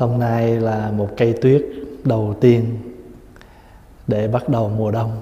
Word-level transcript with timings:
hôm 0.00 0.18
nay 0.18 0.60
là 0.60 0.90
một 0.90 1.08
cây 1.16 1.34
tuyết 1.42 1.62
đầu 2.04 2.34
tiên 2.40 2.78
để 4.06 4.28
bắt 4.28 4.48
đầu 4.48 4.68
mùa 4.68 4.90
đông. 4.90 5.20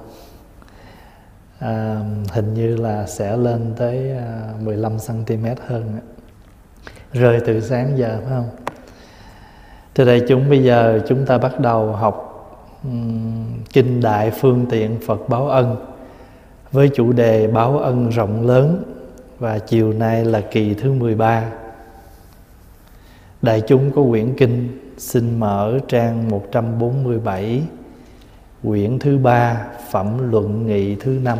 À, 1.58 2.01
hình 2.33 2.54
như 2.54 2.77
là 2.77 3.06
sẽ 3.06 3.37
lên 3.37 3.72
tới 3.77 4.11
à, 4.11 4.53
15 4.61 4.93
cm 5.09 5.45
hơn 5.67 5.99
rơi 7.12 7.41
từ 7.46 7.61
sáng 7.61 7.99
giờ 7.99 8.21
phải 8.25 8.30
không? 8.30 8.51
Thưa 9.95 10.04
đây 10.04 10.22
chúng 10.28 10.51
bây 10.51 10.64
giờ 10.64 11.01
chúng 11.08 11.26
ta 11.26 11.38
bắt 11.38 11.60
đầu 11.60 11.92
học 11.92 12.24
um, 12.85 13.47
kinh 13.72 14.01
đại 14.01 14.31
phương 14.31 14.67
tiện 14.71 14.99
Phật 15.06 15.29
báo 15.29 15.49
ân 15.49 15.76
với 16.73 16.91
chủ 16.95 17.12
đề 17.12 17.47
báo 17.47 17.79
ân 17.79 18.09
rộng 18.09 18.47
lớn 18.47 18.83
và 19.38 19.59
chiều 19.59 19.92
nay 19.92 20.24
là 20.24 20.41
kỳ 20.41 20.74
thứ 20.74 20.92
13 20.92 21.45
Đại 23.43 23.62
chúng 23.66 23.91
có 23.93 24.02
quyển 24.11 24.34
kinh 24.37 24.79
xin 24.97 25.41
mở 25.41 25.79
trang 25.88 26.29
147 26.29 27.62
quyển 28.62 28.98
thứ 28.98 29.19
ba 29.19 29.66
phẩm 29.91 30.30
luận 30.30 30.66
nghị 30.66 30.95
thứ 30.95 31.19
năm. 31.23 31.38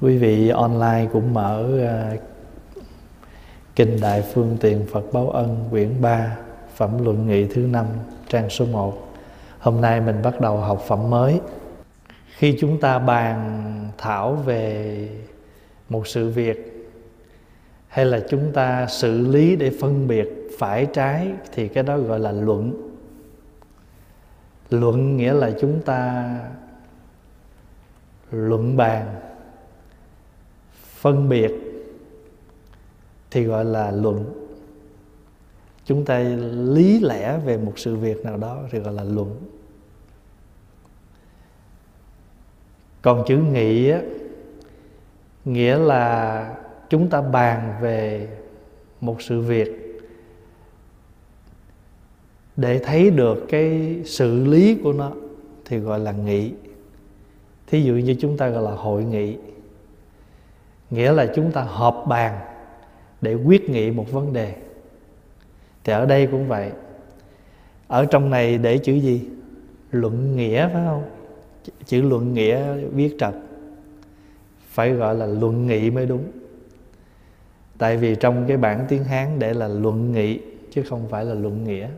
Quý 0.00 0.18
vị 0.18 0.48
online 0.48 1.08
cũng 1.12 1.34
mở 1.34 1.64
uh, 2.14 2.20
kinh 3.76 4.00
đại 4.00 4.22
phương 4.22 4.56
tiền 4.60 4.86
phật 4.92 5.12
báo 5.12 5.30
ân 5.30 5.68
quyển 5.70 6.00
3 6.00 6.36
phẩm 6.76 7.04
luận 7.04 7.26
nghị 7.26 7.46
thứ 7.46 7.60
năm 7.60 7.86
trang 8.28 8.50
số 8.50 8.66
1 8.66 9.14
hôm 9.58 9.80
nay 9.80 10.00
mình 10.00 10.22
bắt 10.22 10.40
đầu 10.40 10.56
học 10.56 10.84
phẩm 10.86 11.10
mới. 11.10 11.40
Khi 12.36 12.56
chúng 12.60 12.80
ta 12.80 12.98
bàn 12.98 13.68
thảo 13.98 14.34
về 14.34 15.08
một 15.88 16.06
sự 16.06 16.28
việc 16.28 16.71
hay 17.92 18.06
là 18.06 18.20
chúng 18.28 18.52
ta 18.52 18.86
xử 18.86 19.28
lý 19.28 19.56
để 19.56 19.70
phân 19.80 20.08
biệt 20.08 20.28
phải 20.58 20.86
trái 20.92 21.32
thì 21.52 21.68
cái 21.68 21.84
đó 21.84 21.98
gọi 21.98 22.20
là 22.20 22.32
luận. 22.32 22.90
Luận 24.70 25.16
nghĩa 25.16 25.32
là 25.32 25.50
chúng 25.60 25.80
ta 25.82 26.38
luận 28.30 28.76
bàn, 28.76 29.20
phân 30.72 31.28
biệt 31.28 31.52
thì 33.30 33.44
gọi 33.44 33.64
là 33.64 33.90
luận. 33.90 34.24
Chúng 35.84 36.04
ta 36.04 36.18
lý 36.52 37.00
lẽ 37.00 37.38
về 37.44 37.56
một 37.56 37.78
sự 37.78 37.96
việc 37.96 38.24
nào 38.24 38.36
đó 38.36 38.62
thì 38.70 38.78
gọi 38.78 38.92
là 38.94 39.04
luận. 39.04 39.40
Còn 43.02 43.24
chữ 43.26 43.36
nghị 43.36 43.90
á, 43.90 44.00
nghĩa 45.44 45.78
là 45.78 46.54
chúng 46.92 47.08
ta 47.08 47.20
bàn 47.20 47.74
về 47.80 48.28
một 49.00 49.22
sự 49.22 49.40
việc 49.40 50.00
để 52.56 52.78
thấy 52.78 53.10
được 53.10 53.46
cái 53.48 54.00
xử 54.04 54.44
lý 54.44 54.78
của 54.82 54.92
nó 54.92 55.12
thì 55.64 55.78
gọi 55.78 56.00
là 56.00 56.12
nghị. 56.12 56.52
Thí 57.66 57.82
dụ 57.82 57.94
như 57.94 58.16
chúng 58.20 58.36
ta 58.36 58.48
gọi 58.48 58.62
là 58.62 58.70
hội 58.70 59.04
nghị, 59.04 59.36
nghĩa 60.90 61.12
là 61.12 61.32
chúng 61.34 61.52
ta 61.52 61.62
họp 61.62 62.04
bàn 62.08 62.40
để 63.20 63.34
quyết 63.34 63.70
nghị 63.70 63.90
một 63.90 64.12
vấn 64.12 64.32
đề. 64.32 64.54
Thì 65.84 65.92
ở 65.92 66.06
đây 66.06 66.26
cũng 66.26 66.48
vậy. 66.48 66.70
Ở 67.88 68.04
trong 68.04 68.30
này 68.30 68.58
để 68.58 68.78
chữ 68.78 68.94
gì? 68.94 69.28
Luận 69.90 70.36
nghĩa, 70.36 70.68
phải 70.72 70.82
không? 70.86 71.04
Chữ 71.84 72.02
luận 72.02 72.34
nghĩa 72.34 72.74
viết 72.74 73.16
trật. 73.18 73.34
Phải 74.66 74.92
gọi 74.92 75.14
là 75.14 75.26
luận 75.26 75.66
nghị 75.66 75.90
mới 75.90 76.06
đúng 76.06 76.24
tại 77.82 77.96
vì 77.96 78.14
trong 78.14 78.44
cái 78.48 78.56
bản 78.56 78.84
tiếng 78.88 79.04
hán 79.04 79.38
để 79.38 79.54
là 79.54 79.68
luận 79.68 80.12
nghị, 80.12 80.40
chứ 80.70 80.82
không 80.82 81.08
phải 81.08 81.24
là 81.24 81.34
luận 81.34 81.64
nghĩa. 81.64 81.88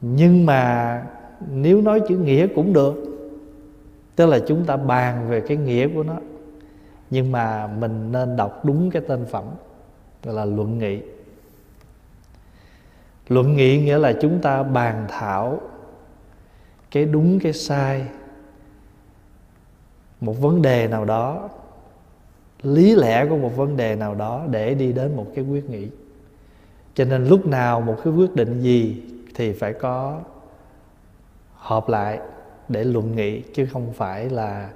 Nhưng 0.00 0.46
mà 0.46 1.02
nếu 1.50 1.80
nói 1.80 2.00
chữ 2.08 2.18
nghĩa 2.18 2.46
cũng 2.46 2.72
được, 2.72 2.94
tức 4.16 4.26
là 4.26 4.38
chúng 4.46 4.64
ta 4.64 4.76
bàn 4.76 5.28
về 5.28 5.40
cái 5.40 5.56
nghĩa 5.56 5.88
của 5.94 6.02
nó. 6.02 6.16
Nhưng 7.10 7.32
mà 7.32 7.66
mình 7.66 8.12
nên 8.12 8.36
đọc 8.36 8.64
đúng 8.64 8.90
cái 8.90 9.02
tên 9.08 9.26
phẩm 9.26 9.44
là 10.22 10.44
luận 10.44 10.78
nghị. 10.78 11.00
Luận 13.28 13.56
nghị 13.56 13.78
nghĩa 13.78 13.98
là 13.98 14.12
chúng 14.20 14.40
ta 14.40 14.62
bàn 14.62 15.06
thảo 15.08 15.60
cái 16.90 17.04
đúng, 17.04 17.40
cái 17.40 17.52
sai, 17.52 18.06
một 20.20 20.40
vấn 20.40 20.62
đề 20.62 20.88
nào 20.88 21.04
đó 21.04 21.48
lý 22.62 22.94
lẽ 22.94 23.26
của 23.26 23.36
một 23.36 23.56
vấn 23.56 23.76
đề 23.76 23.96
nào 23.96 24.14
đó 24.14 24.44
để 24.50 24.74
đi 24.74 24.92
đến 24.92 25.16
một 25.16 25.26
cái 25.34 25.44
quyết 25.44 25.70
nghị 25.70 25.88
cho 26.94 27.04
nên 27.04 27.26
lúc 27.26 27.46
nào 27.46 27.80
một 27.80 27.96
cái 28.04 28.12
quyết 28.12 28.34
định 28.34 28.60
gì 28.60 29.02
thì 29.34 29.52
phải 29.52 29.72
có 29.72 30.20
họp 31.54 31.88
lại 31.88 32.20
để 32.68 32.84
luận 32.84 33.16
nghị, 33.16 33.42
chứ 33.54 33.66
không 33.72 33.92
phải 33.92 34.30
là 34.30 34.70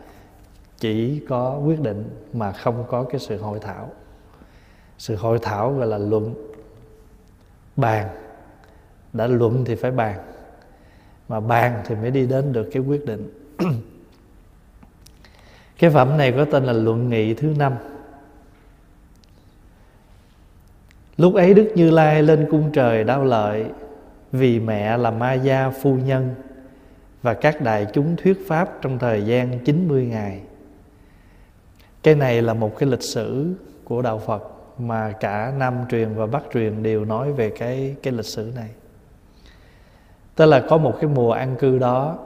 chỉ 0.78 1.20
có 1.28 1.60
quyết 1.64 1.80
định 1.80 2.04
mà 2.32 2.52
không 2.52 2.84
có 2.88 3.02
cái 3.02 3.20
sự 3.20 3.38
hội 3.38 3.58
thảo. 3.62 3.90
Sự 4.98 5.16
hội 5.16 5.38
thảo 5.42 5.72
gọi 5.72 5.86
là 5.86 5.98
luận. 5.98 6.34
Bàn. 7.76 8.08
Đã 9.12 9.26
luận 9.26 9.64
thì 9.64 9.74
phải 9.74 9.90
bàn. 9.90 10.18
Mà 11.28 11.40
bàn 11.40 11.82
thì 11.86 11.94
mới 11.94 12.10
đi 12.10 12.26
đến 12.26 12.52
được 12.52 12.68
cái 12.72 12.82
quyết 12.82 13.06
định. 13.06 13.54
cái 15.80 15.90
phẩm 15.90 16.18
này 16.18 16.32
có 16.32 16.44
tên 16.44 16.64
là 16.64 16.72
luận 16.72 17.08
nghị 17.08 17.34
thứ 17.34 17.54
năm 17.58 17.72
lúc 21.16 21.34
ấy 21.34 21.54
đức 21.54 21.72
như 21.74 21.90
lai 21.90 22.22
lên 22.22 22.48
cung 22.50 22.72
trời 22.72 23.04
đau 23.04 23.24
lợi 23.24 23.64
vì 24.32 24.60
mẹ 24.60 24.96
là 24.96 25.10
ma 25.10 25.32
gia 25.32 25.70
phu 25.70 25.94
nhân 25.94 26.34
và 27.22 27.34
các 27.34 27.60
đại 27.60 27.86
chúng 27.92 28.16
thuyết 28.16 28.48
pháp 28.48 28.82
trong 28.82 28.98
thời 28.98 29.26
gian 29.26 29.58
90 29.64 30.06
ngày 30.06 30.40
cái 32.02 32.14
này 32.14 32.42
là 32.42 32.54
một 32.54 32.78
cái 32.78 32.88
lịch 32.88 33.02
sử 33.02 33.54
của 33.84 34.02
đạo 34.02 34.18
Phật 34.18 34.42
mà 34.78 35.12
cả 35.20 35.52
Nam 35.58 35.74
truyền 35.90 36.14
và 36.14 36.26
Bắc 36.26 36.42
truyền 36.54 36.82
đều 36.82 37.04
nói 37.04 37.32
về 37.32 37.50
cái 37.58 37.96
cái 38.02 38.12
lịch 38.12 38.26
sử 38.26 38.52
này. 38.56 38.68
Tức 40.34 40.46
là 40.46 40.64
có 40.68 40.78
một 40.78 40.96
cái 41.00 41.10
mùa 41.14 41.32
an 41.32 41.56
cư 41.58 41.78
đó 41.78 42.18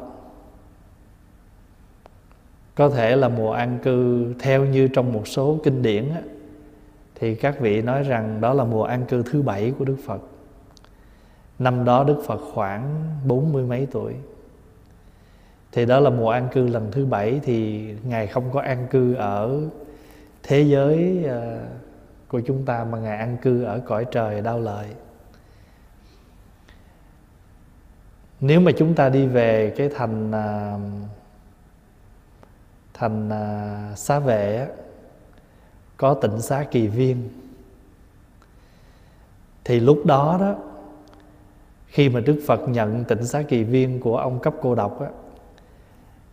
có 2.74 2.88
thể 2.90 3.16
là 3.16 3.28
mùa 3.28 3.52
an 3.52 3.78
cư 3.82 4.26
theo 4.38 4.64
như 4.64 4.88
trong 4.88 5.12
một 5.12 5.28
số 5.28 5.58
kinh 5.64 5.82
điển 5.82 6.10
á, 6.10 6.20
thì 7.14 7.34
các 7.34 7.60
vị 7.60 7.82
nói 7.82 8.02
rằng 8.02 8.40
đó 8.40 8.54
là 8.54 8.64
mùa 8.64 8.84
an 8.84 9.04
cư 9.08 9.22
thứ 9.22 9.42
bảy 9.42 9.72
của 9.78 9.84
Đức 9.84 9.96
Phật. 10.06 10.20
Năm 11.58 11.84
đó 11.84 12.04
Đức 12.04 12.22
Phật 12.26 12.40
khoảng 12.54 13.04
bốn 13.26 13.52
mươi 13.52 13.66
mấy 13.66 13.86
tuổi 13.90 14.14
thì 15.72 15.86
đó 15.86 16.00
là 16.00 16.10
mùa 16.10 16.30
an 16.30 16.48
cư 16.52 16.66
lần 16.66 16.92
thứ 16.92 17.06
bảy 17.06 17.40
thì 17.42 17.88
ngài 18.04 18.26
không 18.26 18.44
có 18.52 18.60
an 18.60 18.86
cư 18.90 19.14
ở 19.14 19.60
thế 20.42 20.62
giới 20.62 21.24
ờ, 21.24 21.58
của 22.28 22.40
chúng 22.40 22.64
ta 22.64 22.84
mà 22.84 22.98
ngài 22.98 23.18
an 23.18 23.36
cư 23.42 23.62
ở 23.62 23.80
cõi 23.86 24.06
trời 24.10 24.40
đau 24.40 24.60
lợi 24.60 24.86
nếu 28.40 28.60
mà 28.60 28.72
chúng 28.76 28.94
ta 28.94 29.08
đi 29.08 29.26
về 29.26 29.74
cái 29.76 29.90
thành 29.96 30.32
à, 30.32 30.78
thành 32.94 33.30
à, 33.30 33.92
xá 33.96 34.18
vệ 34.18 34.68
có 35.96 36.14
tỉnh 36.14 36.40
xá 36.40 36.64
kỳ 36.70 36.86
viên 36.86 37.28
thì 39.64 39.80
lúc 39.80 40.06
đó 40.06 40.36
đó 40.40 40.54
khi 41.86 42.08
mà 42.08 42.20
đức 42.20 42.42
phật 42.46 42.68
nhận 42.68 43.04
tỉnh 43.04 43.26
xá 43.26 43.42
kỳ 43.42 43.64
viên 43.64 44.00
của 44.00 44.16
ông 44.16 44.40
cấp 44.40 44.54
cô 44.62 44.74
độc 44.74 45.00
á, 45.00 45.08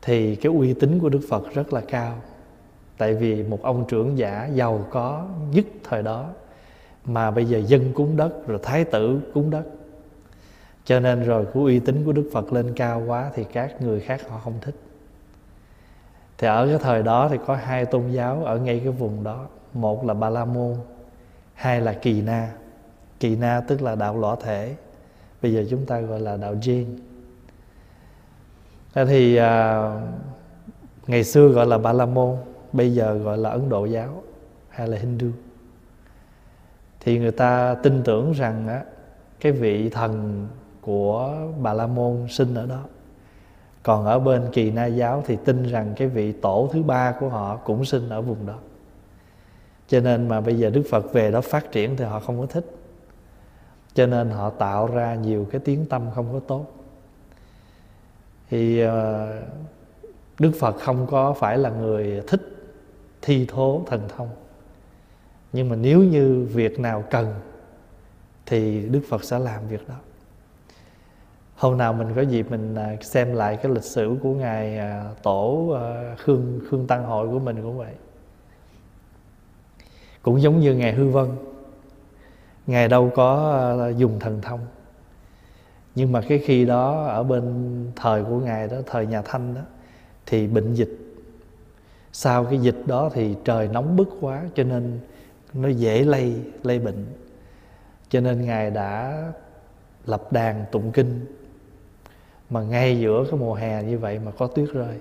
thì 0.01 0.35
cái 0.35 0.53
uy 0.53 0.73
tín 0.73 0.99
của 0.99 1.09
Đức 1.09 1.21
Phật 1.29 1.53
rất 1.53 1.73
là 1.73 1.81
cao. 1.81 2.15
Tại 2.97 3.13
vì 3.13 3.43
một 3.43 3.61
ông 3.61 3.85
trưởng 3.87 4.17
giả 4.17 4.49
giàu 4.53 4.87
có 4.91 5.27
nhất 5.51 5.65
thời 5.83 6.03
đó 6.03 6.29
mà 7.05 7.31
bây 7.31 7.45
giờ 7.45 7.61
dân 7.67 7.93
cúng 7.93 8.17
đất 8.17 8.47
rồi 8.47 8.59
thái 8.63 8.83
tử 8.83 9.21
cúng 9.33 9.49
đất. 9.49 9.63
Cho 10.85 10.99
nên 10.99 11.23
rồi 11.23 11.45
cái 11.45 11.63
uy 11.63 11.79
tín 11.79 12.05
của 12.05 12.11
Đức 12.11 12.29
Phật 12.33 12.53
lên 12.53 12.73
cao 12.75 13.03
quá 13.07 13.31
thì 13.35 13.43
các 13.43 13.81
người 13.81 13.99
khác 13.99 14.21
họ 14.29 14.39
không 14.43 14.53
thích. 14.61 14.75
Thì 16.41 16.47
ở 16.47 16.67
cái 16.67 16.77
thời 16.77 17.03
đó 17.03 17.27
thì 17.29 17.37
có 17.45 17.55
hai 17.55 17.85
tôn 17.85 18.11
giáo 18.11 18.43
ở 18.43 18.57
ngay 18.57 18.79
cái 18.79 18.93
vùng 18.93 19.23
đó. 19.23 19.45
Một 19.73 20.05
là 20.05 20.13
Ba 20.13 20.29
La 20.29 20.45
Môn, 20.45 20.75
hai 21.53 21.81
là 21.81 21.93
Kỳ 21.93 22.21
Na. 22.21 22.51
Kỳ 23.19 23.35
Na 23.35 23.61
tức 23.67 23.81
là 23.81 23.95
đạo 23.95 24.17
lõa 24.17 24.35
thể. 24.35 24.75
Bây 25.41 25.53
giờ 25.53 25.65
chúng 25.69 25.85
ta 25.85 25.99
gọi 25.99 26.19
là 26.19 26.37
đạo 26.37 26.53
Jain 26.53 26.85
thì 28.95 29.35
à, 29.35 29.83
ngày 31.07 31.23
xưa 31.23 31.47
gọi 31.47 31.65
là 31.65 31.77
ba 31.77 31.93
la 31.93 32.05
môn 32.05 32.35
bây 32.73 32.93
giờ 32.93 33.13
gọi 33.13 33.37
là 33.37 33.49
ấn 33.49 33.69
độ 33.69 33.85
giáo 33.85 34.23
hay 34.69 34.87
là 34.87 34.97
hindu 34.97 35.27
thì 36.99 37.19
người 37.19 37.31
ta 37.31 37.75
tin 37.83 38.03
tưởng 38.03 38.31
rằng 38.31 38.67
á, 38.67 38.83
cái 39.39 39.51
vị 39.51 39.89
thần 39.89 40.47
của 40.81 41.35
bà 41.61 41.73
la 41.73 41.87
môn 41.87 42.25
sinh 42.29 42.55
ở 42.55 42.65
đó 42.65 42.79
còn 43.83 44.05
ở 44.05 44.19
bên 44.19 44.49
kỳ 44.53 44.71
na 44.71 44.85
giáo 44.85 45.23
thì 45.25 45.37
tin 45.45 45.63
rằng 45.63 45.93
cái 45.97 46.07
vị 46.07 46.31
tổ 46.31 46.69
thứ 46.73 46.83
ba 46.83 47.15
của 47.19 47.29
họ 47.29 47.57
cũng 47.57 47.85
sinh 47.85 48.09
ở 48.09 48.21
vùng 48.21 48.45
đó. 48.45 48.57
Cho 49.87 49.99
nên 49.99 50.27
mà 50.27 50.41
bây 50.41 50.59
giờ 50.59 50.69
đức 50.69 50.83
phật 50.89 51.13
về 51.13 51.31
đó 51.31 51.41
phát 51.41 51.71
triển 51.71 51.95
thì 51.97 52.05
họ 52.05 52.19
không 52.19 52.39
có 52.39 52.45
thích. 52.45 52.65
Cho 53.93 54.05
nên 54.05 54.29
họ 54.29 54.49
tạo 54.49 54.87
ra 54.87 55.15
nhiều 55.15 55.47
cái 55.51 55.61
tiếng 55.65 55.85
tâm 55.85 56.01
không 56.15 56.33
có 56.33 56.39
tốt. 56.39 56.65
Thì 58.49 58.79
ờ, 58.79 59.33
đức 60.39 60.51
phật 60.59 60.75
không 60.79 61.07
có 61.07 61.33
phải 61.33 61.57
là 61.57 61.69
người 61.69 62.21
thích 62.27 62.41
thi 63.21 63.45
thố 63.45 63.83
thần 63.87 64.01
thông. 64.17 64.29
Nhưng 65.53 65.69
mà 65.69 65.75
nếu 65.75 65.99
như 65.99 66.47
việc 66.53 66.79
nào 66.79 67.03
cần 67.09 67.33
thì 68.45 68.87
đức 68.89 69.01
phật 69.09 69.23
sẽ 69.23 69.39
làm 69.39 69.67
việc 69.67 69.87
đó 69.87 69.95
hôm 71.61 71.77
nào 71.77 71.93
mình 71.93 72.07
có 72.15 72.21
dịp 72.21 72.51
mình 72.51 72.75
à, 72.75 72.95
xem 73.01 73.33
lại 73.33 73.57
cái 73.57 73.71
lịch 73.71 73.83
sử 73.83 74.15
của 74.23 74.33
ngài 74.33 74.77
à, 74.77 75.05
tổ 75.23 75.69
à, 75.81 76.15
khương 76.17 76.59
khương 76.69 76.87
tăng 76.87 77.03
hội 77.05 77.27
của 77.27 77.39
mình 77.39 77.61
cũng 77.61 77.77
vậy. 77.77 77.93
Cũng 80.21 80.41
giống 80.41 80.59
như 80.59 80.75
ngài 80.75 80.93
hư 80.93 81.09
vân. 81.09 81.27
Ngài 82.67 82.87
đâu 82.87 83.11
có 83.15 83.91
dùng 83.97 84.19
thần 84.19 84.41
thông. 84.41 84.59
Nhưng 85.95 86.11
mà 86.11 86.21
cái 86.21 86.39
khi 86.45 86.65
đó 86.65 87.05
ở 87.05 87.23
bên 87.23 87.43
thời 87.95 88.23
của 88.23 88.39
ngài 88.39 88.67
đó, 88.67 88.77
thời 88.85 89.05
nhà 89.05 89.21
thanh 89.21 89.55
đó, 89.55 89.61
thì 90.25 90.47
bệnh 90.47 90.73
dịch. 90.73 90.97
Sau 92.11 92.45
cái 92.45 92.59
dịch 92.59 92.83
đó 92.85 93.09
thì 93.13 93.35
trời 93.43 93.67
nóng 93.67 93.95
bức 93.95 94.09
quá, 94.21 94.43
cho 94.55 94.63
nên 94.63 94.99
nó 95.53 95.69
dễ 95.69 96.03
lây 96.03 96.35
lây 96.63 96.79
bệnh. 96.79 97.05
Cho 98.09 98.19
nên 98.19 98.45
ngài 98.45 98.71
đã 98.71 99.23
lập 100.05 100.31
đàn 100.31 100.65
tụng 100.71 100.91
kinh 100.91 101.25
mà 102.51 102.61
ngay 102.61 102.99
giữa 102.99 103.25
cái 103.31 103.39
mùa 103.39 103.53
hè 103.53 103.83
như 103.83 103.97
vậy 103.97 104.19
mà 104.25 104.31
có 104.37 104.47
tuyết 104.47 104.69
rơi 104.73 104.97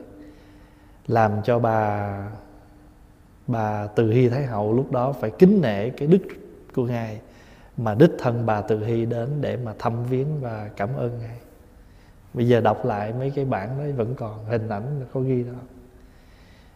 làm 1.07 1.33
cho 1.45 1.59
bà 1.59 2.17
bà 3.47 3.87
từ 3.87 4.11
hy 4.11 4.29
thái 4.29 4.45
hậu 4.45 4.73
lúc 4.73 4.93
đó 4.93 5.13
phải 5.13 5.31
kính 5.31 5.61
nể 5.63 5.91
cái 5.91 6.09
đức 6.09 6.23
của 6.75 6.85
ngài 6.85 7.21
mà 7.77 7.95
đích 7.95 8.11
thân 8.19 8.47
bà 8.47 8.61
từ 8.61 8.85
hy 8.85 9.05
đến 9.05 9.29
để 9.41 9.57
mà 9.57 9.75
thăm 9.79 10.05
viếng 10.05 10.41
và 10.41 10.71
cảm 10.77 10.89
ơn 10.97 11.19
ngài. 11.21 11.37
Bây 12.35 12.49
giờ 12.49 12.61
đọc 12.61 12.85
lại 12.85 13.13
mấy 13.19 13.31
cái 13.31 13.45
bản 13.45 13.79
đấy 13.79 13.93
vẫn 13.93 14.15
còn 14.15 14.45
hình 14.45 14.69
ảnh 14.69 15.01
có 15.13 15.21
ghi 15.21 15.43
đó. 15.43 15.59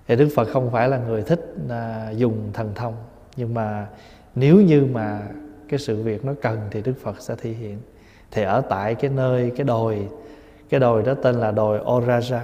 Thì 0.07 0.17
đức 0.17 0.29
phật 0.37 0.49
không 0.53 0.71
phải 0.71 0.89
là 0.89 0.99
người 0.99 1.23
thích 1.23 1.55
à, 1.69 2.11
dùng 2.11 2.51
thần 2.53 2.73
thông 2.75 2.95
nhưng 3.37 3.55
mà 3.55 3.87
nếu 4.35 4.57
như 4.57 4.87
mà 4.93 5.23
cái 5.69 5.79
sự 5.79 6.03
việc 6.03 6.25
nó 6.25 6.35
cần 6.43 6.61
thì 6.71 6.83
đức 6.83 6.95
phật 7.03 7.21
sẽ 7.21 7.35
thể 7.37 7.51
hiện. 7.51 7.79
Thì 8.31 8.43
ở 8.43 8.61
tại 8.61 8.95
cái 8.95 9.11
nơi 9.11 9.53
cái 9.57 9.65
đồi 9.65 10.09
cái 10.75 10.81
đồi 10.81 11.03
đó 11.03 11.15
tên 11.23 11.35
là 11.35 11.51
đồi 11.51 11.81
Oraja. 11.85 12.41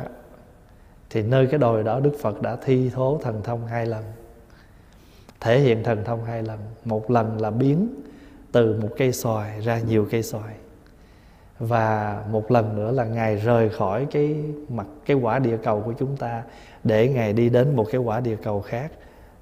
Thì 1.10 1.22
nơi 1.22 1.46
cái 1.46 1.58
đồi 1.58 1.82
đó 1.82 2.00
Đức 2.00 2.12
Phật 2.20 2.42
đã 2.42 2.56
thi 2.56 2.90
thố 2.94 3.20
thần 3.22 3.42
thông 3.42 3.66
hai 3.66 3.86
lần, 3.86 4.04
thể 5.40 5.58
hiện 5.58 5.84
thần 5.84 6.04
thông 6.04 6.24
hai 6.24 6.42
lần. 6.42 6.58
Một 6.84 7.10
lần 7.10 7.40
là 7.40 7.50
biến 7.50 7.88
từ 8.52 8.80
một 8.80 8.88
cây 8.96 9.12
xoài 9.12 9.60
ra 9.60 9.78
nhiều 9.78 10.06
cây 10.10 10.22
xoài, 10.22 10.54
và 11.58 12.22
một 12.30 12.50
lần 12.50 12.76
nữa 12.76 12.92
là 12.92 13.04
ngài 13.04 13.36
rời 13.36 13.68
khỏi 13.68 14.06
cái 14.10 14.36
mặt, 14.68 14.86
cái 15.06 15.16
quả 15.16 15.38
địa 15.38 15.56
cầu 15.56 15.82
của 15.86 15.92
chúng 15.92 16.16
ta 16.16 16.42
để 16.84 17.08
ngài 17.08 17.32
đi 17.32 17.48
đến 17.48 17.76
một 17.76 17.86
cái 17.92 18.00
quả 18.00 18.20
địa 18.20 18.36
cầu 18.42 18.60
khác, 18.60 18.92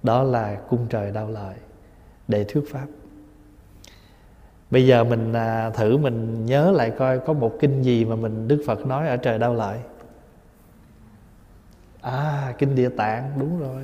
đó 0.02 0.22
là 0.22 0.54
cung 0.54 0.86
trời 0.90 1.10
đau 1.10 1.30
lợi 1.30 1.54
để 2.28 2.44
thuyết 2.44 2.64
pháp 2.72 2.86
bây 4.70 4.86
giờ 4.86 5.04
mình 5.04 5.32
à, 5.32 5.70
thử 5.70 5.96
mình 5.96 6.46
nhớ 6.46 6.72
lại 6.72 6.90
coi 6.90 7.18
có 7.18 7.32
một 7.32 7.52
kinh 7.60 7.82
gì 7.82 8.04
mà 8.04 8.16
mình 8.16 8.48
đức 8.48 8.62
phật 8.66 8.86
nói 8.86 9.08
ở 9.08 9.16
trời 9.16 9.38
đau 9.38 9.54
lợi 9.54 9.78
à 12.02 12.54
kinh 12.58 12.74
địa 12.74 12.88
tạng 12.88 13.30
đúng 13.38 13.60
rồi. 13.60 13.82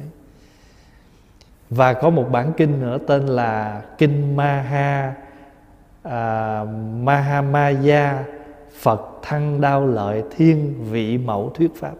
Và 1.70 1.92
có 1.92 2.10
một 2.10 2.28
bản 2.32 2.52
kinh 2.56 2.80
nữa 2.80 2.98
tên 3.06 3.26
là 3.26 3.82
kinh 3.98 4.36
maha 4.36 5.14
à, 6.02 6.64
mahamaya 7.00 8.24
phật 8.78 9.00
thăng 9.22 9.60
đau 9.60 9.86
lợi 9.86 10.22
thiên 10.36 10.74
vị 10.90 11.18
mẫu 11.18 11.50
thuyết 11.54 11.70
pháp. 11.76 11.94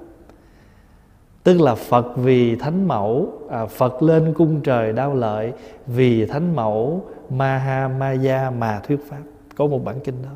Tức 1.43 1.61
là 1.61 1.75
phật 1.75 2.07
vì 2.17 2.57
thánh 2.57 2.89
mẫu 2.89 3.33
à, 3.51 3.67
phật 3.67 4.03
lên 4.03 4.35
cung 4.35 4.61
trời 4.61 4.93
đau 4.93 5.15
lợi 5.15 5.53
vì 5.87 6.27
thánh 6.27 6.57
mẫu 6.57 7.05
Mahamaya 7.33 8.51
mà 8.51 8.81
thuyết 8.81 9.01
pháp. 9.09 9.23
Có 9.57 9.67
một 9.67 9.85
bản 9.85 10.01
kinh 10.05 10.23
đó. 10.23 10.31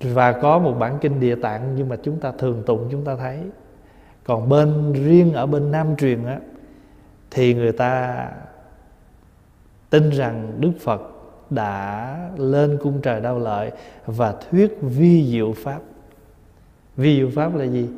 Và 0.00 0.32
có 0.32 0.58
một 0.58 0.72
bản 0.78 0.98
kinh 1.00 1.20
địa 1.20 1.34
tạng 1.34 1.74
nhưng 1.74 1.88
mà 1.88 1.96
chúng 2.02 2.20
ta 2.20 2.32
thường 2.32 2.62
tụng, 2.66 2.88
chúng 2.90 3.04
ta 3.04 3.16
thấy. 3.16 3.38
Còn 4.24 4.48
bên, 4.48 4.92
riêng 4.92 5.32
ở 5.32 5.46
bên 5.46 5.70
nam 5.70 5.96
truyền 5.96 6.26
á, 6.26 6.38
thì 7.30 7.54
người 7.54 7.72
ta 7.72 8.28
tin 9.90 10.10
rằng 10.10 10.52
đức 10.60 10.72
phật 10.80 11.00
đã 11.50 12.16
lên 12.36 12.78
cung 12.82 13.00
trời 13.00 13.20
đau 13.20 13.38
lợi 13.38 13.70
và 14.06 14.34
thuyết 14.50 14.78
vi 14.80 15.30
diệu 15.30 15.54
pháp. 15.64 15.78
Vi 16.96 17.16
diệu 17.16 17.30
pháp 17.34 17.54
là 17.54 17.64
gì? 17.64 17.88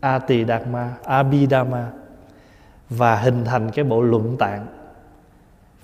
A 0.00 0.18
tỳ 0.18 0.44
đạt 0.44 0.66
ma 0.66 0.94
abhidhamma 1.04 1.90
và 2.90 3.16
hình 3.16 3.44
thành 3.44 3.70
cái 3.70 3.84
bộ 3.84 4.02
luận 4.02 4.36
tạng 4.38 4.66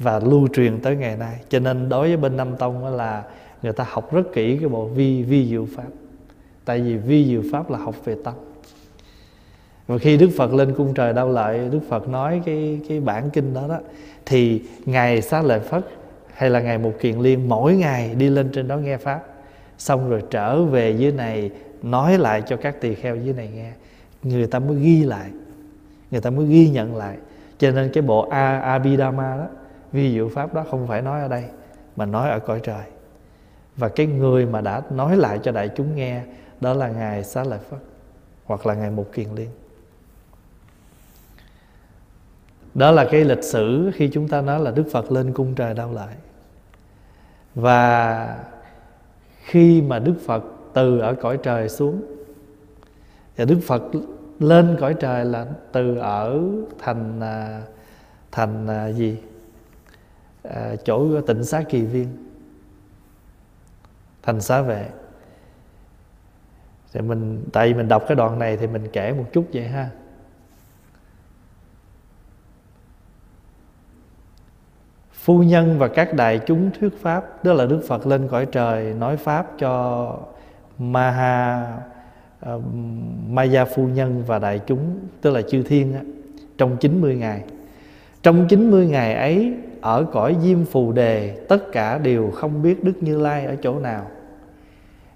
và 0.03 0.19
lưu 0.19 0.49
truyền 0.53 0.81
tới 0.81 0.97
ngày 0.97 1.17
nay. 1.17 1.41
Cho 1.49 1.59
nên 1.59 1.89
đối 1.89 2.09
với 2.09 2.17
bên 2.17 2.37
Nam 2.37 2.57
Tông 2.57 2.97
là 2.97 3.23
người 3.63 3.73
ta 3.73 3.87
học 3.89 4.15
rất 4.15 4.33
kỹ 4.33 4.57
cái 4.57 4.69
bộ 4.69 4.85
vi 4.85 5.23
vi 5.23 5.49
diệu 5.49 5.67
pháp. 5.77 5.89
Tại 6.65 6.81
vì 6.81 6.97
vi 6.97 7.25
diệu 7.25 7.43
pháp 7.53 7.71
là 7.71 7.79
học 7.79 7.95
về 8.05 8.17
tâm. 8.25 8.35
Và 9.87 9.99
khi 9.99 10.17
Đức 10.17 10.31
Phật 10.37 10.55
lên 10.55 10.75
cung 10.75 10.95
trời 10.95 11.13
đau 11.13 11.29
lợi, 11.29 11.69
Đức 11.73 11.81
Phật 11.89 12.09
nói 12.09 12.43
cái 12.45 12.81
cái 12.89 13.01
bản 13.01 13.31
kinh 13.31 13.55
đó 13.55 13.69
đó, 13.69 13.79
thì 14.27 14.63
ngày 14.85 15.23
xá 15.23 15.43
lợi 15.43 15.61
Phất 15.61 15.87
hay 16.35 16.51
là 16.51 16.61
ngày 16.61 16.79
một 16.79 16.93
kiền 17.01 17.19
liên 17.19 17.49
mỗi 17.49 17.77
ngày 17.77 18.15
đi 18.15 18.31
lên 18.31 18.51
trên 18.53 18.69
đó 18.69 18.77
nghe 18.77 18.97
pháp. 18.97 19.21
Xong 19.79 20.11
rồi 20.11 20.23
trở 20.31 20.63
về 20.63 20.91
dưới 20.91 21.13
này, 21.13 21.51
nói 21.83 22.19
lại 22.19 22.43
cho 22.47 22.57
các 22.57 22.81
tỳ 22.81 22.95
kheo 22.95 23.17
dưới 23.17 23.35
này 23.35 23.51
nghe. 23.55 23.73
Người 24.23 24.47
ta 24.47 24.59
mới 24.59 24.77
ghi 24.77 25.03
lại. 25.03 25.31
Người 26.11 26.21
ta 26.21 26.31
mới 26.31 26.47
ghi 26.47 26.69
nhận 26.69 26.97
lại. 26.97 27.17
Cho 27.59 27.71
nên 27.71 27.91
cái 27.93 28.03
bộ 28.03 28.29
A, 28.31 28.59
Abhidhamma 28.59 29.37
đó 29.37 29.47
vi 29.93 30.13
diệu 30.13 30.29
pháp 30.29 30.55
đó 30.55 30.65
không 30.71 30.87
phải 30.87 31.03
nói 31.03 31.21
ở 31.21 31.29
đây, 31.29 31.45
mà 31.97 32.07
nói 32.07 32.31
ở 32.31 32.39
cõi 32.39 32.61
trời. 32.63 32.85
Và 33.77 33.89
cái 33.89 34.07
người 34.07 34.47
mà 34.47 34.61
đã 34.61 34.83
nói 34.91 35.17
lại 35.17 35.39
cho 35.43 35.53
đại 35.53 35.71
chúng 35.77 35.97
nghe, 35.97 36.23
đó 36.61 36.75
là 36.75 36.89
ngài 36.89 37.25
xá 37.25 37.45
lợi 37.45 37.59
phất, 37.71 37.81
hoặc 38.45 38.67
là 38.67 38.75
ngài 38.75 38.91
mục 38.91 39.13
kiền 39.13 39.29
liên. 39.35 39.49
Đó 42.75 42.91
là 42.91 43.09
cái 43.11 43.25
lịch 43.25 43.45
sử 43.45 43.91
khi 43.95 44.11
chúng 44.13 44.29
ta 44.29 44.41
nói 44.41 44.61
là 44.61 44.71
đức 44.71 44.85
phật 44.93 45.13
lên 45.13 45.33
cung 45.33 45.55
trời 45.55 45.75
đau 45.75 45.93
lại. 45.93 46.17
Và 47.55 48.39
khi 49.45 49.83
mà 49.83 49.99
đức 49.99 50.15
phật 50.27 50.45
từ 50.73 50.99
ở 50.99 51.15
cõi 51.15 51.39
trời 51.43 51.69
xuống, 51.69 52.03
và 53.37 53.45
đức 53.45 53.59
phật 53.67 53.83
lên 54.39 54.77
cõi 54.81 54.95
trời 54.95 55.25
là 55.25 55.47
từ 55.73 55.97
ở 55.97 56.41
thành 56.79 57.21
à, 57.21 57.63
thành 58.33 58.67
à, 58.67 58.87
gì? 58.87 59.19
À, 60.43 60.77
chỗ 60.85 61.21
tịnh 61.21 61.45
xá 61.45 61.63
kỳ 61.69 61.83
viên. 61.83 62.09
Thành 64.23 64.41
xá 64.41 64.63
vệ. 64.63 64.89
Thì 66.93 67.01
mình 67.01 67.45
tại 67.53 67.69
vì 67.69 67.75
mình 67.75 67.89
đọc 67.89 68.05
cái 68.09 68.17
đoạn 68.17 68.39
này 68.39 68.57
thì 68.57 68.67
mình 68.67 68.89
kể 68.93 69.13
một 69.13 69.25
chút 69.33 69.47
vậy 69.53 69.69
ha. 69.69 69.91
Phu 75.13 75.43
nhân 75.43 75.79
và 75.79 75.89
các 75.89 76.15
đại 76.15 76.41
chúng 76.47 76.71
thuyết 76.81 77.03
pháp 77.03 77.45
đó 77.45 77.53
là 77.53 77.67
đức 77.67 77.81
phật 77.89 78.07
lên 78.07 78.29
cõi 78.29 78.47
trời 78.47 78.95
nói 78.95 79.17
pháp 79.17 79.47
cho 79.59 80.17
maha 80.79 81.67
uh, 82.55 82.63
maya 83.29 83.65
phu 83.65 83.87
nhân 83.87 84.25
và 84.27 84.39
đại 84.39 84.61
chúng 84.67 84.99
tức 85.21 85.31
là 85.31 85.43
chư 85.43 85.63
thiên 85.63 85.95
á, 85.95 86.01
trong 86.59 86.77
90 86.77 87.17
ngày. 87.17 87.45
Trong 88.23 88.47
90 88.49 88.87
ngày 88.87 89.15
ấy 89.15 89.55
ở 89.83 90.05
cõi 90.13 90.37
diêm 90.43 90.65
phù 90.65 90.93
đề, 90.93 91.37
tất 91.49 91.73
cả 91.73 91.99
đều 91.99 92.31
không 92.31 92.63
biết 92.63 92.85
đức 92.85 93.03
như 93.03 93.19
lai 93.21 93.47
ở 93.47 93.57
chỗ 93.63 93.81
nào. 93.81 94.07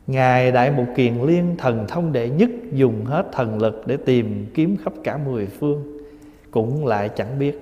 Ngài 0.06 0.52
đại 0.52 0.70
mục 0.70 0.86
kiền 0.96 1.14
liên 1.26 1.54
thần 1.58 1.84
thông 1.88 2.12
đệ 2.12 2.28
nhất 2.28 2.50
dùng 2.72 3.04
hết 3.04 3.26
thần 3.32 3.58
lực 3.58 3.82
để 3.86 3.96
tìm 3.96 4.46
kiếm 4.54 4.76
khắp 4.84 4.92
cả 5.04 5.18
mười 5.26 5.46
phương, 5.46 5.98
cũng 6.50 6.86
lại 6.86 7.08
chẳng 7.08 7.38
biết. 7.38 7.60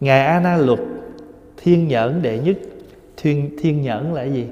Ngài 0.00 0.26
a 0.26 0.40
na 0.40 0.56
luật, 0.56 0.78
thiên 1.56 1.88
nhẫn 1.88 2.22
đệ 2.22 2.38
nhất, 2.38 2.56
thiên 3.16 3.56
thiên 3.58 3.82
nhẫn 3.82 4.14
là 4.14 4.22
gì? 4.22 4.46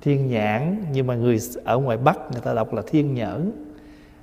Thiên 0.00 0.30
nhãn, 0.30 0.84
nhưng 0.92 1.06
mà 1.06 1.14
người 1.14 1.38
ở 1.64 1.78
ngoài 1.78 1.96
bắc 1.96 2.18
người 2.32 2.40
ta 2.44 2.54
đọc 2.54 2.74
là 2.74 2.82
thiên 2.86 3.14
nhẫn. 3.14 3.52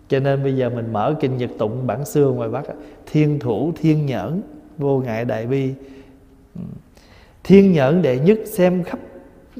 Cho 0.09 0.19
nên 0.19 0.43
bây 0.43 0.55
giờ 0.57 0.69
mình 0.69 0.93
mở 0.93 1.15
kinh 1.19 1.37
nhật 1.37 1.49
tụng 1.57 1.87
bản 1.87 2.05
xưa 2.05 2.31
ngoài 2.31 2.49
bắc 2.49 2.63
thiên 3.11 3.39
thủ, 3.39 3.71
thiên 3.81 4.05
nhẫn, 4.05 4.41
vô 4.77 4.99
ngại 4.99 5.25
đại 5.25 5.47
bi 5.47 5.73
thiên 7.43 7.71
nhẫn 7.71 8.01
đệ 8.01 8.19
nhất 8.19 8.39
xem 8.45 8.83
khắp, 8.83 8.99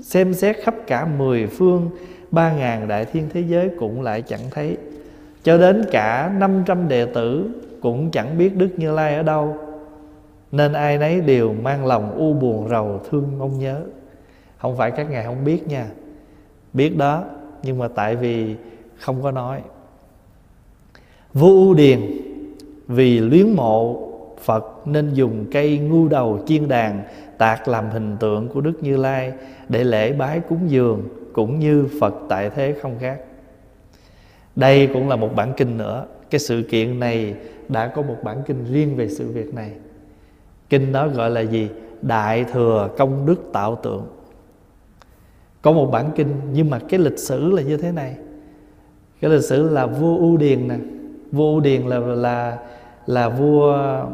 xem 0.01 0.33
xét 0.33 0.57
khắp 0.63 0.75
cả 0.87 1.05
mười 1.05 1.47
phương, 1.47 1.89
ba 2.31 2.53
ngàn 2.53 2.87
đại 2.87 3.05
thiên 3.05 3.29
thế 3.33 3.41
giới 3.41 3.69
cũng 3.79 4.01
lại 4.01 4.21
chẳng 4.21 4.41
thấy. 4.51 4.77
Cho 5.43 5.57
đến 5.57 5.85
cả 5.91 6.33
năm 6.37 6.63
trăm 6.65 6.87
đệ 6.87 7.05
tử 7.05 7.49
cũng 7.81 8.11
chẳng 8.11 8.37
biết 8.37 8.55
Đức 8.55 8.69
Như 8.77 8.91
Lai 8.91 9.15
ở 9.15 9.23
đâu. 9.23 9.57
Nên 10.51 10.73
ai 10.73 10.97
nấy 10.97 11.21
đều 11.21 11.53
mang 11.53 11.85
lòng 11.85 12.15
u 12.17 12.33
buồn 12.33 12.69
rầu 12.69 13.01
thương 13.09 13.39
mong 13.39 13.59
nhớ. 13.59 13.81
Không 14.57 14.77
phải 14.77 14.91
các 14.91 15.09
ngài 15.09 15.25
không 15.25 15.45
biết 15.45 15.67
nha. 15.67 15.87
Biết 16.73 16.97
đó, 16.97 17.23
nhưng 17.63 17.77
mà 17.77 17.87
tại 17.87 18.15
vì 18.15 18.55
không 18.99 19.23
có 19.23 19.31
nói. 19.31 19.61
Vua 21.33 21.49
u 21.49 21.73
điền 21.73 22.01
vì 22.87 23.19
luyến 23.19 23.49
mộ 23.49 24.10
phật 24.41 24.87
nên 24.87 25.13
dùng 25.13 25.45
cây 25.51 25.77
ngu 25.77 26.07
đầu 26.07 26.39
chiên 26.47 26.67
đàn, 26.67 27.03
tạc 27.37 27.67
làm 27.67 27.89
hình 27.89 28.17
tượng 28.19 28.47
của 28.47 28.61
đức 28.61 28.73
như 28.81 28.97
lai 28.97 29.33
để 29.69 29.83
lễ 29.83 30.13
bái 30.13 30.39
cúng 30.39 30.59
dường 30.67 31.03
cũng 31.33 31.59
như 31.59 31.87
phật 31.99 32.13
tại 32.29 32.49
thế 32.49 32.75
không 32.81 32.95
khác. 32.99 33.19
Đây 34.55 34.89
cũng 34.93 35.09
là 35.09 35.15
một 35.15 35.35
bản 35.35 35.53
kinh 35.57 35.77
nữa. 35.77 36.05
Cái 36.29 36.39
sự 36.39 36.63
kiện 36.69 36.99
này 36.99 37.35
đã 37.69 37.87
có 37.87 38.01
một 38.01 38.15
bản 38.23 38.41
kinh 38.45 38.65
riêng 38.71 38.95
về 38.95 39.09
sự 39.09 39.31
việc 39.31 39.53
này. 39.53 39.71
Kinh 40.69 40.91
đó 40.91 41.07
gọi 41.07 41.29
là 41.29 41.41
gì? 41.41 41.69
Đại 42.01 42.43
thừa 42.43 42.89
công 42.97 43.25
đức 43.25 43.49
tạo 43.53 43.75
tượng. 43.75 44.05
Có 45.61 45.71
một 45.71 45.85
bản 45.91 46.09
kinh, 46.15 46.27
nhưng 46.53 46.69
mà 46.69 46.79
cái 46.89 46.99
lịch 46.99 47.19
sử 47.19 47.51
là 47.51 47.61
như 47.61 47.77
thế 47.77 47.91
này. 47.91 48.15
Cái 49.21 49.31
lịch 49.31 49.43
sử 49.43 49.69
là 49.69 49.85
vua 49.85 50.17
u 50.17 50.37
điền 50.37 50.67
nè. 50.67 50.75
Vua 51.31 51.53
u 51.53 51.59
điền 51.59 51.81
là 51.81 51.99
là 51.99 52.57
là 53.05 53.29
vua 53.29 54.05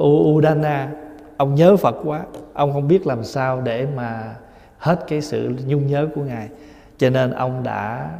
udana, 0.00 0.92
ông 1.36 1.54
nhớ 1.54 1.76
phật 1.76 1.96
quá, 2.04 2.24
ông 2.52 2.72
không 2.72 2.88
biết 2.88 3.06
làm 3.06 3.24
sao 3.24 3.60
để 3.60 3.86
mà 3.96 4.34
hết 4.78 5.04
cái 5.08 5.20
sự 5.20 5.54
nhung 5.66 5.86
nhớ 5.86 6.08
của 6.14 6.22
ngài. 6.22 6.48
Cho 6.98 7.10
nên 7.10 7.30
ông 7.30 7.62
đã 7.62 8.10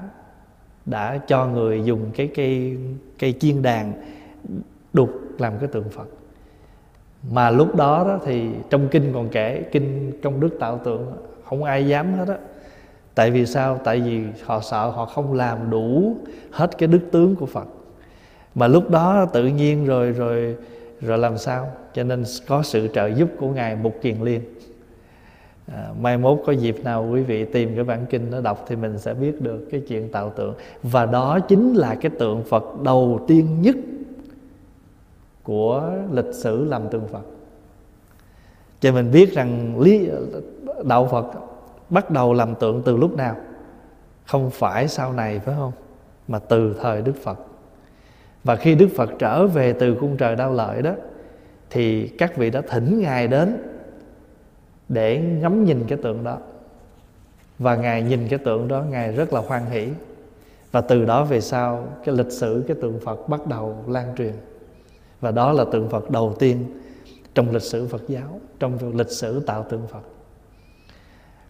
đã 0.86 1.18
cho 1.26 1.46
người 1.46 1.82
dùng 1.84 2.00
cái 2.14 2.30
cây 2.34 2.76
cây 3.18 3.34
chiên 3.40 3.62
đàn 3.62 3.92
đục 4.92 5.10
làm 5.38 5.52
cái 5.58 5.68
tượng 5.68 5.88
phật. 5.88 6.08
Mà 7.30 7.50
lúc 7.50 7.76
đó 7.76 8.04
đó 8.08 8.18
thì 8.24 8.48
trong 8.70 8.88
kinh 8.88 9.10
còn 9.14 9.28
kể, 9.28 9.62
kinh 9.72 10.12
công 10.22 10.40
đức 10.40 10.56
tạo 10.60 10.78
tượng, 10.78 11.12
không 11.44 11.64
ai 11.64 11.88
dám 11.88 12.14
hết 12.14 12.28
á. 12.28 12.36
Tại 13.14 13.30
vì 13.30 13.46
sao? 13.46 13.80
Tại 13.84 14.00
vì 14.00 14.22
họ 14.44 14.60
sợ 14.60 14.90
họ 14.90 15.04
không 15.04 15.32
làm 15.32 15.70
đủ 15.70 16.16
hết 16.50 16.78
cái 16.78 16.86
đức 16.86 17.00
tướng 17.12 17.36
của 17.36 17.46
phật. 17.46 17.66
Mà 18.54 18.68
lúc 18.68 18.90
đó 18.90 19.26
tự 19.32 19.46
nhiên 19.46 19.86
rồi 19.86 20.12
rồi 20.12 20.56
rồi 21.00 21.18
làm 21.18 21.38
sao? 21.38 21.72
Cho 21.94 22.02
nên 22.02 22.24
có 22.46 22.62
sự 22.62 22.88
trợ 22.94 23.06
giúp 23.06 23.28
của 23.38 23.48
ngài 23.48 23.76
mục 23.76 23.94
kiền 24.02 24.20
liên. 24.20 24.40
À, 25.72 25.88
mai 26.00 26.18
mốt 26.18 26.38
có 26.46 26.52
dịp 26.52 26.84
nào 26.84 27.08
quý 27.12 27.22
vị 27.22 27.44
tìm 27.44 27.74
cái 27.74 27.84
bản 27.84 28.06
kinh 28.10 28.30
nó 28.30 28.40
đọc 28.40 28.64
thì 28.68 28.76
mình 28.76 28.98
sẽ 28.98 29.14
biết 29.14 29.40
được 29.40 29.68
cái 29.70 29.82
chuyện 29.88 30.12
tạo 30.12 30.30
tượng. 30.30 30.54
Và 30.82 31.06
đó 31.06 31.40
chính 31.40 31.74
là 31.74 31.94
cái 32.00 32.10
tượng 32.18 32.44
phật 32.44 32.82
đầu 32.82 33.24
tiên 33.28 33.62
nhất 33.62 33.76
của 35.42 35.92
lịch 36.12 36.34
sử 36.34 36.64
làm 36.64 36.88
tượng 36.88 37.08
phật. 37.08 37.22
Cho 38.80 38.92
mình 38.92 39.10
biết 39.12 39.34
rằng 39.34 39.80
lý 39.80 40.10
đạo 40.84 41.08
phật 41.10 41.26
bắt 41.90 42.10
đầu 42.10 42.32
làm 42.32 42.54
tượng 42.54 42.82
từ 42.82 42.96
lúc 42.96 43.16
nào? 43.16 43.36
Không 44.26 44.50
phải 44.50 44.88
sau 44.88 45.12
này 45.12 45.38
phải 45.38 45.54
không? 45.58 45.72
Mà 46.28 46.38
từ 46.38 46.76
thời 46.80 47.02
đức 47.02 47.16
phật 47.22 47.38
và 48.46 48.56
khi 48.56 48.74
đức 48.74 48.88
phật 48.96 49.10
trở 49.18 49.46
về 49.46 49.72
từ 49.72 49.94
cung 49.94 50.16
trời 50.16 50.36
đau 50.36 50.52
lợi 50.52 50.82
đó, 50.82 50.92
thì 51.70 52.08
các 52.08 52.36
vị 52.36 52.50
đã 52.50 52.60
thỉnh 52.60 53.00
ngài 53.00 53.28
đến 53.28 53.56
để 54.88 55.20
ngắm 55.20 55.64
nhìn 55.64 55.84
cái 55.88 55.98
tượng 56.02 56.24
đó. 56.24 56.38
Và 57.58 57.76
ngài 57.76 58.02
nhìn 58.02 58.28
cái 58.28 58.38
tượng 58.38 58.68
đó, 58.68 58.84
ngài 58.90 59.12
rất 59.12 59.32
là 59.32 59.40
hoan 59.40 59.62
hỷ. 59.70 59.88
Và 60.72 60.80
từ 60.80 61.04
đó 61.04 61.24
về 61.24 61.40
sau, 61.40 61.88
cái 62.04 62.14
lịch 62.14 62.32
sử 62.32 62.64
cái 62.68 62.76
tượng 62.82 63.00
phật 63.00 63.28
bắt 63.28 63.46
đầu 63.46 63.84
lan 63.88 64.14
truyền. 64.18 64.32
Và 65.20 65.30
đó 65.30 65.52
là 65.52 65.64
tượng 65.72 65.88
phật 65.88 66.10
đầu 66.10 66.36
tiên 66.38 66.64
trong 67.34 67.50
lịch 67.50 67.62
sử 67.62 67.86
phật 67.86 68.02
giáo, 68.08 68.40
trong 68.58 68.96
lịch 68.96 69.10
sử 69.10 69.40
tạo 69.40 69.62
tượng 69.62 69.86
phật. 69.86 70.02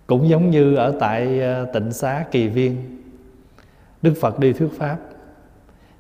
Cũng 0.07 0.29
giống 0.29 0.51
như 0.51 0.77
ở 0.77 0.95
tại 1.01 1.41
ờ, 1.41 1.67
tịnh 1.73 1.93
xá, 1.93 2.25
kỳ 2.31 2.49
viên, 2.49 3.01
đức 4.03 4.15
phật 4.21 4.39
đi 4.39 4.53
thuyết 4.53 4.69
pháp 4.79 4.99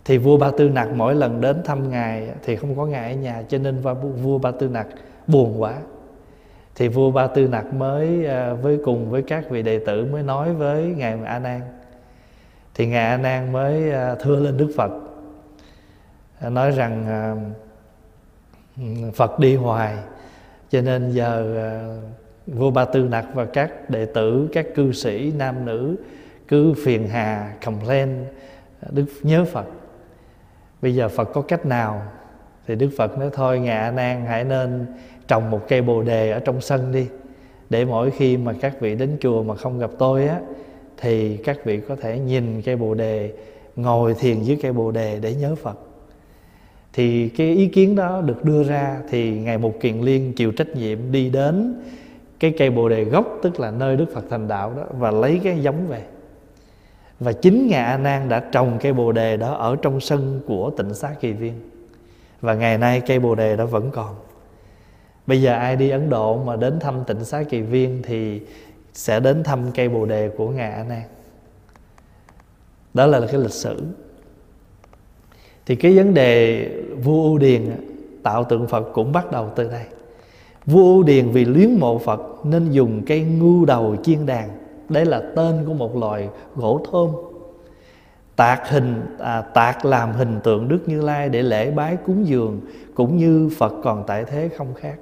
thì 0.06 0.18
vua 0.18 0.36
ba 0.36 0.50
tư 0.50 0.68
nặc 0.68 0.88
mỗi 0.94 1.14
lần 1.14 1.40
đến 1.40 1.62
thăm 1.64 1.90
ngài 1.90 2.28
thì 2.42 2.56
không 2.56 2.76
có 2.76 2.86
ngài 2.86 3.12
ở 3.12 3.16
nhà, 3.16 3.42
cho 3.48 3.58
nên 3.58 3.82
vua 4.22 4.38
ba 4.38 4.50
tư 4.50 4.68
nặc 4.68 4.86
buồn 5.26 5.62
quá. 5.62 5.75
Thì 6.75 6.88
vua 6.88 7.10
ba 7.10 7.26
tư 7.26 7.48
nặc 7.48 7.75
mới 7.75 8.25
ờ, 8.25 8.54
với 8.54 8.78
cùng 8.84 9.10
với 9.10 9.22
các 9.22 9.50
vị 9.50 9.62
đệ 9.62 9.78
tử 9.78 10.04
mới 10.04 10.22
nói 10.22 10.52
với 10.52 10.84
ngài 10.96 11.18
a 11.25 11.38
nan. 11.38 11.60
Thì 12.75 12.86
ngài 12.86 13.06
a 13.06 13.16
nan 13.16 13.52
mới 13.52 13.90
ờ, 13.90 14.14
thưa 14.20 14.36
lên 14.36 14.56
đức 14.56 14.72
phật 14.76 14.90
ờ, 16.40 16.50
nói 16.50 16.70
rằng 16.70 17.06
ừ, 18.76 18.82
phật 19.14 19.38
đi 19.38 19.56
hoài. 19.56 19.96
Cho 20.70 20.80
nên 20.80 21.10
giờ 21.10 21.60
vua 22.46 22.70
ba 22.70 22.84
tư 22.84 23.00
nặc 23.10 23.26
và 23.34 23.44
các 23.44 23.90
đệ 23.90 24.06
tử, 24.06 24.48
các 24.52 24.66
cư 24.75 24.92
sĩ, 24.92 25.32
nam 25.38 25.64
nữ 25.64 25.96
cứ 26.48 26.75
phiền 26.84 27.08
hà, 27.08 27.54
complain 27.64 28.25
đức 28.90 29.06
nhớ 29.22 29.44
phật 29.44 29.66
bây 30.83 30.95
giờ 30.95 31.09
phật 31.09 31.25
có 31.25 31.42
cách 31.42 31.66
nào? 31.66 32.02
Thì 32.66 32.75
đức 32.75 32.90
phật 32.97 33.18
nói, 33.18 33.30
thôi 33.33 33.59
ngạ 33.59 33.92
nan, 33.97 34.26
hãy 34.26 34.45
nên 34.45 34.87
trồng 35.28 35.50
một 35.50 35.61
cây 35.68 35.83
bồ 35.83 36.02
đề 36.02 36.30
ở 36.30 36.38
trong 36.38 36.61
sân 36.61 36.92
đi. 36.92 37.06
Để 37.71 37.85
mỗi 37.85 38.11
khi 38.11 38.37
mà 38.37 38.52
các 38.61 38.80
vị 38.80 38.95
đến 38.95 39.16
chùa 39.21 39.42
mà 39.42 39.54
không 39.54 39.78
gặp 39.78 39.90
tôi 39.99 40.28
á, 40.28 40.40
thì 40.97 41.37
các 41.37 41.64
vị 41.64 41.80
có 41.88 41.97
thể 41.97 42.18
nhìn 42.18 42.62
cây 42.62 42.76
bồ 42.76 42.95
đề, 42.95 43.33
ngồi 43.76 44.14
thiền 44.14 44.42
dưới 44.42 44.59
cây 44.62 44.73
bồ 44.73 44.90
đề 44.90 45.18
để 45.23 45.35
nhớ 45.35 45.54
phật. 45.54 45.78
Thì 46.92 47.28
cái 47.28 47.54
ý 47.54 47.66
kiến 47.66 47.97
đó 47.97 48.21
được 48.21 48.45
đưa 48.45 48.64
ra 48.64 48.97
thì 49.11 49.30
ngài 49.30 49.59
mục 49.59 49.76
kiền 49.80 50.00
liên 50.00 50.33
chịu 50.33 50.52
trách 50.52 50.68
nhiệm 50.68 51.12
đi 51.12 51.30
đến 51.30 51.75
cái 52.40 52.54
cây 52.59 52.71
bồ 52.71 52.88
đề 52.88 53.04
gốc, 53.04 53.38
tức 53.42 53.61
là 53.61 53.71
nơi 53.71 53.97
đức 53.97 54.06
phật 54.14 54.25
thành 54.30 54.49
đạo 54.49 54.73
đó, 54.76 54.83
và 54.99 55.11
lấy 55.11 55.40
cái 55.45 55.59
giống 55.59 55.87
về 55.87 56.02
và 57.20 57.32
chính 57.32 57.66
ngài 57.66 57.85
a 57.85 57.99
nan 57.99 58.28
đã 58.28 58.40
trồng 58.52 58.78
cây 58.80 58.92
bồ 58.92 59.12
đề 59.12 59.37
đó 59.37 59.54
ở 59.54 59.76
trong 59.76 60.00
sân 60.00 60.40
của 60.46 60.70
tịnh 60.70 60.94
xá 60.94 61.14
kỳ 61.20 61.32
viên. 61.32 61.70
Và 62.40 62.54
ngày 62.54 62.78
nay 62.78 63.00
cây 63.06 63.18
bồ 63.18 63.35
đề 63.35 63.56
đó 63.56 63.66
vẫn 63.66 63.90
còn. 63.90 64.14
Bây 65.26 65.42
giờ 65.42 65.52
ai 65.52 65.76
đi 65.76 65.90
ấn 65.90 66.11
độ 66.11 66.44
mà 66.44 66.56
đến 66.56 66.80
thăm 66.80 67.04
tịnh 67.06 67.25
xá 67.25 67.42
kỳ 67.42 67.61
viên 67.61 68.02
thì 68.04 68.40
sẽ 68.92 69.20
đến 69.20 69.44
thăm 69.44 69.73
cây 69.75 69.88
bồ 69.88 70.06
đề 70.06 70.28
của 70.37 70.49
ngài 70.49 70.70
a 70.70 70.85
nan. 70.85 71.02
Đó 72.94 73.06
là 73.06 73.20
cái 73.20 73.40
lịch 73.40 73.50
sử. 73.50 73.82
Thì 75.66 75.76
cái 75.76 75.96
vấn 75.96 76.14
đề 76.14 76.68
vua 77.04 77.23
ưu 77.23 77.38
điền 77.38 77.70
tạo 78.23 78.44
tượng 78.44 78.66
phật 78.66 78.85
cũng 78.92 79.12
bắt 79.12 79.32
đầu 79.32 79.50
từ 79.56 79.68
đây. 79.68 79.85
Vua 80.66 80.82
ưu 80.82 81.02
điền 81.02 81.30
vì 81.30 81.44
luyến 81.44 81.75
mộ 81.75 81.99
phật 81.99 82.20
nên 82.44 82.70
dùng 82.70 83.02
cây 83.06 83.20
ngu 83.20 83.64
đầu 83.64 83.96
chiên 84.02 84.26
đàn 84.26 84.50
đây 84.88 85.05
là 85.05 85.23
tên 85.37 85.64
của 85.66 85.75
một 85.75 85.97
loài 85.97 86.28
gỗ 86.57 86.81
thơm. 86.93 87.11
Tạc 88.37 88.69
hình 88.69 89.16
à, 89.19 89.40
tạc 89.40 89.85
làm 89.85 90.12
hình 90.12 90.40
tượng 90.45 90.69
đức 90.69 90.78
như 90.87 91.02
lai 91.02 91.28
để 91.28 91.43
lễ 91.43 91.71
bái 91.71 91.97
cúng 91.97 92.26
dường 92.26 92.61
cũng 92.95 93.16
như 93.16 93.50
phật 93.59 93.73
còn 93.83 94.05
tại 94.07 94.25
thế 94.25 94.49
không 94.57 94.75
khác. 94.75 94.97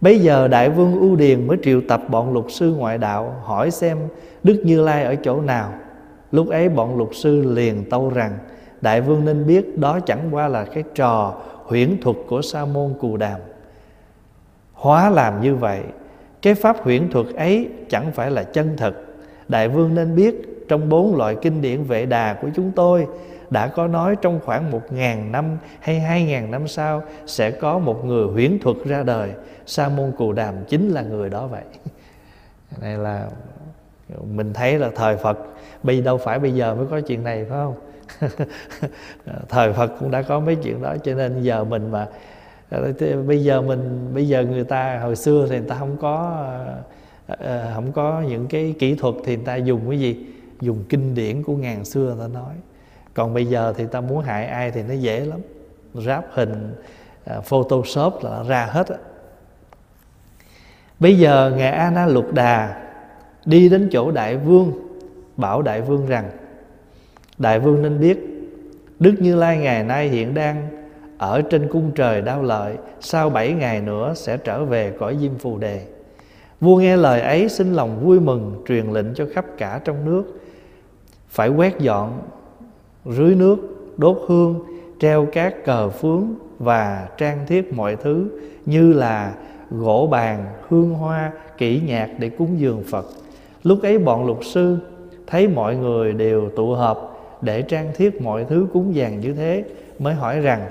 Bây 0.00 0.18
giờ 0.18 0.48
đại 0.48 0.70
vương 0.70 1.00
ưu 1.00 1.16
điền 1.16 1.46
mới 1.46 1.56
triệu 1.62 1.80
tập 1.88 2.02
bọn 2.08 2.32
luật 2.32 2.46
sư 2.48 2.74
ngoại 2.78 2.98
đạo 2.98 3.40
hỏi 3.42 3.70
xem 3.70 3.98
đức 4.42 4.62
như 4.64 4.82
lai 4.82 5.04
ở 5.04 5.14
chỗ 5.14 5.40
nào. 5.40 5.72
Lúc 6.32 6.48
ấy 6.48 6.68
bọn 6.68 6.96
luật 6.96 7.10
sư 7.12 7.42
liền 7.42 7.90
tâu 7.90 8.10
rằng 8.10 8.38
đại 8.80 9.00
vương 9.00 9.24
nên 9.24 9.46
biết 9.46 9.78
đó 9.78 10.00
chẳng 10.00 10.28
qua 10.30 10.48
là 10.48 10.64
cái 10.64 10.84
trò 10.94 11.34
huyễn 11.64 12.00
thuật 12.00 12.16
của 12.28 12.42
sa 12.42 12.64
môn 12.64 12.94
cù 13.00 13.16
đàm. 13.16 13.40
Hóa 14.72 15.10
làm 15.10 15.40
như 15.40 15.54
vậy 15.54 15.80
cái 16.42 16.54
pháp 16.54 16.76
huyễn 16.82 17.10
thuật 17.10 17.26
ấy 17.36 17.68
chẳng 17.88 18.12
phải 18.12 18.30
là 18.30 18.42
chân 18.42 18.76
thật. 18.76 18.94
Đại 19.48 19.68
vương 19.68 19.94
nên 19.94 20.16
biết, 20.16 20.34
trong 20.68 20.88
bốn 20.88 21.16
loại 21.16 21.36
kinh 21.42 21.62
điển 21.62 21.82
vệ 21.84 22.06
đà 22.06 22.34
của 22.42 22.48
chúng 22.54 22.72
tôi, 22.72 23.06
đã 23.50 23.68
có 23.68 23.86
nói 23.86 24.16
trong 24.22 24.40
khoảng 24.44 24.70
một 24.70 24.92
ngàn 24.92 25.32
năm 25.32 25.58
hay 25.80 26.00
hai 26.00 26.24
ngàn 26.24 26.50
năm 26.50 26.68
sau 26.68 27.02
sẽ 27.26 27.50
có 27.50 27.78
một 27.78 28.04
người 28.04 28.26
huyễn 28.26 28.58
thuật 28.58 28.76
ra 28.84 29.02
đời. 29.02 29.30
Sa 29.66 29.88
môn 29.88 30.12
cù 30.18 30.32
đàm 30.32 30.54
chính 30.68 30.88
là 30.88 31.02
người 31.02 31.30
đó 31.30 31.46
vậy. 31.46 31.62
Này 32.80 32.98
là, 32.98 33.26
mình 34.34 34.52
thấy 34.52 34.78
là 34.78 34.90
thời 34.94 35.16
phật. 35.16 35.38
Bây, 35.82 36.00
đâu 36.00 36.18
phải 36.18 36.38
bây 36.38 36.52
giờ 36.52 36.74
mới 36.74 36.86
có 36.86 37.00
chuyện 37.00 37.24
này, 37.24 37.44
phải 37.48 37.58
không? 37.58 37.74
Thời 39.48 39.72
phật 39.72 39.92
cũng 40.00 40.10
đã 40.10 40.22
có 40.22 40.40
mấy 40.40 40.56
chuyện 40.56 40.82
đó, 40.82 40.96
cho 41.04 41.14
nên 41.14 41.42
giờ 41.42 41.64
mình 41.64 41.90
mà 41.90 42.06
Ờ, 42.70 42.92
bây 43.26 43.44
giờ 43.44 43.62
mình, 43.62 44.10
bây 44.14 44.28
giờ 44.28 44.44
người 44.44 44.64
ta, 44.64 44.98
hồi 44.98 45.16
xưa 45.16 45.46
thì 45.50 45.58
người 45.58 45.68
ta 45.68 45.76
không 45.78 45.96
có 46.00 46.44
ờ, 47.26 47.36
ờ, 47.38 47.72
không 47.74 47.92
có 47.92 48.20
những 48.28 48.46
cái 48.46 48.74
kỹ 48.78 48.94
thuật 48.94 49.14
thì 49.24 49.36
người 49.36 49.44
ta 49.44 49.56
dùng 49.56 49.80
cái 49.90 50.00
gì? 50.00 50.26
Dùng 50.60 50.84
kinh 50.88 51.14
điển 51.14 51.42
của 51.42 51.56
ngàn 51.56 51.84
xưa 51.84 52.00
người 52.00 52.28
ta 52.28 52.28
nói. 52.34 52.54
Còn 53.14 53.34
bây 53.34 53.46
giờ 53.46 53.74
thì 53.76 53.84
ta 53.86 54.00
muốn 54.00 54.22
hại 54.22 54.46
ai 54.46 54.70
thì 54.70 54.82
nó 54.82 54.94
dễ 54.94 55.20
lắm. 55.20 55.40
Ráp 55.94 56.24
hình 56.32 56.74
photoshop 57.44 58.14
là 58.22 58.42
ra 58.42 58.66
hết 58.70 58.88
á. 58.88 58.96
Bây 61.00 61.18
giờ 61.18 61.52
ngài 61.56 61.70
a 61.70 61.90
na 61.90 62.06
lục 62.06 62.32
đà 62.32 62.82
đi 63.44 63.68
đến 63.68 63.88
chỗ 63.92 64.10
đại 64.10 64.36
vương, 64.36 64.72
bảo 65.36 65.62
đại 65.62 65.80
vương 65.80 66.06
rằng, 66.06 66.30
đại 67.38 67.60
vương 67.60 67.82
nên 67.82 68.00
biết, 68.00 68.18
đức 68.98 69.14
như 69.18 69.36
lai 69.36 69.58
ngày 69.58 69.84
nay 69.84 70.08
hiện 70.08 70.34
đang 70.34 70.68
ở 71.18 71.42
trên 71.42 71.68
cung 71.68 71.90
trời 71.94 72.22
đau 72.22 72.42
lợi, 72.42 72.76
sau 73.00 73.30
bảy 73.30 73.52
ngày 73.52 73.80
nữa 73.80 74.12
sẽ 74.16 74.36
trở 74.36 74.64
về 74.64 74.92
cõi 74.98 75.16
diêm 75.20 75.34
phù 75.38 75.58
đề. 75.58 75.82
Vua 76.60 76.76
nghe 76.76 76.96
lời 76.96 77.20
ấy 77.20 77.48
xin 77.48 77.74
lòng 77.74 78.00
vui 78.04 78.20
mừng, 78.20 78.64
truyền 78.68 78.86
lệnh 78.86 79.14
cho 79.14 79.26
khắp 79.34 79.44
cả 79.58 79.80
trong 79.84 80.04
nước. 80.04 80.40
Phải 81.28 81.48
quét 81.48 81.78
dọn, 81.78 82.20
rưới 83.04 83.34
nước, 83.34 83.56
đốt 83.96 84.18
hương, 84.26 84.64
treo 85.00 85.26
các 85.32 85.64
cờ 85.64 85.88
phướng 85.88 86.24
và 86.58 87.08
trang 87.18 87.38
thiết 87.46 87.72
mọi 87.74 87.96
thứ 87.96 88.28
như 88.66 88.92
là 88.92 89.34
gỗ 89.70 90.08
bàn, 90.10 90.44
hương 90.68 90.94
hoa 90.94 91.32
kỹ 91.58 91.80
nhạc 91.86 92.10
để 92.18 92.28
cúng 92.28 92.60
dường 92.60 92.82
phật. 92.90 93.06
Lúc 93.62 93.82
ấy 93.82 93.98
bọn 93.98 94.26
luật 94.26 94.38
sư 94.42 94.78
thấy 95.26 95.48
mọi 95.48 95.76
người 95.76 96.12
đều 96.12 96.50
tụ 96.56 96.74
họp 96.74 97.12
để 97.40 97.62
trang 97.62 97.90
thiết 97.94 98.22
mọi 98.22 98.44
thứ 98.44 98.66
cúng 98.72 98.94
dường 98.94 99.20
như 99.20 99.34
thế, 99.34 99.64
mới 99.98 100.14
hỏi 100.14 100.40
rằng 100.40 100.66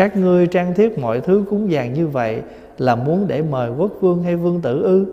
các 0.00 0.16
ngươi 0.16 0.46
trang 0.46 0.74
thiết 0.74 0.98
mọi 0.98 1.20
thứ 1.20 1.44
cúng 1.50 1.70
dường 1.70 1.92
như 1.92 2.08
vậy 2.08 2.42
là 2.78 2.94
muốn 2.96 3.26
để 3.28 3.42
mời 3.42 3.70
quốc 3.70 3.92
vương 4.00 4.22
hay 4.22 4.36
vương 4.36 4.60
tử 4.60 4.82
ư? 4.82 5.06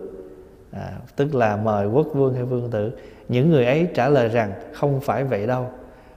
À, 0.72 0.90
tức 1.16 1.34
là 1.34 1.56
mời 1.56 1.86
quốc 1.86 2.06
vương 2.14 2.34
hay 2.34 2.44
vương 2.44 2.70
tử. 2.70 2.90
Những 3.28 3.50
người 3.50 3.66
ấy 3.66 3.88
trả 3.94 4.08
lời 4.08 4.28
rằng 4.28 4.52
không 4.72 5.00
phải 5.00 5.24
vậy 5.24 5.46
đâu. 5.46 5.66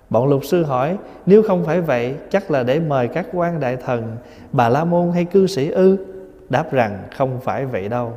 Bọn 0.09 0.29
luật 0.29 0.41
sư 0.45 0.63
hỏi 0.63 0.97
nếu 1.25 1.43
không 1.43 1.65
phải 1.65 1.81
vậy 1.81 2.15
chắc 2.29 2.51
là 2.51 2.63
để 2.63 2.79
mời 2.79 3.07
các 3.07 3.27
quan 3.33 3.59
đại 3.59 3.77
thần 3.77 4.17
bà 4.51 4.69
la 4.69 4.83
môn 4.83 5.11
hay 5.11 5.25
cư 5.25 5.47
sĩ 5.47 5.69
ư? 5.69 5.97
Đáp 6.49 6.73
rằng 6.73 7.03
không 7.17 7.39
phải 7.43 7.65
vậy 7.65 7.89
đâu. 7.89 8.13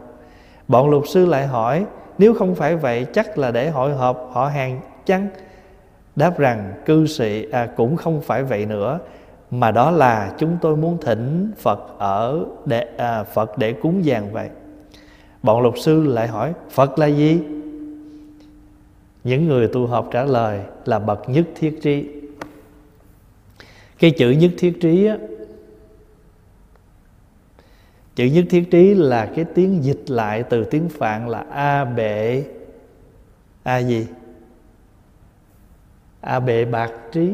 Bọn 0.68 0.90
luật 0.90 1.02
sư 1.06 1.26
lại 1.26 1.46
hỏi 1.46 1.86
nếu 2.18 2.34
không 2.34 2.54
phải 2.54 2.76
vậy 2.76 3.06
chắc 3.12 3.38
là 3.38 3.50
để 3.50 3.70
hội 3.70 3.94
họp 3.94 4.30
họ 4.32 4.46
hàng 4.46 4.80
chăng? 5.06 5.28
Đáp 6.16 6.38
rằng 6.38 6.72
cư 6.84 7.06
sĩ 7.06 7.50
à, 7.50 7.68
cũng 7.76 7.96
không 7.96 8.20
phải 8.20 8.42
vậy 8.42 8.66
nữa 8.66 8.98
mà 9.60 9.70
đó 9.70 9.90
là 9.90 10.34
chúng 10.38 10.58
tôi 10.60 10.76
muốn 10.76 10.98
thỉnh 11.00 11.52
Phật 11.58 11.98
ở 11.98 12.44
để 12.64 12.88
à, 12.96 13.24
Phật 13.24 13.58
để 13.58 13.72
cúng 13.72 14.04
dường 14.04 14.32
vậy. 14.32 14.48
Bọn 15.42 15.62
luật 15.62 15.74
sư 15.78 16.02
lại 16.02 16.28
hỏi 16.28 16.52
Phật 16.70 16.98
là 16.98 17.06
gì? 17.06 17.40
Những 19.24 19.48
người 19.48 19.68
tu 19.68 19.86
học 19.86 20.08
trả 20.12 20.24
lời 20.24 20.60
là 20.84 20.98
bậc 20.98 21.28
nhất 21.28 21.44
thiết 21.54 21.78
trí. 21.82 22.08
Cái 23.98 24.10
chữ 24.10 24.30
nhất 24.30 24.50
thiết 24.58 24.80
trí 24.80 25.06
á, 25.06 25.18
chữ 28.14 28.24
nhất 28.24 28.44
thiết 28.50 28.70
trí 28.70 28.94
là 28.94 29.26
cái 29.26 29.44
tiếng 29.44 29.84
dịch 29.84 30.10
lại 30.10 30.42
từ 30.42 30.64
tiếng 30.64 30.88
phạn 30.88 31.28
là 31.28 31.44
a 31.50 31.84
bệ 31.84 32.44
a 33.62 33.78
gì 33.78 34.06
a 36.20 36.40
bệ 36.40 36.64
bạc 36.64 36.92
trí 37.12 37.32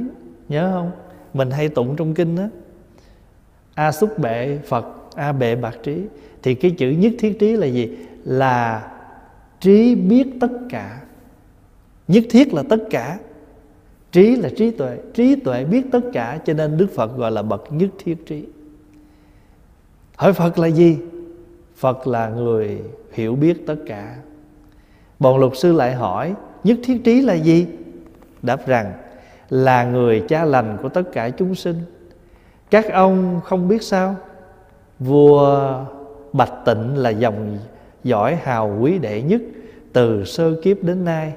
nhớ 0.49 0.71
không 0.75 1.10
mình 1.35 1.51
hay 1.51 1.69
tụng 1.69 1.97
trong 1.97 2.15
kinh 2.15 2.37
đó 2.37 2.45
a 3.75 3.93
xúc 3.93 4.19
bệ 4.19 4.59
phật, 4.67 4.87
a 5.15 5.33
bệ 5.33 5.57
bạc 5.57 5.77
trí. 5.83 6.03
Thì 6.43 6.55
cái 6.55 6.71
chữ 6.71 6.91
nhất 6.91 7.13
thiết 7.19 7.39
trí 7.39 7.57
là 7.57 7.67
gì? 7.67 7.89
Là 8.25 8.91
trí 9.61 9.95
biết 9.95 10.27
tất 10.41 10.53
cả. 10.69 11.01
Nhất 12.09 12.25
thiết 12.31 12.55
là 12.55 12.63
tất 12.69 12.79
cả. 12.91 13.19
Trí 14.13 14.37
là 14.37 14.49
trí 14.57 14.71
tuệ. 14.71 14.99
Trí 15.15 15.37
tuệ 15.37 15.65
biết 15.65 15.83
tất 15.93 16.01
cả, 16.13 16.39
cho 16.45 16.53
nên 16.53 16.77
đức 16.77 16.87
phật 16.95 17.17
gọi 17.17 17.31
là 17.31 17.43
bậc 17.43 17.73
nhất 17.73 17.91
thiết 17.99 18.27
trí. 18.27 18.45
Hỏi 20.17 20.33
phật 20.33 20.59
là 20.59 20.67
gì? 20.67 20.99
Phật 21.77 22.07
là 22.07 22.29
người 22.29 22.81
hiểu 23.13 23.35
biết 23.35 23.67
tất 23.67 23.77
cả. 23.87 24.17
Bọn 25.19 25.41
luật 25.41 25.53
sư 25.57 25.73
lại 25.73 25.95
hỏi, 25.95 26.35
nhất 26.65 26.79
thiết 26.85 27.01
trí 27.05 27.21
là 27.21 27.35
gì? 27.35 27.67
Đáp 28.43 28.67
rằng 28.67 28.93
là 29.51 29.85
người 29.85 30.25
cha 30.29 30.45
lành 30.45 30.79
của 30.83 30.89
tất 30.89 31.13
cả 31.13 31.31
chúng 31.31 31.55
sinh. 31.55 31.77
Các 32.71 32.93
ông 32.93 33.41
không 33.45 33.69
biết 33.69 33.83
sao, 33.83 34.17
vua 34.99 35.73
bạch 36.33 36.53
tịnh 36.65 36.97
là 36.97 37.11
dòng 37.11 37.59
giỏi 38.05 38.39
hào 38.43 38.79
quý 38.81 38.99
đệ 38.99 39.23
nhất 39.23 39.43
từ 39.93 40.25
sơ 40.25 40.55
kiếp 40.63 40.83
đến 40.83 41.05
nay. 41.05 41.33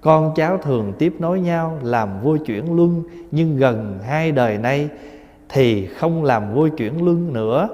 Con 0.00 0.32
cháu 0.36 0.58
thường 0.58 0.92
tiếp 0.98 1.14
nối 1.18 1.40
nhau 1.40 1.78
làm 1.82 2.20
vua 2.22 2.36
chuyển 2.36 2.76
luân, 2.76 3.02
nhưng 3.30 3.56
gần 3.56 3.98
hai 4.06 4.32
đời 4.32 4.58
nay 4.58 4.88
thì 5.48 5.86
không 5.86 6.24
làm 6.24 6.54
vua 6.54 6.68
chuyển 6.68 7.04
luân 7.04 7.32
nữa. 7.32 7.68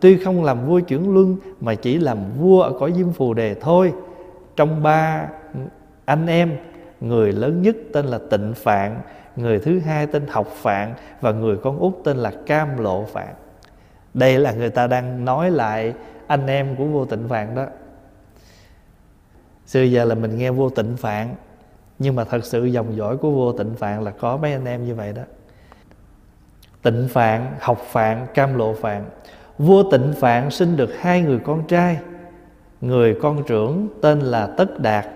Tuy 0.00 0.18
không 0.18 0.44
làm 0.44 0.66
vua 0.66 0.80
chuyển 0.80 1.14
luân 1.14 1.36
mà 1.60 1.74
chỉ 1.74 1.98
làm 1.98 2.18
vua 2.38 2.62
ở 2.62 2.72
cõi 2.78 2.92
diêm 2.96 3.12
phù 3.12 3.34
đề 3.34 3.54
thôi. 3.54 3.92
Trong 4.56 4.82
ba 4.82 5.28
anh 6.04 6.26
em, 6.26 6.56
người 7.00 7.32
lớn 7.32 7.62
nhất 7.62 7.76
tên 7.92 8.06
là 8.06 8.18
tịnh 8.30 8.54
phạn 8.54 9.00
người 9.38 9.58
thứ 9.58 9.78
hai 9.78 10.06
tên 10.06 10.26
học 10.26 10.46
phạn 10.46 10.94
và 11.20 11.32
người 11.32 11.56
con 11.56 11.78
út 11.78 11.94
tên 12.04 12.16
là 12.16 12.32
cam 12.46 12.78
lộ 12.78 13.04
phạn. 13.04 13.34
Đây 14.14 14.38
là 14.38 14.52
người 14.52 14.70
ta 14.70 14.86
đang 14.86 15.24
nói 15.24 15.50
lại 15.50 15.94
anh 16.26 16.46
em 16.46 16.76
của 16.76 16.84
vô 16.84 17.04
tịnh 17.04 17.28
phạn 17.28 17.54
đó. 17.54 17.66
Xưa 19.66 19.82
giờ 19.82 20.04
là 20.04 20.14
mình 20.14 20.38
nghe 20.38 20.50
vô 20.50 20.70
tịnh 20.70 20.96
phạn, 20.96 21.34
nhưng 21.98 22.16
mà 22.16 22.24
thật 22.24 22.44
sự 22.44 22.64
dòng 22.64 22.96
dõi 22.96 23.16
của 23.16 23.30
vô 23.30 23.52
tịnh 23.52 23.74
phạn 23.74 24.04
là 24.04 24.10
có 24.10 24.36
mấy 24.36 24.52
anh 24.52 24.64
em 24.64 24.84
như 24.84 24.94
vậy 24.94 25.12
đó. 25.12 25.22
Tịnh 26.82 27.08
phạn, 27.10 27.56
học 27.60 27.78
phạn, 27.86 28.26
cam 28.34 28.58
lộ 28.58 28.74
phạn. 28.74 29.04
Vua 29.58 29.90
tịnh 29.90 30.12
phạn 30.16 30.50
sinh 30.50 30.76
được 30.76 30.90
hai 31.00 31.22
người 31.22 31.38
con 31.38 31.66
trai. 31.66 31.98
Người 32.80 33.18
con 33.22 33.44
trưởng 33.44 33.88
tên 34.02 34.20
là 34.20 34.46
tất 34.46 34.80
đạt, 34.80 35.06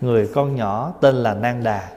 người 0.00 0.28
con 0.34 0.54
nhỏ 0.54 0.94
tên 1.00 1.14
là 1.14 1.34
nang 1.34 1.64
đà 1.64 1.88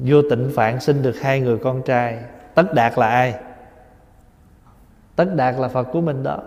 vua 0.00 0.22
tịnh 0.30 0.50
phạn 0.54 0.80
sinh 0.80 1.02
được 1.02 1.20
hai 1.20 1.40
người 1.40 1.58
con 1.58 1.82
trai, 1.82 2.18
tất 2.54 2.74
đạt 2.74 2.98
là 2.98 3.08
ai? 3.08 3.34
Tất 5.16 5.34
đạt 5.34 5.54
là 5.58 5.68
phật 5.68 5.84
của 5.92 6.00
mình 6.00 6.22
đó, 6.22 6.38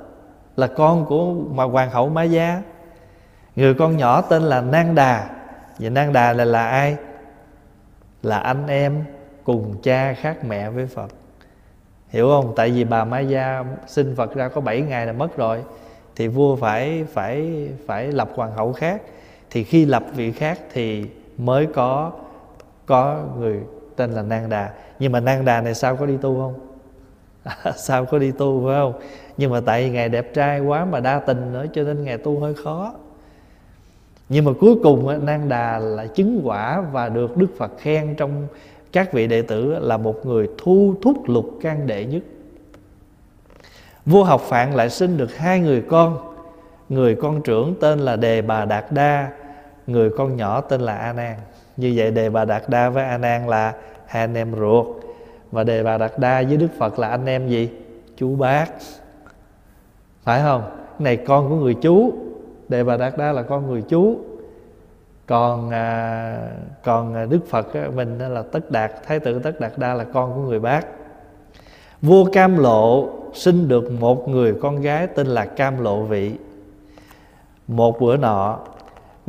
là 0.56 0.67
con 0.67 1.06
của 1.06 1.34
mà 1.52 1.63
hoàng 1.63 1.89
hậu 1.89 2.10
má 2.10 2.23
gia 2.23 2.62
người 3.56 3.73
con 3.73 3.97
nhỏ 3.97 4.21
tên 4.21 4.43
là 4.43 4.62
nang 4.62 4.95
đà. 4.95 5.30
Và 5.80 5.89
nang 5.89 6.13
đà 6.13 6.34
là 6.34 6.45
là 6.45 6.67
ai? 6.67 6.97
Là 8.23 8.39
anh 8.39 8.67
em 8.67 9.04
cùng 9.43 9.75
cha 9.84 10.13
khác 10.13 10.43
mẹ 10.43 10.69
với 10.69 10.88
phật. 10.88 11.12
Hiểu 12.10 12.28
không? 12.28 12.54
Tại 12.56 12.69
vì 12.69 12.84
bà 12.84 13.06
má 13.06 13.19
gia 13.19 13.63
sinh 13.88 14.15
phật 14.15 14.36
ra 14.36 14.49
có 14.49 14.62
7 14.62 14.82
ngày 14.82 15.06
là 15.06 15.13
mất 15.13 15.38
rồi, 15.38 15.63
thì 16.15 16.28
vua 16.28 16.56
phải 16.56 17.06
phải 17.13 17.69
phải 17.88 18.12
lập 18.12 18.30
hoàng 18.36 18.52
hậu 18.52 18.73
khác. 18.73 19.02
Thì 19.49 19.63
khi 19.63 19.86
lập 19.86 20.04
vị 20.15 20.32
khác 20.32 20.60
thì 20.73 21.06
mới 21.38 21.65
có 21.65 22.12
có 22.89 23.23
người 23.39 23.60
tên 23.95 24.12
là 24.12 24.21
Nang 24.21 24.49
Đà. 24.49 24.73
Nhưng 24.99 25.12
mà 25.12 25.19
Nang 25.19 25.45
Đà 25.45 25.62
này 25.62 25.73
sao 25.73 25.95
có 25.95 26.06
đi 26.06 26.17
tu 26.21 26.39
không? 26.39 26.54
Sao 27.75 28.06
có 28.06 28.19
đi 28.19 28.32
tu 28.32 28.65
phải 28.65 28.75
không? 28.75 28.93
Nhưng 29.38 29.52
mà 29.52 29.62
tại 29.65 29.84
vì 29.84 29.89
ngài 29.89 30.10
đẹp 30.10 30.34
trai 30.34 30.60
quá 30.60 30.86
mà 30.86 30.99
đa 30.99 31.19
tình 31.19 31.54
nữa, 31.54 31.65
cho 31.73 31.84
nên 31.84 32.04
ngài 32.04 32.17
tu 32.17 32.39
hơi 32.39 32.54
khó. 32.54 32.93
Nhưng 34.30 34.45
mà 34.45 34.52
cuối 34.60 34.75
cùng 34.84 35.25
Nang 35.25 35.49
Đà 35.49 35.80
là 35.80 36.08
chứng 36.08 36.41
quả 36.43 36.82
và 36.91 37.10
được 37.10 37.38
Đức 37.38 37.47
Phật 37.58 37.71
khen 37.78 38.15
trong 38.15 38.47
các 38.91 39.13
vị 39.13 39.28
đệ 39.28 39.41
tử 39.41 39.80
là 39.80 39.97
một 39.97 40.25
người 40.25 40.49
thu 40.58 40.95
thúc 41.02 41.30
lục 41.30 41.45
can 41.62 41.88
đệ 41.88 42.06
nhất. 42.06 42.23
Vua 44.06 44.23
học 44.23 44.41
phạn 44.41 44.75
lại 44.75 44.89
sinh 44.89 45.17
được 45.17 45.36
hai 45.36 45.60
người 45.60 45.82
con. 45.82 46.17
Người 46.89 47.15
con 47.15 47.41
trưởng 47.41 47.75
tên 47.82 47.99
là 47.99 48.15
đề 48.15 48.41
bà 48.41 48.65
đạt 48.65 48.91
đa, 48.91 49.32
người 49.88 50.10
con 50.17 50.36
nhỏ 50.36 50.62
tên 50.62 50.82
là 50.82 50.97
a 50.97 51.13
nan 51.13 51.36
như 51.79 51.93
vậy 51.95 52.11
đề 52.11 52.29
bà 52.29 52.45
đạt 52.45 52.69
đa 52.69 52.89
với 52.89 53.03
a 53.03 53.17
nan 53.17 53.47
là 53.47 53.73
hai 54.05 54.23
anh 54.23 54.35
em 54.35 54.55
ruột. 54.55 54.87
Và 55.51 55.63
đề 55.63 55.83
bà 55.83 55.97
đạt 55.97 56.19
đa 56.19 56.43
với 56.43 56.57
đức 56.57 56.67
phật 56.77 56.99
là 56.99 57.09
anh 57.09 57.25
em 57.25 57.47
gì? 57.47 57.69
Chú 58.17 58.35
bác. 58.35 58.65
Phải 60.23 60.41
không? 60.41 60.63
Này 60.99 61.17
con 61.17 61.49
của 61.49 61.55
người 61.55 61.73
chú. 61.73 62.13
Đề 62.69 62.83
bà 62.83 62.97
đạt 62.97 63.17
đa 63.17 63.31
là 63.31 63.41
con 63.41 63.67
người 63.67 63.81
chú. 63.81 64.17
Còn 65.25 65.69
à, 65.69 66.49
còn 66.83 67.15
à, 67.15 67.25
đức 67.25 67.39
phật 67.47 67.73
á, 67.73 67.87
mình 67.95 68.17
là 68.17 68.43
tất 68.51 68.71
đạt 68.71 68.91
thái 69.03 69.19
tử 69.19 69.39
tất 69.39 69.59
đạt 69.59 69.71
đa 69.77 69.93
là 69.93 70.03
con 70.03 70.33
của 70.33 70.41
người 70.41 70.59
bác. 70.59 70.85
Vua 72.01 72.25
cam 72.25 72.57
lộ 72.57 73.09
sinh 73.33 73.67
được 73.67 73.91
một 73.91 74.29
người 74.29 74.53
con 74.61 74.81
gái 74.81 75.07
tên 75.07 75.27
là 75.27 75.45
cam 75.45 75.83
lộ 75.83 76.01
vị. 76.01 76.33
Một 77.67 77.99
bữa 77.99 78.17
nọ 78.17 78.59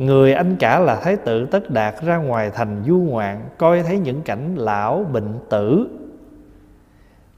Người 0.01 0.33
anh 0.33 0.55
cả 0.55 0.79
là 0.79 0.95
Thái 0.95 1.15
tử 1.15 1.45
Tất 1.45 1.71
Đạt 1.71 2.01
ra 2.01 2.17
ngoài 2.17 2.51
thành 2.53 2.83
du 2.87 2.97
ngoạn 2.97 3.49
Coi 3.57 3.83
thấy 3.83 3.99
những 3.99 4.21
cảnh 4.21 4.55
lão 4.55 5.05
bệnh 5.13 5.33
tử. 5.49 5.87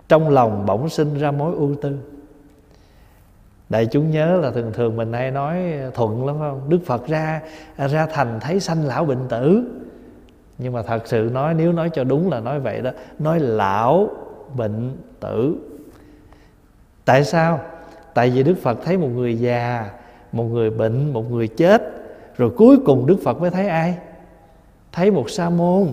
Trong 0.08 0.30
lòng 0.30 0.66
bỗng 0.66 0.90
sinh 0.90 1.18
ra 1.18 1.32
mối 1.32 1.56
ưu 1.56 1.76
tư. 1.82 1.98
Đại 3.70 3.86
chúng 3.86 4.12
nhớ 4.12 4.40
là 4.42 4.52
thường 4.52 4.72
thường 4.74 4.96
mình 4.96 5.14
hay 5.14 5.32
nói 5.32 5.58
thuận 5.94 6.26
lắm 6.26 6.36
không? 6.40 6.70
Đức 6.70 6.80
Phật 6.86 7.08
ra 7.08 7.42
ra 7.78 8.08
thành 8.14 8.40
thấy 8.40 8.60
sanh 8.60 8.86
lão 8.86 9.06
bệnh 9.06 9.28
tử. 9.30 9.64
Nhưng 10.58 10.74
mà 10.74 10.82
thật 10.82 11.02
sự 11.06 11.30
nói 11.34 11.54
nếu 11.54 11.72
nói 11.72 11.90
cho 11.94 12.04
đúng 12.04 12.32
là 12.32 12.40
nói 12.40 12.60
vậy 12.60 12.82
đó 12.82 12.92
Nói 13.20 13.40
lão 13.40 14.10
bệnh 14.56 14.98
tử. 15.20 15.56
Tại 17.06 17.24
sao? 17.24 17.60
Tại 18.14 18.30
vì 18.30 18.44
Đức 18.44 18.56
Phật 18.62 18.78
thấy 18.84 18.98
một 18.98 19.08
người 19.08 19.40
già 19.40 19.90
Một 20.32 20.44
người 20.44 20.70
bệnh, 20.70 21.14
một 21.14 21.32
người 21.32 21.48
chết 21.48 21.93
rồi 22.38 22.50
cuối 22.50 22.78
cùng 22.86 23.06
đức 23.06 23.18
phật 23.24 23.42
mới 23.42 23.50
thấy 23.50 23.68
ai? 23.68 23.96
Thấy 24.92 25.12
một 25.12 25.30
sa 25.30 25.50
môn. 25.50 25.88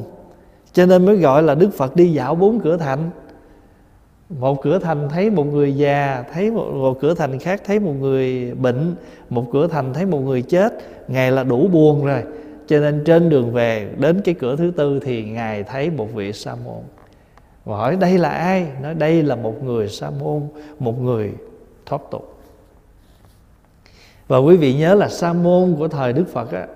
Cho 0.73 0.87
nên 0.87 1.07
mới 1.07 1.17
gọi 1.17 1.43
là 1.43 1.55
đức 1.55 1.71
phật 1.75 1.97
đi 1.97 2.13
dạo 2.13 2.35
bốn 2.35 2.61
cửa 2.61 2.77
thành. 2.77 3.11
Một 4.29 4.63
cửa 4.63 4.79
thành 4.79 5.09
thấy 5.09 5.31
một 5.31 5.45
người 5.45 5.77
già 5.77 6.25
thấy 6.33 6.51
một, 6.51 6.71
một 6.75 7.01
cửa 7.01 7.15
thành 7.15 7.39
khác 7.39 7.61
thấy 7.65 7.79
một 7.79 7.93
người 8.01 8.55
bệnh 8.55 8.95
một 9.31 9.47
cửa 9.53 9.67
thành 9.67 9.95
thấy 9.95 10.07
một 10.07 10.19
người 10.19 10.43
chết. 10.43 10.73
Ngài 11.09 11.33
là 11.33 11.45
đủ 11.45 11.69
buồn 11.73 12.05
rồi. 12.05 12.23
Cho 12.67 12.81
nên 12.81 13.03
trên 13.05 13.29
đường 13.29 13.53
về 13.53 13.91
đến 13.99 14.21
cái 14.25 14.35
cửa 14.35 14.57
thứ 14.57 14.73
tư 14.77 15.01
thì 15.05 15.25
ngài 15.25 15.63
thấy 15.63 15.91
một 15.91 16.09
vị 16.15 16.33
sa 16.33 16.55
môn. 16.65 16.83
Và 17.65 17.77
hỏi 17.77 17.97
đây 17.97 18.19
là 18.19 18.29
ai? 18.29 18.67
Nói 18.83 18.95
đây 18.95 19.23
là 19.23 19.37
một 19.37 19.65
người 19.65 19.89
sa 19.89 20.11
môn 20.11 20.43
một 20.79 21.03
người 21.03 21.33
thoát 21.87 22.03
tục 22.11 22.40
và 24.31 24.39
quý 24.39 24.57
vị 24.57 24.75
nhớ 24.75 24.95
là 24.95 25.09
sa 25.09 25.33
môn 25.33 25.75
của 25.79 25.89
thời 25.89 26.13
đức 26.13 26.25
phật 26.33 26.53
á 26.53 26.67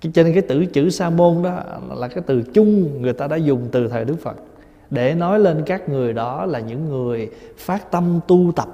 cho 0.00 0.22
nên 0.22 0.32
cái 0.32 0.42
từ 0.48 0.66
chữ 0.66 0.90
sa 0.90 1.10
môn 1.10 1.42
đó 1.42 1.62
là 1.96 2.08
cái 2.08 2.24
từ 2.26 2.42
chung 2.42 3.02
người 3.02 3.12
ta 3.12 3.26
đã 3.26 3.36
dùng 3.36 3.68
từ 3.72 3.88
thời 3.88 4.04
đức 4.04 4.16
phật 4.22 4.36
để 4.90 5.14
nói 5.14 5.40
lên 5.40 5.62
các 5.66 5.88
người 5.88 6.12
đó 6.12 6.46
là 6.46 6.60
những 6.60 6.88
người 6.88 7.30
phát 7.56 7.90
tâm 7.90 8.20
tu 8.28 8.52
tập 8.56 8.68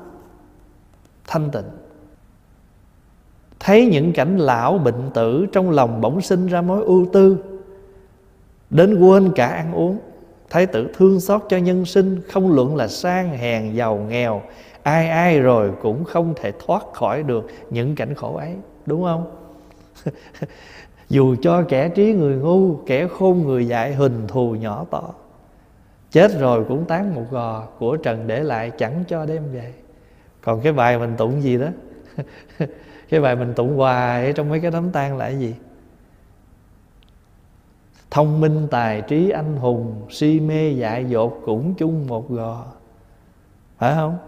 thanh 1.27 1.51
tịnh. 1.51 1.65
Thấy 3.61 3.87
những 3.87 4.13
cảnh 4.13 4.39
lão 4.39 4.79
bệnh 4.79 5.11
tử 5.15 5.47
trong 5.53 5.71
lòng 5.71 6.01
bỗng 6.01 6.21
sinh 6.21 6.47
ra 6.47 6.63
mối 6.63 6.85
ưu 6.85 7.07
tư, 7.13 7.37
đến 8.71 9.01
quên 9.01 9.33
cả 9.37 9.47
ăn 9.47 9.73
uống 9.73 9.99
thái 10.51 10.67
tử 10.67 10.89
thương 10.97 11.21
xót 11.21 11.43
cho 11.49 11.57
nhân 11.57 11.85
sinh, 11.85 12.21
không 12.29 12.55
luận 12.55 12.77
là 12.77 12.89
sang 12.89 13.39
hèn 13.39 13.75
giàu 13.75 14.07
nghèo 14.09 14.43
ai 14.87 15.09
ai 15.09 15.41
rồi 15.41 15.73
cũng 15.83 16.05
không 16.05 16.35
thể 16.37 16.53
thoát 16.67 16.83
khỏi 16.93 17.23
được 17.23 17.47
những 17.71 17.95
cảnh 17.95 18.15
khổ 18.15 18.37
ấy, 18.37 18.57
đúng 18.87 19.05
không? 19.05 19.37
Dù 21.09 21.37
cho 21.43 21.65
kẻ 21.69 21.89
trí 21.89 22.13
người 22.13 22.37
ngu, 22.37 22.77
kẻ 22.77 23.09
khôn 23.09 23.43
người 23.43 23.67
dại, 23.69 23.95
hình 23.95 24.27
thù 24.29 24.55
nhỏ 24.55 24.85
to 24.91 25.03
chết 26.11 26.31
rồi 26.39 26.65
cũng 26.69 26.85
tán 26.85 27.15
một 27.15 27.25
gò 27.31 27.67
của 27.79 27.97
trần 27.97 28.27
để 28.27 28.43
lại 28.43 28.71
chẳng 28.71 29.05
cho 29.09 29.27
đem 29.27 29.43
về. 29.53 29.75
Còn 30.41 30.61
cái 30.61 30.73
bài 30.73 30.99
mình 30.99 31.15
tụng 31.17 31.43
gì 31.43 31.59
đó? 31.59 31.69
Cái 33.09 33.21
bài 33.21 33.37
mình 33.37 33.55
tụng 33.55 33.77
hoài 33.77 34.33
trong 34.33 34.49
mấy 34.49 34.61
cái 34.61 34.71
đám 34.71 34.91
tang 34.91 35.17
là 35.17 35.25
cái 35.25 35.39
gì? 35.39 35.55
Thông 38.11 38.41
minh 38.41 38.69
tài 38.71 39.01
trí 39.01 39.31
anh 39.31 39.57
hùng, 39.57 40.07
si 40.11 40.41
mê 40.41 40.71
dại 40.71 41.05
dột 41.05 41.43
cũng 41.45 41.75
chung 41.75 42.07
một 42.07 42.31
gò. 42.31 42.65
Phải 43.79 43.95
không? 43.95 44.19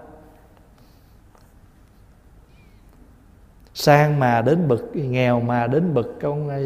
Sang 3.78 4.20
mà 4.20 4.42
đến 4.42 4.68
bực 4.68 4.90
nghèo 4.94 5.40
mà 5.40 5.66
đến 5.66 5.94
bực 5.94 6.18
con 6.22 6.48
à, 6.48 6.58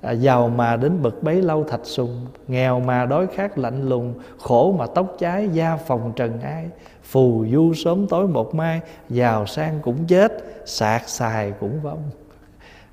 à, 0.00 0.12
giàu 0.12 0.48
mà 0.48 0.76
đến 0.76 1.02
bực 1.02 1.22
bấy 1.22 1.42
lâu 1.42 1.64
thạch 1.64 1.80
sùng. 1.84 2.26
Nghèo 2.48 2.80
mà 2.80 3.06
đói 3.06 3.26
khát 3.34 3.58
lạnh 3.58 3.88
lùng 3.88 4.14
khổ 4.38 4.74
mà 4.78 4.86
tóc 4.94 5.16
cháy 5.18 5.48
da 5.52 5.76
phòng 5.76 6.12
trần 6.16 6.40
ai. 6.40 6.68
Phù 7.02 7.46
du 7.52 7.74
sớm 7.74 8.06
tối 8.06 8.28
một 8.28 8.54
mai 8.54 8.80
giàu 9.08 9.46
sang 9.46 9.80
cũng 9.82 10.06
chết 10.06 10.32
sạc 10.64 11.08
xài 11.08 11.52
cũng 11.60 11.80
vong. 11.82 12.02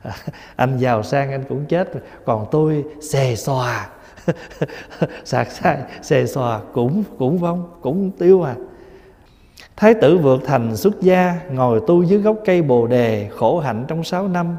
Anh 0.55 0.77
giàu 0.77 1.03
sang 1.03 1.31
anh 1.31 1.43
cũng 1.49 1.65
chết 1.65 1.89
còn 2.25 2.47
tôi 2.51 2.83
xề 3.01 3.35
xòa. 3.35 3.89
Sạc 5.23 5.51
xài 5.51 5.77
xề 6.01 6.27
xòa 6.27 6.61
cũng 6.73 7.03
cũng 7.17 7.37
vong 7.37 7.71
cũng 7.81 8.11
tiêu 8.11 8.43
à. 8.43 8.55
Thái 9.77 9.93
tử 9.93 10.17
vượt 10.17 10.41
thành 10.45 10.75
xuất 10.75 11.01
gia 11.01 11.39
Ngồi 11.51 11.81
tu 11.87 12.03
dưới 12.03 12.19
gốc 12.19 12.37
cây 12.45 12.61
bồ 12.61 12.87
đề 12.87 13.29
Khổ 13.31 13.59
hạnh 13.59 13.85
trong 13.87 14.03
sáu 14.03 14.27
năm. 14.27 14.57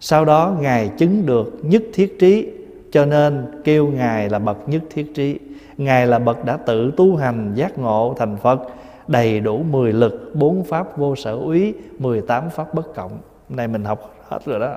Sau 0.00 0.24
đó 0.24 0.56
Ngài 0.60 0.88
chứng 0.88 1.26
được 1.26 1.58
nhất 1.62 1.82
thiết 1.94 2.18
trí 2.18 2.50
Cho 2.92 3.04
nên 3.04 3.46
kêu 3.64 3.86
Ngài 3.86 4.30
là 4.30 4.38
bậc 4.38 4.68
nhất 4.68 4.82
thiết 4.90 5.14
trí. 5.14 5.38
Ngài 5.76 6.06
là 6.06 6.18
bậc 6.18 6.44
đã 6.44 6.56
tự 6.56 6.92
tu 6.96 7.16
hành 7.16 7.52
giác 7.54 7.78
ngộ 7.78 8.14
thành 8.18 8.36
Phật 8.36 8.60
Đầy 9.08 9.40
đủ 9.40 9.62
10 9.62 9.92
lực, 9.92 10.30
bốn 10.34 10.64
pháp 10.64 10.96
vô 10.96 11.16
sở 11.16 11.32
úy 11.36 11.74
18 11.98 12.50
pháp 12.50 12.74
bất 12.74 12.94
cộng. 12.94 13.18
Này 13.48 13.68
mình 13.68 13.84
học 13.84 14.14
hết 14.28 14.38
rồi 14.44 14.60
đó. 14.60 14.76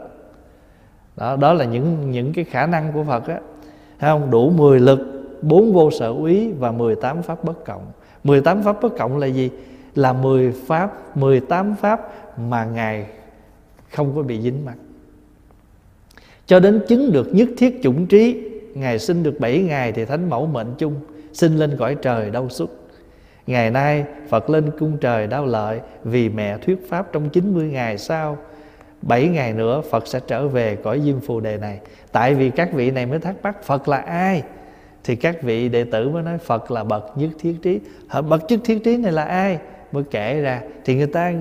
Đó, 1.18 1.36
đó 1.36 1.54
là 1.54 1.66
những 1.66 2.12
những 2.12 2.34
cái 2.34 2.46
khả 2.46 2.66
năng 2.66 2.92
của 2.94 3.04
Phật 3.04 3.28
á. 3.28 3.40
Thấy 4.00 4.10
không? 4.10 4.32
Đủ 4.32 4.50
10 4.50 4.80
lực, 4.80 5.00
bốn 5.42 5.74
vô 5.74 5.92
sở 5.92 6.08
úy 6.08 6.52
và 6.52 6.72
18 6.72 7.22
pháp 7.22 7.44
bất 7.44 7.66
cộng. 7.66 7.86
18 8.28 8.64
pháp 8.64 8.82
bất 8.82 8.98
cộng 8.98 9.18
là 9.18 9.28
gì? 9.28 9.50
Là 9.96 10.14
10 10.14 10.54
pháp, 10.68 11.18
18 11.18 11.76
pháp 11.82 12.02
mà 12.40 12.66
Ngài 12.66 13.06
không 13.92 14.16
có 14.16 14.22
bị 14.22 14.42
dính 14.42 14.66
mặt. 14.66 14.76
Cho 16.46 16.60
đến 16.60 16.82
chứng 16.88 17.12
được 17.12 17.36
nhất 17.36 17.50
thiết 17.58 17.80
chủng 17.84 18.06
trí, 18.06 18.50
Ngài 18.74 19.00
sinh 19.00 19.24
được 19.24 19.40
7 19.40 19.60
ngày 19.60 19.92
thì 19.92 20.06
Thánh 20.06 20.30
Mẫu 20.30 20.46
mệnh 20.46 20.74
chung, 20.78 20.96
sinh 21.34 21.56
lên 21.56 21.76
cõi 21.80 21.96
trời 22.02 22.30
đau 22.30 22.50
xuất. 22.50 22.70
Ngày 23.48 23.72
nay 23.72 24.06
Phật 24.30 24.50
lên 24.50 24.72
cung 24.80 24.98
trời 24.98 25.28
đau 25.28 25.46
lợi 25.46 25.80
vì 26.04 26.30
mẹ 26.30 26.58
thuyết 26.58 26.90
pháp 26.90 27.14
trong 27.14 27.30
90 27.30 27.68
ngày 27.68 27.98
sau. 27.98 28.38
7 29.02 29.28
ngày 29.28 29.54
nữa 29.54 29.82
Phật 29.92 30.08
sẽ 30.08 30.20
trở 30.28 30.48
về 30.48 30.76
cõi 30.76 31.02
Diêm 31.06 31.20
Phù 31.20 31.40
Đề 31.40 31.58
này. 31.58 31.80
Tại 32.12 32.34
vì 32.34 32.50
các 32.50 32.74
vị 32.74 32.92
này 32.92 33.06
mới 33.06 33.20
thắc 33.20 33.36
mắc 33.44 33.64
Phật 33.64 33.88
là 33.88 33.98
ai? 33.98 34.44
Thì 35.08 35.16
các 35.16 35.42
vị 35.42 35.70
đệ 35.70 35.84
tử 35.84 36.10
mới 36.10 36.24
nói, 36.24 36.38
Phật 36.38 36.72
là 36.72 36.84
bậc 36.84 37.18
nhất 37.18 37.30
thiết 37.40 37.56
trí. 37.62 37.80
Bậc 38.30 38.42
nhất 38.50 38.60
thiết 38.64 38.84
trí 38.84 38.98
này 38.98 39.12
là 39.12 39.24
ai? 39.24 39.60
Mới 39.92 40.04
kể 40.04 40.42
ra, 40.42 40.62
thì 40.86 40.96
người 40.96 41.08
ta 41.08 41.34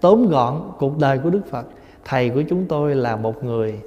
tóm 0.00 0.26
gọn 0.28 0.72
cuộc 0.78 0.98
đời 0.98 1.18
của 1.18 1.30
Đức 1.30 1.40
Phật. 1.50 1.66
Thầy 2.04 2.30
của 2.30 2.42
chúng 2.48 2.66
tôi 2.68 2.94
là 2.94 3.16
một 3.16 3.44
người 3.44 3.80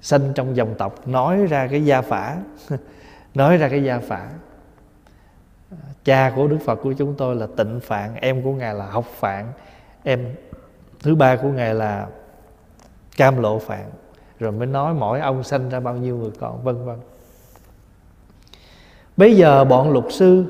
sinh 0.00 0.32
trong 0.34 0.56
dòng 0.56 0.74
tộc, 0.78 1.08
nói 1.08 1.46
ra 1.46 1.66
cái 1.66 1.84
gia 1.84 2.00
phả, 2.00 2.36
nói 3.34 3.56
ra 3.56 3.68
cái 3.68 3.84
gia 3.84 3.98
phả. 3.98 4.30
Cha 6.04 6.32
của 6.36 6.46
Đức 6.46 6.58
Phật 6.64 6.76
của 6.76 6.92
chúng 6.92 7.14
tôi 7.18 7.36
là 7.36 7.46
tịnh 7.56 7.80
phạn, 7.80 8.14
em 8.14 8.42
của 8.42 8.52
ngài 8.52 8.74
là 8.74 8.86
học 8.86 9.06
phạn, 9.14 9.52
em, 10.02 10.34
thứ 11.02 11.14
ba 11.14 11.36
của 11.36 11.48
ngài 11.48 11.74
là 11.74 12.06
cam 13.16 13.42
lộ 13.42 13.58
phạn. 13.58 13.84
Rồi 14.38 14.52
mới 14.52 14.66
nói, 14.66 14.94
mỗi 14.94 15.20
ông 15.20 15.42
sinh 15.44 15.68
ra 15.68 15.80
bao 15.80 15.94
nhiêu 15.94 16.16
người 16.16 16.32
con? 16.40 16.64
Vân 16.64 16.84
vân. 16.84 16.98
Bây 19.20 19.36
giờ 19.36 19.64
bọn 19.64 19.92
luật 19.92 20.04
sư 20.08 20.44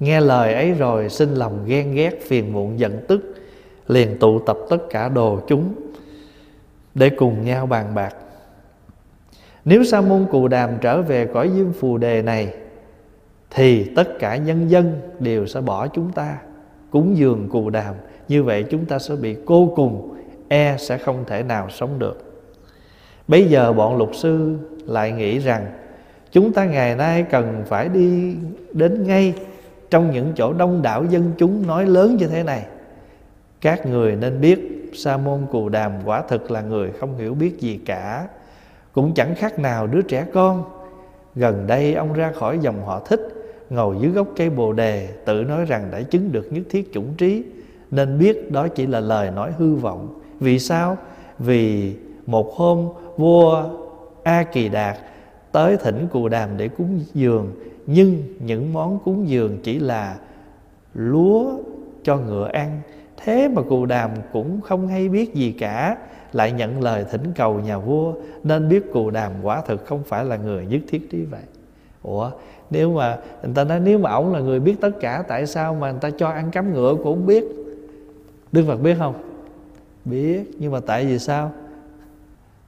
Nghe 0.00 0.20
lời 0.20 0.54
ấy 0.54 0.72
rồi 0.72 1.08
xin 1.08 1.34
lòng 1.34 1.64
ghen 1.66 1.94
ghét, 1.94 2.22
phiền 2.22 2.52
muộn, 2.52 2.78
giận 2.78 3.04
tức, 3.08 3.34
Liền 3.88 4.18
tụ 4.18 4.38
tập 4.38 4.58
tất 4.70 4.76
cả 4.90 5.08
đồ 5.08 5.40
chúng 5.46 5.74
Để 6.94 7.10
cùng 7.10 7.44
nhau 7.44 7.66
bàn 7.66 7.94
bạc. 7.94 8.16
Nếu 9.64 9.84
sa 9.84 10.00
môn 10.00 10.26
cù 10.30 10.48
đàm 10.48 10.70
trở 10.80 11.02
về 11.02 11.26
cõi 11.26 11.50
diêm 11.54 11.72
phù 11.72 11.98
đề 11.98 12.22
này, 12.22 12.54
Thì 13.50 13.84
tất 13.84 14.18
cả 14.18 14.36
nhân 14.36 14.70
dân 14.70 15.00
đều 15.18 15.46
sẽ 15.46 15.60
bỏ 15.60 15.86
chúng 15.86 16.12
ta, 16.12 16.38
Cúng 16.90 17.16
dường 17.16 17.48
cù 17.48 17.70
đàm. 17.70 17.94
Như 18.28 18.42
vậy 18.42 18.64
chúng 18.70 18.84
ta 18.84 18.98
sẽ 18.98 19.14
bị 19.16 19.36
cô 19.44 19.72
cùng 19.76 20.16
E 20.48 20.76
sẽ 20.78 20.98
không 20.98 21.24
thể 21.26 21.42
nào 21.42 21.70
sống 21.70 21.98
được. 21.98 22.42
Bây 23.28 23.44
giờ 23.44 23.72
bọn 23.72 23.96
luật 23.96 24.10
sư 24.12 24.56
lại 24.86 25.12
nghĩ 25.12 25.38
rằng 25.38 25.66
chúng 26.36 26.52
ta 26.52 26.64
ngày 26.64 26.96
nay 26.96 27.22
cần 27.22 27.62
phải 27.66 27.88
đi 27.88 28.36
đến 28.72 29.04
ngay 29.06 29.34
trong 29.90 30.10
những 30.10 30.32
chỗ 30.36 30.52
đông 30.52 30.82
đảo 30.82 31.04
dân 31.04 31.32
chúng 31.38 31.66
nói 31.66 31.86
lớn 31.86 32.16
như 32.16 32.26
thế 32.26 32.42
này. 32.42 32.66
Các 33.60 33.86
người 33.86 34.16
nên 34.16 34.40
biết 34.40 34.90
sa 34.94 35.16
môn 35.16 35.46
cù 35.50 35.68
đàm 35.68 35.92
quả 36.04 36.22
thực 36.28 36.50
là 36.50 36.60
người 36.60 36.92
không 36.92 37.18
hiểu 37.18 37.34
biết 37.34 37.60
gì 37.60 37.80
cả. 37.86 38.28
Cũng 38.92 39.14
chẳng 39.14 39.34
khác 39.34 39.58
nào 39.58 39.86
đứa 39.86 40.02
trẻ 40.02 40.26
con. 40.32 40.64
Gần 41.34 41.66
đây 41.66 41.94
ông 41.94 42.12
ra 42.12 42.32
khỏi 42.32 42.58
dòng 42.58 42.84
họ 42.84 43.00
thích, 43.00 43.20
ngồi 43.70 43.96
dưới 44.00 44.10
gốc 44.10 44.28
cây 44.36 44.50
bồ 44.50 44.72
đề, 44.72 45.08
tự 45.24 45.42
nói 45.42 45.64
rằng 45.64 45.88
đã 45.92 46.02
chứng 46.02 46.32
được 46.32 46.52
nhất 46.52 46.62
thiết 46.70 46.92
chủng 46.92 47.14
trí. 47.14 47.44
Nên 47.90 48.18
biết 48.18 48.52
đó 48.52 48.68
chỉ 48.68 48.86
là 48.86 49.00
lời 49.00 49.30
nói 49.30 49.52
hư 49.58 49.74
vọng. 49.74 50.20
Vì 50.40 50.58
sao? 50.58 50.96
Vì 51.38 51.94
một 52.26 52.54
hôm 52.54 52.88
vua 53.16 53.64
a 54.22 54.42
kỳ 54.42 54.68
đạt 54.68 54.96
tới 55.56 55.76
thỉnh 55.76 56.06
cù 56.12 56.28
đàm 56.28 56.48
để 56.56 56.68
cúng 56.68 57.00
dường. 57.14 57.52
Nhưng 57.86 58.22
những 58.40 58.72
món 58.72 58.98
cúng 59.04 59.28
dường 59.28 59.58
chỉ 59.62 59.78
là 59.78 60.16
lúa 60.94 61.52
cho 62.02 62.16
ngựa 62.16 62.48
ăn. 62.52 62.80
Thế 63.16 63.48
mà 63.48 63.62
cù 63.62 63.86
đàm 63.86 64.10
cũng 64.32 64.60
không 64.60 64.88
hay 64.88 65.08
biết 65.08 65.34
gì 65.34 65.52
cả, 65.52 65.96
lại 66.32 66.52
nhận 66.52 66.82
lời 66.82 67.04
thỉnh 67.10 67.32
cầu 67.36 67.60
nhà 67.60 67.78
vua. 67.78 68.14
Nên 68.44 68.68
biết 68.68 68.92
cù 68.92 69.10
đàm 69.10 69.32
quả 69.42 69.62
thực 69.66 69.86
không 69.86 70.02
phải 70.04 70.24
là 70.24 70.36
người 70.36 70.66
nhất 70.66 70.80
thiết 70.88 71.10
trí 71.10 71.22
vậy. 71.22 71.40
Ủa, 72.02 72.30
nếu 72.70 72.92
mà, 72.92 73.18
người 73.42 73.52
ta 73.54 73.64
nói 73.64 73.80
nếu 73.80 73.98
mà 73.98 74.10
ổng 74.10 74.32
là 74.32 74.40
người 74.40 74.60
biết 74.60 74.76
tất 74.80 74.90
cả, 75.00 75.24
tại 75.28 75.46
sao 75.46 75.74
mà 75.74 75.90
người 75.90 76.00
ta 76.00 76.10
cho 76.10 76.28
ăn 76.28 76.50
cắm 76.50 76.74
ngựa 76.74 76.94
cũng 77.04 77.26
biết? 77.26 77.44
Đức 78.52 78.64
phật 78.66 78.76
biết 78.76 78.96
không? 78.98 79.14
Biết, 80.04 80.50
nhưng 80.58 80.72
mà 80.72 80.80
tại 80.86 81.06
vì 81.06 81.18
sao? 81.18 81.52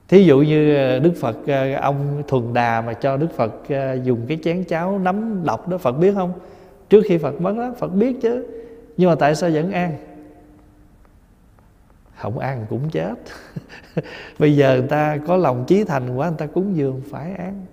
Thí 0.08 0.24
dụ 0.24 0.38
như 0.38 0.76
ờ, 0.76 0.98
đức 0.98 1.12
phật 1.20 1.36
ờ, 1.46 1.74
ông 1.74 2.22
thuần 2.28 2.54
đà 2.54 2.80
mà 2.80 2.92
cho 2.92 3.16
đức 3.16 3.28
phật 3.36 3.54
ờ, 3.68 3.94
dùng 3.94 4.20
cái 4.28 4.38
chén 4.44 4.64
cháo 4.64 4.98
nấm 4.98 5.44
độc 5.44 5.68
đó, 5.68 5.78
phật 5.78 5.92
biết 5.92 6.14
không? 6.14 6.32
Trước 6.88 7.02
khi 7.08 7.18
phật 7.18 7.40
mất 7.40 7.56
đó 7.56 7.74
phật 7.78 7.88
biết 7.88 8.16
chứ. 8.22 8.46
Nhưng 8.96 9.08
mà 9.08 9.14
tại 9.14 9.34
sao 9.34 9.50
vẫn 9.50 9.72
ăn? 9.72 9.96
Không 12.16 12.38
ăn 12.38 12.66
cũng 12.70 12.90
chết. 12.90 13.14
Bây 14.38 14.56
giờ 14.56 14.76
người 14.78 14.88
ta 14.88 15.18
có 15.26 15.36
lòng 15.36 15.64
chí 15.66 15.84
thành 15.84 16.16
quá, 16.16 16.28
người 16.28 16.38
ta 16.38 16.46
cúng 16.46 16.76
dường 16.76 17.02
phải 17.10 17.32
ăn. 17.32 17.66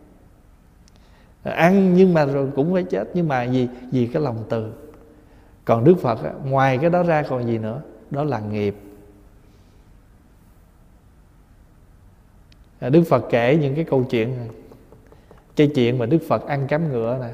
Ăn 1.44 1.94
nhưng 1.94 2.14
mà 2.14 2.26
rồi 2.26 2.48
cũng 2.56 2.74
phải 2.74 2.84
chết, 2.84 3.10
nhưng 3.14 3.28
mà 3.28 3.44
gì 3.44 3.68
vì 3.92 4.08
cái 4.08 4.22
lòng 4.22 4.44
từ. 4.50 4.72
Còn 5.66 5.84
đức 5.84 5.96
phật 6.02 6.20
ngoài 6.46 6.78
cái 6.78 6.90
đó 6.90 7.04
ra 7.04 7.24
còn 7.30 7.46
gì 7.48 7.58
nữa? 7.58 7.82
Đó 8.12 8.24
là 8.24 8.40
nghiệp. 8.40 8.76
À, 12.80 12.90
đức 12.90 13.04
phật 13.10 13.26
kể 13.30 13.58
những 13.62 13.76
cái 13.76 13.84
câu 13.84 14.04
chuyện 14.04 14.34
cái 15.56 15.72
chuyện 15.76 15.98
mà 15.98 16.06
đức 16.06 16.20
phật 16.28 16.48
ăn 16.48 16.68
cám 16.68 16.92
ngựa 16.92 17.18
nè? 17.22 17.30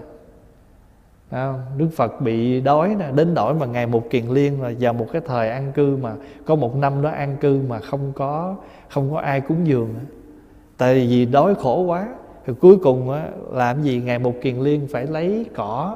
Đức 1.77 1.87
Phật 1.95 2.21
bị 2.21 2.61
đói 2.61 2.95
nè 2.99 3.05
Đến 3.15 3.33
đổi 3.33 3.53
mà 3.53 3.65
Ngày 3.65 3.87
một 3.87 4.09
kiền 4.09 4.27
liên 4.27 4.61
là 4.61 4.71
vào 4.79 4.93
một 4.93 5.07
cái 5.11 5.21
thời 5.25 5.49
an 5.49 5.71
cư 5.75 5.97
mà 6.01 6.13
Có 6.45 6.55
một 6.55 6.75
năm 6.75 7.01
đó 7.01 7.09
an 7.09 7.37
cư 7.41 7.61
mà 7.69 7.79
không 7.79 8.11
có 8.15 8.55
Không 8.89 9.11
có 9.11 9.19
ai 9.19 9.41
cúng 9.41 9.67
dường. 9.67 9.93
Tại 10.77 11.07
vì 11.09 11.25
đói 11.25 11.55
khổ 11.55 11.81
quá 11.81 12.07
Thì 12.45 12.53
cuối 12.59 12.77
cùng 12.77 13.09
á, 13.09 13.29
làm 13.51 13.83
gì 13.83 14.01
Ngày 14.05 14.19
một 14.19 14.33
kiền 14.41 14.55
liên 14.55 14.87
phải 14.91 15.07
lấy 15.07 15.45
cỏ 15.55 15.95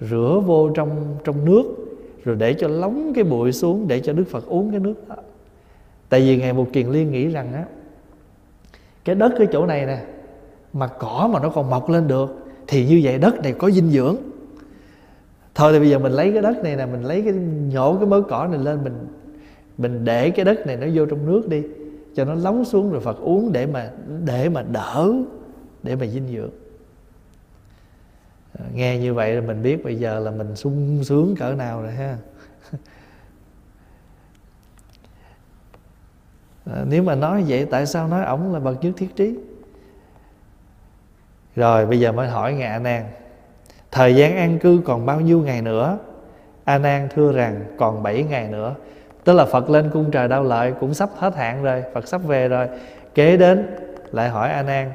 Rửa 0.00 0.42
vô 0.46 0.70
trong 0.74 0.90
trong 1.24 1.44
nước 1.44 1.64
Rồi 2.24 2.36
để 2.36 2.54
cho 2.54 2.68
lóng 2.68 3.12
cái 3.14 3.24
bụi 3.24 3.52
xuống 3.52 3.88
Để 3.88 4.00
cho 4.00 4.12
Đức 4.12 4.24
Phật 4.30 4.46
uống 4.46 4.70
cái 4.70 4.80
nước 4.80 5.08
đó 5.08 5.16
Tại 6.08 6.20
vì 6.20 6.36
Ngày 6.36 6.52
một 6.52 6.66
kiền 6.72 6.88
liên 6.88 7.12
nghĩ 7.12 7.28
rằng 7.28 7.52
á 7.52 7.64
cái 9.06 9.14
đất 9.14 9.32
cái 9.38 9.46
chỗ 9.52 9.66
này 9.66 9.86
nè, 9.86 9.98
Mà 10.72 10.86
cỏ 10.86 11.30
mà 11.32 11.40
nó 11.40 11.48
còn 11.48 11.70
mọc 11.70 11.90
lên 11.90 12.08
được, 12.08 12.46
Thì 12.66 12.86
như 12.86 13.00
vậy 13.04 13.18
đất 13.18 13.42
này 13.42 13.52
có 13.52 13.70
dinh 13.70 13.90
dưỡng. 13.90 14.16
Thôi 15.54 15.72
thì 15.72 15.78
bây 15.78 15.90
giờ 15.90 15.98
mình 15.98 16.12
lấy 16.12 16.32
cái 16.32 16.42
đất 16.42 16.62
này 16.62 16.76
nè, 16.76 16.86
mình 16.86 17.02
lấy 17.02 17.22
cái 17.22 17.32
nhổ 17.72 17.96
cái 17.96 18.06
mớ 18.06 18.22
cỏ 18.28 18.46
này 18.46 18.58
lên, 18.58 18.84
mình 18.84 19.06
mình 19.78 20.04
để 20.04 20.30
cái 20.30 20.44
đất 20.44 20.66
này 20.66 20.76
nó 20.76 20.86
vô 20.94 21.06
trong 21.06 21.26
nước 21.26 21.48
đi, 21.48 21.62
cho 22.14 22.24
nó 22.24 22.34
lóng 22.34 22.64
xuống 22.64 22.90
rồi 22.90 23.00
Phật 23.00 23.20
uống 23.20 23.52
để 23.52 23.66
mà 23.66 23.90
để 24.24 24.48
mà 24.48 24.62
đỡ, 24.62 25.12
để 25.82 25.96
mà 25.96 26.06
dinh 26.06 26.28
dưỡng. 26.28 26.50
Ờ, 28.58 28.64
nghe 28.74 28.98
như 28.98 29.14
vậy 29.14 29.34
là 29.34 29.40
mình 29.40 29.62
biết 29.62 29.84
bây 29.84 29.96
giờ 29.96 30.20
là 30.20 30.30
mình 30.30 30.56
sung 30.56 31.04
sướng 31.04 31.34
cỡ 31.38 31.52
nào 31.52 31.82
rồi 31.82 31.92
ha. 31.92 32.16
à, 36.74 36.84
nếu 36.88 37.02
mà 37.02 37.14
nói 37.14 37.44
vậy 37.48 37.66
tại 37.70 37.86
sao 37.86 38.08
nói 38.08 38.24
ổng 38.24 38.52
là 38.52 38.60
bậc 38.60 38.84
nhất 38.84 38.92
thiết 38.96 39.16
trí? 39.16 39.34
Rồi 41.56 41.86
bây 41.86 42.00
giờ 42.00 42.12
mới 42.12 42.28
hỏi 42.28 42.54
ngài 42.54 42.68
a 42.68 42.78
nan. 42.78 43.04
Thời 43.90 44.14
gian 44.14 44.36
an 44.36 44.58
cư 44.58 44.80
còn 44.84 45.06
bao 45.06 45.20
nhiêu 45.20 45.40
ngày 45.40 45.62
nữa? 45.62 45.98
A 46.64 46.78
Nan 46.78 47.08
thưa 47.14 47.32
rằng 47.32 47.64
còn 47.76 48.02
7 48.02 48.22
ngày 48.22 48.48
nữa. 48.48 48.74
Tức 49.24 49.32
là 49.32 49.44
Phật 49.44 49.70
lên 49.70 49.90
cung 49.92 50.10
trời 50.10 50.28
đau 50.28 50.44
lợi 50.44 50.72
Cũng 50.80 50.94
sắp 50.94 51.10
hết 51.16 51.36
hạn 51.36 51.62
rồi 51.62 51.82
Phật 51.94 52.08
sắp 52.08 52.20
về 52.24 52.48
rồi. 52.48 52.68
Kế 53.14 53.36
đến 53.36 53.66
lại 54.12 54.28
hỏi 54.28 54.50
A 54.50 54.62
Nan 54.62 54.92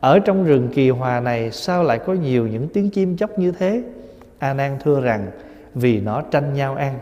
Ở 0.00 0.18
trong 0.18 0.44
rừng 0.44 0.68
kỳ 0.74 0.90
hòa 0.90 1.20
này 1.20 1.50
Sao 1.50 1.82
lại 1.82 1.98
có 1.98 2.12
nhiều 2.12 2.46
những 2.46 2.68
tiếng 2.68 2.90
chim 2.90 3.16
chóc 3.16 3.38
như 3.38 3.52
thế? 3.52 3.82
A 4.38 4.54
Nan 4.54 4.78
thưa 4.84 5.00
rằng 5.00 5.26
Vì 5.74 6.00
nó 6.00 6.22
tranh 6.30 6.54
nhau 6.54 6.74
ăn. 6.74 6.98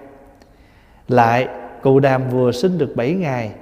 Lại 1.09 1.48
cụ 1.83 2.00
đàm 2.00 2.28
vừa 2.31 2.52
sinh 2.52 2.78
được 2.78 2.92
7 2.96 3.12
ngày 3.12 3.52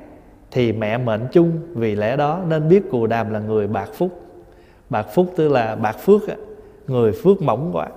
thì 0.57 0.73
mẹ 0.73 0.99
mệnh 0.99 1.27
chung 1.33 1.61
Vì 1.75 1.95
lẽ 1.95 2.17
đó 2.17 2.43
nên 2.49 2.69
biết 2.69 2.91
cù 2.91 3.07
đàm 3.07 3.31
là 3.31 3.39
người 3.39 3.67
bạc 3.67 3.89
phúc. 3.93 4.21
Bạc 4.91 5.03
phúc 5.03 5.33
tức 5.37 5.49
là 5.49 5.77
bạc 5.77 5.97
phước 5.99 6.23
người 6.87 7.13
phước 7.13 7.43
mỏng 7.43 7.71
quá. 7.73 7.89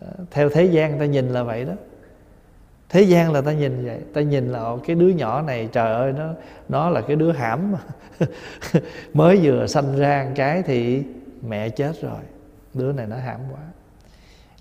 Ờ, 0.00 0.06
theo 0.30 0.48
thế 0.48 0.64
gian 0.64 0.98
ta 0.98 1.04
nhìn 1.04 1.28
là 1.28 1.42
vậy 1.42 1.64
đó. 1.64 1.72
Thế 2.88 3.02
gian 3.02 3.32
là 3.32 3.40
ta 3.40 3.52
nhìn 3.52 3.86
vậy, 3.86 4.00
ta 4.14 4.20
nhìn 4.20 4.52
là 4.52 4.76
cái 4.86 4.96
đứa 4.96 5.08
nhỏ 5.08 5.42
này 5.42 5.68
trời 5.72 5.94
ơi, 5.94 6.12
nó 6.12 6.28
nó 6.68 6.90
là 6.90 7.00
cái 7.00 7.16
đứa 7.16 7.32
hãm 7.32 7.72
mà. 7.72 7.78
Mới 9.14 9.40
vừa 9.42 9.66
sanh 9.66 9.96
ra 9.96 10.24
một 10.24 10.32
cái 10.36 10.62
thì 10.62 11.02
mẹ 11.48 11.68
chết 11.68 12.02
rồi, 12.02 12.20
đứa 12.74 12.92
này 12.92 13.06
nó 13.06 13.16
hãm 13.16 13.40
quá. 13.52 13.62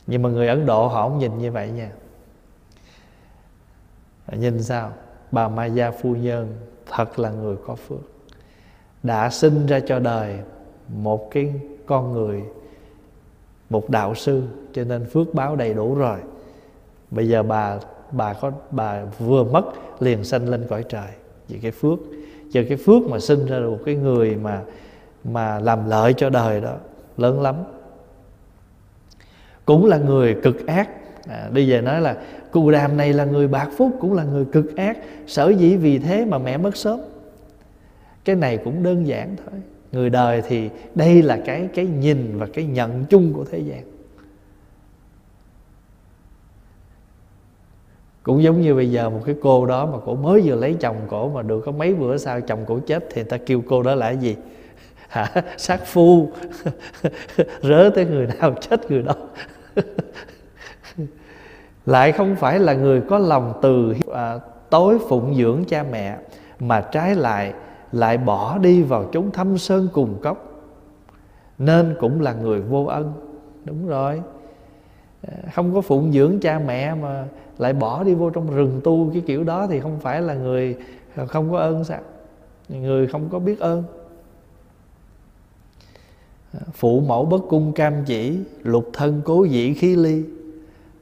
Nhưng 0.07 0.21
mà 0.21 0.29
người 0.29 0.47
ấn 0.47 0.65
độ 0.65 0.87
họ 0.87 1.09
không 1.09 1.19
nhìn 1.19 1.37
như 1.37 1.51
vậy 1.51 1.69
nha. 1.71 1.89
Nhìn 4.31 4.63
sao? 4.63 4.91
Bà 5.31 5.47
Maya 5.47 5.91
phu 5.91 6.15
nhân 6.15 6.57
thật 6.91 7.19
là 7.19 7.29
người 7.29 7.55
có 7.67 7.75
phước. 7.75 7.99
Đã 9.03 9.29
sinh 9.29 9.65
ra 9.65 9.79
cho 9.79 9.99
đời 9.99 10.39
một 10.87 11.31
cái 11.31 11.53
con 11.85 12.11
người 12.11 12.43
một 13.69 13.89
đạo 13.89 14.15
sư 14.15 14.43
cho 14.73 14.83
nên 14.83 15.05
phước 15.05 15.33
báo 15.33 15.55
đầy 15.55 15.73
đủ 15.73 15.95
rồi. 15.95 16.17
Bây 17.11 17.27
giờ 17.29 17.43
bà 17.43 17.79
bà 18.11 18.33
có 18.33 18.51
bà 18.71 19.05
vừa 19.19 19.43
mất 19.43 19.65
liền 19.99 20.23
sanh 20.23 20.49
lên 20.49 20.65
cõi 20.69 20.83
trời. 20.89 21.09
Vì 21.47 21.59
cái 21.59 21.71
phước 21.71 21.99
chờ 22.51 22.63
cái 22.69 22.77
phước 22.77 23.01
mà 23.09 23.19
sinh 23.19 23.45
ra 23.45 23.59
được 23.59 23.69
một 23.69 23.79
cái 23.85 23.95
người 23.95 24.35
mà 24.35 24.61
mà 25.23 25.59
làm 25.59 25.89
lợi 25.89 26.13
cho 26.13 26.29
đời 26.29 26.61
đó 26.61 26.73
lớn 27.17 27.41
lắm. 27.41 27.55
Cũng 29.65 29.85
là 29.85 29.97
người 29.97 30.35
cực 30.43 30.67
ác. 30.67 30.89
À, 31.27 31.49
đi 31.53 31.71
về 31.71 31.81
nói 31.81 32.01
là 32.01 32.17
cù 32.55 32.71
đàm 32.71 32.97
này 32.97 33.13
là 33.13 33.25
người 33.25 33.47
bạc 33.47 33.69
phúc, 33.77 33.91
cũng 33.99 34.13
là 34.13 34.23
người 34.23 34.45
cực 34.45 34.75
ác, 34.75 34.97
sở 35.27 35.49
dĩ 35.49 35.75
vì 35.75 35.99
thế 35.99 36.25
mà 36.25 36.37
mẹ 36.37 36.57
mất 36.57 36.77
sớm. 36.77 36.99
Cái 38.25 38.35
này 38.35 38.57
cũng 38.57 38.83
đơn 38.83 39.07
giản 39.07 39.35
thôi. 39.45 39.59
Người 39.91 40.09
đời 40.09 40.41
thì 40.47 40.69
đây 40.95 41.21
là 41.21 41.39
cái 41.45 41.67
cái 41.75 41.85
nhìn 41.85 42.37
và 42.37 42.47
cái 42.53 42.65
nhận 42.65 43.05
chung 43.05 43.33
của 43.33 43.45
thế 43.45 43.59
gian. 43.59 43.83
Cũng 48.23 48.43
giống 48.43 48.61
như 48.61 48.75
bây 48.75 48.91
giờ 48.91 49.09
một 49.09 49.21
cái 49.25 49.35
cô 49.41 49.65
đó 49.65 49.85
mà 49.85 49.97
cổ 50.05 50.15
mới 50.15 50.41
vừa 50.41 50.55
lấy 50.55 50.75
chồng 50.79 50.97
cổ 51.07 51.29
mà 51.29 51.41
được 51.41 51.61
có 51.65 51.71
mấy 51.71 51.93
bữa 51.93 52.17
sau 52.17 52.41
chồng 52.41 52.59
cổ 52.67 52.79
chết 52.79 53.07
thì 53.09 53.21
người 53.21 53.29
ta 53.29 53.37
kêu 53.37 53.63
cô 53.67 53.83
đó 53.83 53.95
là 53.95 54.05
cái 54.05 54.17
gì? 54.17 54.35
Hả? 55.07 55.43
Sát 55.57 55.81
phu. 55.85 56.31
Rớ 57.61 57.89
tới 57.95 58.05
người 58.05 58.27
nào 58.39 58.55
chết 58.61 58.91
người 58.91 59.01
đó 59.01 59.15
lại 61.85 62.11
không 62.11 62.35
phải 62.35 62.59
là 62.59 62.73
người 62.73 63.01
có 63.01 63.17
lòng 63.17 63.53
từ 63.61 63.93
à, 64.13 64.39
tối 64.69 64.99
phụng 65.09 65.35
dưỡng 65.35 65.63
cha 65.67 65.83
mẹ 65.91 66.17
mà 66.59 66.81
trái 66.81 67.15
lại 67.15 67.53
lại 67.91 68.17
bỏ 68.17 68.57
đi 68.57 68.81
vào 68.81 69.09
chúng 69.11 69.31
thâm 69.31 69.57
sơn 69.57 69.87
cùng 69.93 70.21
cốc. 70.21 70.51
Nên 71.57 71.95
cũng 71.99 72.21
là 72.21 72.33
người 72.33 72.61
vô 72.61 72.85
ân. 72.85 73.13
Đúng 73.65 73.87
rồi. 73.87 74.21
À, 75.27 75.33
không 75.53 75.73
có 75.73 75.81
phụng 75.81 76.11
dưỡng 76.11 76.39
cha 76.39 76.59
mẹ 76.59 76.95
mà 76.95 77.27
lại 77.57 77.73
bỏ 77.73 78.03
đi 78.03 78.13
vô 78.13 78.29
trong 78.29 78.55
rừng 78.55 78.81
tu 78.83 79.09
cái 79.13 79.23
kiểu 79.25 79.43
đó 79.43 79.67
thì 79.67 79.79
không 79.79 79.99
phải 79.99 80.21
là 80.21 80.33
người 80.33 80.77
không 81.27 81.51
có 81.51 81.57
ơn 81.57 81.83
sao? 81.83 81.99
Người 82.69 83.07
không 83.07 83.29
có 83.29 83.39
biết 83.39 83.59
ơn. 83.59 83.83
À, 86.53 86.59
phụ 86.73 86.99
mẫu 86.99 87.25
bất 87.25 87.41
cung 87.49 87.73
cam 87.73 87.93
chỉ 88.05 88.39
lục 88.63 88.89
thân 88.93 89.21
cố 89.25 89.43
dĩ 89.43 89.73
khí 89.73 89.95
ly 89.95 90.23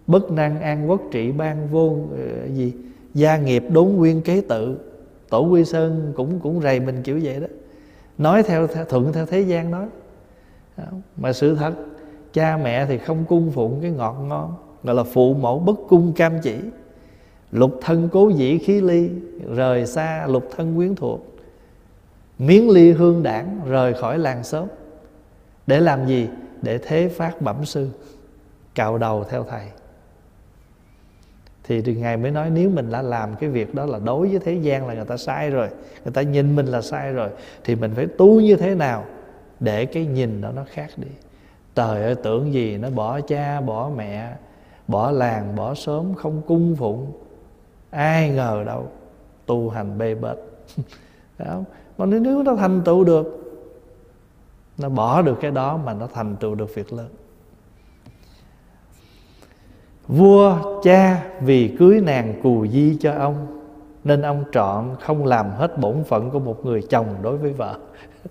bất 0.08 0.32
năng 0.32 0.62
an 0.62 0.90
quốc 0.90 1.02
trị 1.12 1.32
ban 1.32 1.68
vô 1.72 1.98
ờ, 2.12 2.48
gì 2.54 2.74
gia 3.14 3.38
nghiệp 3.38 3.64
đốn 3.70 3.88
nguyên 3.88 4.22
kế 4.22 4.42
tự 4.42 4.78
tổ 5.30 5.42
quy 5.42 5.66
sơn 5.66 6.14
cũng 6.16 6.40
cũng 6.40 6.62
rầy 6.62 6.80
mình 6.80 7.04
kiểu 7.04 7.20
vậy 7.24 7.40
đó. 7.40 7.48
Nói 8.18 8.44
theo, 8.44 8.68
theo 8.68 8.86
thuận 8.86 9.14
theo 9.14 9.26
thế 9.26 9.42
gian 9.42 9.72
nói. 9.72 9.86
Mà 11.18 11.34
sự 11.34 11.56
thật 11.56 11.74
cha 12.34 12.58
mẹ 12.58 12.86
thì 12.86 12.98
không 12.98 13.26
cung 13.26 13.52
phụng 13.52 13.80
cái 13.82 13.92
ngọt 13.92 14.18
ngon 14.28 14.54
gọi 14.84 14.96
là 14.96 15.04
phụ 15.04 15.34
mẫu 15.34 15.60
bất 15.60 15.76
cung 15.90 16.14
cam 16.14 16.40
chỉ. 16.42 16.56
Lục 17.52 17.80
thân 17.82 18.10
cố 18.12 18.30
dĩ 18.30 18.58
khí 18.58 18.82
ly 18.82 19.10
rời 19.56 19.86
xa 19.86 20.28
lục 20.28 20.50
thân 20.56 20.76
quyến 20.76 20.96
thuộc. 20.96 21.36
Miếng 22.40 22.70
ly 22.70 22.92
hương 22.92 23.24
đảng 23.24 23.60
rời 23.70 23.94
khỏi 23.94 24.20
làng 24.20 24.44
xóm. 24.44 24.68
Để 25.68 25.80
làm 25.80 26.08
gì? 26.08 26.28
Để 26.62 26.78
thế 26.78 27.10
phát 27.10 27.42
bẩm 27.42 27.66
sư 27.66 27.90
cạo 28.76 28.98
đầu 28.98 29.24
theo 29.24 29.46
thầy 29.50 29.68
thì, 31.64 31.82
ngài 31.82 32.18
mới 32.18 32.32
nói 32.32 32.50
nếu 32.50 32.70
mình 32.70 32.92
đã 32.92 33.02
làm 33.02 33.36
cái 33.36 33.50
việc 33.50 33.76
đó 33.76 33.86
là 33.86 34.00
đối 34.00 34.28
với 34.28 34.40
thế 34.40 34.54
gian 34.54 34.88
là 34.88 34.94
người 34.94 35.06
ta 35.06 35.18
sai 35.18 35.50
rồi 35.50 35.70
người 36.04 36.14
ta 36.14 36.22
nhìn 36.22 36.56
mình 36.56 36.66
là 36.66 36.82
sai 36.82 37.14
rồi 37.14 37.30
thì 37.64 37.76
mình 37.76 37.92
phải 37.96 38.08
tu 38.08 38.42
như 38.42 38.56
thế 38.56 38.76
nào 38.76 39.06
để 39.60 39.86
cái 39.86 40.06
nhìn 40.06 40.42
đó 40.42 40.52
nó 40.56 40.64
khác 40.68 40.90
đi? 40.98 41.08
Trời 41.76 42.04
ơi 42.04 42.16
tưởng 42.16 42.54
gì 42.54 42.78
nó 42.78 42.90
bỏ 42.90 43.22
cha 43.22 43.62
bỏ 43.62 43.92
mẹ 43.96 44.36
bỏ 44.88 45.12
làng 45.12 45.56
bỏ 45.56 45.74
xóm 45.74 46.14
không 46.14 46.42
cung 46.48 46.76
phụng 46.76 47.12
ai 47.90 48.30
ngờ 48.30 48.64
đâu 48.66 48.88
tu 49.46 49.70
hành 49.70 49.98
bê 49.98 50.16
bết. 50.16 50.38
Không? 51.38 51.64
mà 51.98 52.06
nếu 52.06 52.44
nó 52.44 52.56
thành 52.56 52.82
tựu 52.86 53.04
được 53.04 53.40
nó 54.78 54.90
bỏ 54.90 55.22
được 55.22 55.38
cái 55.42 55.52
đó 55.52 55.78
mà 55.78 55.94
nó 55.94 56.08
thành 56.14 56.36
tựu 56.36 56.56
được 56.56 56.76
việc 56.76 56.94
lớn. 56.94 57.10
Vua 60.08 60.82
cha 60.84 61.24
vì 61.42 61.76
cưới 61.80 62.02
nàng 62.02 62.40
cù 62.44 62.68
di 62.68 62.98
cho 63.00 63.14
ông 63.14 63.48
Nên 64.04 64.22
ông 64.22 64.44
chọn 64.52 64.96
không 65.02 65.26
làm 65.26 65.50
hết 65.50 65.78
bổn 65.78 66.04
phận 66.04 66.30
của 66.30 66.40
một 66.40 66.66
người 66.66 66.82
chồng 66.90 67.16
đối 67.22 67.38
với 67.38 67.54
vợ. 67.54 67.78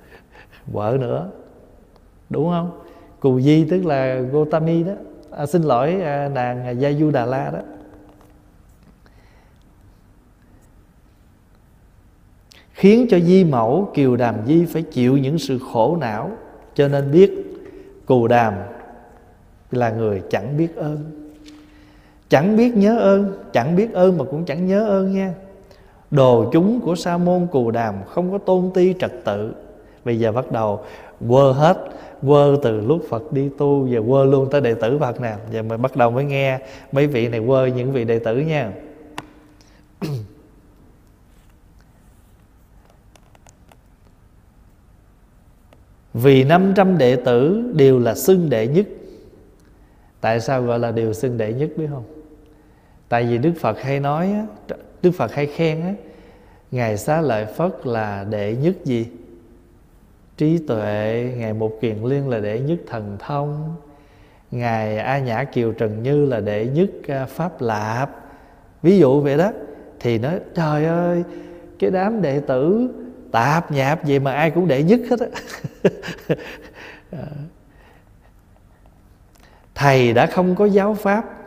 Vợ 0.66 0.96
nữa 1.00 1.30
Đúng 2.30 2.50
không? 2.50 2.80
Cù 3.20 3.40
di 3.40 3.64
tức 3.64 3.86
là 3.86 4.14
Gotami 4.14 4.82
đó. 4.82 4.92
À, 5.30 5.46
Xin 5.46 5.62
lỗi 5.62 6.00
à, 6.02 6.28
nàng 6.28 6.80
Gia 6.80 6.90
Đà 7.12 7.26
La 7.26 7.50
đó. 7.50 7.58
Khiến 12.72 13.06
cho 13.10 13.18
di 13.20 13.44
mẫu 13.44 13.90
Kiều 13.94 14.16
Đàm 14.16 14.34
Di 14.46 14.64
phải 14.64 14.82
chịu 14.82 15.18
những 15.18 15.38
sự 15.38 15.58
khổ 15.72 15.96
não 16.00 16.30
Cho 16.74 16.88
nên 16.88 17.12
biết 17.12 17.32
Cù 18.06 18.28
Đàm 18.28 18.54
là 19.70 19.90
người 19.90 20.22
chẳng 20.30 20.56
biết 20.56 20.76
ơn 20.76 21.21
chẳng 22.32 22.56
biết 22.56 22.76
nhớ 22.76 22.98
ơn, 22.98 23.32
chẳng 23.52 23.76
biết 23.76 23.92
ơn 23.92 24.18
mà 24.18 24.24
cũng 24.24 24.44
chẳng 24.44 24.66
nhớ 24.66 24.88
ơn 24.88 25.12
nha. 25.12 25.34
Đồ 26.10 26.50
chúng 26.52 26.80
của 26.80 26.94
sa 26.94 27.18
môn 27.18 27.46
cù 27.46 27.70
đàm 27.70 27.94
không 28.06 28.32
có 28.32 28.38
tôn 28.38 28.70
ti 28.74 28.94
trật 28.98 29.12
tự. 29.24 29.52
Bây 30.04 30.18
giờ 30.18 30.32
bắt 30.32 30.52
đầu 30.52 30.80
quơ 31.28 31.52
hết, 31.52 31.78
quơ 32.26 32.56
từ 32.62 32.80
lúc 32.80 33.02
phật 33.08 33.32
đi 33.32 33.48
tu 33.58 33.88
và 33.90 34.00
quơ 34.08 34.24
luôn 34.24 34.48
tới 34.50 34.60
đệ 34.60 34.74
tử 34.74 34.98
phật 34.98 35.20
nè. 35.20 35.36
Giờ 35.52 35.62
mình 35.62 35.82
bắt 35.82 35.96
đầu 35.96 36.10
mới 36.10 36.24
nghe 36.24 36.58
mấy 36.92 37.06
vị 37.06 37.28
này 37.28 37.42
quơ 37.46 37.66
những 37.66 37.92
vị 37.92 38.04
đệ 38.04 38.18
tử 38.18 38.36
nha. 38.36 38.72
Vì 46.14 46.44
500 46.44 46.98
đệ 46.98 47.16
tử 47.16 47.72
đều 47.74 47.98
là 47.98 48.14
xưng 48.14 48.50
đệ 48.50 48.66
nhất. 48.66 48.86
Tại 50.20 50.40
sao 50.40 50.62
gọi 50.62 50.78
là 50.78 50.90
đều 50.90 51.12
xưng 51.12 51.38
đệ 51.38 51.52
nhất 51.52 51.70
biết 51.76 51.86
không? 51.90 52.11
Tại 53.12 53.24
vì 53.24 53.38
Đức 53.38 53.52
Phật 53.60 53.82
hay 53.82 54.00
nói 54.00 54.34
Đức 55.02 55.10
Phật 55.10 55.32
hay 55.32 55.46
khen 55.46 55.80
á, 55.80 55.92
Ngài 56.70 56.98
xá 56.98 57.20
lợi 57.20 57.46
Phất 57.46 57.86
là 57.86 58.24
đệ 58.30 58.56
nhất 58.56 58.74
gì? 58.84 59.06
Trí 60.36 60.58
tuệ, 60.58 61.32
Ngài 61.36 61.52
Một 61.52 61.72
Kiền 61.80 61.96
Liên 62.04 62.28
là 62.28 62.38
đệ 62.38 62.60
nhất 62.60 62.78
thần 62.86 63.16
thông. 63.18 63.74
Ngài 64.50 64.98
A 64.98 65.18
Nhã 65.18 65.44
Kiều 65.44 65.72
Trần 65.72 66.02
Như 66.02 66.26
là 66.26 66.40
đệ 66.40 66.66
nhất 66.66 66.90
à, 67.08 67.26
Pháp 67.26 67.60
Lạp. 67.60 68.10
Ví 68.82 68.98
dụ 68.98 69.20
vậy 69.20 69.36
đó, 69.36 69.50
Thì 70.00 70.18
nói, 70.18 70.40
trời 70.54 70.84
ơi, 70.84 71.22
Cái 71.78 71.90
đám 71.90 72.22
đệ 72.22 72.40
tử 72.40 72.88
tạp 73.32 73.72
nhạp 73.72 74.04
gì 74.04 74.18
mà 74.18 74.32
ai 74.32 74.50
cũng 74.50 74.68
đệ 74.68 74.82
nhất 74.82 75.00
hết 75.10 75.20
á. 75.20 75.26
Ờ. 77.10 77.26
Thầy 79.74 80.12
đã 80.12 80.26
không 80.26 80.54
có 80.54 80.64
giáo 80.64 80.94
pháp 80.94 81.41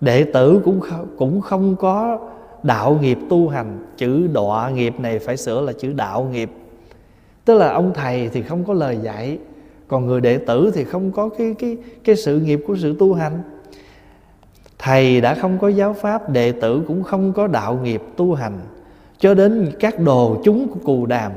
đệ 0.00 0.24
tử 0.24 0.60
cũng 0.64 0.80
không, 0.80 1.06
cũng 1.18 1.40
không 1.40 1.76
có 1.76 2.18
đạo 2.62 2.98
nghiệp 3.00 3.18
tu 3.28 3.48
hành. 3.48 3.78
Chữ 3.96 4.26
đọa 4.26 4.70
nghiệp 4.70 5.00
này 5.00 5.18
phải 5.18 5.36
sửa 5.36 5.60
là 5.60 5.72
chữ 5.72 5.92
đạo 5.92 6.28
nghiệp. 6.32 6.50
Tức 7.44 7.58
là 7.58 7.72
ông 7.72 7.92
thầy 7.94 8.28
thì 8.28 8.42
không 8.42 8.64
có 8.64 8.74
lời 8.74 8.98
dạy 9.02 9.38
còn 9.88 10.06
người 10.06 10.20
đệ 10.20 10.38
tử 10.38 10.70
thì 10.74 10.84
không 10.84 11.12
có 11.12 11.28
cái 11.28 11.54
cái 11.58 11.76
cái 12.04 12.16
sự 12.16 12.40
nghiệp 12.40 12.60
của 12.66 12.76
sự 12.76 12.96
tu 12.98 13.14
hành. 13.14 13.42
Thầy 14.78 15.20
đã 15.20 15.34
không 15.34 15.58
có 15.58 15.68
giáo 15.68 15.92
pháp 15.92 16.30
đệ 16.30 16.52
tử 16.52 16.82
cũng 16.88 17.02
không 17.02 17.32
có 17.32 17.46
đạo 17.46 17.78
nghiệp 17.82 18.02
tu 18.16 18.34
hành. 18.34 18.58
Cho 19.18 19.34
đến 19.34 19.72
các 19.80 20.00
đồ 20.00 20.40
chúng 20.44 20.68
của 20.68 20.80
cù 20.84 21.06
đàm 21.06 21.32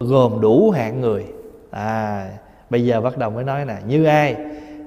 gồm 0.00 0.40
đủ 0.40 0.70
hạng 0.70 1.00
người. 1.00 1.24
À 1.70 2.28
bây 2.70 2.84
giờ 2.84 3.00
bắt 3.00 3.18
đầu 3.18 3.30
mới 3.30 3.44
nói 3.44 3.64
nè. 3.64 3.76
Như 3.88 4.04
ai? 4.04 4.36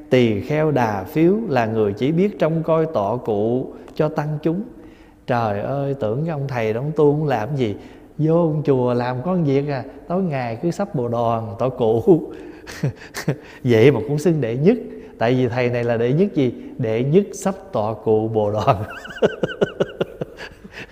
Tỳ 0.09 0.41
kheo 0.41 0.71
đà 0.71 1.03
phiếu 1.03 1.33
là 1.49 1.65
người 1.65 1.93
chỉ 1.93 2.11
biết 2.11 2.39
trông 2.39 2.63
coi 2.63 2.85
tọa 2.85 3.17
cụ 3.17 3.73
cho 3.95 4.09
tăng 4.09 4.37
chúng. 4.41 4.61
Trời 5.27 5.61
ơi, 5.61 5.95
tưởng 5.99 6.25
cái 6.25 6.31
ông 6.31 6.47
thầy 6.47 6.73
đó 6.73 6.81
ông 6.81 6.91
tu 6.95 7.11
không 7.11 7.27
làm 7.27 7.55
gì? 7.55 7.75
Vô 8.17 8.35
ông 8.35 8.61
chùa 8.65 8.93
làm 8.93 9.17
con 9.25 9.43
việc 9.43 9.69
à 9.69 9.83
tối 10.07 10.23
ngày 10.23 10.57
cứ 10.61 10.71
sắp 10.71 10.95
bồ 10.95 11.07
đoàn 11.07 11.55
tọa 11.59 11.69
cụ. 11.69 12.21
Vậy 13.63 13.91
mà 13.91 13.99
cũng 14.07 14.19
xưng 14.19 14.41
đệ 14.41 14.55
nhất, 14.55 14.77
tại 15.17 15.33
vì 15.33 15.47
thầy 15.47 15.69
này 15.69 15.83
là 15.83 15.97
đệ 15.97 16.13
nhất 16.13 16.33
gì? 16.35 16.53
Đệ 16.77 17.03
nhất 17.03 17.23
sắp 17.33 17.55
tọa 17.71 17.93
cụ 17.93 18.27
bồ 18.27 18.51
đoàn. 18.51 18.83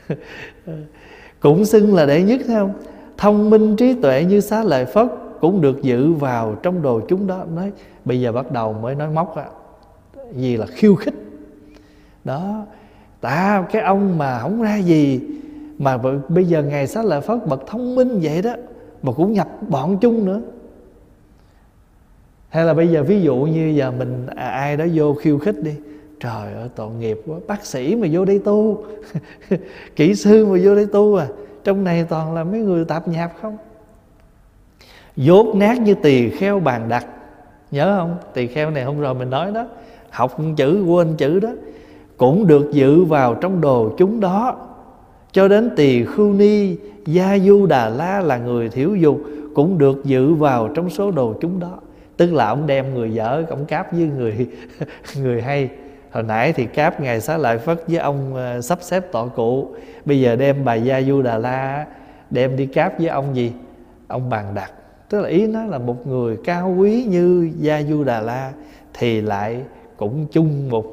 Cũng 1.40 1.66
xưng 1.66 1.96
là 1.96 2.06
đệ 2.06 2.22
nhất, 2.22 2.42
thấy 2.48 2.56
không? 2.56 2.74
Thông 3.18 3.50
minh 3.50 3.76
trí 3.76 3.94
tuệ 4.02 4.26
như 4.30 4.40
xá 4.40 4.64
lợi 4.64 4.86
phất 4.86 5.08
cũng 5.42 5.62
được 5.62 5.82
dự 5.82 6.14
vào 6.14 6.56
trong 6.64 6.82
đồ 6.82 7.02
chúng 7.08 7.28
đó. 7.28 7.46
Nói 7.56 7.72
bây 8.06 8.22
giờ 8.22 8.32
bắt 8.32 8.52
đầu 8.52 8.74
mới 8.74 8.96
nói 8.96 9.10
móc 9.10 9.36
á 9.36 9.46
gì 10.34 10.58
là 10.58 10.66
khiêu 10.66 10.96
khích. 10.96 11.14
Đó 12.24 12.66
ta 13.22 13.66
cái 13.72 13.82
ông 13.82 14.18
mà 14.18 14.40
không 14.40 14.62
ra 14.62 14.78
gì 14.78 15.22
mà 15.78 15.98
bây 16.30 16.46
giờ 16.46 16.64
ngày 16.64 16.88
xá 16.88 17.04
lợi 17.04 17.22
phất 17.22 17.48
bậc 17.48 17.68
thông 17.68 17.96
minh 17.96 18.20
vậy 18.22 18.42
đó 18.42 18.56
mà 19.04 19.12
cũng 19.12 19.34
nhập 19.34 19.48
bọn 19.70 19.98
chung 20.02 20.26
nữa? 20.26 20.42
Hay 22.50 22.66
là 22.66 22.74
bây 22.74 22.88
giờ 22.88 23.04
ví 23.04 23.22
dụ 23.22 23.36
như 23.36 23.68
giờ 23.68 23.92
mình 23.92 24.28
à, 24.36 24.48
ai 24.48 24.78
đó 24.78 24.86
vô 24.94 25.14
khiêu 25.14 25.38
khích 25.38 25.64
đi 25.64 25.76
trời 26.20 26.54
ơi 26.54 26.70
tội 26.76 26.92
nghiệp 26.92 27.22
quá 27.26 27.38
bác 27.48 27.66
sĩ 27.66 27.96
mà 27.96 28.08
vô 28.12 28.26
đây 28.26 28.40
tu 28.40 28.84
kỹ 29.96 30.16
sư 30.16 30.46
mà 30.46 30.58
vô 30.64 30.76
đây 30.76 30.86
tu 30.86 31.16
à 31.16 31.28
trong 31.64 31.84
này 31.84 32.06
toàn 32.10 32.34
là 32.34 32.44
mấy 32.44 32.60
người 32.60 32.86
tạp 32.86 33.08
nhạp 33.08 33.32
không? 33.42 33.58
Dốt 35.16 35.56
nát 35.56 35.82
như 35.82 35.94
tỳ 35.94 36.30
kheo 36.30 36.60
bàn 36.60 36.90
đặt 36.90 37.06
nhớ 37.76 37.96
không? 38.00 38.18
Tỳ 38.34 38.48
kheo 38.48 38.72
này 38.72 38.84
hôm 38.84 39.00
rồi 39.00 39.14
mình 39.14 39.30
nói 39.30 39.52
đó. 39.52 39.66
Học 40.10 40.38
chữ, 40.58 40.84
quên 40.88 41.16
chữ 41.18 41.40
đó. 41.40 41.50
Cũng 42.18 42.48
được 42.48 42.72
dự 42.72 43.04
vào 43.04 43.36
trong 43.36 43.62
đồ 43.62 43.96
chúng 43.98 44.20
đó. 44.20 44.56
Cho 45.32 45.48
đến 45.48 45.70
tỳ 45.76 46.06
khưu 46.06 46.34
ni, 46.34 46.76
gia 47.06 47.38
du 47.38 47.66
đà 47.66 47.90
la 47.90 48.20
là 48.20 48.38
người 48.38 48.70
thiểu 48.70 48.96
dục, 48.96 49.22
cũng 49.56 49.78
được 49.78 50.06
dự 50.06 50.34
vào 50.34 50.68
trong 50.68 50.90
số 50.90 51.12
đồ 51.12 51.36
chúng 51.42 51.60
đó. 51.60 51.80
Tức 52.18 52.34
là 52.34 52.48
ông 52.48 52.68
đem 52.68 52.94
người 52.94 53.14
dở, 53.14 53.44
ông 53.50 53.66
cáp 53.66 53.94
với 53.94 54.10
người 54.18 54.48
người 55.22 55.42
hay. 55.42 55.70
Hồi 56.12 56.24
nãy 56.24 56.54
thì 56.54 56.66
cáp 56.66 57.02
ngài 57.02 57.22
xá 57.22 57.38
lợi 57.38 57.58
phất 57.58 57.84
với 57.88 57.98
ông 57.98 58.36
ờ, 58.36 58.62
sắp 58.62 58.80
xếp 58.82 59.12
tọa 59.12 59.28
cụ. 59.28 59.76
Bây 60.06 60.22
giờ 60.22 60.36
đem 60.36 60.66
bà 60.66 60.74
gia 60.74 61.02
du 61.02 61.22
đà 61.22 61.38
la 61.38 61.86
đem 62.30 62.58
đi 62.58 62.66
cáp 62.66 63.00
với 63.00 63.08
ông 63.08 63.36
gì? 63.36 63.52
Ông 64.08 64.30
bàn 64.30 64.46
đặt 64.56 64.72
tức 65.16 65.22
là 65.22 65.30
ý 65.30 65.48
nó 65.48 65.66
là 65.66 65.78
một 65.78 66.08
người 66.08 66.38
cao 66.44 66.76
quý 66.78 67.06
như 67.10 67.52
gia 67.60 67.84
du 67.84 68.04
đà 68.04 68.22
la 68.22 68.54
thì 68.94 69.22
lại 69.22 69.64
cũng 69.98 70.28
chung 70.32 70.70
một 70.70 70.86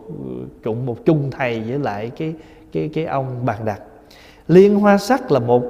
cũng 0.64 0.86
một 0.86 0.96
chung 1.04 1.30
thầy 1.30 1.60
với 1.60 1.78
lại 1.78 2.10
cái 2.16 2.34
cái 2.72 2.90
cái 2.94 3.04
ông 3.04 3.46
bàn 3.46 3.64
đặt 3.64 3.82
liên 4.48 4.78
hoa 4.78 4.98
sắc 4.98 5.32
là 5.32 5.40
một 5.40 5.62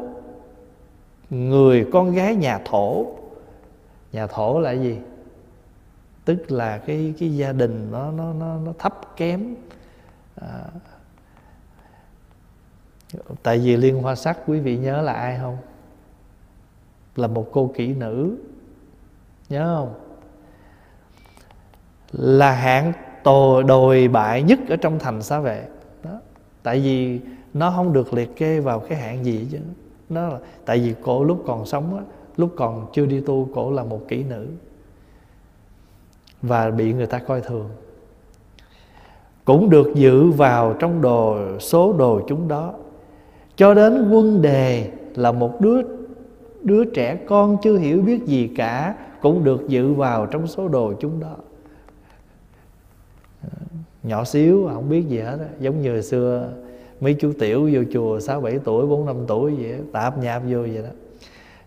người 1.30 1.86
con 1.92 2.14
gái 2.14 2.34
nhà 2.34 2.60
thổ. 2.64 3.06
Nhà 4.12 4.26
thổ 4.26 4.60
là 4.60 4.72
gì? 4.72 4.98
Tức 6.24 6.52
là 6.52 6.78
cái 6.78 7.14
cái 7.18 7.36
gia 7.36 7.52
đình 7.52 7.88
nó 7.92 8.10
nó 8.10 8.32
nó, 8.32 8.58
nó 8.58 8.72
thấp 8.78 9.16
kém. 9.16 9.54
À, 10.40 10.64
tại 13.42 13.58
vì 13.58 13.76
liên 13.76 14.02
hoa 14.02 14.14
sắc 14.14 14.38
quý 14.46 14.60
vị 14.60 14.76
nhớ 14.76 15.02
là 15.02 15.12
ai 15.12 15.38
không? 15.40 15.56
Là 17.16 17.26
một 17.26 17.48
cô 17.52 17.70
kỹ 17.74 17.94
nữ. 17.94 18.36
Nhớ 19.48 19.76
không? 19.76 19.94
Là 22.12 22.52
hạng 22.52 22.92
tồi 23.24 23.62
đồi 23.62 24.08
bại 24.08 24.42
nhất 24.42 24.58
ở 24.68 24.76
trong 24.76 24.98
thành 24.98 25.22
xá 25.22 25.40
vệ. 25.40 25.66
Đó. 26.04 26.20
Tại 26.62 26.80
vì 26.80 27.20
nó 27.54 27.70
không 27.70 27.92
được 27.92 28.14
liệt 28.14 28.36
kê 28.36 28.60
vào 28.60 28.80
cái 28.80 28.98
hạng 28.98 29.24
gì 29.24 29.46
chứ. 29.52 29.58
Nó 30.08 30.28
là, 30.28 30.38
tại 30.64 30.78
vì 30.78 30.94
cổ 31.02 31.24
lúc 31.24 31.42
còn 31.46 31.66
sống 31.66 31.96
á, 31.96 32.02
lúc 32.36 32.52
còn 32.56 32.86
chưa 32.92 33.06
đi 33.06 33.20
tu, 33.20 33.48
cổ 33.54 33.70
là 33.70 33.84
một 33.84 34.00
kỹ 34.08 34.24
nữ. 34.24 34.46
Và 36.42 36.70
bị 36.70 36.92
người 36.92 37.06
ta 37.06 37.18
coi 37.18 37.40
thường. 37.40 37.68
Cũng 39.44 39.70
được 39.70 39.94
dự 39.94 40.30
vào 40.30 40.74
trong 40.78 41.02
đồ 41.02 41.38
số 41.58 41.92
đồ 41.92 42.20
chúng 42.28 42.48
đó. 42.48 42.74
Cho 43.56 43.74
đến 43.74 44.10
quân 44.10 44.42
đề 44.42 44.90
là 45.14 45.32
một 45.32 45.60
đứa 45.60 45.82
đứa 46.64 46.84
trẻ 46.84 47.16
con 47.26 47.56
chưa 47.62 47.76
hiểu 47.76 48.02
biết 48.02 48.24
gì 48.26 48.50
cả 48.56 48.94
cũng 49.20 49.44
được 49.44 49.68
dự 49.68 49.92
vào 49.92 50.26
trong 50.26 50.46
số 50.46 50.68
đồ 50.68 50.92
chúng 51.00 51.20
đó. 51.20 51.36
Nhỏ 54.02 54.24
xíu 54.24 54.68
không 54.74 54.88
biết 54.88 55.08
gì 55.08 55.18
hết 55.18 55.36
đó, 55.36 55.44
giống 55.60 55.82
như 55.82 55.92
hồi 55.92 56.02
xưa 56.02 56.48
mấy 57.00 57.16
chú 57.20 57.32
tiểu 57.38 57.70
vô 57.72 57.80
chùa 57.92 58.20
sáu 58.20 58.40
bảy 58.40 58.58
tuổi 58.64 58.86
bốn 58.86 59.06
năm 59.06 59.16
tuổi 59.26 59.54
vậy 59.56 59.74
tạp 59.92 60.18
nhạp 60.18 60.42
vô 60.42 60.58
vậy 60.58 60.82
đó. 60.82 60.90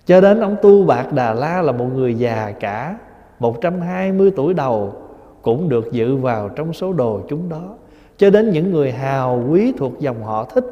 Cho 0.05 0.21
đến 0.21 0.39
ông 0.39 0.55
tu 0.61 0.85
bạc 0.85 1.13
đà 1.13 1.33
la 1.33 1.61
là 1.61 1.71
một 1.71 1.87
người 1.95 2.15
già 2.15 2.53
cả 2.59 2.97
120 3.39 4.31
tuổi 4.35 4.53
đầu 4.53 4.93
cũng 5.41 5.69
được 5.69 5.91
dự 5.91 6.15
vào 6.15 6.49
trong 6.49 6.73
số 6.73 6.93
đồ 6.93 7.21
chúng 7.29 7.49
đó. 7.49 7.75
Cho 8.17 8.29
đến 8.29 8.51
những 8.51 8.71
người 8.71 8.91
hào 8.91 9.43
quý 9.49 9.73
thuộc 9.77 9.99
dòng 9.99 10.23
họ 10.23 10.43
thích 10.45 10.65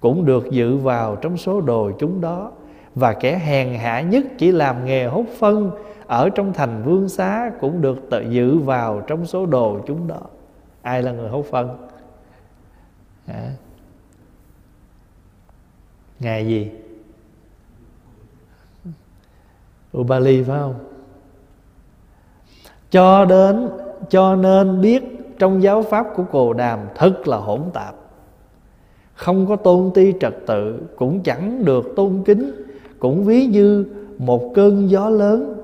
cũng 0.00 0.24
được 0.24 0.50
dự 0.50 0.76
vào 0.76 1.16
trong 1.16 1.36
số 1.36 1.60
đồ 1.60 1.90
chúng 1.98 2.20
đó 2.20 2.52
và 2.94 3.12
kẻ 3.12 3.38
hèn 3.38 3.78
hạ 3.78 4.00
nhất 4.00 4.24
chỉ 4.38 4.52
làm 4.52 4.84
nghề 4.84 5.06
hút 5.06 5.26
phân. 5.38 5.70
Ở 6.06 6.30
trong 6.30 6.52
thành 6.52 6.82
vương 6.84 7.08
xá 7.08 7.50
cũng 7.60 7.80
được 7.80 7.98
tự 8.10 8.20
dự 8.20 8.58
vào 8.58 9.00
trong 9.00 9.26
số 9.26 9.46
đồ 9.46 9.80
chúng 9.86 10.06
đó. 10.06 10.20
Ai 10.82 11.02
là 11.02 11.12
người 11.12 11.28
hút 11.28 11.46
phân? 11.50 11.76
À. 13.26 13.50
ngày 16.20 16.46
gì? 16.46 16.70
Ubali 19.98 20.42
phải 20.42 20.58
không? 20.58 20.74
Cho 22.90 23.24
đến, 23.24 23.68
cho 24.08 24.36
nên 24.36 24.80
biết 24.80 25.04
trong 25.38 25.62
giáo 25.62 25.82
pháp 25.82 26.06
của 26.16 26.24
cồ 26.24 26.52
đàm 26.52 26.78
thật 26.94 27.28
là 27.28 27.36
hỗn 27.36 27.60
tạp. 27.72 27.94
Không 29.14 29.46
có 29.46 29.56
tôn 29.56 29.90
ti 29.94 30.12
trật 30.20 30.34
tự, 30.46 30.82
cũng 30.96 31.22
chẳng 31.22 31.64
được 31.64 31.92
tôn 31.96 32.22
kính 32.26 32.63
cũng 33.04 33.24
ví 33.24 33.46
như 33.46 33.86
một 34.18 34.52
cơn 34.54 34.90
gió 34.90 35.08
lớn. 35.08 35.56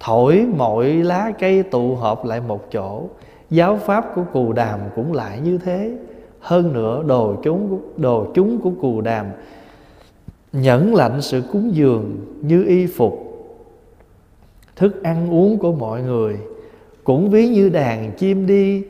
Thổi 0.00 0.46
mọi 0.56 0.92
lá 0.92 1.32
cây 1.38 1.62
tụ 1.62 1.94
họp 1.94 2.24
lại 2.24 2.40
một 2.40 2.72
chỗ. 2.72 3.02
Giáo 3.50 3.76
pháp 3.76 4.14
của 4.14 4.22
cù 4.32 4.52
đàm 4.52 4.80
cũng 4.96 5.12
lại 5.12 5.40
như 5.40 5.58
thế. 5.58 5.98
Hơn 6.40 6.72
nữa, 6.72 7.02
đồ 7.06 7.34
chúng 7.42 7.80
đồ 7.96 8.26
chúng 8.34 8.60
của 8.60 8.70
cù 8.80 9.00
đàm 9.00 9.26
nhẫn 10.52 10.94
lạnh 10.94 11.22
sự 11.22 11.42
cúng 11.52 11.74
dường 11.74 12.16
như 12.40 12.64
y 12.64 12.86
phục. 12.86 13.18
Thức 14.76 15.02
ăn 15.02 15.30
uống 15.30 15.58
của 15.58 15.72
mọi 15.72 16.02
người 16.02 16.36
cũng 17.04 17.30
ví 17.30 17.48
như 17.48 17.68
đàn 17.68 18.12
chim 18.12 18.46
đi 18.46 18.82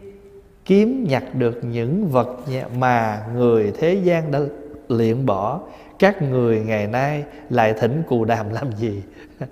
kiếm 0.65 1.05
nhặt 1.09 1.35
được 1.35 1.61
những 1.63 2.09
vật 2.09 2.39
mà 2.79 3.27
người 3.35 3.73
thế 3.79 3.95
gian 3.95 4.31
đã 4.31 4.41
luyện 4.89 5.27
bỏ 5.27 5.61
các 6.01 6.23
người 6.23 6.61
ngày 6.61 6.87
nay 6.87 7.25
lại 7.51 7.75
thỉnh 7.79 8.03
cù 8.09 8.25
đàm 8.25 8.51
làm 8.51 8.73
gì? 8.73 9.03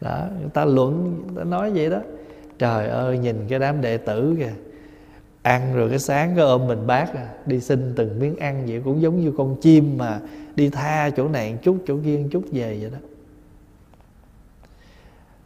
Đó 0.00 0.26
người 0.40 0.50
ta 0.54 0.64
luận 0.64 1.22
người 1.26 1.36
ta 1.36 1.44
nói 1.44 1.70
vậy 1.74 1.90
đó. 1.90 2.00
Trời 2.58 2.88
ơi 2.88 3.18
nhìn 3.18 3.36
cái 3.48 3.58
đám 3.58 3.80
đệ 3.80 3.96
tử 3.96 4.36
kìa. 4.38 4.52
Ăn 5.42 5.76
rồi 5.76 5.90
cái 5.90 5.98
sáng 5.98 6.32
cái 6.36 6.44
ôm 6.44 6.66
mình 6.66 6.86
bác, 6.86 7.14
à, 7.14 7.28
đi 7.46 7.60
xin 7.60 7.92
từng 7.96 8.18
miếng 8.18 8.36
ăn 8.36 8.64
vậy 8.66 8.82
cũng 8.84 9.02
giống 9.02 9.20
như 9.20 9.32
con 9.36 9.56
chim 9.60 9.98
mà 9.98 10.20
đi 10.56 10.70
tha 10.70 11.10
chỗ 11.10 11.28
này 11.28 11.52
một 11.52 11.58
chút 11.62 11.76
chỗ 11.86 11.96
kia 12.04 12.18
một 12.18 12.28
chút 12.30 12.42
về 12.52 12.78
vậy 12.80 12.90
đó. 12.90 12.98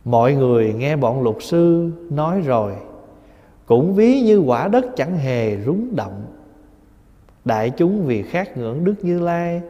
Mọi 0.05 0.35
người 0.35 0.75
nghe 0.75 0.97
bọn 0.97 1.23
luật 1.23 1.37
sư 1.41 1.91
nói 2.11 2.41
rồi 2.41 2.73
cũng 3.67 3.95
ví 3.95 4.21
như 4.21 4.39
quả 4.39 4.69
đất 4.69 4.85
chẳng 4.97 5.17
hề 5.17 5.57
rúng 5.65 5.97
động. 5.97 6.25
Đại 7.45 7.71
chúng 7.71 8.07
vì 8.07 8.23
khát 8.23 8.57
ngưỡng 8.57 8.85
đức 8.85 8.95
như 9.03 9.21
lai 9.21 9.63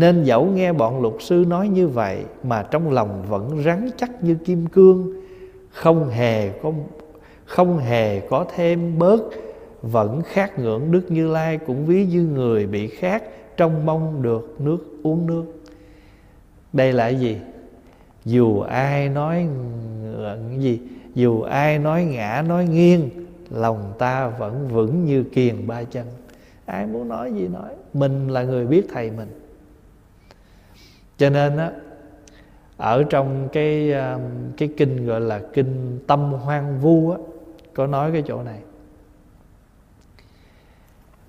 nên 0.00 0.24
dẫu 0.24 0.46
nghe 0.46 0.72
bọn 0.72 1.02
luật 1.02 1.14
sư 1.20 1.44
nói 1.48 1.68
như 1.68 1.88
vậy, 1.88 2.24
mà 2.42 2.62
trong 2.62 2.90
lòng 2.90 3.24
vẫn 3.28 3.62
rắn 3.64 3.90
chắc 3.96 4.24
như 4.24 4.34
kim 4.34 4.66
cương. 4.66 5.12
Không 5.70 6.08
hề 6.08 6.50
có, 6.62 6.72
không 7.44 7.78
hề 7.78 8.20
có 8.20 8.46
thêm 8.54 8.98
bớt, 8.98 9.22
vẫn 9.82 10.22
khát 10.22 10.58
ngưỡng 10.58 10.92
đức 10.92 11.10
như 11.10 11.28
lai 11.28 11.58
cũng 11.58 11.86
ví 11.86 12.04
như 12.04 12.22
người 12.22 12.66
bị 12.66 12.86
khát 12.88 13.22
trong 13.56 13.86
mong 13.86 14.22
được 14.22 14.56
nước 14.58 14.78
uống 15.02 15.26
nước. 15.26 15.44
Đây 16.72 16.92
là 16.92 17.08
gì? 17.08 17.36
Dù 18.24 18.60
ai 18.60 19.08
nói 19.08 19.46
gì, 20.58 20.80
dù 21.14 21.42
ai 21.42 21.78
nói 21.78 22.04
ngã, 22.04 22.44
nói 22.48 22.64
nghiêng, 22.64 23.10
lòng 23.50 23.92
ta 23.98 24.28
vẫn 24.28 24.68
vững 24.68 25.04
như 25.04 25.22
kiền 25.22 25.66
ba 25.66 25.82
chân. 25.82 26.06
Ai 26.66 26.86
muốn 26.86 27.08
nói 27.08 27.32
gì 27.32 27.48
nói, 27.48 27.70
mình 27.94 28.28
là 28.28 28.42
người 28.42 28.66
biết 28.66 28.86
thầy 28.92 29.10
mình 29.10 29.28
cho 31.20 31.30
nên 31.30 31.56
á, 31.56 31.72
ở 32.76 33.04
trong 33.04 33.48
cái 33.52 33.92
ờ, 33.92 34.20
cái 34.56 34.70
kinh 34.76 35.06
gọi 35.06 35.20
là 35.20 35.40
kinh 35.52 35.98
tâm 36.06 36.32
hoang 36.32 36.80
vu 36.80 37.10
á, 37.10 37.18
có 37.74 37.86
nói 37.86 38.12
cái 38.12 38.22
chỗ 38.26 38.42
này. 38.42 38.60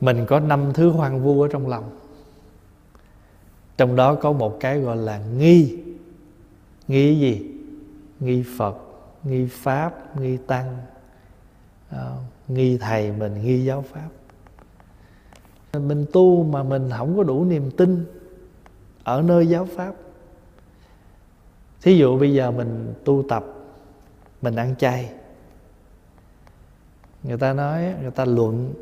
Mình 0.02 0.26
có 0.28 0.40
năm 0.40 0.72
thứ 0.74 0.90
hoang 0.90 1.24
vu 1.24 1.42
ở 1.42 1.48
trong 1.52 1.68
lòng. 1.68 1.90
Trong 3.78 3.96
đó 3.96 4.16
có 4.16 4.32
một 4.32 4.58
cái 4.60 4.80
gọi 4.80 4.98
là 4.98 5.18
nghi. 5.38 5.78
Nghi 6.88 7.20
gì? 7.20 7.52
Nghi 8.20 8.44
phật, 8.58 8.78
nghi 9.24 9.46
pháp, 9.46 10.20
nghi 10.20 10.38
tăng. 10.38 10.78
Ờ, 11.90 12.18
nghi 12.48 12.78
thầy 12.78 13.12
mình, 13.12 13.42
nghi 13.44 13.66
giáo 13.66 13.84
pháp. 13.92 14.10
Mình 15.80 16.06
tu 16.14 16.44
mà 16.44 16.64
mình 16.64 16.90
không 16.98 17.18
có 17.18 17.24
đủ 17.24 17.46
niềm 17.46 17.72
tin 17.78 18.06
ở 19.04 19.22
nơi 19.22 19.48
giáo 19.48 19.66
pháp. 19.66 19.94
Thí 21.82 21.98
dụ 21.98 22.20
bây 22.20 22.34
giờ 22.34 22.52
mình 22.52 22.94
tu 23.06 23.24
tập 23.30 23.46
mình 24.42 24.56
ăn 24.56 24.76
chay 24.76 25.10
người 27.24 27.38
ta 27.38 27.54
nói 27.54 27.94
người 28.02 28.12
ta 28.12 28.26
luận 28.26 28.74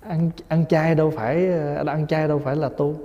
ăn 0.00 0.30
ăn 0.48 0.64
chay 0.68 0.94
đâu 0.94 1.12
phải 1.16 1.48
ờ, 1.48 1.84
ăn 1.86 2.06
chay 2.06 2.28
đâu 2.28 2.38
phải 2.44 2.56
là 2.56 2.68
tu. 2.68 2.96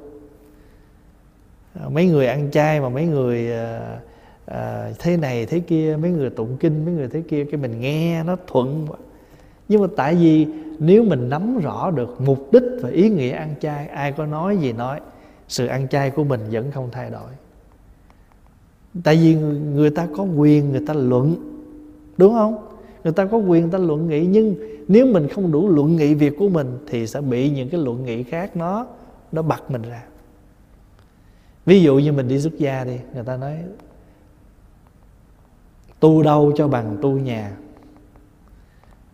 Mấy 1.89 2.05
người 2.05 2.27
ăn 2.27 2.51
chay 2.51 2.81
mà 2.81 2.89
mấy 2.89 3.05
người 3.05 3.53
à, 3.53 3.99
à, 4.45 4.89
thế 4.99 5.17
này 5.17 5.45
thế 5.45 5.59
kia 5.59 5.97
mấy 6.01 6.11
người 6.11 6.29
tụng 6.29 6.57
kinh 6.59 6.85
mấy 6.85 6.93
người 6.93 7.07
thế 7.07 7.21
kia 7.21 7.45
cái 7.45 7.57
mình 7.57 7.79
nghe 7.79 8.23
nó 8.23 8.37
thuận 8.47 8.87
nhưng 9.69 9.81
mà 9.81 9.87
tại 9.95 10.15
vì 10.15 10.47
nếu 10.79 11.03
mình 11.03 11.29
nắm 11.29 11.59
rõ 11.59 11.91
được 11.91 12.21
mục 12.21 12.47
đích 12.51 12.63
và 12.81 12.89
ý 12.89 13.09
nghĩa 13.09 13.31
ăn 13.31 13.55
chay 13.61 13.87
ai 13.87 14.11
có 14.11 14.25
nói 14.25 14.57
gì 14.57 14.73
nói 14.73 14.99
sự 15.53 15.65
ăn 15.65 15.87
chay 15.87 16.09
của 16.09 16.23
mình 16.23 16.41
vẫn 16.51 16.71
không 16.71 16.89
thay 16.91 17.09
đổi. 17.09 17.31
Tại 19.03 19.15
vì 19.15 19.35
người, 19.75 19.89
ta 19.89 20.07
có 20.17 20.23
quyền 20.23 20.71
người 20.71 20.83
ta 20.87 20.93
luận 20.93 21.35
đúng 22.17 22.33
không? 22.33 22.67
Người 23.03 23.13
ta 23.13 23.25
có 23.25 23.37
quyền 23.37 23.61
người 23.61 23.71
ta 23.71 23.77
luận 23.77 24.07
nghị 24.07 24.25
nhưng 24.25 24.55
nếu 24.87 25.05
mình 25.05 25.27
không 25.27 25.51
đủ 25.51 25.69
luận 25.69 25.95
nghị 25.95 26.13
việc 26.13 26.33
của 26.39 26.49
mình 26.49 26.77
thì 26.87 27.07
sẽ 27.07 27.21
bị 27.21 27.49
những 27.49 27.69
cái 27.69 27.81
luận 27.81 28.05
nghị 28.05 28.23
khác 28.23 28.57
nó 28.57 28.87
nó 29.31 29.41
bật 29.41 29.71
mình 29.71 29.81
ra. 29.81 30.03
Ví 31.65 31.81
dụ 31.81 31.97
như 31.97 32.11
mình 32.13 32.27
đi 32.27 32.39
xuất 32.39 32.57
gia 32.57 32.83
đi 32.83 32.97
người 33.13 33.23
ta 33.23 33.37
nói 33.37 33.57
tu 35.99 36.23
đâu 36.23 36.51
cho 36.55 36.67
bằng 36.67 36.97
tu 37.01 37.11
nhà 37.11 37.51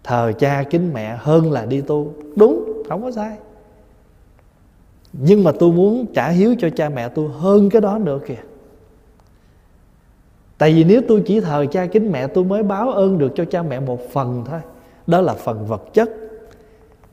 thờ 0.03 0.31
cha 0.39 0.63
kính 0.63 0.93
mẹ 0.93 1.17
hơn 1.19 1.51
là 1.51 1.65
đi 1.65 1.81
tu. 1.81 2.13
Đúng 2.35 2.83
không 2.89 3.01
có 3.01 3.11
sai 3.11 3.37
nhưng 5.13 5.43
mà 5.43 5.51
tôi 5.59 5.71
muốn 5.71 6.05
trả 6.13 6.29
hiếu 6.29 6.55
cho 6.59 6.69
cha 6.69 6.89
mẹ 6.89 7.09
tôi 7.09 7.29
hơn 7.39 7.69
cái 7.69 7.81
đó 7.81 7.97
nữa 7.97 8.19
kìa. 8.27 8.41
Tại 10.57 10.73
vì 10.73 10.83
nếu 10.83 11.01
tôi 11.07 11.23
chỉ 11.25 11.39
thờ 11.39 11.65
cha 11.71 11.85
kính 11.85 12.11
mẹ 12.11 12.27
tôi 12.27 12.43
mới 12.43 12.63
báo 12.63 12.91
ơn 12.91 13.17
được 13.17 13.31
cho 13.35 13.45
cha 13.45 13.63
mẹ 13.63 13.79
một 13.79 14.09
phần 14.11 14.43
thôi, 14.45 14.59
đó 15.07 15.21
là 15.21 15.33
phần 15.33 15.65
vật 15.65 15.83
chất. 15.93 16.09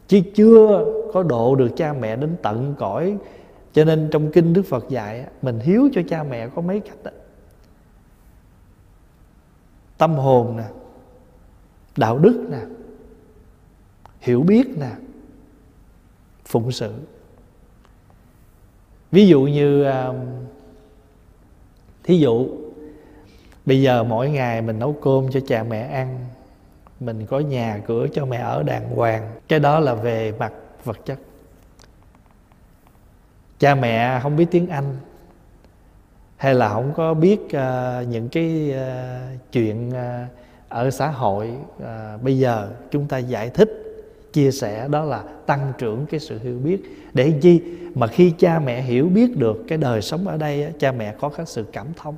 Chứ 0.09 0.20
chưa 0.34 0.84
có 1.12 1.22
độ 1.22 1.55
được 1.55 1.68
cha 1.76 1.92
mẹ 1.92 2.16
đến 2.16 2.36
tận 2.42 2.74
cõi. 2.78 3.16
Cho 3.72 3.84
nên 3.84 4.09
trong 4.12 4.30
kinh 4.32 4.53
đức 4.53 4.62
phật 4.62 4.88
dạy 4.88 5.26
mình 5.42 5.59
hiếu 5.59 5.88
cho 5.92 6.01
cha 6.09 6.22
mẹ 6.22 6.49
có 6.49 6.62
mấy 6.62 6.80
cách 6.80 6.99
đó 7.05 7.11
tâm 9.99 10.14
hồn 10.14 10.57
nè, 10.57 10.64
đạo 11.97 12.18
đức 12.18 12.47
nè, 12.51 12.61
hiểu 14.20 14.42
biết 14.42 14.78
nè, 14.78 14.90
phụng 16.44 16.72
sự 16.72 16.92
ví 19.17 19.27
dụ 19.27 19.43
như 19.43 19.85
um, 19.85 20.17
thí 22.05 22.19
dụ 22.19 22.49
bây 23.67 23.83
giờ 23.83 24.05
mỗi 24.05 24.31
ngày 24.31 24.62
mình 24.62 24.79
nấu 24.79 24.93
cơm 24.93 25.31
cho 25.31 25.41
cha 25.47 25.62
mẹ 25.62 25.81
ăn 25.81 26.19
mình 27.01 27.27
có 27.27 27.41
nhà 27.41 27.81
cửa 27.87 28.07
cho 28.12 28.27
mẹ 28.27 28.37
ở 28.37 28.62
đàng 28.62 28.97
hoàng 28.97 29.33
cái 29.49 29.59
đó 29.59 29.81
là 29.81 29.95
về 29.95 30.33
mặt 30.39 30.53
vật 30.85 30.99
chất. 31.05 31.19
Cha 33.59 33.75
mẹ 33.75 34.21
không 34.23 34.37
biết 34.37 34.47
tiếng 34.51 34.69
anh 34.69 34.97
hay 36.37 36.55
là 36.55 36.69
không 36.69 36.93
có 36.97 37.14
biết 37.14 37.41
uh, 37.45 38.09
những 38.09 38.29
cái 38.29 38.75
uh, 38.75 39.53
chuyện 39.53 39.89
uh, 39.89 40.31
ở 40.69 40.91
xã 40.91 41.09
hội 41.09 41.53
uh, 41.77 42.23
bây 42.23 42.39
giờ 42.39 42.71
chúng 42.91 43.09
ta 43.09 43.19
giải 43.19 43.51
thích 43.51 43.86
chia 44.37 44.51
sẻ 44.51 44.89
đó 44.89 45.05
là 45.05 45.24
tăng 45.47 45.72
trưởng 45.78 46.07
cái 46.07 46.20
sự 46.20 46.39
hiểu 46.43 46.59
biết. 46.59 46.82
Để 47.14 47.32
chi? 47.41 47.62
Mà 47.95 48.07
khi 48.07 48.30
cha 48.39 48.59
mẹ 48.59 48.82
hiểu 48.82 49.09
biết 49.09 49.37
được 49.37 49.64
cái 49.68 49.78
đời 49.78 50.03
sống 50.03 50.28
ở 50.28 50.37
đây 50.37 50.72
cha 50.78 50.93
mẹ 50.93 51.14
có 51.20 51.28
cái 51.28 51.47
sự 51.47 51.64
cảm 51.72 51.87
thông. 51.97 52.16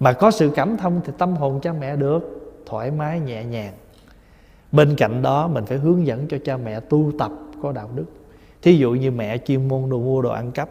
Mà 0.00 0.12
có 0.12 0.30
sự 0.30 0.50
cảm 0.54 0.76
thông 0.76 1.00
thì 1.04 1.12
tâm 1.18 1.36
hồn 1.36 1.60
cha 1.60 1.72
mẹ 1.72 1.96
được 1.96 2.52
thoải 2.66 2.90
mái, 2.90 3.20
nhẹ 3.20 3.44
nhàng. 3.44 3.72
Bên 4.72 4.94
cạnh 4.96 5.22
đó, 5.22 5.48
mình 5.48 5.66
phải 5.66 5.78
hướng 5.78 6.06
dẫn 6.06 6.26
cho 6.28 6.36
cha 6.44 6.56
mẹ 6.56 6.80
tu 6.80 7.12
tập 7.18 7.32
có 7.62 7.72
đạo 7.72 7.90
đức. 7.94 8.06
Thí 8.62 8.76
dụ 8.76 8.92
như 8.92 9.10
mẹ 9.10 9.38
chuyên 9.38 9.68
môn 9.68 9.90
đồ 9.90 9.98
mua 9.98 10.22
đồ 10.22 10.30
ăn 10.30 10.52
cắp. 10.52 10.68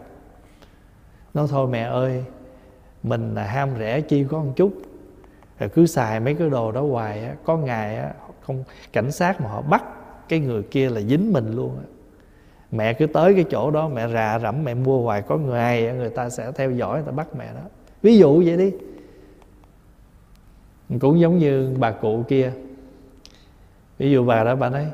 Nói 1.33 1.47
thôi 1.49 1.67
mẹ 1.67 1.83
ơi, 1.83 2.23
mình 3.03 3.35
là 3.35 3.43
ham 3.43 3.69
rẻ 3.79 4.01
chi 4.01 4.25
có 4.29 4.39
một 4.39 4.53
chút. 4.55 4.73
Rồi 5.59 5.69
cứ 5.69 5.85
xài 5.85 6.19
mấy 6.19 6.33
cái 6.33 6.49
đồ 6.49 6.71
đó 6.71 6.81
hoài 6.81 7.25
á, 7.25 7.33
có 7.45 7.57
ngày 7.57 7.97
á, 7.97 8.13
không, 8.41 8.63
cảnh 8.93 9.11
sát 9.11 9.41
mà 9.41 9.49
họ 9.49 9.61
bắt 9.61 9.83
cái 10.29 10.39
người 10.39 10.63
kia 10.63 10.89
là 10.89 11.01
dính 11.01 11.33
mình 11.33 11.55
luôn 11.55 11.71
á. 11.77 11.83
Mẹ 12.71 12.93
cứ 12.93 13.07
tới 13.07 13.33
cái 13.33 13.45
chỗ 13.49 13.71
đó 13.71 13.89
mẹ 13.89 14.07
rà 14.13 14.39
rẫm 14.39 14.63
mẹ 14.63 14.73
mua 14.73 15.01
hoài 15.01 15.21
có 15.21 15.37
người 15.37 15.59
ai 15.59 15.93
người 15.93 16.09
ta 16.09 16.29
sẽ 16.29 16.51
theo 16.51 16.71
dõi 16.71 16.97
người 16.97 17.05
ta 17.05 17.11
bắt 17.11 17.27
mẹ 17.37 17.45
đó. 17.55 17.61
Ví 18.01 18.17
dụ 18.17 18.43
vậy 18.45 18.57
đi. 18.57 18.71
Cũng 20.99 21.19
giống 21.19 21.37
như 21.37 21.75
bà 21.79 21.91
cụ 21.91 22.23
kia. 22.27 22.51
Ví 23.97 24.11
dụ 24.11 24.25
bà 24.25 24.43
đó 24.43 24.55
bà 24.55 24.69
nói 24.69 24.85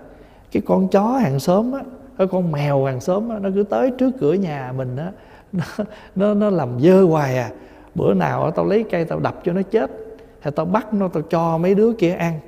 cái 0.52 0.64
con 0.66 0.88
chó 0.88 1.18
hàng 1.18 1.40
xóm 1.40 1.72
á 1.72 1.82
cái 2.18 2.28
con 2.28 2.52
mèo 2.52 2.86
hàng 2.86 3.00
xóm 3.00 3.30
á, 3.30 3.40
nó 3.40 3.50
cứ 3.56 3.64
tới 3.64 3.92
trước 3.92 4.12
cửa 4.20 4.34
nhà 4.34 4.74
mình 4.78 4.98
á 4.98 5.12
nó, 5.52 5.64
nó 6.16 6.34
nó 6.34 6.50
làm 6.50 6.80
dơ 6.80 7.04
hoài 7.04 7.38
à. 7.38 7.52
Bữa 7.96 8.14
nào 8.14 8.52
tao 8.52 8.66
lấy 8.66 8.84
cây 8.92 9.06
tao 9.06 9.20
đập 9.20 9.42
cho 9.44 9.54
nó 9.54 9.62
chết 9.62 9.92
hay 10.40 10.52
tao 10.52 10.66
bắt 10.66 10.94
nó 10.94 11.08
tao 11.08 11.24
cho 11.24 11.58
mấy 11.58 11.76
đứa 11.76 11.94
kia 11.94 12.14
ăn 12.14 12.40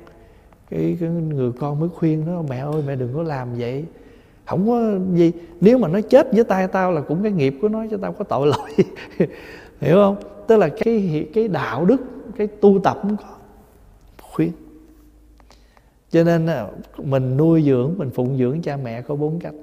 cái, 0.70 0.96
cái 1.00 1.08
người 1.08 1.52
con 1.52 1.80
mới 1.80 1.88
khuyên 1.88 2.26
nó 2.26 2.42
mẹ 2.42 2.58
ơi 2.58 2.82
mẹ 2.86 2.96
đừng 2.96 3.14
có 3.14 3.22
làm 3.22 3.48
vậy. 3.58 3.84
Không 4.46 4.66
có 4.66 4.98
gì. 5.16 5.32
Nếu 5.60 5.78
mà 5.78 5.88
nó 5.88 6.00
chết 6.00 6.32
với 6.32 6.44
tay 6.44 6.68
tao 6.68 6.92
là 6.92 7.00
cũng 7.00 7.22
cái 7.22 7.32
nghiệp 7.32 7.54
của 7.62 7.68
nó 7.68 7.84
cho 7.90 7.96
tao 7.96 8.12
có 8.12 8.24
tội 8.24 8.46
lỗi. 8.46 8.70
Hiểu 9.80 9.96
không? 9.96 10.16
Tức 10.46 10.56
là 10.56 10.68
cái 10.68 11.28
cái 11.34 11.48
đạo 11.48 11.84
đức 11.84 11.96
cái 12.36 12.46
tu 12.46 12.78
tập 12.78 12.98
cũng 13.02 13.16
có. 13.16 13.36
Khuyên. 14.32 14.52
Cho 16.10 16.24
cho 16.24 16.24
nên 16.24 16.48
mình 16.98 17.36
nuôi 17.36 17.62
dưỡng 17.62 17.94
mình 17.96 18.10
phụng 18.10 18.38
dưỡng 18.38 18.62
cha 18.62 18.76
mẹ 18.76 19.02
có 19.02 19.14
bốn 19.14 19.38
cách. 19.38 19.54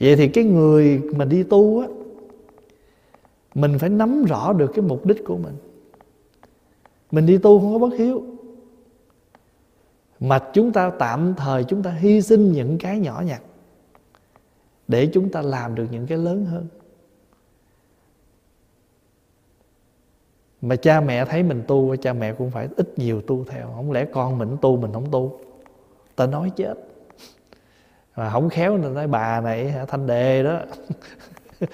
Vậy 0.00 0.16
thì 0.16 0.28
cái 0.28 0.44
người 0.44 1.00
mà 1.16 1.24
đi 1.24 1.42
tu 1.42 1.80
á 1.80 1.88
mình 3.54 3.78
phải 3.78 3.90
nắm 3.90 4.24
rõ 4.24 4.52
được 4.52 4.70
cái 4.74 4.84
mục 4.88 5.06
đích 5.06 5.24
của 5.24 5.36
mình. 5.36 5.54
Mình 7.10 7.26
đi 7.26 7.38
tu 7.38 7.60
không 7.60 7.72
có 7.72 7.78
bất 7.78 7.98
hiếu 7.98 8.22
mà 10.20 10.38
chúng 10.52 10.72
ta 10.72 10.90
tạm 10.98 11.34
thời 11.34 11.64
chúng 11.64 11.82
ta 11.82 11.90
hy 11.90 12.22
sinh 12.22 12.52
những 12.52 12.78
cái 12.78 12.98
nhỏ 12.98 13.22
nhặt 13.26 13.42
để 14.88 15.08
chúng 15.12 15.30
ta 15.30 15.42
làm 15.42 15.74
được 15.74 15.86
những 15.90 16.06
cái 16.06 16.18
lớn 16.18 16.44
hơn. 16.44 16.66
Mà 20.60 20.76
cha 20.76 21.00
mẹ 21.00 21.24
thấy 21.24 21.42
mình 21.42 21.62
tu, 21.66 21.96
cha 21.96 22.12
mẹ 22.12 22.32
cũng 22.32 22.50
phải 22.50 22.68
ít 22.76 22.98
nhiều 22.98 23.22
tu 23.22 23.44
theo. 23.44 23.72
Không 23.76 23.92
lẽ 23.92 24.06
con 24.12 24.38
mình 24.38 24.56
tu, 24.60 24.76
mình 24.76 24.92
không 24.92 25.10
tu? 25.10 25.40
Ta 26.16 26.26
nói 26.26 26.52
chết. 26.56 26.74
Mà 28.16 28.30
không 28.30 28.48
khéo 28.48 28.78
nên 28.78 28.94
nói, 28.94 29.06
bà 29.06 29.40
này 29.40 29.74
thanh 29.88 30.06
đề 30.06 30.42
đó. 30.42 30.60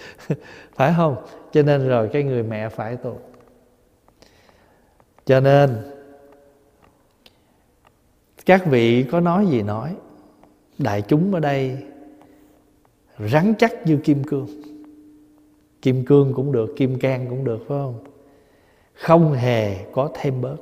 Phải 0.75 0.95
không? 0.97 1.17
Cho 1.53 1.63
nên 1.63 1.89
rồi 1.89 2.09
cái 2.13 2.23
người 2.23 2.43
mẹ 2.43 2.69
phải 2.69 2.97
tu. 2.97 3.19
Cho 5.25 5.41
nên 5.41 5.96
các 8.47 8.67
vị 8.67 9.05
có 9.11 9.21
nói 9.21 9.47
gì 9.47 9.63
nói. 9.63 9.97
Đại 10.79 11.03
chúng 11.03 11.35
ở 11.35 11.41
đây 11.41 11.79
rắn 13.19 13.55
chắc 13.59 13.87
như 13.87 13.97
kim 13.97 14.25
cương. 14.25 14.47
Kim 15.83 16.05
cương 16.05 16.33
cũng 16.35 16.53
được, 16.53 16.75
kim 16.77 16.99
can 16.99 17.27
cũng 17.31 17.45
được, 17.45 17.59
phải 17.59 17.67
không? 17.69 18.05
Không 18.95 19.33
hề 19.33 19.85
có 19.93 20.11
thêm 20.15 20.41
bớt. 20.41 20.57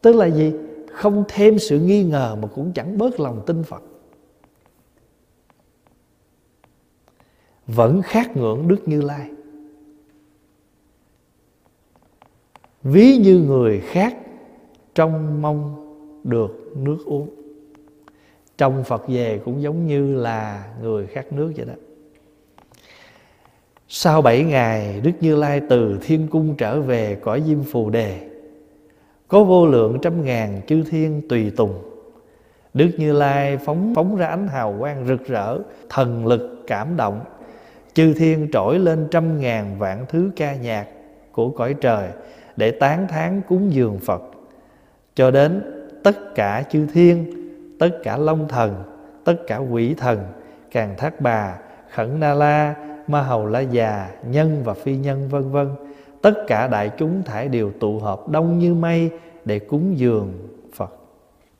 Tức 0.00 0.16
là 0.16 0.26
gì? 0.26 0.52
Không 0.92 1.24
thêm 1.28 1.58
sự 1.58 1.80
nghi 1.80 2.04
ngờ 2.04 2.36
mà 2.42 2.48
cũng 2.54 2.72
chẳng 2.72 2.98
bớt 2.98 3.20
lòng 3.20 3.42
tin 3.46 3.62
phật. 3.62 3.82
Vẫn 7.66 8.02
khát 8.02 8.36
ngưỡng 8.36 8.68
đức 8.68 8.88
như 8.88 9.00
lai. 9.00 9.30
Ví 12.82 13.16
như 13.16 13.38
người 13.38 13.80
khác 13.80 14.16
trong 14.94 15.42
mong 15.42 15.81
được 16.24 16.76
nước 16.76 16.98
uống. 17.06 17.28
Trong 18.58 18.84
phật 18.84 19.08
về 19.08 19.40
cũng 19.44 19.62
giống 19.62 19.86
như 19.86 20.14
là 20.14 20.66
người 20.82 21.06
khát 21.06 21.32
nước 21.32 21.52
vậy 21.56 21.66
đó. 21.66 21.74
Sau 23.88 24.22
bảy 24.22 24.44
ngày, 24.44 25.00
Đức 25.00 25.10
Như 25.20 25.36
Lai 25.36 25.60
từ 25.68 25.98
thiên 26.02 26.28
cung 26.28 26.54
trở 26.58 26.80
về 26.80 27.14
cõi 27.14 27.42
diêm 27.46 27.62
phù 27.62 27.90
đề. 27.90 28.28
Có 29.28 29.44
vô 29.44 29.66
lượng 29.66 29.98
trăm 30.02 30.24
ngàn 30.24 30.60
chư 30.66 30.82
thiên 30.82 31.28
tùy 31.28 31.52
tùng. 31.56 31.82
Đức 32.74 32.90
Như 32.98 33.12
Lai 33.12 33.56
phóng 33.56 33.94
phóng 33.94 34.16
ra 34.16 34.26
ánh 34.26 34.48
hào 34.48 34.76
quang 34.78 35.06
rực 35.06 35.26
rỡ, 35.26 35.58
Thần 35.88 36.26
lực, 36.26 36.64
cảm 36.66 36.96
động. 36.96 37.20
Chư 37.94 38.14
thiên 38.14 38.48
trỗi 38.52 38.78
lên 38.78 39.08
trăm 39.10 39.40
ngàn 39.40 39.78
vạn 39.78 40.06
thứ 40.08 40.30
ca 40.36 40.54
nhạc 40.54 40.86
của 41.32 41.50
cõi 41.50 41.74
trời 41.80 42.08
Để 42.56 42.70
tán 42.70 43.08
thán 43.08 43.42
cúng 43.48 43.72
dường 43.72 43.98
Phật. 43.98 44.22
Cho 45.14 45.30
đến 45.30 45.62
tất 46.02 46.34
cả 46.34 46.64
chư 46.70 46.86
thiên, 46.86 47.32
Tất 47.78 47.90
cả 48.02 48.16
long 48.16 48.48
thần, 48.48 48.84
Tất 49.24 49.36
cả 49.46 49.56
quỷ 49.56 49.94
thần, 49.94 50.26
Càng 50.70 50.94
thác 50.98 51.20
bà, 51.20 51.58
Khẩn 51.90 52.20
Na 52.20 52.34
La, 52.34 52.74
Ma 53.06 53.22
Hầu 53.22 53.46
La 53.46 53.60
Già, 53.60 54.10
Nhân 54.26 54.62
và 54.64 54.74
phi 54.74 54.96
nhân, 54.96 55.28
vân 55.28 55.50
vân. 55.50 55.68
Tất 56.22 56.34
cả 56.46 56.68
đại 56.68 56.90
chúng 56.98 57.22
thải 57.22 57.48
đều 57.48 57.72
tụ 57.80 57.98
họp 57.98 58.28
đông 58.28 58.58
như 58.58 58.74
mây 58.74 59.10
Để 59.44 59.58
cúng 59.58 59.98
dường 59.98 60.48
Phật. 60.74 60.96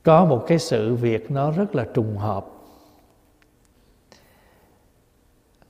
Có 0.02 0.24
một 0.24 0.44
cái 0.46 0.58
sự 0.58 0.94
việc 0.94 1.30
nó 1.30 1.50
rất 1.50 1.74
là 1.74 1.86
trùng 1.94 2.16
hợp. 2.16 2.46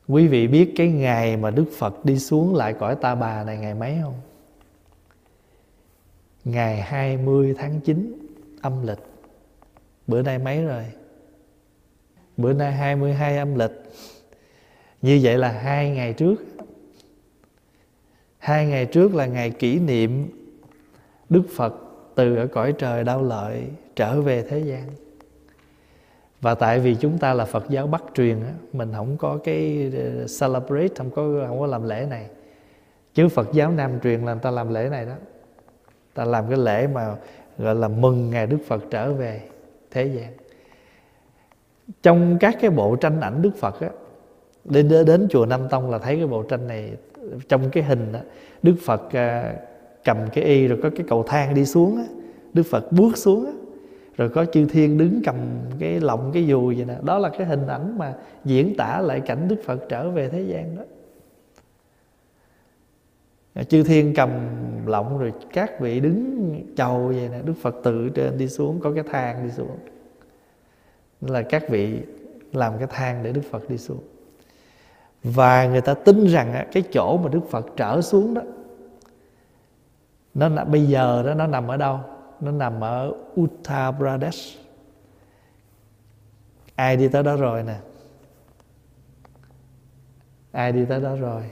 Quý 0.09 0.27
vị 0.27 0.47
biết 0.47 0.73
cái 0.77 0.89
ngày 0.89 1.37
mà 1.37 1.51
Đức 1.51 1.64
Phật 1.79 2.05
đi 2.05 2.18
xuống 2.18 2.55
lại 2.55 2.73
cõi 2.73 2.95
Ta 2.95 3.14
Bà 3.14 3.45
này 3.45 3.59
ngày 3.59 3.75
mấy 3.75 3.99
không? 4.03 4.14
Ngày 6.45 6.81
20 6.81 7.55
tháng 7.59 7.81
9 7.81 8.22
âm 8.63 8.87
lịch. 8.87 8.99
Bữa 10.07 10.23
nay 10.23 10.39
mấy 10.39 10.65
rồi? 10.65 10.85
Bữa 12.37 12.53
nay 12.53 12.73
22 12.73 13.39
âm 13.39 13.59
lịch. 13.59 13.83
Như 15.03 15.21
vậy 15.23 15.39
là 15.39 15.49
hai 15.49 15.91
ngày 15.91 16.13
trước. 16.13 16.37
Hai 18.39 18.67
ngày 18.67 18.87
trước 18.87 19.15
là 19.15 19.27
ngày 19.27 19.51
kỷ 19.51 19.79
niệm 19.79 20.29
Đức 21.29 21.43
Phật 21.57 21.75
từ 22.15 22.37
ở 22.37 22.47
cõi 22.47 22.73
trời 22.79 23.05
đau 23.05 23.23
lợi 23.23 23.63
trở 23.97 24.21
về 24.21 24.43
thế 24.43 24.59
gian. 24.59 24.89
Và 26.41 26.55
tại 26.55 26.81
vì 26.81 26.95
chúng 26.95 27.19
ta 27.19 27.35
là 27.35 27.45
Phật 27.45 27.69
giáo 27.69 27.87
Bắc 27.87 28.03
truyền 28.15 28.41
á, 28.41 28.53
mình 28.73 28.93
không 28.97 29.17
có 29.17 29.39
cái 29.45 29.93
ờ, 29.97 30.27
celebrate, 30.41 30.95
không 30.97 31.11
có 31.11 31.45
không 31.49 31.61
có 31.61 31.67
làm 31.67 31.89
lễ 31.89 32.07
này. 32.11 32.27
Chứ 33.15 33.29
Phật 33.29 33.49
giáo 33.53 33.71
Nam 33.73 34.01
truyền 34.01 34.21
là 34.21 34.33
người 34.33 34.43
ta 34.43 34.51
làm 34.51 34.75
lễ 34.75 34.89
này 34.91 35.07
đó. 35.07 35.15
Ta 36.15 36.25
làm 36.25 36.49
cái 36.49 36.59
lễ 36.59 36.87
mà 36.87 37.17
gọi 37.63 37.75
là 37.75 37.89
mừng 37.89 38.31
ngày 38.31 38.47
Đức 38.47 38.59
Phật 38.67 38.85
trở 38.91 39.13
về 39.13 39.41
thế 39.91 40.05
gian. 40.05 40.33
Trong 42.03 42.37
các 42.41 42.57
cái 42.61 42.71
bộ 42.71 42.97
tranh 42.97 43.21
ảnh 43.21 43.43
Đức 43.43 43.57
Phật 43.57 43.81
á 43.81 43.91
đến 44.65 44.89
đến 45.07 45.27
chùa 45.31 45.47
Nam 45.47 45.69
Tông 45.71 45.91
là 45.91 45.99
thấy 45.99 46.17
cái 46.17 46.27
bộ 46.27 46.43
tranh 46.43 46.69
này 46.69 46.93
trong 47.49 47.71
cái 47.71 47.83
hình 47.83 48.13
đó, 48.13 48.21
Đức 48.63 48.75
Phật 48.85 49.13
à, 49.13 49.55
cầm 50.05 50.17
cái 50.33 50.45
y 50.45 50.69
rồi 50.69 50.79
có 50.83 50.91
cái 50.91 51.07
cầu 51.09 51.23
thang 51.23 51.55
đi 51.55 51.65
xuống 51.65 51.97
á 51.97 52.05
Đức 52.55 52.63
Phật 52.71 52.93
bước 52.93 53.17
xuống 53.17 53.47
á 53.47 53.53
rồi 54.17 54.29
có 54.29 54.45
chư 54.45 54.65
thiên 54.65 54.99
đứng 54.99 55.21
cầm 55.25 55.37
cái 55.79 56.01
lọng 56.01 56.31
cái 56.35 56.47
dù 56.47 56.67
vậy 56.77 56.85
nè. 56.89 56.95
Đó 57.03 57.19
là 57.19 57.29
cái 57.29 57.47
hình 57.47 57.67
ảnh 57.67 57.99
mà 57.99 58.15
diễn 58.45 58.77
tả 58.77 59.01
lại 59.01 59.21
cảnh 59.21 59.49
đức 59.49 59.57
phật 59.65 59.89
trở 59.89 60.11
về 60.11 60.29
thế 60.29 60.43
gian 60.43 60.77
đó 60.77 60.83
chư 63.68 63.82
thiên 63.82 64.14
cầm 64.14 64.30
lọng 64.86 65.18
rồi 65.18 65.32
các 65.53 65.80
vị 65.80 66.00
đứng 66.00 66.72
chầu 66.76 67.07
vậy 67.07 67.28
nè. 67.28 67.42
Đức 67.44 67.55
phật 67.62 67.76
tự 67.82 68.09
trên 68.09 68.38
đi 68.38 68.48
xuống, 68.48 68.80
có 68.80 68.92
cái 68.94 69.05
thang 69.12 69.44
đi 69.44 69.50
xuống. 69.50 69.78
Là 71.20 71.42
các 71.42 71.68
vị 71.68 71.98
làm 72.53 72.78
cái 72.78 72.86
thang 72.90 73.22
để 73.22 73.32
đức 73.32 73.42
phật 73.50 73.70
đi 73.70 73.78
xuống. 73.78 74.00
Và 75.22 75.66
người 75.66 75.80
ta 75.80 75.94
tin 75.94 76.26
rằng 76.26 76.68
cái 76.72 76.82
chỗ 76.92 77.16
mà 77.16 77.28
đức 77.28 77.40
phật 77.50 77.66
trở 77.76 78.00
xuống 78.00 78.34
đó, 78.34 78.42
nó 80.34 80.64
bây 80.64 80.86
giờ 80.86 81.22
đó 81.26 81.34
nó 81.34 81.46
nằm 81.46 81.68
ở 81.68 81.76
đâu? 81.76 82.00
Nó 82.40 82.50
nằm 82.50 82.80
ở 82.80 83.12
Uttar 83.40 83.94
Pradesh. 83.96 84.59
Ai 86.74 86.96
đi 86.96 87.09
tới 87.09 87.22
đó 87.22 87.36
rồi 87.36 87.62
nè? 87.62 87.76
Ai 90.53 90.72
đi 90.72 90.84
tới 90.84 91.00
đó 91.00 91.16
rồi? 91.16 91.42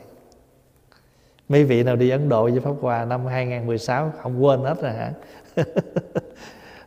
Mấy 1.50 1.64
vị 1.64 1.82
nào 1.82 1.96
đi 1.96 2.10
Ấn 2.10 2.28
Độ 2.28 2.42
với 2.42 2.60
Pháp 2.60 2.74
Hòa 2.80 3.04
năm 3.04 3.26
2016 3.26 4.12
không 4.22 4.44
quên 4.44 4.60
hết 4.60 4.82
rồi 4.82 4.92
hả? 4.92 5.12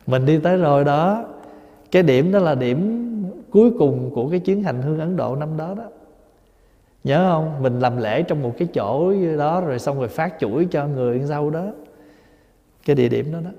Mình 0.06 0.26
đi 0.26 0.38
tới 0.38 0.56
rồi 0.56 0.84
đó. 0.84 1.24
Cái 1.90 2.02
điểm 2.02 2.32
đó 2.32 2.38
là 2.38 2.54
điểm 2.54 3.10
cuối 3.50 3.70
cùng 3.78 4.10
của 4.14 4.28
cái 4.28 4.40
chuyến 4.40 4.62
hành 4.62 4.82
hương 4.82 5.00
Ấn 5.00 5.16
Độ 5.16 5.36
năm 5.36 5.56
đó 5.56 5.74
đó. 5.78 5.84
Nhớ 7.04 7.28
không? 7.30 7.62
Mình 7.62 7.80
làm 7.80 7.96
lễ 7.96 8.22
trong 8.22 8.42
một 8.42 8.52
cái 8.58 8.68
chỗ 8.74 9.12
đó 9.38 9.60
rồi 9.60 9.78
xong 9.78 9.98
rồi 9.98 10.08
phát 10.08 10.34
chuỗi 10.40 10.68
cho 10.70 10.86
người 10.86 11.22
sau 11.28 11.50
đó. 11.50 11.66
Cái 12.86 12.96
địa 12.96 13.08
điểm 13.08 13.32
đó 13.32 13.38
đó. 13.44 13.50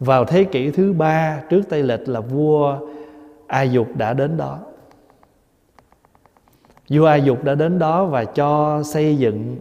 Vào 0.00 0.24
thế 0.24 0.44
kỷ 0.44 0.70
thứ 0.70 0.92
ba 0.92 1.42
trước 1.50 1.62
Tây 1.68 1.82
Lịch 1.82 2.08
là 2.08 2.20
vua 2.20 2.78
A 3.46 3.62
Dục 3.62 3.88
đã 3.96 4.14
đến 4.14 4.36
đó. 4.36 4.58
Vua 6.88 7.06
A 7.06 7.16
Dục 7.16 7.44
đã 7.44 7.54
đến 7.54 7.78
đó 7.78 8.04
và 8.04 8.24
cho 8.24 8.82
xây 8.84 9.16
dựng 9.16 9.56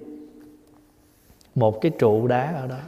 một 1.56 1.82
cái 1.82 1.92
trụ 2.00 2.28
đá 2.28 2.54
ở 2.54 2.68
đó 2.68 2.80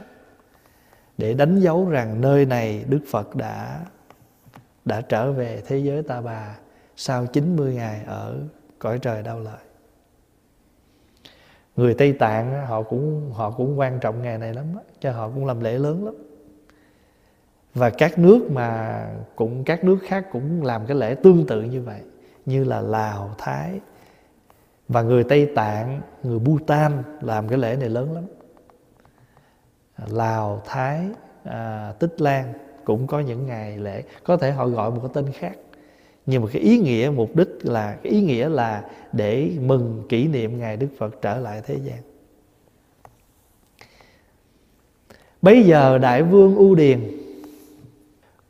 để 1.18 1.34
đánh 1.34 1.60
dấu 1.60 1.88
rằng 1.88 2.20
nơi 2.20 2.46
này 2.46 2.84
Đức 2.88 3.00
Phật 3.10 3.36
đã 3.36 3.80
đã 4.84 5.00
trở 5.00 5.32
về 5.32 5.62
thế 5.66 5.78
giới 5.78 6.02
ta 6.02 6.20
bà 6.20 6.56
sau 6.96 7.26
90 7.26 7.74
ngày 7.74 8.00
ở 8.06 8.36
cõi 8.78 8.98
trời 8.98 9.22
đau 9.22 9.40
lợi. 9.40 9.60
Người 11.76 11.94
Tây 11.94 12.12
Tạng 12.12 12.66
họ 12.66 12.82
cũng 12.82 13.32
họ 13.32 13.50
cũng 13.50 13.78
quan 13.78 13.98
trọng 14.00 14.22
ngày 14.22 14.38
này 14.38 14.54
lắm 14.54 14.66
cho 15.00 15.12
họ 15.12 15.28
cũng 15.28 15.46
làm 15.46 15.60
lễ 15.60 15.78
lớn 15.78 16.04
lắm 16.04 16.14
và 17.74 17.90
các 17.90 18.18
nước 18.18 18.50
mà 18.50 19.06
cũng 19.36 19.64
các 19.64 19.84
nước 19.84 19.98
khác 20.06 20.26
cũng 20.32 20.62
làm 20.62 20.86
cái 20.86 20.96
lễ 20.96 21.14
tương 21.14 21.46
tự 21.46 21.62
như 21.62 21.82
vậy 21.82 22.00
như 22.46 22.64
là 22.64 22.80
Lào, 22.80 23.34
Thái 23.38 23.80
và 24.88 25.02
người 25.02 25.24
Tây 25.24 25.52
Tạng, 25.54 26.00
người 26.22 26.38
Bhutan 26.38 26.92
làm 27.20 27.48
cái 27.48 27.58
lễ 27.58 27.76
này 27.80 27.88
lớn 27.88 28.14
lắm. 28.14 28.24
Lào, 30.06 30.62
Thái, 30.64 31.00
à, 31.44 31.92
Tích 31.98 32.20
Lan 32.20 32.52
cũng 32.84 33.06
có 33.06 33.20
những 33.20 33.46
ngày 33.46 33.78
lễ, 33.78 34.02
có 34.24 34.36
thể 34.36 34.50
họ 34.50 34.66
gọi 34.66 34.90
một 34.90 34.98
cái 35.02 35.10
tên 35.14 35.32
khác. 35.32 35.56
Nhưng 36.26 36.42
mà 36.42 36.48
cái 36.52 36.62
ý 36.62 36.78
nghĩa 36.78 37.10
mục 37.14 37.36
đích 37.36 37.48
là 37.62 37.96
cái 38.02 38.12
ý 38.12 38.20
nghĩa 38.20 38.48
là 38.48 38.84
để 39.12 39.50
mừng 39.60 40.02
kỷ 40.08 40.28
niệm 40.28 40.58
ngày 40.58 40.76
Đức 40.76 40.88
Phật 40.98 41.22
trở 41.22 41.38
lại 41.38 41.62
thế 41.66 41.76
gian. 41.84 41.98
Bây 45.42 45.62
giờ 45.62 45.98
Đại 45.98 46.22
vương 46.22 46.56
U 46.56 46.74
Điền 46.74 47.00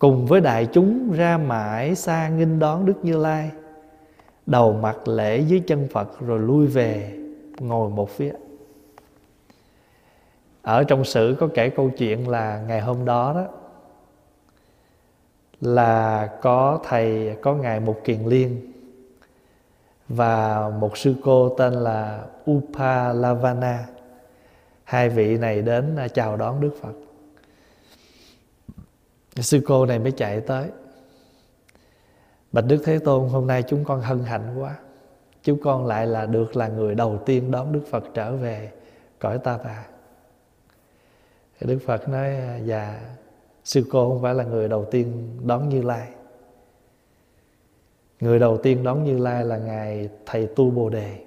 cùng 0.03 0.27
với 0.27 0.41
đại 0.41 0.67
chúng 0.67 1.13
ra 1.13 1.39
mãi 1.39 1.95
xa 1.95 2.29
nghinh 2.29 2.59
đón 2.59 2.87
đức 2.87 2.95
như 3.03 3.17
lai 3.17 3.51
đầu 4.47 4.73
mặt 4.73 5.09
lễ 5.09 5.41
dưới 5.41 5.61
chân 5.61 5.89
phật 5.93 6.21
rồi 6.21 6.39
lui 6.39 6.67
về 6.67 7.13
ngồi 7.59 7.91
một 7.91 8.11
phía 8.11 8.33
ở 10.63 10.85
trong 10.85 11.05
sử 11.05 11.37
có 11.41 11.49
kể 11.55 11.71
câu 11.71 11.91
chuyện 11.91 12.29
là 12.29 12.63
ngày 12.69 12.81
hôm 12.81 13.05
đó 13.05 13.33
đó, 13.35 13.47
là 15.61 16.27
có 16.43 16.81
thầy, 16.85 17.37
có 17.43 17.55
ngài 17.55 17.81
mục 17.81 18.01
kiền 18.05 18.25
liên 18.27 18.73
và 20.09 20.69
một 20.69 20.97
sư 20.99 21.15
cô 21.23 21.55
tên 21.59 21.73
là 21.73 22.25
upa 22.51 23.13
lavana 23.13 23.87
hai 24.85 25.09
vị 25.09 25.39
này 25.39 25.63
đến 25.63 25.97
à, 25.97 26.09
chào 26.09 26.37
đón 26.37 26.61
Đức 26.61 26.75
Phật. 26.83 26.93
Sư 29.37 29.61
cô 29.67 29.87
này 29.87 29.99
mới 29.99 30.13
chạy 30.13 30.41
tới. 30.41 30.69
Bạch 32.53 32.65
Đức 32.69 32.83
Thế 32.85 32.99
Tôn, 32.99 33.29
hôm 33.29 33.47
nay 33.47 33.63
chúng 33.63 33.85
con 33.85 34.01
hân 34.01 34.25
hạnh 34.25 34.55
quá. 34.59 34.77
Chúng 35.43 35.63
con 35.63 35.87
lại 35.87 36.07
là 36.07 36.27
được 36.27 36.57
là 36.57 36.69
người 36.69 36.95
đầu 36.95 37.19
tiên 37.27 37.51
đón 37.51 37.73
Đức 37.73 37.83
Phật 37.91 38.05
trở 38.15 38.37
về 38.37 38.71
cõi 39.19 39.39
ta 39.39 39.59
bà 39.65 39.85
Đức 41.67 41.79
Phật 41.87 42.09
nói 42.09 42.29
à, 42.29 42.57
dạ 42.57 43.01
sư 43.65 43.87
cô 43.91 44.09
không 44.09 44.23
phải 44.23 44.35
là 44.35 44.45
người 44.45 44.69
đầu 44.69 44.85
tiên 44.85 45.39
đón 45.45 45.69
Như 45.69 45.83
Lai. 45.83 46.09
Người 48.21 48.39
đầu 48.39 48.59
tiên 48.59 48.83
đón 48.83 49.05
Như 49.05 49.19
Lai 49.19 49.45
là 49.45 49.57
ngài 49.57 50.09
thầy 50.27 50.47
tu 50.47 50.71
Bồ 50.71 50.89
đề. 50.89 51.19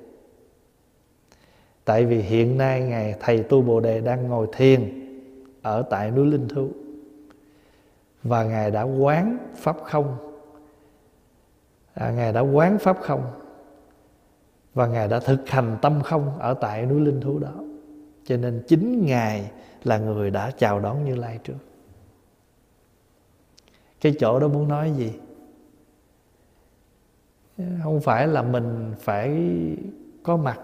Tại 1.86 2.06
vì 2.06 2.22
hiện 2.22 2.58
nay 2.58 2.82
ngài 2.82 3.16
thầy 3.20 3.44
tu 3.44 3.62
Bồ 3.62 3.80
đề 3.80 4.02
đang 4.02 4.28
ngồi 4.28 4.48
thiền 4.54 5.06
ở 5.62 5.82
tại 5.90 6.12
núi 6.12 6.26
Linh 6.26 6.48
Thú 6.48 6.70
và 8.24 8.44
ngài 8.44 8.72
đã 8.72 8.82
quán 8.82 9.38
pháp 9.56 9.78
không. 9.84 10.18
À, 11.94 12.12
ngài 12.12 12.34
đã 12.34 12.42
quán 12.42 12.78
pháp 12.78 12.98
không 13.02 13.24
và 14.74 14.88
ngài 14.88 15.08
đã 15.08 15.20
thực 15.20 15.50
hành 15.50 15.78
tâm 15.82 16.02
không 16.04 16.40
ở 16.40 16.54
tại 16.54 16.86
núi 16.86 17.02
Linh 17.02 17.22
Thú 17.22 17.40
đó. 17.40 17.54
Cho 18.26 18.38
nên 18.38 18.64
chính 18.68 19.06
ngài 19.06 19.52
là 19.86 19.98
người 19.98 20.32
đã 20.32 20.52
chào 20.52 20.80
đón 20.80 21.06
Như 21.06 21.16
Lai 21.16 21.40
trước. 21.44 21.58
Cái 24.02 24.16
chỗ 24.20 24.40
đó 24.40 24.48
muốn 24.48 24.68
nói 24.68 24.92
gì? 24.92 25.14
Không 27.84 28.02
phải 28.02 28.28
là 28.28 28.42
mình 28.42 28.94
phải 29.00 29.56
có 30.24 30.38
mặt. 30.38 30.60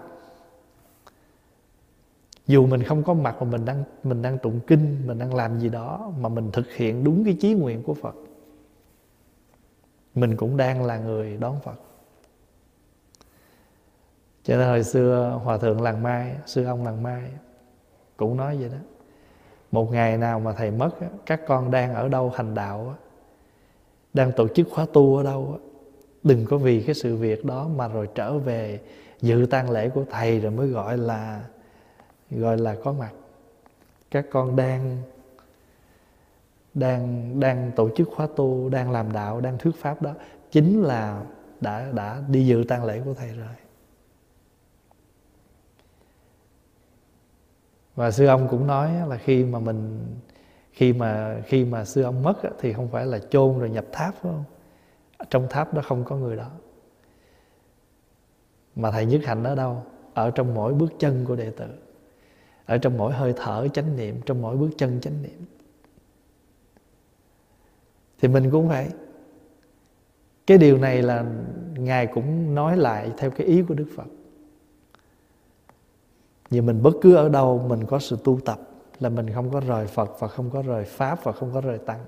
Dù 2.46 2.66
mình 2.66 2.82
không 2.82 3.02
có 3.02 3.14
mặt 3.14 3.36
mà 3.40 3.50
mình 3.50 3.64
đang 3.64 3.84
mình 4.02 4.22
đang 4.22 4.38
tụng 4.38 4.60
kinh, 4.66 5.06
mình 5.06 5.18
đang 5.18 5.34
làm 5.34 5.60
gì 5.60 5.68
đó 5.68 6.12
mà 6.18 6.28
mình 6.28 6.50
thực 6.52 6.72
hiện 6.72 7.04
đúng 7.04 7.24
cái 7.24 7.36
chí 7.40 7.54
nguyện 7.54 7.82
của 7.82 7.94
Phật, 7.94 8.14
mình 10.14 10.36
cũng 10.36 10.56
đang 10.56 10.84
là 10.84 10.98
người 10.98 11.36
đón 11.36 11.60
Phật. 11.60 11.80
Cho 14.44 14.56
nên 14.56 14.68
hồi 14.68 14.84
xưa 14.84 15.40
hòa 15.44 15.58
thượng 15.58 15.80
làng 15.80 16.02
mai, 16.02 16.36
sư 16.46 16.64
ông 16.64 16.84
làng 16.84 17.02
mai 17.02 17.30
cũng 18.16 18.36
nói 18.36 18.56
vậy 18.56 18.68
đó 18.68 18.78
một 19.72 19.92
ngày 19.92 20.16
nào 20.16 20.40
mà 20.40 20.52
thầy 20.52 20.70
mất 20.70 20.90
các 21.26 21.40
con 21.46 21.70
đang 21.70 21.94
ở 21.94 22.08
đâu 22.08 22.30
hành 22.30 22.54
đạo 22.54 22.94
đang 24.14 24.32
tổ 24.32 24.48
chức 24.48 24.68
khóa 24.70 24.86
tu 24.92 25.16
ở 25.16 25.22
đâu 25.22 25.58
đừng 26.22 26.46
có 26.46 26.56
vì 26.56 26.82
cái 26.82 26.94
sự 26.94 27.16
việc 27.16 27.44
đó 27.44 27.68
mà 27.76 27.88
rồi 27.88 28.08
trở 28.14 28.38
về 28.38 28.80
dự 29.20 29.46
tang 29.50 29.70
lễ 29.70 29.88
của 29.88 30.04
thầy 30.10 30.40
rồi 30.40 30.52
mới 30.52 30.68
gọi 30.68 30.98
là 30.98 31.40
gọi 32.30 32.58
là 32.58 32.76
có 32.84 32.92
mặt. 32.92 33.10
Các 34.10 34.26
con 34.30 34.56
đang 34.56 35.02
đang 36.74 37.40
đang 37.40 37.70
tổ 37.76 37.88
chức 37.96 38.08
khóa 38.16 38.28
tu, 38.36 38.68
đang 38.68 38.90
làm 38.90 39.12
đạo, 39.12 39.40
đang 39.40 39.58
thuyết 39.58 39.76
pháp 39.76 40.02
đó, 40.02 40.14
chính 40.50 40.82
là 40.82 41.22
đã 41.60 41.92
đã 41.94 42.22
đi 42.28 42.46
dự 42.46 42.64
tang 42.68 42.84
lễ 42.84 43.00
của 43.04 43.14
thầy 43.14 43.28
rồi. 43.28 43.61
Và 47.94 48.10
sư 48.10 48.26
ông 48.26 48.48
cũng 48.48 48.66
nói 48.66 49.08
là 49.08 49.16
khi 49.16 49.44
mà 49.44 49.58
mình, 49.58 50.06
khi 50.72 50.92
mà 50.92 51.40
khi 51.46 51.64
mà 51.64 51.84
sư 51.84 52.02
ông 52.02 52.22
mất 52.22 52.38
thì 52.60 52.72
không 52.72 52.88
phải 52.88 53.06
là 53.06 53.18
chôn 53.18 53.58
rồi 53.58 53.70
nhập 53.70 53.84
tháp, 53.92 54.14
phải 54.14 54.32
không? 54.32 54.44
Trong 55.30 55.46
tháp 55.50 55.74
đó 55.74 55.82
không 55.84 56.04
có 56.04 56.16
người 56.16 56.36
đó. 56.36 56.50
Mà 58.76 58.90
thầy 58.90 59.06
nhất 59.06 59.20
hạnh 59.24 59.44
ở 59.44 59.54
đâu? 59.54 59.82
Ở 60.14 60.30
trong 60.30 60.54
mỗi 60.54 60.74
bước 60.74 60.92
chân 60.98 61.24
của 61.24 61.36
đệ 61.36 61.50
tử. 61.50 61.66
Ở 62.66 62.78
trong 62.78 62.96
mỗi 62.96 63.12
hơi 63.12 63.34
thở 63.36 63.68
chánh 63.68 63.96
niệm, 63.96 64.20
trong 64.26 64.42
mỗi 64.42 64.56
bước 64.56 64.70
chân 64.78 65.00
chánh 65.00 65.22
niệm. 65.22 65.44
Thì 68.20 68.28
mình 68.28 68.50
cũng 68.50 68.68
vậy. 68.68 68.88
Cái 70.46 70.58
điều 70.58 70.78
này 70.78 71.02
là 71.02 71.24
ngài 71.76 72.06
cũng 72.06 72.54
nói 72.54 72.76
lại 72.76 73.12
theo 73.16 73.30
cái 73.30 73.46
ý 73.46 73.62
của 73.62 73.74
đức 73.74 73.86
phật 73.96 74.06
vì 76.52 76.60
mình 76.60 76.82
bất 76.82 76.94
cứ 77.00 77.14
ở 77.14 77.28
đâu, 77.28 77.64
mình 77.68 77.84
có 77.84 77.98
sự 77.98 78.16
tu 78.24 78.40
tập 78.44 78.58
là 79.00 79.08
mình 79.08 79.30
không 79.34 79.50
có 79.50 79.60
rời 79.60 79.86
phật 79.86 80.20
và 80.20 80.28
không 80.28 80.50
có 80.50 80.62
rời 80.62 80.84
pháp 80.84 81.24
và 81.24 81.32
không 81.32 81.50
có 81.54 81.60
rời 81.60 81.78
tăng. 81.78 82.00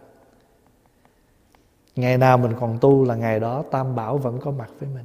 Ngày 1.96 2.18
nào 2.18 2.38
mình 2.38 2.52
còn 2.60 2.78
tu 2.80 3.04
là 3.04 3.14
ngày 3.14 3.40
đó 3.40 3.64
tam 3.70 3.94
bảo 3.94 4.18
vẫn 4.18 4.38
có 4.40 4.50
mặt 4.50 4.70
với 4.80 4.88
mình. 4.94 5.04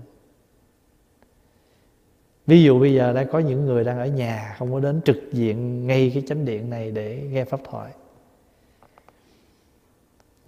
Ví 2.48 2.64
dụ 2.64 2.80
bây 2.80 2.94
giờ 2.94 3.14
đã 3.14 3.24
có 3.24 3.40
những 3.40 3.66
người 3.66 3.84
đang 3.84 4.00
ở 4.00 4.06
nhà, 4.06 4.56
không 4.58 4.74
có 4.74 4.80
đến 4.80 5.02
trực 5.06 5.18
diện 5.32 5.88
ngay 5.88 6.12
cái 6.14 6.24
chánh 6.28 6.46
điện 6.46 6.70
này 6.70 6.92
để 6.92 7.28
nghe 7.32 7.46
pháp 7.46 7.60
thoại. 7.70 7.92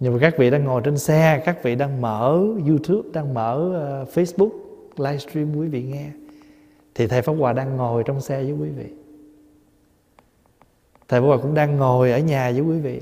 Nhưng 0.00 0.12
mà 0.12 0.18
các 0.20 0.34
vị 0.38 0.50
đang 0.50 0.64
ngồi 0.64 0.82
trên 0.84 0.98
xe, 0.98 1.42
các 1.44 1.62
vị 1.62 1.74
đang 1.74 2.00
mở 2.00 2.44
youtube, 2.68 3.08
đang 3.12 3.34
mở 3.34 3.70
ờ, 3.74 4.04
facebook, 4.14 4.50
livestream 4.96 5.56
quý 5.56 5.68
vị 5.68 5.82
nghe 5.82 6.10
thì 6.94 7.06
thầy 7.06 7.22
pháp 7.22 7.32
hòa 7.32 7.52
đang 7.52 7.76
ngồi 7.76 8.02
trong 8.04 8.20
xe 8.20 8.42
với 8.42 8.52
quý 8.52 8.68
vị. 8.68 8.86
Thầy 11.08 11.20
pháp 11.20 11.26
hòa 11.26 11.36
cũng 11.42 11.54
đang 11.54 11.76
ngồi 11.76 12.12
ở 12.12 12.18
nhà 12.18 12.50
với 12.50 12.60
quý 12.60 12.80
vị. 12.80 13.00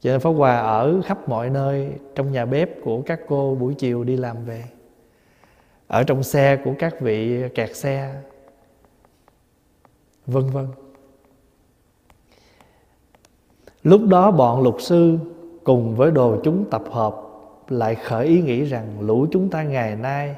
Cho 0.00 0.10
nên 0.10 0.20
pháp 0.20 0.30
hòa 0.30 0.58
ở 0.58 1.00
khắp 1.04 1.28
mọi 1.28 1.50
nơi 1.50 1.92
trong 2.14 2.32
nhà 2.32 2.44
bếp 2.44 2.70
của 2.84 3.02
các 3.02 3.20
cô 3.28 3.54
buổi 3.54 3.74
chiều 3.74 4.04
đi 4.04 4.16
làm 4.16 4.44
về. 4.44 4.64
Ở 5.86 6.02
trong 6.04 6.22
xe 6.22 6.56
của 6.64 6.74
các 6.78 7.00
vị 7.00 7.48
kẹt 7.54 7.76
xe. 7.76 8.14
Vân 10.26 10.50
vân. 10.50 10.66
Lúc 13.82 14.00
đó 14.08 14.30
bọn 14.30 14.62
lục 14.62 14.76
sư 14.80 15.18
cùng 15.64 15.96
với 15.96 16.10
đồ 16.10 16.40
chúng 16.44 16.64
tập 16.70 16.82
hợp 16.90 17.14
lại 17.68 17.94
khởi 17.94 18.26
ý 18.26 18.42
nghĩ 18.42 18.64
rằng 18.64 19.00
lũ 19.00 19.26
chúng 19.32 19.50
ta 19.50 19.62
ngày 19.62 19.96
nay 19.96 20.36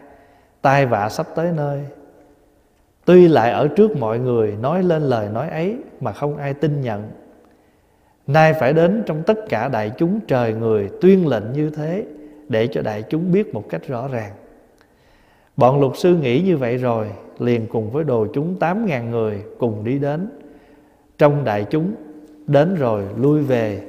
tai 0.62 0.86
vạ 0.86 1.08
sắp 1.08 1.26
tới 1.34 1.52
nơi 1.52 1.84
tuy 3.10 3.28
lại 3.28 3.50
ở 3.50 3.68
trước 3.68 3.96
mọi 3.96 4.18
người 4.18 4.56
nói 4.60 4.82
lên 4.82 5.02
lời 5.02 5.28
nói 5.32 5.48
ấy 5.48 5.76
mà 6.00 6.12
không 6.12 6.36
ai 6.36 6.54
tin 6.54 6.80
nhận, 6.80 7.10
nay 8.26 8.54
phải 8.60 8.72
đến 8.72 9.02
trong 9.06 9.22
tất 9.26 9.38
cả 9.48 9.68
đại 9.68 9.92
chúng 9.98 10.20
trời 10.26 10.54
người 10.54 10.90
tuyên 11.00 11.28
lệnh 11.28 11.52
như 11.52 11.70
thế 11.70 12.04
để 12.48 12.66
cho 12.66 12.82
đại 12.82 13.04
chúng 13.10 13.32
biết 13.32 13.54
một 13.54 13.68
cách 13.68 13.86
rõ 13.86 14.08
ràng. 14.08 14.32
Bọn 15.56 15.80
luật 15.80 15.92
sư 15.96 16.16
nghĩ 16.16 16.42
như 16.42 16.56
vậy 16.56 16.76
rồi, 16.76 17.06
Liền 17.38 17.66
cùng 17.66 17.90
với 17.90 18.04
đồ 18.04 18.26
chúng 18.34 18.56
tám 18.56 18.86
ngàn 18.86 19.10
người 19.10 19.42
Cùng 19.58 19.84
đi 19.84 19.98
đến. 19.98 20.28
Trong 21.18 21.44
đại 21.44 21.66
chúng, 21.70 21.94
Đến 22.46 22.74
rồi 22.74 23.02
lui 23.16 23.42
về, 23.42 23.80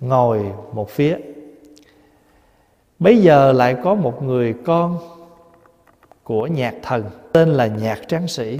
Ngồi 0.00 0.40
một 0.74 0.90
phía. 0.90 1.16
Bây 2.98 3.16
giờ 3.16 3.52
lại 3.52 3.76
có 3.82 3.94
một 3.94 4.22
người 4.22 4.54
con 4.64 4.98
của 6.24 6.46
nhạc 6.46 6.74
thần, 6.82 7.04
Tên 7.32 7.48
là 7.48 7.66
nhạc 7.66 8.08
tráng 8.08 8.28
sĩ. 8.28 8.58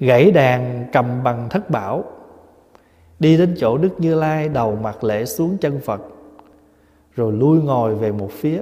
Gãy 0.00 0.30
đàn 0.30 0.86
cầm 0.92 1.22
bằng 1.24 1.48
thất 1.50 1.70
bảo, 1.70 2.04
Đi 3.18 3.36
đến 3.36 3.54
chỗ 3.58 3.78
Đức 3.78 3.90
Như 3.98 4.14
Lai 4.14 4.48
Đầu 4.48 4.76
mặt 4.76 5.04
lễ 5.04 5.24
xuống 5.24 5.58
chân 5.60 5.80
Phật, 5.84 6.00
Rồi 7.14 7.32
lui 7.32 7.62
ngồi 7.62 7.94
về 7.94 8.12
một 8.12 8.30
phía. 8.32 8.60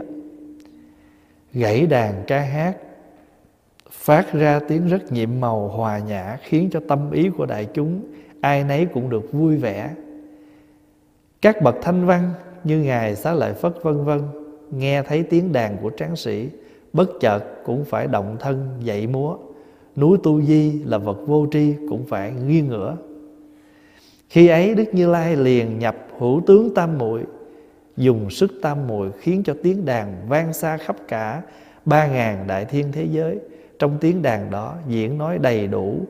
Gãy 1.52 1.86
đàn 1.86 2.24
ca 2.26 2.40
hát, 2.40 2.76
phát 3.90 4.32
ra 4.32 4.60
tiếng 4.68 4.88
rất 4.88 5.12
nhiệm 5.12 5.40
màu 5.40 5.68
hòa 5.68 5.98
nhã 5.98 6.38
khiến 6.42 6.68
cho 6.72 6.80
tâm 6.88 7.10
ý 7.10 7.28
của 7.36 7.46
đại 7.46 7.68
chúng 7.74 8.00
ai 8.40 8.64
nấy 8.64 8.86
cũng 8.94 9.10
được 9.10 9.32
vui 9.32 9.56
vẻ. 9.56 9.90
Các 11.42 11.62
bậc 11.62 11.74
thanh 11.82 12.06
văn 12.06 12.32
như 12.64 12.78
ngài 12.78 13.16
xá 13.16 13.32
lợi 13.32 13.52
phất 13.54 13.82
vân 13.82 14.04
vân 14.04 14.20
nghe 14.70 15.02
thấy 15.02 15.22
tiếng 15.22 15.52
đàn 15.52 15.76
của 15.82 15.90
tráng 15.96 16.16
sĩ 16.16 16.48
bất 16.96 17.10
chợt 17.20 17.44
cũng 17.64 17.84
phải 17.84 18.06
động 18.06 18.36
thân 18.40 18.68
dậy 18.80 19.06
múa. 19.06 19.36
Núi 19.96 20.18
tu 20.22 20.42
di 20.42 20.82
là 20.84 20.98
vật 20.98 21.18
vô 21.26 21.46
tri 21.52 21.74
cũng 21.88 22.04
phải 22.06 22.32
nghiêng 22.46 22.68
ngửa. 22.68 22.96
Khi 24.28 24.48
ấy 24.48 24.74
đức 24.74 24.84
như 24.92 25.10
lai 25.10 25.36
liền 25.36 25.78
nhập 25.78 25.96
hữu 26.18 26.42
tướng 26.46 26.74
tam 26.74 26.98
muội. 26.98 27.22
Dùng 27.96 28.30
sức 28.30 28.52
tam 28.62 28.86
muội 28.86 29.10
khiến 29.18 29.42
cho 29.42 29.56
tiếng 29.62 29.84
đàn 29.84 30.28
vang 30.28 30.52
xa 30.52 30.76
khắp 30.76 30.96
cả 31.08 31.42
ba 31.84 32.06
ngàn 32.06 32.46
đại 32.46 32.64
thiên 32.64 32.92
thế 32.92 33.06
giới. 33.10 33.38
Trong 33.78 33.98
tiếng 34.00 34.22
đàn 34.22 34.50
đó 34.50 34.74
diễn 34.88 35.18
nói 35.18 35.38
đầy 35.38 35.66
đủ 35.66 36.00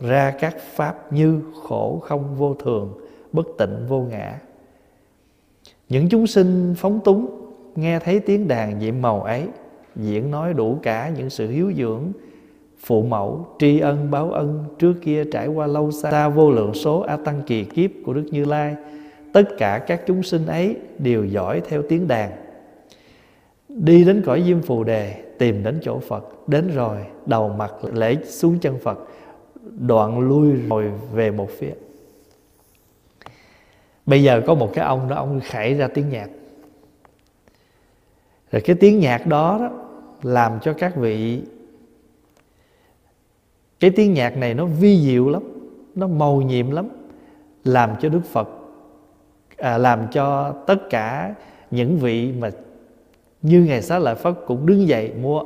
ra 0.00 0.34
các 0.40 0.56
pháp 0.60 1.12
như 1.12 1.40
khổ 1.62 1.98
không 2.02 2.36
vô 2.36 2.54
thường, 2.54 2.98
bất 3.32 3.46
tịnh 3.58 3.86
vô 3.88 4.00
ngã. 4.00 4.40
Những 5.88 6.08
chúng 6.08 6.26
sinh 6.26 6.74
phóng 6.78 7.00
túng 7.04 7.45
nghe 7.78 7.98
thấy 7.98 8.20
tiếng 8.20 8.48
đàn 8.48 8.78
nhiệm 8.78 9.02
màu 9.02 9.22
ấy, 9.22 9.42
diễn 9.96 10.30
nói 10.30 10.54
đủ 10.54 10.78
cả 10.82 11.12
những 11.16 11.30
sự 11.30 11.50
hiếu 11.50 11.72
dưỡng. 11.76 12.02
Phụ 12.84 13.02
mẫu, 13.02 13.46
tri 13.58 13.78
ân, 13.78 14.10
báo 14.10 14.30
ân, 14.30 14.64
trước 14.78 14.94
kia 15.02 15.24
trải 15.32 15.48
qua 15.48 15.66
lâu 15.66 15.90
xa 15.90 16.28
vô 16.28 16.50
lượng 16.50 16.74
số 16.74 17.00
a 17.00 17.16
tăng 17.16 17.42
kỳ 17.46 17.64
kiếp 17.64 17.90
của 18.04 18.14
đức 18.14 18.24
như 18.30 18.44
lai. 18.44 18.76
Tất 19.32 19.44
cả 19.58 19.78
các 19.78 20.02
chúng 20.06 20.22
sinh 20.22 20.46
ấy 20.46 20.76
đều 20.98 21.24
giỏi 21.24 21.62
theo 21.68 21.82
tiếng 21.88 22.08
đàn. 22.08 22.30
Đi 23.68 24.04
đến 24.04 24.22
cõi 24.26 24.42
diêm 24.46 24.62
phù 24.62 24.84
đề, 24.84 25.14
tìm 25.38 25.62
đến 25.62 25.78
chỗ 25.82 25.98
phật. 25.98 26.48
Đến 26.48 26.70
rồi, 26.74 26.96
đầu 27.26 27.48
mặt 27.48 27.72
lễ 27.92 28.16
xuống 28.24 28.58
chân 28.58 28.78
phật. 28.78 28.98
Đoạn 29.78 30.20
lui 30.20 30.52
rồi 30.68 30.90
về 31.12 31.30
một 31.30 31.50
phía. 31.58 31.72
Bây 34.06 34.22
giờ 34.22 34.42
có 34.46 34.54
một 34.54 34.70
cái 34.74 34.84
ông 34.84 35.08
đó, 35.08 35.16
ông 35.16 35.40
khải 35.44 35.74
ra 35.74 35.88
tiếng 35.88 36.08
nhạc 36.08 36.28
rồi 38.52 38.62
cái 38.62 38.76
tiếng 38.76 39.00
nhạc 39.00 39.26
đó, 39.26 39.58
đó 39.60 39.70
làm 40.22 40.58
cho 40.62 40.72
các 40.72 40.96
vị 40.96 41.42
cái 43.80 43.90
tiếng 43.90 44.14
nhạc 44.14 44.36
này 44.36 44.54
nó 44.54 44.66
vi 44.66 45.00
diệu 45.00 45.28
lắm 45.28 45.42
nó 45.94 46.06
màu 46.06 46.42
nhiệm 46.42 46.70
lắm 46.70 46.88
làm 47.64 47.90
cho 48.00 48.08
đức 48.08 48.24
phật 48.24 48.48
à, 49.56 49.78
làm 49.78 50.06
cho 50.12 50.54
tất 50.66 50.90
cả 50.90 51.34
những 51.70 51.98
vị 51.98 52.32
mà 52.32 52.50
như 53.42 53.64
ngày 53.64 53.82
xá 53.82 53.98
lợi 53.98 54.14
phất 54.14 54.34
cũng 54.46 54.66
đứng 54.66 54.88
dậy 54.88 55.12
mua. 55.22 55.42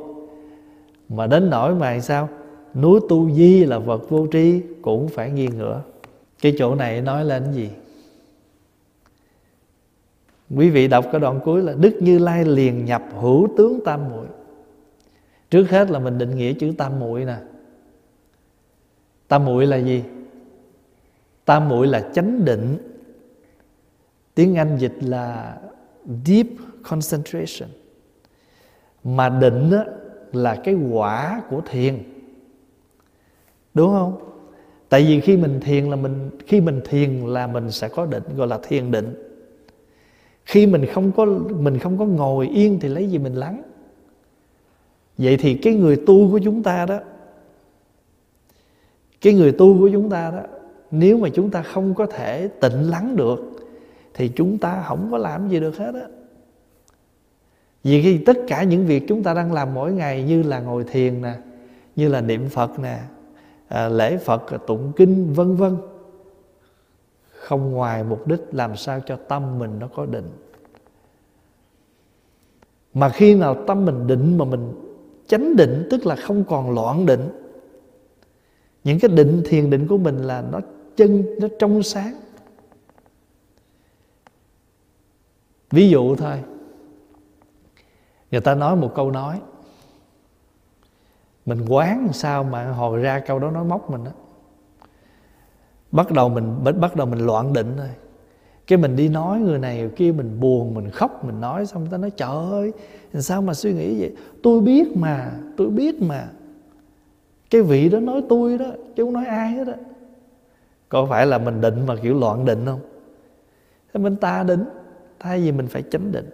Mà 1.09 1.27
đến 1.27 1.49
nỗi 1.49 1.75
mà 1.75 1.99
sao? 1.99 2.29
Núi 2.75 2.99
tu 3.09 3.31
di 3.31 3.65
là 3.65 3.79
vật 3.79 4.09
vô 4.09 4.27
tri 4.31 4.61
cũng 4.81 5.07
phải 5.07 5.29
nghiêng 5.29 5.57
ngửa. 5.57 5.81
Cái 6.41 6.55
chỗ 6.57 6.75
này 6.75 7.01
nói 7.01 7.25
lên 7.25 7.43
cái 7.43 7.53
gì? 7.53 7.69
Quý 10.55 10.69
vị 10.69 10.87
đọc 10.87 11.05
cái 11.11 11.21
đoạn 11.21 11.39
cuối 11.43 11.61
là 11.61 11.73
đức 11.73 11.97
như 11.99 12.19
lai 12.19 12.45
liền 12.45 12.85
nhập 12.85 13.03
hữu 13.19 13.47
tướng 13.57 13.79
tam 13.85 14.09
muội. 14.09 14.25
Trước 15.49 15.69
hết 15.69 15.91
là 15.91 15.99
mình 15.99 16.17
định 16.17 16.35
nghĩa 16.35 16.53
chữ 16.53 16.71
tam 16.77 16.99
muội 16.99 17.25
nè. 17.25 17.37
Tam 19.27 19.45
muội 19.45 19.65
là 19.65 19.77
gì? 19.77 20.03
Tam 21.45 21.69
muội 21.69 21.87
là 21.87 22.09
chánh 22.13 22.45
định. 22.45 22.77
Tiếng 24.35 24.55
anh 24.55 24.77
dịch 24.77 24.95
là 25.01 25.57
deep 26.25 26.47
concentration. 26.83 27.69
Mà 29.03 29.29
định 29.29 29.69
đó 29.71 29.83
là 30.33 30.55
cái 30.55 30.75
quả 30.91 31.41
của 31.49 31.61
thiền. 31.69 32.03
Đúng 33.73 33.91
không? 33.91 34.17
Tại 34.89 35.03
vì 35.03 35.19
khi 35.19 35.37
mình 35.37 35.59
thiền 35.59 35.89
là 35.89 35.95
mình, 35.95 36.29
khi 36.47 36.61
mình 36.61 36.81
thiền 36.85 37.19
là 37.19 37.47
mình 37.47 37.71
sẽ 37.71 37.89
có 37.89 38.05
định, 38.05 38.23
gọi 38.35 38.47
là 38.47 38.59
thiền 38.63 38.91
định 38.91 39.30
khi 40.45 40.65
mình 40.65 40.85
không 40.85 41.11
có, 41.11 41.25
mình 41.59 41.79
không 41.79 41.97
có 41.97 42.05
ngồi 42.05 42.47
yên 42.47 42.79
thì 42.79 42.89
lấy 42.89 43.09
gì 43.09 43.17
mình 43.17 43.35
lắng? 43.35 43.61
Vậy 45.17 45.37
thì 45.37 45.53
cái 45.53 45.73
người 45.73 45.95
tu 45.95 46.31
của 46.31 46.39
chúng 46.39 46.63
ta 46.63 46.85
đó, 46.85 46.99
cái 49.21 49.33
người 49.33 49.51
tu 49.51 49.79
của 49.79 49.89
chúng 49.93 50.09
ta 50.09 50.31
đó, 50.31 50.41
nếu 50.91 51.17
mà 51.17 51.29
chúng 51.29 51.49
ta 51.49 51.61
không 51.61 51.93
có 51.93 52.05
thể 52.05 52.47
tịnh 52.47 52.89
lắng 52.89 53.15
được, 53.15 53.39
thì 54.13 54.31
chúng 54.35 54.57
ta 54.57 54.83
không 54.87 55.07
có 55.11 55.17
làm 55.17 55.49
gì 55.49 55.59
được 55.59 55.77
hết 55.77 55.95
á. 55.95 56.07
Vì 57.83 58.01
khi 58.01 58.17
tất 58.17 58.37
cả 58.47 58.63
những 58.63 58.85
việc 58.85 59.07
chúng 59.07 59.23
ta 59.23 59.33
đang 59.33 59.53
làm 59.53 59.73
mỗi 59.73 59.91
ngày 59.91 60.23
như 60.23 60.43
là 60.43 60.59
ngồi 60.59 60.83
thiền 60.83 61.21
nè, 61.21 61.33
như 61.95 62.07
là 62.07 62.21
niệm 62.21 62.49
phật 62.49 62.79
nè 62.79 62.99
à, 63.67 63.89
lễ 63.89 64.17
phật, 64.17 64.43
tụng 64.67 64.91
kinh, 64.95 65.33
vân 65.33 65.55
vân 65.55 65.77
không 67.41 67.71
ngoài 67.71 68.03
mục 68.03 68.27
đích 68.27 68.41
làm 68.51 68.75
sao 68.75 68.99
cho 69.05 69.15
tâm 69.27 69.59
mình 69.59 69.79
nó 69.79 69.87
có 69.87 70.05
định. 70.05 70.29
Mà 72.93 73.09
khi 73.09 73.35
nào 73.35 73.63
tâm 73.67 73.85
mình 73.85 74.07
định 74.07 74.37
mà 74.37 74.45
mình 74.45 74.73
chánh 75.27 75.55
định, 75.55 75.87
tức 75.91 76.05
là 76.05 76.15
không 76.15 76.43
còn 76.43 76.73
loạn 76.73 77.05
định, 77.05 77.29
những 78.83 78.99
cái 78.99 79.11
định 79.11 79.43
thiền 79.45 79.69
định 79.69 79.87
của 79.87 79.97
mình 79.97 80.17
là 80.17 80.43
nó 80.51 80.59
chân, 80.95 81.25
nó 81.39 81.47
trong 81.59 81.83
sáng. 81.83 82.13
Ví 85.71 85.89
dụ 85.89 86.15
thôi, 86.15 86.43
người 88.31 88.41
ta 88.41 88.55
nói 88.55 88.75
một 88.75 88.91
câu 88.95 89.11
nói, 89.11 89.41
mình 91.45 91.65
quán 91.69 92.09
sao 92.13 92.43
mà 92.43 92.71
hồi 92.71 92.99
ra 92.99 93.19
câu 93.19 93.39
đó 93.39 93.51
nói 93.51 93.63
móc 93.63 93.91
mình 93.91 94.03
đó 94.03 94.11
bắt 95.91 96.11
đầu 96.11 96.29
mình, 96.29 96.63
bắt 96.79 96.95
đầu 96.95 97.07
mình 97.07 97.25
loạn 97.25 97.53
định 97.53 97.77
rồi 97.77 97.89
cái 98.67 98.77
mình 98.77 98.95
đi 98.95 99.09
nói 99.09 99.39
người 99.39 99.59
này 99.59 99.77
người 99.77 99.89
kia, 99.89 100.11
mình 100.11 100.39
buồn, 100.39 100.73
mình 100.73 100.89
khóc, 100.89 101.25
mình 101.25 101.41
nói 101.41 101.65
xong 101.65 101.87
ta 101.91 101.97
nói, 101.97 102.11
trời 102.11 102.29
ơi, 102.51 102.71
sao 103.13 103.41
mà 103.41 103.53
suy 103.53 103.73
nghĩ 103.73 103.99
vậy? 103.99 104.15
Tôi 104.43 104.61
biết 104.61 104.97
mà, 104.97 105.31
tôi 105.57 105.67
biết 105.67 106.01
mà. 106.01 106.27
Cái 107.49 107.61
vị 107.61 107.89
đó 107.89 107.99
nói 107.99 108.23
tôi 108.29 108.57
đó, 108.57 108.65
chứ 108.95 109.03
không 109.03 109.13
nói 109.13 109.25
ai 109.25 109.51
hết 109.51 109.63
đó 109.63 109.73
có 110.89 111.05
phải 111.05 111.25
là 111.25 111.37
mình 111.37 111.61
định 111.61 111.85
mà 111.85 111.95
kiểu 111.95 112.19
loạn 112.19 112.45
định 112.45 112.65
không? 112.65 112.79
Thế 113.93 113.99
mình 113.99 114.15
ta 114.15 114.43
định, 114.43 114.63
thay 115.19 115.41
vì 115.41 115.51
mình 115.51 115.67
phải 115.67 115.83
chánh 115.91 116.11
định. 116.11 116.29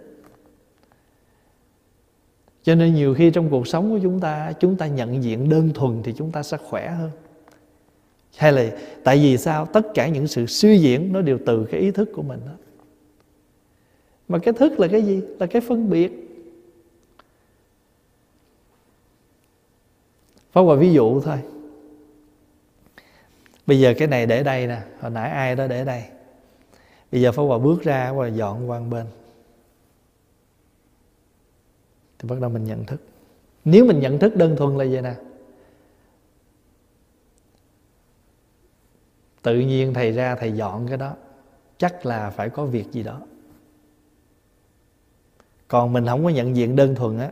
Cho 2.62 2.74
nên 2.74 2.94
nhiều 2.94 3.14
khi 3.14 3.30
trong 3.30 3.50
cuộc 3.50 3.66
sống 3.66 3.90
của 3.90 3.98
chúng 4.02 4.20
ta 4.20 4.52
chúng 4.52 4.76
ta 4.76 4.86
nhận 4.86 5.22
diện 5.22 5.48
đơn 5.48 5.70
thuần 5.74 6.02
thì 6.02 6.12
chúng 6.12 6.30
ta 6.30 6.42
sẽ 6.42 6.56
khỏe 6.56 6.88
hơn 6.88 7.10
hay 8.38 8.52
là 8.52 8.70
tại 9.04 9.18
vì 9.18 9.38
sao 9.38 9.66
tất 9.66 9.86
cả 9.94 10.08
những 10.08 10.26
sự 10.26 10.46
suy 10.46 10.78
diễn 10.78 11.12
nó 11.12 11.20
đều 11.20 11.38
từ 11.46 11.66
cái 11.70 11.80
ý 11.80 11.90
thức 11.90 12.08
của 12.14 12.22
mình 12.22 12.40
đó 12.46 12.52
mà 14.28 14.38
cái 14.38 14.54
thức 14.54 14.80
là 14.80 14.88
cái 14.88 15.02
gì? 15.02 15.22
Là 15.38 15.46
cái 15.46 15.62
phân 15.62 15.90
biệt. 15.90 16.12
Pháp 20.52 20.60
Hòa 20.60 20.76
ví 20.76 20.92
dụ 20.92 21.20
thôi. 21.20 21.38
Bây 23.66 23.80
giờ 23.80 23.94
cái 23.98 24.08
này 24.08 24.26
để 24.26 24.42
đây 24.42 24.66
nè, 24.66 24.80
Hồi 25.00 25.10
nãy 25.10 25.30
ai 25.30 25.56
đó 25.56 25.66
để 25.66 25.84
đây. 25.84 26.04
Bây 27.12 27.22
giờ 27.22 27.32
Pháp 27.32 27.42
Hòa 27.42 27.58
bước 27.58 27.82
ra 27.82 28.12
và 28.12 28.26
dọn 28.26 28.70
qua 28.70 28.80
bên. 28.80 29.06
Thì 32.18 32.28
bắt 32.28 32.40
đầu 32.40 32.50
mình 32.50 32.64
nhận 32.64 32.84
thức. 32.84 33.00
Nếu 33.64 33.84
mình 33.84 34.00
nhận 34.00 34.18
thức 34.18 34.36
đơn 34.36 34.56
thuần 34.56 34.76
là 34.76 34.84
gì 34.84 35.00
nè 35.00 35.14
Tự 39.42 39.60
nhiên 39.60 39.94
thầy 39.94 40.12
ra 40.12 40.36
thầy 40.36 40.52
dọn 40.52 40.88
cái 40.88 40.96
đó. 40.96 41.14
Chắc 41.78 42.06
là 42.06 42.30
phải 42.30 42.48
có 42.48 42.64
việc 42.64 42.92
gì 42.92 43.02
đó. 43.02 43.20
Còn 45.68 45.92
mình 45.92 46.06
không 46.06 46.24
có 46.24 46.30
nhận 46.30 46.56
diện 46.56 46.76
đơn 46.76 46.94
thuần 46.94 47.18
á. 47.18 47.30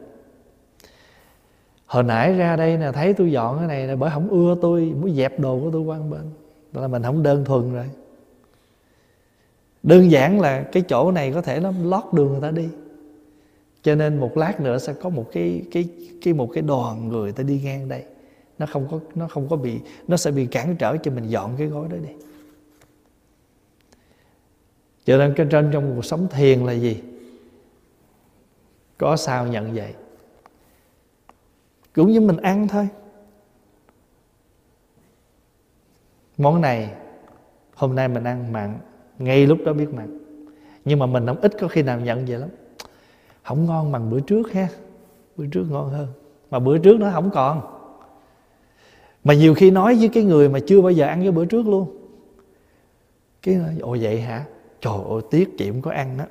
Hồi 1.86 2.02
nãy 2.02 2.32
ra 2.32 2.56
đây 2.56 2.76
nè, 2.76 2.92
thấy 2.92 3.12
tôi 3.12 3.32
dọn 3.32 3.58
cái 3.58 3.66
này 3.66 3.86
là 3.86 3.96
bởi 3.96 4.10
không 4.10 4.28
ưa 4.28 4.56
tôi, 4.62 4.80
muốn 4.80 5.14
dẹp 5.14 5.40
đồ 5.40 5.60
của 5.60 5.70
tôi 5.70 5.80
qua 5.80 5.98
bên. 5.98 6.30
Đó 6.72 6.80
là 6.82 6.88
mình 6.88 7.02
không 7.02 7.22
đơn 7.22 7.44
thuần 7.44 7.74
rồi. 7.74 7.90
Đơn 9.82 10.10
giản 10.10 10.40
là 10.40 10.62
cái 10.62 10.82
chỗ 10.82 11.12
này 11.12 11.32
có 11.32 11.42
thể 11.42 11.60
nó 11.60 11.72
lót 11.82 12.04
đường 12.12 12.32
người 12.32 12.40
ta 12.40 12.50
đi. 12.50 12.68
Cho 13.82 13.94
nên 13.94 14.20
một 14.20 14.36
lát 14.36 14.60
nữa 14.60 14.78
sẽ 14.78 14.92
có 14.92 15.08
một 15.08 15.26
cái 15.32 15.62
cái 15.72 15.88
cái, 16.22 16.34
một 16.34 16.50
cái 16.52 16.62
đoàn 16.62 17.08
người 17.08 17.32
ta 17.32 17.42
đi 17.42 17.60
ngang 17.64 17.88
đây 17.88 18.04
nó 18.58 18.66
không 18.66 18.88
có, 18.90 19.00
nó 19.14 19.28
không 19.28 19.48
có 19.48 19.56
bị, 19.56 19.80
nó 20.08 20.16
sẽ 20.16 20.30
bị 20.30 20.46
cản 20.46 20.76
trở 20.76 20.96
cho 20.96 21.10
mình 21.10 21.28
dọn 21.28 21.54
cái 21.58 21.66
gói 21.66 21.88
đó 21.88 21.96
đi. 21.96 22.10
Cho 25.04 25.18
nên 25.18 25.34
cái 25.36 25.46
trên 25.50 25.70
trong 25.72 25.92
cuộc 25.96 26.04
sống 26.04 26.28
thiền 26.30 26.66
là 26.66 26.72
gì? 26.72 27.02
Có 28.98 29.16
sao 29.16 29.46
nhận 29.46 29.74
vậy? 29.74 29.94
Cũng 31.94 32.10
như 32.10 32.20
mình 32.20 32.36
ăn 32.36 32.68
thôi. 32.68 32.88
Món 36.38 36.60
này, 36.60 36.94
hôm 37.74 37.94
nay 37.94 38.08
mình 38.08 38.24
ăn 38.24 38.52
mặn, 38.52 38.78
ngay 39.18 39.46
lúc 39.46 39.58
đó 39.64 39.72
biết 39.72 39.94
mặn. 39.94 40.18
Nhưng 40.84 40.98
mà 40.98 41.06
mình 41.06 41.26
không 41.26 41.40
ít 41.40 41.52
có 41.60 41.68
khi 41.68 41.82
nào 41.82 42.00
nhận 42.00 42.26
vậy 42.26 42.38
lắm. 42.38 42.48
Không 43.42 43.66
ngon 43.66 43.92
bằng 43.92 44.10
bữa 44.10 44.20
trước 44.20 44.52
ha. 44.52 44.68
Bữa 45.36 45.46
trước 45.52 45.66
ngon 45.70 45.90
hơn. 45.90 46.08
Mà 46.50 46.58
bữa 46.58 46.78
trước 46.78 47.00
nó 47.00 47.10
không 47.10 47.30
còn 47.34 47.75
mà 49.26 49.34
nhiều 49.34 49.54
khi 49.54 49.70
nói 49.70 49.94
với 49.94 50.08
cái 50.08 50.24
người 50.24 50.48
mà 50.48 50.58
chưa 50.66 50.80
bao 50.80 50.90
giờ 50.90 51.06
ăn 51.06 51.22
cái 51.22 51.30
bữa 51.30 51.44
trước 51.44 51.66
luôn. 51.68 51.96
Cái 53.42 53.54
nói 53.54 53.74
ồ, 53.80 53.96
vậy 54.00 54.20
hả? 54.20 54.44
Trời 54.80 54.94
ơi, 55.10 55.22
tiếc 55.30 55.58
chị 55.58 55.70
không 55.70 55.82
có 55.82 55.90
ăn 55.90 56.18
đó. 56.18 56.24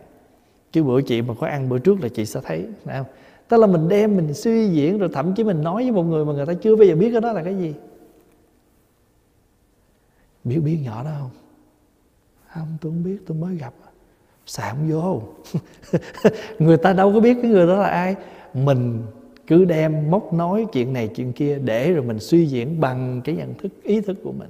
Chứ 0.71 0.83
bữa 0.83 1.01
chị 1.01 1.21
mà 1.21 1.33
có 1.39 1.47
ăn 1.47 1.69
bữa 1.69 1.79
trước 1.79 2.01
là 2.01 2.09
chị 2.09 2.25
sẽ 2.25 2.39
thấy. 2.43 2.65
Phải 2.85 2.97
không? 2.97 3.05
Tức 3.47 3.57
là 3.57 3.67
mình 3.67 3.89
đem, 3.89 4.17
mình 4.17 4.33
suy 4.33 4.69
diễn, 4.69 4.97
rồi 4.97 5.09
thậm 5.13 5.33
chí 5.35 5.43
mình 5.43 5.63
nói 5.63 5.83
với 5.83 5.91
một 5.91 6.03
người 6.03 6.25
mà 6.25 6.33
người 6.33 6.45
ta 6.45 6.53
chưa 6.53 6.75
bao 6.75 6.85
giờ 6.85 6.95
biết 6.95 7.11
cái 7.11 7.21
đó 7.21 7.33
là 7.33 7.43
cái 7.43 7.55
gì. 7.55 7.73
Biết 10.43 10.59
biết 10.59 10.77
nhỏ 10.83 11.03
đó 11.03 11.11
không? 11.19 11.29
Không, 12.47 12.77
tôi 12.81 12.91
không 12.91 13.03
biết, 13.03 13.17
tôi 13.27 13.37
mới 13.37 13.55
gặp. 13.55 13.73
Xài 14.45 14.69
không 14.69 14.91
vô. 14.91 15.21
Người 16.59 16.77
ta 16.77 16.93
đâu 16.93 17.13
có 17.13 17.19
biết 17.19 17.37
cái 17.41 17.51
người 17.51 17.67
đó 17.67 17.75
là 17.75 17.87
ai. 17.87 18.15
Mình 18.53 19.01
cứ 19.47 19.65
đem 19.65 20.11
móc 20.11 20.33
nói 20.33 20.65
chuyện 20.73 20.93
này, 20.93 21.07
chuyện 21.07 21.33
kia 21.33 21.59
để 21.63 21.91
rồi 21.91 22.03
mình 22.03 22.19
suy 22.19 22.45
diễn 22.45 22.81
bằng 22.81 23.21
cái 23.23 23.35
nhận 23.35 23.53
thức, 23.53 23.71
ý 23.83 24.01
thức 24.01 24.17
của 24.23 24.31
mình. 24.31 24.49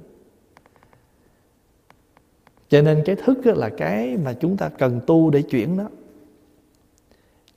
Cho 2.68 2.82
nên 2.82 3.02
cái 3.04 3.16
thức 3.16 3.46
là 3.46 3.68
cái 3.68 4.16
mà 4.16 4.32
chúng 4.32 4.56
ta 4.56 4.68
cần 4.68 5.00
tu 5.06 5.30
để 5.30 5.42
chuyển 5.42 5.76
đó. 5.76 5.88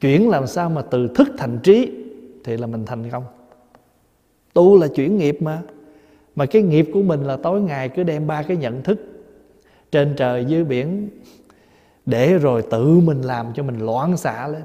Chuyển 0.02 0.30
làm 0.30 0.48
sao 0.48 0.70
mà 0.70 0.82
từ 0.82 1.08
thức 1.16 1.28
thành 1.38 1.60
trí 1.64 1.92
thì 2.44 2.58
là 2.58 2.68
mình 2.68 2.86
thành 2.86 3.10
công. 3.10 3.24
Tu 4.54 4.80
là 4.80 4.88
chuyển 4.88 5.18
nghiệp 5.18 5.42
mà. 5.42 5.62
Mà 6.36 6.46
cái 6.46 6.62
nghiệp 6.62 6.90
của 6.94 7.02
mình 7.02 7.24
là 7.24 7.38
tối 7.38 7.62
ngày 7.62 7.90
cứ 7.90 8.04
đem 8.04 8.28
ba 8.28 8.44
cái 8.44 8.58
nhận 8.58 8.84
thức 8.84 9.00
trên 9.92 10.14
trời 10.18 10.46
dưới 10.46 10.64
biển 10.64 11.10
để 12.06 12.38
rồi 12.38 12.64
tự 12.72 13.00
mình 13.00 13.22
làm 13.22 13.54
cho 13.56 13.64
mình 13.64 13.80
loạn 13.80 14.18
xạ 14.18 14.48
lên. 14.48 14.64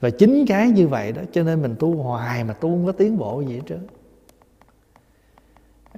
Và 0.00 0.10
chính 0.10 0.46
cái 0.46 0.70
như 0.70 0.88
vậy 0.88 1.12
đó, 1.12 1.22
cho 1.32 1.42
nên 1.42 1.62
mình 1.62 1.74
tu 1.78 1.96
hoài 1.96 2.44
mà 2.44 2.54
tu 2.54 2.68
không 2.68 2.86
có 2.86 2.92
tiến 2.92 3.18
bộ 3.18 3.40
gì 3.40 3.54
hết 3.54 3.62
trơn. 3.68 3.86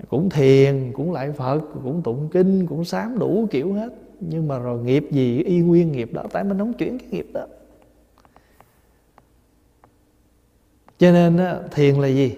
Cũng 0.09 0.31
thiền, 0.31 0.93
cũng 0.93 1.13
lại 1.13 1.33
phật, 1.33 1.61
cũng 1.85 2.03
tụng 2.03 2.29
kinh, 2.33 2.67
cũng 2.67 2.85
sám 2.85 3.19
đủ 3.19 3.47
kiểu 3.51 3.73
hết. 3.73 3.89
Nhưng 4.21 4.49
mà 4.49 4.59
rồi 4.59 4.81
nghiệp 4.81 5.09
gì, 5.11 5.43
y 5.43 5.59
nguyên 5.59 5.93
nghiệp 5.93 6.13
đó, 6.13 6.25
tại 6.33 6.45
mình 6.45 6.59
không 6.59 6.73
chuyển 6.73 6.99
cái 6.99 7.09
nghiệp 7.11 7.27
đó. 7.33 7.47
Cho 10.99 11.13
nên 11.13 11.41
thiền 11.71 11.95
là 11.95 12.09
gì? 12.09 12.37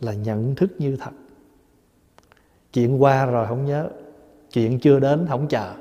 Là 0.00 0.12
nhận 0.12 0.54
thức 0.54 0.72
như 0.78 0.96
thật. 0.96 1.10
Chuyện 2.72 3.02
qua 3.02 3.26
rồi 3.26 3.46
không 3.46 3.66
nhớ, 3.66 3.88
chuyện 4.52 4.78
chưa 4.78 5.00
đến 5.00 5.26
không 5.28 5.48
chờ. 5.48 5.74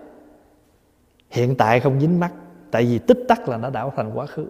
Hiện 1.29 1.55
tại 1.55 1.79
không 1.79 2.01
dính 2.01 2.19
mắt, 2.19 2.33
tại 2.71 2.85
vì 2.85 2.99
tích 2.99 3.19
tắc 3.27 3.49
là 3.49 3.57
nó 3.57 3.69
đã 3.69 3.89
thành 3.95 4.11
quá 4.13 4.25
khứ 4.25 4.45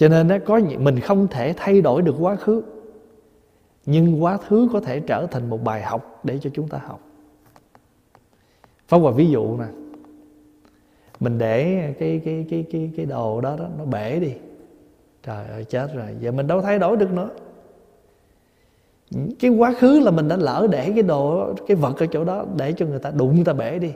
cho 0.00 0.08
nên 0.08 0.28
nó 0.28 0.36
có 0.44 0.60
mình 0.78 1.00
không 1.00 1.28
thể 1.28 1.54
thay 1.56 1.80
đổi 1.80 2.02
được 2.02 2.14
quá 2.20 2.36
khứ. 2.36 2.62
Nhưng 3.86 4.22
quá 4.22 4.36
khứ 4.36 4.68
có 4.72 4.80
thể 4.80 5.00
trở 5.00 5.26
thành 5.26 5.50
một 5.50 5.64
bài 5.64 5.82
học 5.82 6.20
để 6.24 6.38
cho 6.42 6.50
chúng 6.54 6.68
ta 6.68 6.78
học. 6.86 7.00
Pháp 8.88 8.98
Hòa 8.98 9.12
ví 9.12 9.30
dụ 9.30 9.56
nè. 9.56 9.64
Mình 11.20 11.38
để 11.38 11.92
cái 11.98 12.20
cái 12.24 12.46
cái 12.50 12.64
cái 12.72 12.90
cái 12.96 13.06
đồ 13.06 13.40
đó, 13.40 13.56
đó 13.58 13.66
nó 13.78 13.84
bể 13.84 14.20
đi. 14.20 14.32
Trời 15.22 15.46
ơi 15.46 15.64
chết 15.64 15.94
rồi. 15.94 16.06
Giờ 16.20 16.32
mình 16.32 16.46
đâu 16.46 16.62
thay 16.62 16.78
đổi 16.78 16.96
được 16.96 17.12
nữa. 17.12 17.30
Cái 19.40 19.50
quá 19.50 19.74
khứ 19.78 20.00
là 20.00 20.10
mình 20.10 20.28
đã 20.28 20.36
lỡ 20.36 20.66
để 20.70 20.92
cái 20.94 21.02
đồ 21.02 21.54
Cái 21.66 21.76
vật 21.76 21.98
ở 21.98 22.06
chỗ 22.06 22.24
đó 22.24 22.44
Để 22.56 22.72
cho 22.72 22.86
người 22.86 22.98
ta 22.98 23.10
đụng 23.10 23.34
người 23.34 23.44
ta 23.44 23.52
bể 23.52 23.78
đi. 23.78 23.92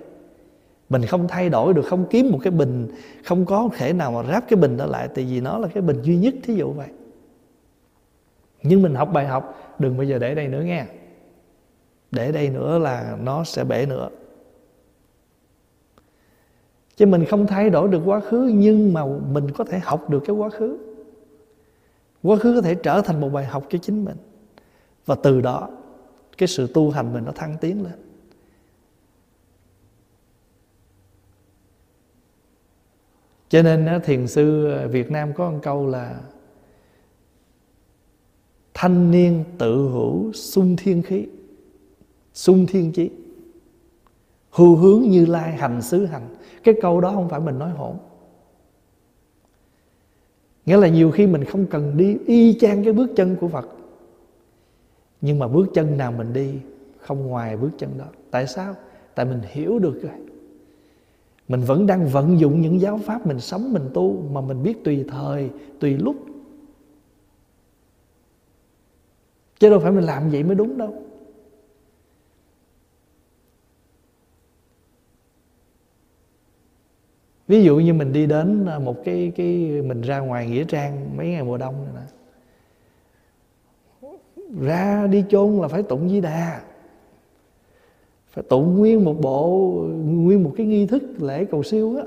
Mình 0.88 1.06
không 1.06 1.28
thay 1.28 1.48
đổi 1.48 1.74
được, 1.74 1.82
Không 1.82 2.06
kiếm 2.10 2.30
một 2.30 2.38
cái 2.42 2.50
bình, 2.50 2.88
Không 3.24 3.46
có 3.46 3.68
thể 3.76 3.92
nào 3.92 4.12
mà 4.12 4.32
ráp 4.32 4.48
cái 4.48 4.56
bình 4.56 4.76
đó 4.76 4.86
lại, 4.86 5.08
Tại 5.14 5.24
vì 5.24 5.40
nó 5.40 5.58
là 5.58 5.68
cái 5.68 5.82
bình 5.82 6.02
duy 6.02 6.16
nhất, 6.16 6.34
Thí 6.42 6.54
dụ 6.54 6.72
vậy. 6.72 6.88
Nhưng 8.62 8.82
mình 8.82 8.94
học 8.94 9.10
bài 9.12 9.26
học, 9.26 9.74
Đừng 9.78 9.96
bao 9.96 10.04
giờ 10.04 10.18
để 10.18 10.34
đây 10.34 10.48
nữa 10.48 10.62
nghe. 10.62 10.86
Để 12.10 12.32
đây 12.32 12.50
nữa 12.50 12.78
là 12.78 13.16
nó 13.22 13.44
sẽ 13.44 13.64
bể 13.64 13.86
nữa. 13.86 14.08
Chứ 16.96 17.06
mình 17.06 17.24
không 17.24 17.46
thay 17.46 17.70
đổi 17.70 17.88
được 17.88 18.00
quá 18.04 18.20
khứ, 18.20 18.50
nhưng 18.54 18.92
mà 18.92 19.04
mình 19.32 19.50
có 19.50 19.64
thể 19.64 19.78
học 19.78 20.10
được 20.10 20.22
cái 20.26 20.36
quá 20.36 20.50
khứ. 20.50 20.78
Quá 22.22 22.36
khứ 22.36 22.54
có 22.54 22.62
thể 22.62 22.74
trở 22.74 23.00
thành 23.00 23.20
một 23.20 23.28
bài 23.28 23.44
học 23.44 23.64
cho 23.70 23.78
chính 23.78 24.04
mình. 24.04 24.16
Và 25.06 25.14
từ 25.14 25.40
đó, 25.40 25.68
cái 26.38 26.46
sự 26.46 26.66
tu 26.74 26.90
hành 26.90 27.12
mình 27.12 27.24
nó 27.24 27.32
thăng 27.32 27.56
tiến 27.60 27.84
lên. 27.84 27.92
Cho 33.54 33.62
nên 33.62 34.00
thiền 34.04 34.26
sư 34.26 34.70
ờ, 34.70 34.88
Việt 34.88 35.10
Nam 35.10 35.32
có 35.32 35.50
một 35.50 35.58
câu 35.62 35.86
là 35.86 36.20
thanh 38.74 39.10
niên 39.10 39.44
tự 39.58 39.88
hữu 39.88 40.32
sung 40.32 40.76
thiên 40.76 41.02
khí, 41.02 41.26
sung 42.32 42.66
thiên 42.66 42.92
chí. 42.92 43.10
Hư 44.50 44.76
hướng 44.76 45.02
như 45.02 45.26
lai 45.26 45.52
hành 45.52 45.82
xứ 45.82 46.06
hành. 46.06 46.36
Cái 46.64 46.74
câu 46.82 47.00
đó 47.00 47.10
không 47.14 47.28
phải 47.28 47.40
mình 47.40 47.58
nói 47.58 47.70
hỗn 47.70 47.96
nghĩa 50.66 50.76
là 50.76 50.88
nhiều 50.88 51.10
khi 51.10 51.26
mình 51.26 51.44
không 51.44 51.66
cần 51.66 51.96
đi 51.96 52.16
y 52.26 52.58
chang 52.58 52.84
cái 52.84 52.92
bước 52.92 53.10
chân 53.16 53.36
của 53.40 53.48
phật. 53.48 53.68
Nhưng 55.20 55.38
mà 55.38 55.48
bước 55.48 55.66
chân 55.74 55.96
nào 55.98 56.12
mình 56.12 56.32
đi, 56.32 56.54
không 56.98 57.26
ngoài 57.26 57.56
bước 57.56 57.70
chân 57.78 57.90
đó. 57.98 58.06
Tại 58.30 58.46
sao? 58.46 58.74
Tại 59.14 59.26
mình 59.26 59.40
hiểu 59.42 59.78
được 59.78 60.02
rồi 60.02 60.23
mình 61.48 61.60
vẫn 61.60 61.86
đang 61.86 62.08
vận 62.08 62.40
dụng 62.40 62.60
những 62.60 62.80
giáo 62.80 62.98
pháp 62.98 63.26
mình 63.26 63.40
sống, 63.40 63.72
mình 63.72 63.90
tu 63.94 64.28
mà 64.32 64.40
mình 64.40 64.62
biết 64.62 64.84
tùy 64.84 65.04
thời, 65.08 65.50
tùy 65.80 65.98
lúc. 65.98 66.16
Chứ 69.58 69.70
đâu 69.70 69.80
phải 69.80 69.92
mình 69.92 70.04
làm 70.04 70.30
vậy 70.30 70.42
mới 70.42 70.54
đúng 70.54 70.78
đâu. 70.78 71.04
Ví 77.48 77.64
dụ 77.64 77.76
như 77.76 77.94
mình 77.94 78.12
đi 78.12 78.26
đến 78.26 78.66
à, 78.66 78.78
một 78.78 78.96
cái 79.04 79.32
cái 79.36 79.82
mình 79.82 80.00
ra 80.00 80.18
ngoài 80.18 80.46
nghĩa 80.46 80.64
trang 80.64 81.16
mấy 81.16 81.28
ngày 81.28 81.44
mùa 81.44 81.56
đông 81.56 81.74
này 81.84 81.92
nè. 81.94 82.10
Ra 84.60 85.06
đi 85.06 85.24
chôn 85.28 85.58
là 85.58 85.68
phải 85.68 85.82
tụng 85.82 86.08
di 86.08 86.20
đà 86.20 86.62
phải 88.34 88.44
tụng 88.48 88.78
nguyên 88.78 89.04
một 89.04 89.20
bộ, 89.20 89.70
nguyên 90.04 90.44
một 90.44 90.52
cái 90.56 90.66
nghi 90.66 90.86
thức 90.86 91.02
lễ 91.18 91.44
cầu 91.44 91.62
siêu 91.62 91.96
á. 91.96 92.04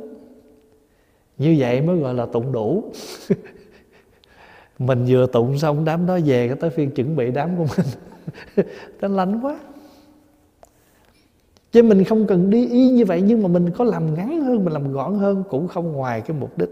Như 1.38 1.56
vậy 1.60 1.82
mới 1.82 1.98
gọi 1.98 2.14
là 2.14 2.26
tụng 2.26 2.52
đủ. 2.52 2.84
Mình 4.80 5.06
vừa 5.08 5.28
tụng 5.28 5.58
xong 5.58 5.86
đám 5.86 6.06
đó 6.06 6.20
về, 6.26 6.48
cái 6.48 6.58
tới 6.58 6.70
phiên 6.70 6.92
chuẩn 6.92 7.16
bị 7.16 7.32
đám 7.32 7.58
của 7.58 7.66
mình. 7.78 8.66
Nó 9.02 9.08
lạnh 9.08 9.40
quá. 9.42 9.60
Chứ 11.72 11.84
mình 11.84 12.04
không 12.04 12.28
cần 12.28 12.50
đi 12.50 12.68
y 12.68 12.90
như 12.90 13.06
vậy, 13.06 13.22
nhưng 13.22 13.44
mà 13.44 13.48
mình 13.48 13.70
có 13.72 13.84
làm 13.84 14.14
ngắn 14.14 14.42
hơn, 14.42 14.66
mình 14.66 14.74
làm 14.74 14.92
gọn 14.92 15.16
hơn, 15.16 15.44
cũng 15.50 15.68
không 15.68 15.92
ngoài 15.92 16.22
cái 16.22 16.38
mục 16.40 16.58
đích. 16.58 16.70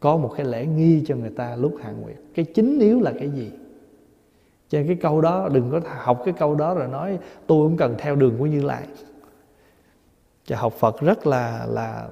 Có 0.00 0.16
một 0.16 0.32
cái 0.36 0.46
lễ 0.46 0.66
nghi 0.66 1.02
cho 1.06 1.16
người 1.16 1.30
ta 1.30 1.56
lúc 1.56 1.74
hạ 1.82 1.92
nguyệt. 1.92 2.16
Cái 2.34 2.44
chính 2.44 2.78
yếu 2.78 3.00
là 3.00 3.12
cái 3.18 3.30
gì? 3.30 3.50
Cho 4.68 4.78
nên 4.78 4.86
cái 4.86 4.96
câu 4.96 5.20
đó, 5.20 5.48
đừng 5.52 5.70
có 5.70 5.80
học 5.98 6.22
cái 6.24 6.34
câu 6.38 6.54
đó 6.54 6.74
rồi 6.74 6.88
nói, 6.88 7.18
tôi 7.46 7.68
cũng 7.68 7.76
cần 7.76 7.94
theo 7.98 8.16
đường 8.16 8.38
của 8.38 8.46
như 8.46 8.62
lai. 8.62 8.82
Cho 10.44 10.56
học 10.56 10.72
phật 10.72 11.00
rất 11.00 11.26
là 11.26 11.66
là 11.68 12.08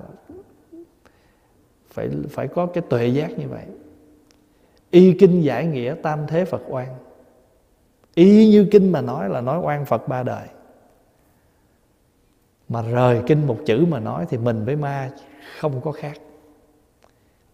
phải 1.91 2.11
phải 2.31 2.49
có 2.49 2.67
cái 2.67 2.85
tuệ 2.91 3.07
giác 3.07 3.39
như 3.39 3.49
vậy. 3.49 3.65
Y 4.91 5.13
kinh 5.13 5.41
giải 5.41 5.67
nghĩa 5.67 5.95
tam 6.03 6.27
thế 6.29 6.45
phật 6.45 6.63
oan. 6.69 6.89
Y 8.15 8.51
như 8.51 8.69
kinh 8.71 8.93
mà 8.93 9.01
nói 9.01 9.29
là 9.29 9.41
nói 9.41 9.61
oan 9.63 9.85
phật 9.85 10.09
ba 10.09 10.23
đời. 10.23 10.47
Mà 12.69 12.83
rời 12.83 13.23
kinh 13.27 13.47
một 13.47 13.59
chữ 13.67 13.87
mà 13.89 14.01
nói 14.01 14.27
thì 14.29 14.39
mình 14.39 14.65
với 14.65 14.77
ma 14.77 15.11
không 15.61 15.81
có 15.81 15.93
khác. 15.93 16.19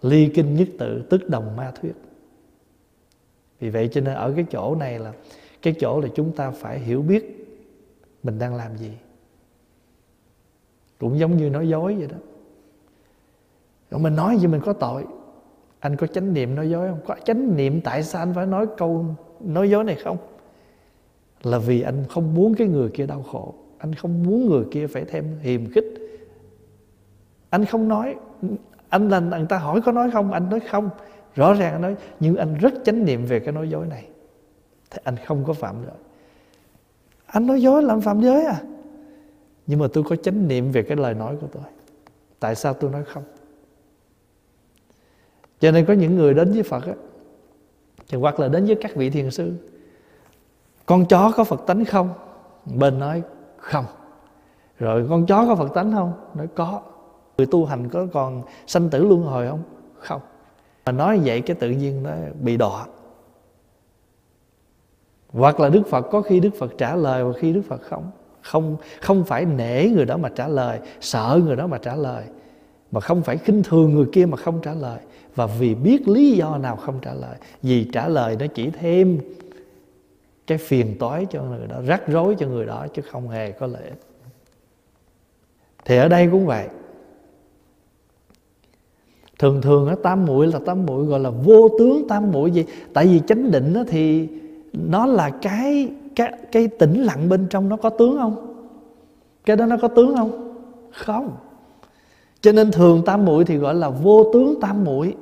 Ly 0.02 0.30
kinh 0.34 0.54
nhất 0.54 0.68
tự, 0.78 1.02
tức 1.10 1.28
đồng 1.28 1.56
ma 1.56 1.72
thuyết 1.80 1.92
vì 3.60 3.70
vậy 3.70 3.88
cho 3.92 4.00
nên 4.00 4.14
ở 4.14 4.32
cái 4.36 4.44
chỗ 4.50 4.74
này 4.74 4.98
là, 4.98 5.12
cái 5.62 5.74
chỗ 5.80 6.00
là 6.00 6.08
chúng 6.14 6.32
ta 6.32 6.50
phải 6.50 6.78
hiểu 6.78 7.02
biết 7.02 7.36
mình 8.22 8.38
đang 8.38 8.54
làm 8.54 8.76
gì. 8.76 8.92
Cũng 10.98 11.18
giống 11.18 11.36
như 11.36 11.50
nói 11.50 11.68
dối 11.68 11.94
vậy 11.94 12.06
đó. 12.06 12.16
Rồi 13.90 14.00
mình 14.00 14.16
nói 14.16 14.36
gì 14.38 14.46
mình 14.46 14.60
có 14.64 14.72
tội. 14.72 15.04
Anh 15.80 15.96
có 15.96 16.06
chánh 16.06 16.34
niệm 16.34 16.54
nói 16.54 16.70
dối 16.70 16.88
không? 16.88 17.00
Có 17.06 17.16
chánh 17.24 17.56
niệm 17.56 17.80
tại 17.80 18.02
sao 18.02 18.22
anh 18.22 18.34
phải 18.34 18.46
nói 18.46 18.66
câu 18.76 19.06
nói 19.40 19.70
dối 19.70 19.84
này 19.84 19.96
không? 20.04 20.16
Là 21.42 21.58
vì 21.58 21.82
anh 21.82 22.04
không 22.08 22.34
muốn 22.34 22.54
cái 22.54 22.66
người 22.66 22.90
kia 22.90 23.06
đau 23.06 23.22
khổ. 23.22 23.54
Anh 23.78 23.94
không 23.94 24.22
muốn 24.22 24.48
người 24.48 24.64
kia 24.70 24.86
phải 24.86 25.04
thêm 25.04 25.38
hiềm 25.40 25.70
khích. 25.70 25.84
Anh 27.50 27.64
không 27.64 27.88
nói. 27.88 28.14
Anh 28.88 29.08
là 29.08 29.20
người 29.20 29.46
ta 29.48 29.58
hỏi 29.58 29.80
có 29.84 29.92
nói 29.92 30.10
không? 30.10 30.32
Anh 30.32 30.50
nói 30.50 30.60
không 30.60 30.90
rõ 31.34 31.54
ràng 31.54 31.72
anh 31.72 31.82
nói, 31.82 31.96
nhưng 32.20 32.36
anh 32.36 32.54
rất 32.54 32.74
chánh 32.84 33.04
niệm 33.04 33.24
về 33.24 33.40
cái 33.40 33.52
nói 33.52 33.70
dối 33.70 33.86
này. 33.86 34.08
Thì 34.90 34.98
anh 35.04 35.16
không 35.26 35.44
có 35.44 35.52
phạm 35.52 35.84
rồi 35.84 35.96
anh 37.32 37.46
nói 37.46 37.62
dối 37.62 37.82
là 37.82 37.94
anh 37.94 38.00
phạm 38.00 38.20
giới 38.20 38.44
à? 38.44 38.60
Nhưng 39.66 39.78
mà 39.78 39.86
tôi 39.92 40.04
có 40.04 40.16
chánh 40.16 40.48
niệm 40.48 40.72
về 40.72 40.82
cái 40.82 40.96
lời 40.96 41.14
nói 41.14 41.36
của 41.40 41.46
tôi. 41.52 41.62
Tại 42.40 42.54
sao 42.54 42.74
tôi 42.74 42.90
nói 42.90 43.04
không? 43.04 43.22
Cho 45.60 45.70
nên 45.70 45.84
có 45.84 45.92
những 45.92 46.16
người 46.16 46.34
đến 46.34 46.52
với 46.52 46.62
phật 46.62 46.86
á 46.86 46.94
hoặc 48.12 48.40
là 48.40 48.48
đến 48.48 48.66
với 48.66 48.76
các 48.80 48.94
vị 48.94 49.10
thiền 49.10 49.30
sư, 49.30 49.52
con 50.86 51.06
chó 51.06 51.32
có 51.36 51.44
phật 51.44 51.66
tánh 51.66 51.84
không? 51.84 52.08
Bên 52.74 52.98
nói, 52.98 53.22
không. 53.56 53.84
Rồi, 54.78 55.06
con 55.10 55.26
chó 55.26 55.46
có 55.46 55.56
phật 55.56 55.74
tánh 55.74 55.92
không? 55.92 56.12
Nói, 56.34 56.46
có. 56.54 56.80
Người 57.38 57.46
tu 57.46 57.64
hành 57.64 57.88
có 57.88 58.06
còn 58.12 58.42
sanh 58.66 58.90
tử 58.90 59.04
luân 59.04 59.22
hồi 59.22 59.48
không? 59.48 59.62
Không 59.98 60.20
mà 60.92 60.96
nói 60.96 61.20
vậy 61.24 61.40
cái 61.40 61.56
tự 61.60 61.70
nhiên 61.70 62.02
nó 62.02 62.10
bị 62.42 62.56
đọa. 62.56 62.86
Hoặc 65.28 65.60
là 65.60 65.68
đức 65.68 65.82
phật, 65.88 66.02
có 66.02 66.22
khi 66.22 66.40
đức 66.40 66.50
phật 66.58 66.72
trả 66.78 66.96
lời 66.96 67.24
và 67.24 67.32
khi 67.40 67.52
đức 67.52 67.62
phật 67.68 67.82
không. 67.82 68.10
Không 68.42 68.76
không 69.00 69.24
phải 69.24 69.44
nể 69.44 69.88
người 69.88 70.04
đó 70.04 70.16
mà 70.16 70.28
trả 70.28 70.48
lời, 70.48 70.78
sợ 71.00 71.40
người 71.44 71.56
đó 71.56 71.66
mà 71.66 71.78
trả 71.78 71.96
lời. 71.96 72.24
Mà 72.90 73.00
không 73.00 73.22
phải 73.22 73.36
khinh 73.36 73.62
thường 73.62 73.94
người 73.94 74.06
kia 74.12 74.26
mà 74.26 74.36
không 74.36 74.60
trả 74.62 74.74
lời. 74.74 74.98
Và 75.34 75.46
vì 75.46 75.74
biết 75.74 76.08
lý 76.08 76.32
do 76.32 76.58
nào 76.58 76.76
không 76.76 76.98
trả 77.02 77.14
lời. 77.14 77.36
Vì 77.62 77.84
trả 77.92 78.08
lời 78.08 78.36
nó 78.40 78.46
chỉ 78.54 78.70
thêm 78.70 79.18
cái 80.46 80.58
phiền 80.58 80.96
toái 80.98 81.26
cho 81.30 81.42
người 81.42 81.66
đó, 81.66 81.76
rắc 81.86 82.08
rối 82.08 82.36
cho 82.38 82.46
người 82.46 82.66
đó 82.66 82.86
chứ 82.94 83.02
không 83.10 83.28
hề 83.28 83.52
có 83.52 83.66
lợi 83.66 83.82
ích. 83.82 84.00
Thì 85.84 85.96
ở 85.96 86.08
đây 86.08 86.28
cũng 86.32 86.46
vậy 86.46 86.68
thường 89.40 89.62
thường 89.62 89.86
ở 89.86 89.94
tam 90.02 90.26
muội 90.26 90.46
là 90.46 90.58
tam 90.66 90.86
muội 90.86 91.04
gọi 91.04 91.20
là 91.20 91.30
vô 91.30 91.68
tướng 91.78 92.08
tam 92.08 92.32
muội 92.32 92.50
gì 92.50 92.64
tại 92.92 93.06
vì 93.06 93.20
chánh 93.26 93.50
định 93.50 93.74
á 93.74 93.84
thì 93.88 94.28
nó 94.72 95.06
là 95.06 95.30
cái 95.30 95.88
cái 96.16 96.32
cái 96.52 96.68
tĩnh 96.68 97.02
lặng 97.02 97.28
bên 97.28 97.46
trong 97.50 97.68
nó 97.68 97.76
có 97.76 97.90
tướng 97.90 98.16
không? 98.16 98.64
Cái 99.44 99.56
đó 99.56 99.66
nó 99.66 99.76
có 99.82 99.88
tướng 99.88 100.16
không? 100.16 100.54
Không. 100.92 101.30
Cho 102.40 102.52
nên 102.52 102.70
thường 102.70 103.02
tam 103.06 103.24
muội 103.24 103.44
thì 103.44 103.56
gọi 103.56 103.74
là 103.74 103.88
vô 103.88 104.30
tướng 104.32 104.60
tam 104.60 104.84
muội 104.84 105.14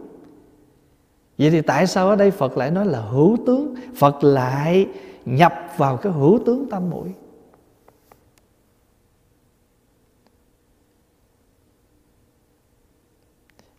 vậy 1.38 1.50
thì 1.50 1.60
tại 1.60 1.86
sao 1.86 2.08
ở 2.08 2.16
đây 2.16 2.30
phật 2.30 2.58
lại 2.58 2.70
nói 2.70 2.86
là 2.86 3.00
hữu 3.00 3.36
tướng? 3.46 3.74
Phật 3.96 4.24
lại 4.24 4.86
nhập 5.26 5.52
vào 5.76 5.96
cái 5.96 6.12
hữu 6.12 6.38
tướng 6.46 6.70
tam 6.70 6.90
muội 6.90 7.08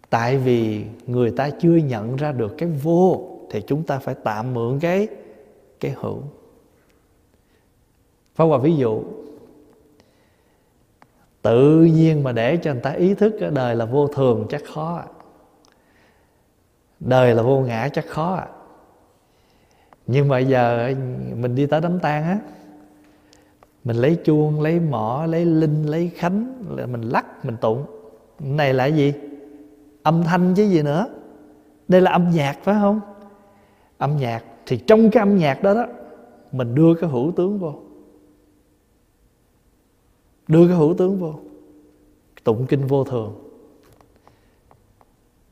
tại 0.10 0.38
vì 0.38 0.86
người 1.08 1.32
ta 1.32 1.50
chưa 1.50 1.76
nhận 1.76 2.16
ra 2.16 2.32
được 2.32 2.56
cái 2.58 2.70
vô 2.70 3.30
thì 3.50 3.62
chúng 3.68 3.84
ta 3.84 4.00
phải 4.00 4.16
tạm 4.24 4.54
mượn 4.54 4.80
cái 4.80 5.08
cái 5.80 5.96
hữu. 5.98 6.22
Pháp 8.36 8.46
Hòa 8.46 8.58
ví 8.58 8.76
dụ 8.76 9.04
Tự 11.42 11.84
nhiên 11.84 12.24
mà 12.24 12.32
để 12.32 12.58
cho 12.58 12.74
người 12.74 12.82
ta 12.82 12.92
ý 12.92 13.14
thức 13.14 13.36
cái 13.40 13.50
đời 13.52 13.76
là 13.76 13.86
vô 13.86 14.08
thường 14.08 14.46
chắc 14.50 14.62
khó 14.74 14.96
à. 14.96 15.06
Đời 17.00 17.36
là 17.36 17.44
vô 17.44 17.60
ngã 17.60 17.90
chắc 17.94 18.08
khó 18.08 18.34
à. 18.36 18.48
Nhưng 20.08 20.28
mà 20.28 20.40
giờ 20.40 20.94
mình 21.36 21.56
đi 21.56 21.66
tới 21.66 21.82
đám 21.82 22.00
tang 22.00 22.24
á 22.24 22.40
Mình 23.84 23.96
lấy 23.96 24.16
chuông, 24.16 24.62
lấy 24.62 24.80
mỏ, 24.80 25.26
lấy 25.30 25.46
linh, 25.46 25.86
lấy 25.86 26.12
khánh 26.16 26.54
là 26.70 26.86
Mình 26.86 27.02
lắc, 27.02 27.46
mình 27.46 27.58
tụng. 27.58 27.86
Này 28.40 28.74
là 28.74 28.86
gì? 28.86 29.14
Âm 30.10 30.24
thanh 30.24 30.54
chứ 30.56 30.64
gì 30.64 30.82
nữa. 30.82 31.08
Đây 31.88 32.02
là 32.02 32.12
âm 32.12 32.30
nhạc 32.32 32.58
phải 32.64 32.76
không? 32.82 33.02
Âm 33.98 34.18
nhạc 34.18 34.44
Thì 34.66 34.78
trong 34.78 35.12
cái 35.12 35.22
âm 35.22 35.38
nhạc 35.38 35.64
đó 35.64 35.74
đó, 35.74 35.86
Mình 36.52 36.76
đưa 36.76 36.94
cái 36.94 37.10
hữu 37.10 37.32
tướng 37.32 37.60
vô. 37.60 37.74
Đưa 40.48 40.68
cái 40.68 40.78
hữu 40.78 40.94
tướng 40.94 41.20
vô. 41.20 41.34
Tụng 42.44 42.66
kinh 42.70 42.88
vô 42.88 43.04
thường. 43.04 43.34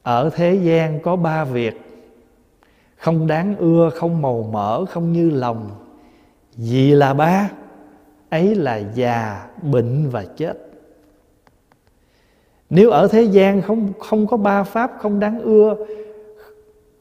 Ở 0.03 0.29
thế 0.29 0.55
gian 0.55 0.99
có 1.01 1.15
ba 1.15 1.43
việc. 1.43 1.81
Không 2.97 3.27
đáng 3.27 3.55
ưa, 3.57 3.89
không 3.95 4.21
màu 4.21 4.49
mỡ, 4.51 4.85
không 4.85 5.13
như 5.13 5.29
lòng. 5.29 5.69
Vì 6.55 6.91
là 6.91 7.13
ba, 7.13 7.49
ấy 8.29 8.55
là 8.55 8.77
già, 8.77 9.49
bệnh 9.61 10.09
và 10.09 10.25
chết 10.37 10.66
nếu 12.69 12.89
ở 12.89 13.07
thế 13.07 13.21
gian 13.21 13.61
không 13.61 13.93
không 13.99 14.27
có 14.27 14.37
ba 14.37 14.63
pháp, 14.63 14.91
không 14.99 15.19
đáng 15.19 15.41
ưa, 15.41 15.75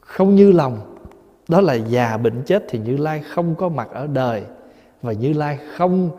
không 0.01 0.35
như 0.35 0.53
lòng, 0.53 0.97
đó 1.49 1.61
là 1.61 1.75
già 1.75 2.17
bệnh 2.17 2.43
chết 2.47 2.65
thì 2.69 2.79
như 2.79 2.97
lai 2.97 3.23
không 3.23 3.55
có 3.55 3.69
mặt 3.69 3.89
ở 3.93 4.07
đời. 4.07 4.45
Và 5.03 5.13
như 5.13 5.33
lai 5.33 5.59
không 5.77 6.11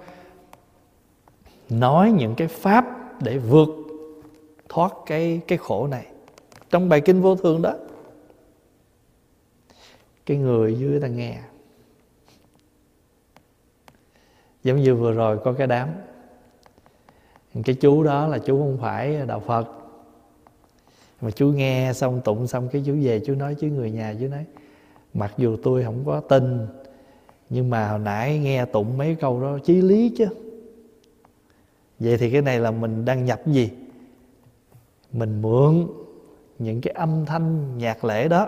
nói 1.69 2.11
những 2.11 2.35
cái 2.35 2.47
pháp 2.47 2.85
để 3.21 3.37
vượt 3.37 3.69
thoát 4.69 4.93
cái 5.05 5.41
cái 5.47 5.57
khổ 5.57 5.87
này. 5.87 6.05
Trong 6.69 6.89
bài 6.89 7.01
kinh 7.01 7.21
vô 7.21 7.35
thường 7.35 7.61
đó, 7.61 7.73
cái 10.25 10.37
người 10.37 10.75
dưới 10.79 10.99
ta 10.99 11.07
nghe. 11.07 11.39
Giống 14.63 14.77
như 14.77 14.95
vừa 14.95 15.11
rồi 15.11 15.37
có 15.43 15.53
cái 15.53 15.67
đám 15.67 15.89
cái 17.63 17.75
chú 17.75 18.03
đó 18.03 18.27
là 18.27 18.37
chú 18.37 18.59
không 18.59 18.77
phải 18.81 19.17
đạo 19.27 19.39
phật. 19.39 19.67
Mà 21.21 21.31
chú 21.31 21.47
nghe 21.47 21.91
xong 21.93 22.21
tụng 22.23 22.47
xong 22.47 22.69
cái 22.71 22.83
chú 22.85 22.95
về 23.01 23.19
chú 23.19 23.35
nói 23.35 23.55
với 23.61 23.69
người 23.69 23.91
nhà, 23.91 24.15
chú 24.19 24.27
nói, 24.27 24.45
mặc 25.13 25.33
dù 25.37 25.57
tôi 25.63 25.83
không 25.83 26.03
có 26.05 26.19
tin, 26.19 26.67
nhưng 27.49 27.69
mà 27.69 27.89
hồi 27.89 27.99
nãy 27.99 28.39
nghe 28.39 28.65
tụng 28.65 28.97
mấy 28.97 29.15
câu 29.15 29.41
đó 29.41 29.57
chí 29.63 29.81
lý 29.81 30.13
chứ. 30.17 30.27
Vậy 31.99 32.17
thì 32.17 32.31
cái 32.31 32.41
này 32.41 32.59
là 32.59 32.71
mình 32.71 33.05
đang 33.05 33.25
nhập 33.25 33.47
gì? 33.47 33.69
Mình 35.11 35.41
mượn 35.41 35.87
những 36.59 36.81
cái 36.81 36.93
âm 36.93 37.25
thanh, 37.25 37.77
nhạc 37.77 38.05
lễ 38.05 38.27
đó 38.27 38.47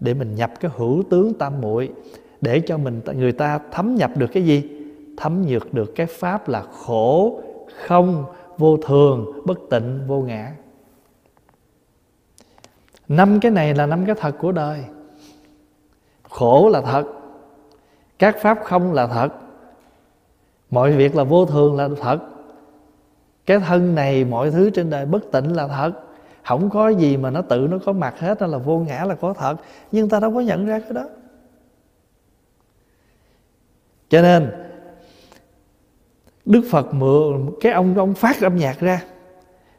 để 0.00 0.14
mình 0.14 0.34
nhập 0.34 0.52
cái 0.60 0.70
hữu 0.76 1.02
tướng 1.10 1.34
tam 1.34 1.60
muội, 1.60 1.90
để 2.40 2.60
cho 2.66 2.78
mình 2.78 3.00
người 3.14 3.32
ta 3.32 3.60
thấm 3.72 3.94
nhập 3.94 4.10
được 4.16 4.30
cái 4.32 4.42
gì? 4.42 4.62
Thấm 5.16 5.42
nhược 5.42 5.74
được 5.74 5.92
cái 5.94 6.06
pháp 6.06 6.48
là 6.48 6.62
khổ 6.62 7.40
không 7.86 8.24
vô 8.58 8.76
thường, 8.76 9.42
bất 9.46 9.58
tịnh, 9.70 10.00
vô 10.06 10.20
ngã. 10.20 10.52
Năm 13.08 13.40
cái 13.40 13.52
này 13.52 13.74
là 13.74 13.86
năm 13.86 14.06
cái 14.06 14.14
thật 14.18 14.34
của 14.38 14.52
đời. 14.52 14.84
Khổ 16.30 16.68
là 16.72 16.80
thật, 16.80 17.04
các 18.18 18.36
pháp 18.40 18.58
không 18.64 18.92
là 18.92 19.06
thật, 19.06 19.28
mọi 20.70 20.92
việc 20.92 21.16
là 21.16 21.24
vô 21.24 21.46
thường 21.46 21.76
là 21.76 21.88
thật. 22.00 22.18
Cái 23.46 23.58
thân 23.58 23.94
này, 23.94 24.24
mọi 24.24 24.50
thứ 24.50 24.70
trên 24.70 24.90
đời 24.90 25.06
bất 25.06 25.32
tịnh 25.32 25.56
là 25.56 25.68
thật. 25.68 25.92
Không 26.44 26.70
có 26.70 26.88
gì 26.88 27.16
mà 27.16 27.30
nó 27.30 27.42
tự 27.42 27.68
nó 27.70 27.78
có 27.84 27.92
mặt 27.92 28.20
hết 28.20 28.40
đó 28.40 28.46
là 28.46 28.58
vô 28.58 28.78
ngã 28.78 29.04
là 29.04 29.14
có 29.14 29.34
thật. 29.34 29.56
Nhưng 29.92 30.08
ta 30.08 30.20
đâu 30.20 30.34
có 30.34 30.40
nhận 30.40 30.66
ra 30.66 30.80
cái 30.80 30.92
đó. 30.92 31.04
Cho 34.08 34.22
nên 34.22 34.67
đức 36.48 36.62
phật 36.70 36.94
mượn 36.94 37.50
cái 37.60 37.72
ông 37.72 37.98
ông 37.98 38.14
phát 38.14 38.40
âm 38.40 38.56
nhạc 38.56 38.80
ra. 38.80 39.02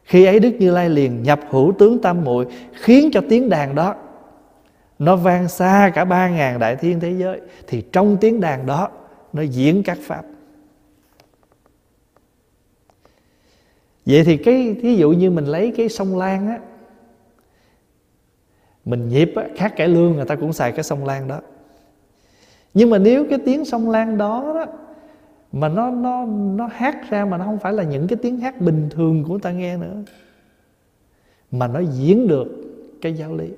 Khi 0.03 0.25
ấy 0.25 0.39
đức 0.39 0.51
như 0.59 0.71
lai 0.71 0.89
liền 0.89 1.23
nhập 1.23 1.39
hữu 1.49 1.73
tướng 1.79 2.01
tam 2.01 2.23
muội 2.23 2.45
khiến 2.73 3.09
cho 3.13 3.21
tiếng 3.29 3.49
đàn 3.49 3.75
đó 3.75 3.95
nó 4.99 5.15
vang 5.15 5.47
xa 5.47 5.91
cả 5.95 6.05
ba 6.05 6.29
ngàn 6.29 6.59
đại 6.59 6.75
thiên 6.75 6.99
thế 6.99 7.13
giới. 7.17 7.41
Thì 7.67 7.83
trong 7.91 8.17
tiếng 8.21 8.39
đàn 8.39 8.65
đó 8.65 8.89
nó 9.33 9.41
diễn 9.41 9.83
các 9.83 9.97
pháp. 10.01 10.21
Vậy 14.05 14.23
thì 14.23 14.37
cái 14.37 14.73
ví 14.81 14.95
dụ 14.95 15.11
như 15.11 15.31
mình 15.31 15.45
lấy 15.45 15.73
cái 15.77 15.89
sông 15.89 16.17
lan 16.17 16.47
á 16.47 16.59
mình 18.85 19.09
nhịp 19.09 19.31
á, 19.35 19.43
khác 19.55 19.73
cải 19.75 19.87
lương 19.87 20.15
người 20.15 20.25
ta 20.25 20.35
cũng 20.35 20.53
xài 20.53 20.71
cái 20.71 20.83
sông 20.83 21.05
lan 21.05 21.27
đó. 21.27 21.39
Nhưng 22.73 22.89
mà 22.89 22.97
nếu 22.97 23.25
cái 23.29 23.39
tiếng 23.45 23.65
sông 23.65 23.89
lan 23.89 24.17
đó, 24.17 24.53
đó 24.55 24.65
mà 25.51 25.69
nó 25.69 25.91
nó 25.91 26.25
nó 26.25 26.69
hát 26.71 27.09
ra 27.09 27.25
mà 27.25 27.37
nó 27.37 27.45
không 27.45 27.59
phải 27.59 27.73
là 27.73 27.83
những 27.83 28.07
cái 28.07 28.19
tiếng 28.21 28.39
hát 28.39 28.61
bình 28.61 28.89
thường 28.91 29.23
của 29.23 29.39
ta 29.39 29.51
nghe 29.51 29.77
nữa. 29.77 30.03
Mà 31.51 31.67
nó 31.67 31.79
diễn 31.79 32.27
được 32.27 32.47
cái 33.01 33.13
giáo 33.13 33.35
lý. 33.35 33.49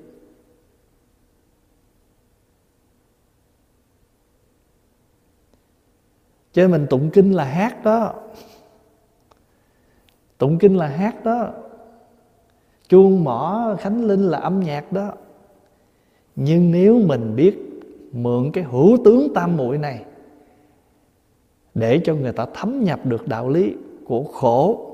Cho 6.52 6.62
nên 6.62 6.70
mình 6.70 6.86
tụng 6.90 7.10
kinh 7.12 7.32
là 7.32 7.44
hát 7.44 7.84
đó. 7.84 8.14
Tụng 10.38 10.58
kinh 10.58 10.76
là 10.76 10.86
hát 10.86 11.24
đó. 11.24 11.52
Chuông 12.88 13.24
mỏ 13.24 13.76
khánh 13.80 14.04
linh 14.04 14.22
là 14.22 14.38
âm 14.38 14.60
nhạc 14.60 14.92
đó. 14.92 15.12
Nhưng 16.36 16.70
nếu 16.70 16.98
mình 17.06 17.36
biết 17.36 17.82
mượn 18.12 18.52
cái 18.52 18.64
hữu 18.64 18.96
tướng 19.04 19.34
tam 19.34 19.56
muội 19.56 19.78
này 19.78 20.04
để 21.74 22.00
cho 22.04 22.14
người 22.14 22.32
ta 22.32 22.46
thấm 22.54 22.84
nhập 22.84 23.06
được 23.06 23.28
đạo 23.28 23.48
lý 23.48 23.74
của 24.04 24.24
khổ, 24.24 24.88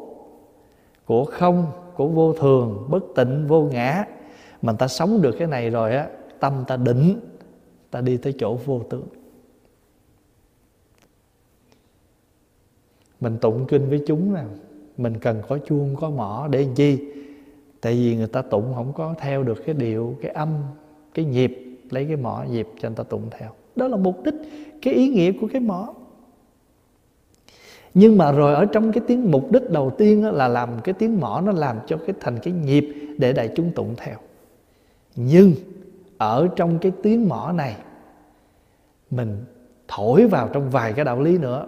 của 1.07 1.25
không, 1.25 1.67
của 1.97 2.09
vô 2.09 2.33
thường, 2.33 2.87
bất 2.89 3.05
tịnh, 3.17 3.47
vô 3.47 3.63
ngã. 3.63 4.05
Mà 4.63 4.73
ta 4.73 4.89
sống 4.89 5.23
được 5.23 5.37
cái 5.39 5.49
này 5.49 5.71
rồi 5.71 5.97
á, 5.97 6.09
tâm 6.41 6.65
ta 6.67 6.77
định, 6.77 7.21
ta 7.91 8.01
đi 8.01 8.17
tới 8.17 8.35
chỗ 8.39 8.55
vô 8.55 8.81
tướng. 8.91 9.07
Mình 13.21 13.39
tụng 13.41 13.65
kinh 13.69 13.89
với 13.89 14.03
chúng 14.07 14.35
nè, 14.35 14.43
mình 14.97 15.19
cần 15.19 15.43
có 15.49 15.59
chuông, 15.67 15.97
có 15.97 16.11
mỏ 16.11 16.49
để 16.51 16.63
làm 16.63 16.75
chi? 16.75 16.99
Tại 17.81 17.95
vì 17.95 18.17
người 18.17 18.27
ta 18.27 18.43
tụng 18.43 18.73
không 18.75 18.93
có 18.93 19.15
theo 19.19 19.43
được 19.43 19.63
cái 19.67 19.75
điệu, 19.75 20.17
cái 20.23 20.31
âm, 20.31 20.49
cái 21.15 21.25
nhịp, 21.25 21.79
lấy 21.91 22.05
cái 22.05 22.17
mỏ 22.17 22.45
nhịp 22.51 22.69
cho 22.81 22.89
người 22.89 22.97
ta 22.97 23.05
tụng 23.05 23.23
theo. 23.31 23.51
Đó 23.77 23.89
là 23.89 23.97
mục 23.97 24.25
đích, 24.25 24.35
cái 24.83 24.95
ý 24.95 25.09
nghĩa 25.09 25.33
của 25.41 25.49
cái 25.53 25.61
mỏ 25.61 25.95
nhưng 27.95 28.19
mà 28.19 28.33
rồi 28.33 28.55
ở 28.55 28.65
trong 28.65 28.93
cái 28.93 29.03
tiếng 29.07 29.31
mục 29.31 29.53
đích 29.53 29.71
đầu 29.71 29.93
tiên 29.99 30.25
là 30.25 30.49
làm 30.49 30.71
cái 30.85 30.93
tiếng 30.93 31.21
mỏ 31.21 31.43
nó 31.45 31.53
làm 31.53 31.77
cho 31.87 31.97
cái 31.97 32.17
thành 32.21 32.39
cái 32.39 32.55
nhịp 32.55 32.95
để 33.19 33.33
đại 33.33 33.51
chúng 33.57 33.71
tụng 33.73 33.95
theo. 33.97 34.17
Nhưng 35.17 35.53
ở 36.19 36.49
trong 36.57 36.79
cái 36.79 36.93
tiếng 37.03 37.29
mỏ 37.29 37.53
này, 37.55 37.77
mình 39.11 39.45
thổi 39.89 40.27
vào 40.27 40.49
trong 40.53 40.71
vài 40.71 40.93
cái 40.93 41.05
đạo 41.05 41.21
lý 41.21 41.39
nữa, 41.39 41.67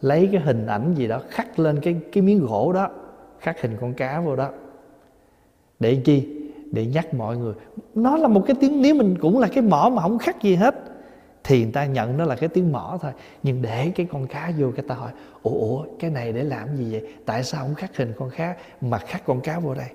lấy 0.00 0.28
cái 0.32 0.40
hình 0.40 0.66
ảnh 0.66 0.94
gì 0.94 1.08
đó 1.08 1.20
khắc 1.28 1.58
lên 1.58 1.80
cái 1.80 1.96
cái 2.12 2.22
miếng 2.22 2.46
gỗ 2.46 2.72
đó, 2.72 2.88
khắc 3.40 3.62
hình 3.62 3.76
con 3.80 3.94
cá 3.94 4.20
vô 4.20 4.36
đó. 4.36 4.50
Để 5.80 6.00
chi? 6.04 6.28
Để 6.72 6.86
nhắc 6.86 7.14
mọi 7.14 7.36
người. 7.36 7.54
Nó 7.94 8.16
là 8.16 8.28
một 8.28 8.42
cái 8.46 8.56
tiếng, 8.60 8.82
nếu 8.82 8.94
mình 8.94 9.16
cũng 9.20 9.38
là 9.38 9.48
cái 9.48 9.62
mỏ 9.62 9.90
mà 9.94 10.02
không 10.02 10.18
khắc 10.18 10.42
gì 10.42 10.54
hết 10.54 10.74
thì 11.44 11.62
người 11.62 11.72
ta 11.72 11.86
nhận 11.86 12.16
nó 12.16 12.24
là 12.24 12.36
cái 12.36 12.48
tiếng 12.48 12.72
mỏ 12.72 12.98
thôi. 13.02 13.12
Nhưng 13.42 13.62
để 13.62 13.92
cái 13.96 14.06
con 14.12 14.26
cá 14.26 14.52
vô, 14.58 14.70
cái 14.76 14.84
ta 14.88 14.94
hỏi, 14.94 15.12
ủa 15.42 15.54
ủa, 15.54 15.86
cái 15.98 16.10
này 16.10 16.32
để 16.32 16.44
làm 16.44 16.76
gì 16.76 16.92
vậy? 16.92 17.14
Tại 17.26 17.44
sao 17.44 17.64
không 17.64 17.74
khắc 17.74 17.96
hình 17.96 18.12
con 18.16 18.30
cá 18.36 18.56
mà 18.80 18.98
khắc 18.98 19.24
con 19.26 19.40
cá 19.40 19.58
vô 19.58 19.74
đây? 19.74 19.88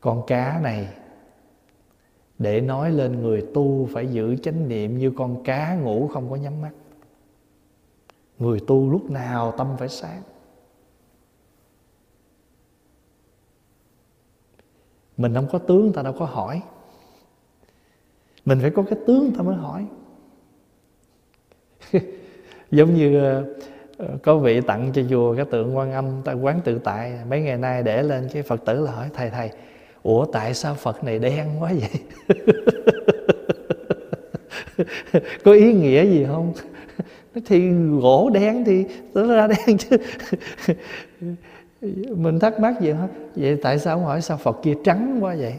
Con 0.00 0.22
cá 0.26 0.60
này, 0.62 0.88
để 2.38 2.60
nói 2.60 2.90
lên 2.90 3.22
người 3.22 3.46
tu 3.54 3.88
phải 3.92 4.06
giữ 4.06 4.36
chánh 4.36 4.68
niệm 4.68 4.98
như 4.98 5.12
con 5.16 5.44
cá 5.44 5.74
ngủ 5.74 6.08
không 6.08 6.30
có 6.30 6.36
nhắm 6.36 6.60
mắt. 6.60 6.70
Người 8.38 8.60
tu 8.66 8.90
lúc 8.90 9.10
nào 9.10 9.52
tâm 9.58 9.76
phải 9.78 9.88
sáng. 9.88 10.22
Mình 15.16 15.34
không 15.34 15.48
có 15.52 15.58
tướng, 15.58 15.92
ta 15.92 16.02
đâu 16.02 16.14
có 16.18 16.24
hỏi 16.24 16.62
mình 18.48 18.58
phải 18.60 18.70
có 18.70 18.82
cái 18.82 18.98
tướng 19.06 19.32
ta 19.32 19.42
mới 19.42 19.56
hỏi. 19.56 19.86
Giống 22.70 22.94
như 22.94 23.20
ờ, 23.20 23.44
ờ, 23.96 24.06
có 24.22 24.38
vị 24.38 24.60
tặng 24.60 24.90
cho 24.94 25.02
chùa 25.10 25.36
cái 25.36 25.44
tượng 25.44 25.76
quan 25.76 25.92
âm 25.92 26.04
tại 26.24 26.34
quán 26.34 26.60
tự 26.64 26.78
tại, 26.84 27.12
mấy 27.30 27.40
ngày 27.40 27.56
nay 27.56 27.82
để 27.82 28.02
lên 28.02 28.28
cái 28.32 28.42
phật 28.42 28.64
tử 28.64 28.84
là 28.84 28.92
hỏi, 28.92 29.08
thầy 29.14 29.30
thầy, 29.30 29.50
ủa 30.02 30.24
tại 30.24 30.54
sao 30.54 30.74
phật 30.74 31.04
này 31.04 31.18
đen 31.18 31.46
quá 31.60 31.72
vậy? 31.80 31.90
Có 35.44 35.52
ý 35.52 35.72
nghĩa 35.72 36.04
gì 36.04 36.26
không? 36.28 36.52
Thì 37.46 37.70
gỗ 38.00 38.30
đen 38.34 38.64
thì 38.64 38.84
nó 39.14 39.34
ra 39.34 39.46
đen 39.46 39.78
chứ. 39.78 39.96
Mình 42.16 42.38
thắc 42.38 42.60
mắc 42.60 42.80
gì 42.80 42.90
hết 42.90 43.08
vậy 43.36 43.58
tại 43.62 43.78
sao 43.78 43.96
ông 43.96 44.04
hỏi 44.04 44.22
sao 44.22 44.36
phật 44.36 44.56
kia 44.62 44.74
trắng 44.84 45.18
quá 45.20 45.36
vậy? 45.38 45.54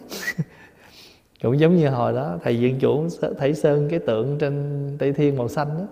Cũng 1.41 1.59
giống 1.59 1.75
như 1.75 1.89
hồi 1.89 2.13
đó 2.13 2.37
thầy 2.43 2.57
viện 2.57 2.77
chủ 2.79 3.07
thấy 3.37 3.53
sơn 3.53 3.87
cái 3.89 3.99
tượng 3.99 4.37
trên 4.37 4.95
tây 4.99 5.13
thiên 5.13 5.37
màu 5.37 5.47
xanh 5.47 5.69
đó 5.77 5.85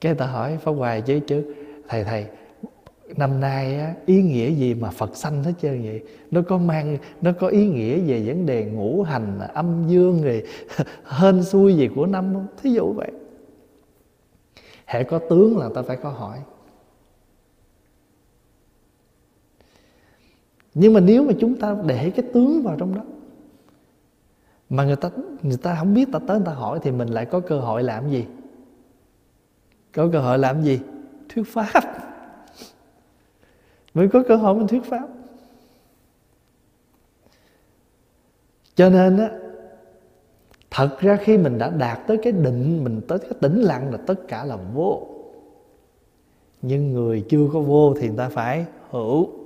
cái 0.00 0.14
ta 0.14 0.26
hỏi 0.26 0.58
pháp 0.62 0.72
hoài 0.72 1.02
chứ 1.02 1.20
chứ 1.26 1.54
thầy 1.88 2.04
thầy 2.04 2.26
năm 3.16 3.40
nay 3.40 3.78
á, 3.78 3.94
ý 4.06 4.22
nghĩa 4.22 4.50
gì 4.50 4.74
mà 4.74 4.90
Phật 4.90 5.16
sanh 5.16 5.44
hết 5.44 5.52
trơn 5.62 5.82
vậy? 5.82 6.02
Nó 6.30 6.42
có 6.48 6.58
mang 6.58 6.98
nó 7.20 7.32
có 7.32 7.48
ý 7.48 7.68
nghĩa 7.68 7.98
về 7.98 8.22
vấn 8.26 8.46
đề 8.46 8.64
ngũ 8.64 9.02
hành 9.02 9.38
âm 9.54 9.84
dương 9.88 10.22
rồi 10.22 10.42
hên 11.04 11.44
xui 11.44 11.74
gì 11.74 11.88
của 11.94 12.06
năm 12.06 12.34
không? 12.34 12.46
Thí 12.62 12.70
dụ 12.70 12.92
vậy. 12.92 13.10
Hệ 14.86 15.04
có 15.04 15.18
tướng 15.18 15.58
là 15.58 15.68
ta 15.74 15.82
phải 15.82 15.96
có 15.96 16.10
hỏi. 16.10 16.38
Nhưng 20.74 20.92
mà 20.92 21.00
nếu 21.00 21.24
mà 21.24 21.32
chúng 21.40 21.56
ta 21.56 21.76
để 21.86 22.10
cái 22.10 22.26
tướng 22.32 22.62
vào 22.62 22.76
trong 22.78 22.94
đó 22.94 23.02
mà 24.72 24.84
người 24.84 24.96
ta 24.96 25.10
người 25.42 25.56
ta 25.56 25.76
không 25.78 25.94
biết, 25.94 26.08
ta 26.12 26.18
tới 26.26 26.36
người 26.36 26.46
ta 26.46 26.52
hỏi 26.52 26.78
thì 26.82 26.90
mình 26.90 27.08
lại 27.08 27.26
có 27.26 27.40
cơ 27.40 27.60
hội 27.60 27.82
làm 27.82 28.10
gì? 28.10 28.26
Có 29.94 30.08
cơ 30.12 30.20
hội 30.20 30.38
làm 30.38 30.62
gì? 30.62 30.80
Thuyết 31.28 31.42
pháp. 31.48 31.82
Mới 33.94 34.08
có 34.08 34.22
cơ 34.28 34.36
hội 34.36 34.54
mình 34.54 34.66
thuyết 34.66 34.84
pháp. 34.84 35.08
Cho 38.74 38.90
nên 38.90 39.18
á, 39.18 39.30
thật 40.70 40.96
ra 41.00 41.16
khi 41.16 41.38
mình 41.38 41.58
đã 41.58 41.70
đạt 41.70 41.98
tới 42.06 42.18
cái 42.22 42.32
định, 42.32 42.84
mình 42.84 43.00
tới 43.08 43.18
cái 43.18 43.30
tĩnh 43.40 43.60
lặng 43.60 43.90
là 43.90 43.98
tất 44.06 44.28
cả 44.28 44.44
là 44.44 44.56
vô. 44.56 45.08
Nhưng 46.62 46.92
người 46.92 47.24
chưa 47.28 47.48
có 47.52 47.60
vô 47.60 47.94
thì 47.94 48.08
người 48.08 48.18
ta 48.18 48.28
phải 48.28 48.66
hữu. 48.90 49.41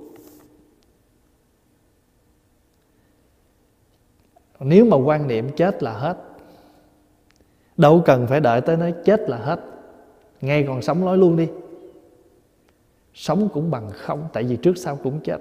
Nếu 4.59 4.85
mà 4.85 4.97
quan 4.97 5.27
niệm 5.27 5.49
chết 5.55 5.83
là 5.83 5.91
hết, 5.91 6.17
đâu 7.77 8.01
cần 8.05 8.27
phải 8.27 8.39
đợi 8.39 8.61
tới 8.61 8.77
nói 8.77 8.93
chết 9.05 9.29
là 9.29 9.37
hết. 9.37 9.59
Ngay 10.41 10.65
còn 10.67 10.81
sống 10.81 11.05
nói 11.05 11.17
luôn 11.17 11.35
đi. 11.35 11.47
Sống 13.13 13.49
cũng 13.53 13.71
bằng 13.71 13.89
không, 13.93 14.27
tại 14.33 14.43
vì 14.43 14.55
trước 14.55 14.77
sau 14.77 14.95
cũng 15.03 15.19
chết. 15.19 15.37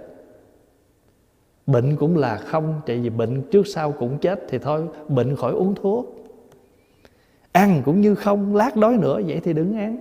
Bệnh 1.67 1.97
cũng 1.97 2.17
là 2.17 2.37
không, 2.37 2.81
tại 2.87 2.99
vì 2.99 3.11
bệnh 3.11 3.43
trước 3.51 3.67
sau 3.67 3.93
cũng 3.93 4.19
chết 4.19 4.41
thì 4.49 4.59
thôi, 4.59 4.83
bệnh 5.09 5.37
khỏi 5.37 5.53
uống 5.53 5.75
thuốc. 5.75 6.27
Ăn 7.53 7.83
cũng 7.85 8.01
như 8.01 8.14
không, 8.14 8.57
lát 8.57 8.77
đói 8.77 8.97
nữa, 8.97 9.21
vậy 9.27 9.41
thì 9.45 9.53
đừng 9.53 9.79
ăn 9.79 9.99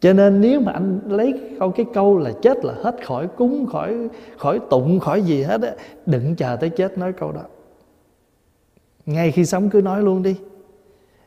cho 0.00 0.12
nên 0.12 0.40
nếu 0.40 0.60
mà 0.60 0.72
anh 0.72 1.00
lấy 1.08 1.40
câu 1.58 1.70
cái 1.70 1.86
câu 1.94 2.18
là 2.18 2.32
chết 2.42 2.64
là 2.64 2.74
hết 2.74 3.06
khỏi 3.06 3.28
cúng, 3.36 3.66
khỏi 3.66 4.08
khỏi 4.38 4.60
tụng, 4.70 5.00
khỏi 5.00 5.22
gì 5.22 5.42
hết 5.42 5.62
á, 5.62 5.74
đừng 6.06 6.36
chờ 6.36 6.56
tới 6.56 6.70
chết 6.70 6.98
nói 6.98 7.12
câu 7.12 7.32
đó. 7.32 7.42
Ngay 9.06 9.32
khi 9.32 9.44
sống 9.44 9.70
cứ 9.70 9.80
nói 9.80 10.02
luôn 10.02 10.22
đi. 10.22 10.36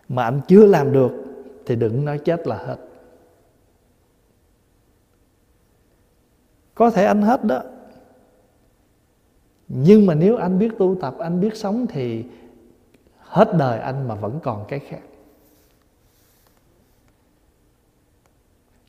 Mà 0.09 0.24
anh 0.24 0.41
chưa 0.47 0.65
làm 0.65 0.91
được 0.91 1.11
thì 1.65 1.76
đừng 1.76 2.05
nói 2.05 2.17
chết 2.17 2.47
là 2.47 2.57
hết. 2.57 2.78
Có 6.76 6.89
thể 6.89 7.05
anh 7.05 7.22
hết 7.22 7.43
đó. 7.43 7.61
Nhưng 9.67 10.05
mà 10.05 10.15
nếu 10.15 10.36
anh 10.38 10.59
biết 10.59 10.69
tu 10.78 10.95
tập, 11.01 11.15
anh 11.19 11.41
biết 11.41 11.55
sống 11.55 11.86
thì 11.89 12.26
hết 13.19 13.53
đời 13.57 13.80
anh 13.80 14.07
mà 14.07 14.15
vẫn 14.15 14.39
còn 14.43 14.65
cái 14.67 14.80
khác. 14.80 15.01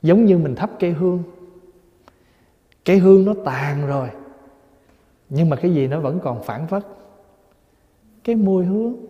Giống 0.03 0.25
như 0.25 0.39
mình 0.39 0.55
thắp 0.55 0.71
cây 0.79 0.93
hương. 0.93 1.23
Cây 2.85 2.99
hương 2.99 3.25
nó 3.25 3.35
tàn 3.45 3.87
rồi, 3.87 4.09
nhưng 5.29 5.51
mà 5.51 5.57
cái 5.57 5.75
gì 5.75 5.87
nó 5.87 6.01
vẫn 6.01 6.21
còn 6.23 6.43
phản 6.43 6.67
phất. 6.67 6.87
Cái 8.25 8.37
mùi 8.37 8.65
hương. 8.65 9.07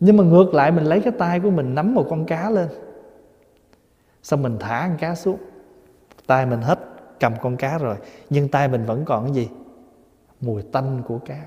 Nhưng 0.00 0.16
mà 0.16 0.24
ngược 0.24 0.54
lại, 0.54 0.72
mình 0.72 0.84
lấy 0.84 1.00
cái 1.00 1.12
tay 1.18 1.40
của 1.40 1.50
mình 1.50 1.74
nắm 1.74 1.94
một 1.94 2.06
con 2.10 2.26
cá 2.26 2.50
lên. 2.50 2.68
Xong 4.22 4.42
mình 4.42 4.56
thả 4.60 4.86
con 4.88 4.98
cá 4.98 5.14
xuống. 5.14 5.38
Tay 6.26 6.46
mình 6.46 6.60
hết 6.60 6.78
cầm 7.20 7.32
con 7.42 7.56
cá 7.56 7.78
rồi, 7.78 7.96
nhưng 8.30 8.48
tay 8.48 8.68
mình 8.68 8.84
vẫn 8.84 9.04
còn 9.04 9.24
cái 9.24 9.34
gì? 9.34 9.48
Mùi 10.40 10.62
tanh 10.62 11.02
của 11.06 11.18
cá. 11.18 11.44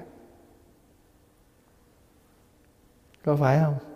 Có 3.26 3.36
phải 3.36 3.60
không? 3.64 3.93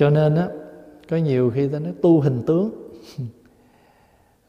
Cho 0.00 0.10
nên 0.10 0.34
á 0.34 0.48
có 1.08 1.16
nhiều 1.16 1.50
khi 1.54 1.68
ta 1.68 1.78
nói 1.78 1.92
tu 2.02 2.20
hình 2.20 2.42
tướng. 2.46 2.92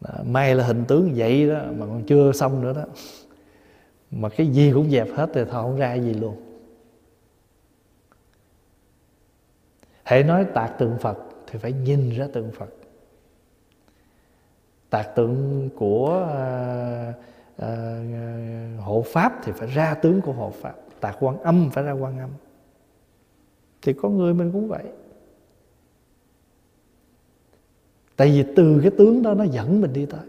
May 0.24 0.56
là 0.56 0.64
hình 0.64 0.86
tướng 0.88 1.12
vậy 1.16 1.50
đó 1.50 1.60
mà 1.78 1.86
còn 1.86 2.04
chưa 2.04 2.32
xong 2.32 2.62
nữa 2.62 2.74
đó. 2.74 2.86
Mà 4.12 4.30
cái 4.30 4.48
gì 4.48 4.72
cũng 4.74 4.92
dẹp 4.92 5.08
hết 5.16 5.30
thì 5.34 5.42
thôi 5.44 5.64
không 5.64 5.76
ra 5.76 5.94
gì 5.94 6.14
luôn. 6.14 6.36
Hãy 10.04 10.24
nói 10.24 10.46
tạc 10.54 10.78
tượng 10.80 10.98
phật 10.98 11.18
thì 11.48 11.60
phải 11.60 11.74
nhìn 11.74 12.10
ra 12.10 12.28
tượng 12.34 12.52
phật. 12.52 12.70
Tạc 14.90 15.16
tượng 15.16 15.70
của 15.76 16.28
à, 16.34 17.14
à, 17.58 18.02
hộ 18.80 19.04
pháp 19.08 19.40
thì 19.44 19.52
phải 19.52 19.68
ra 19.68 19.94
tướng 19.94 20.22
của 20.22 20.32
hộ 20.32 20.52
pháp. 20.62 20.76
Tạc 21.00 21.18
quan 21.20 21.40
âm 21.40 21.70
phải 21.74 21.84
ra 21.84 21.92
quan 21.92 22.20
âm. 22.20 22.30
Thì 23.82 23.94
có 23.94 24.10
người 24.10 24.34
mình 24.34 24.52
cũng 24.52 24.68
vậy. 24.68 24.84
Tại 28.22 28.30
vì 28.30 28.54
từ 28.56 28.80
cái 28.82 28.92
tướng 28.98 29.22
đó 29.22 29.34
nó 29.34 29.44
dẫn 29.44 29.82
mình 29.82 29.94
đi 29.94 30.06
tới. 30.06 30.26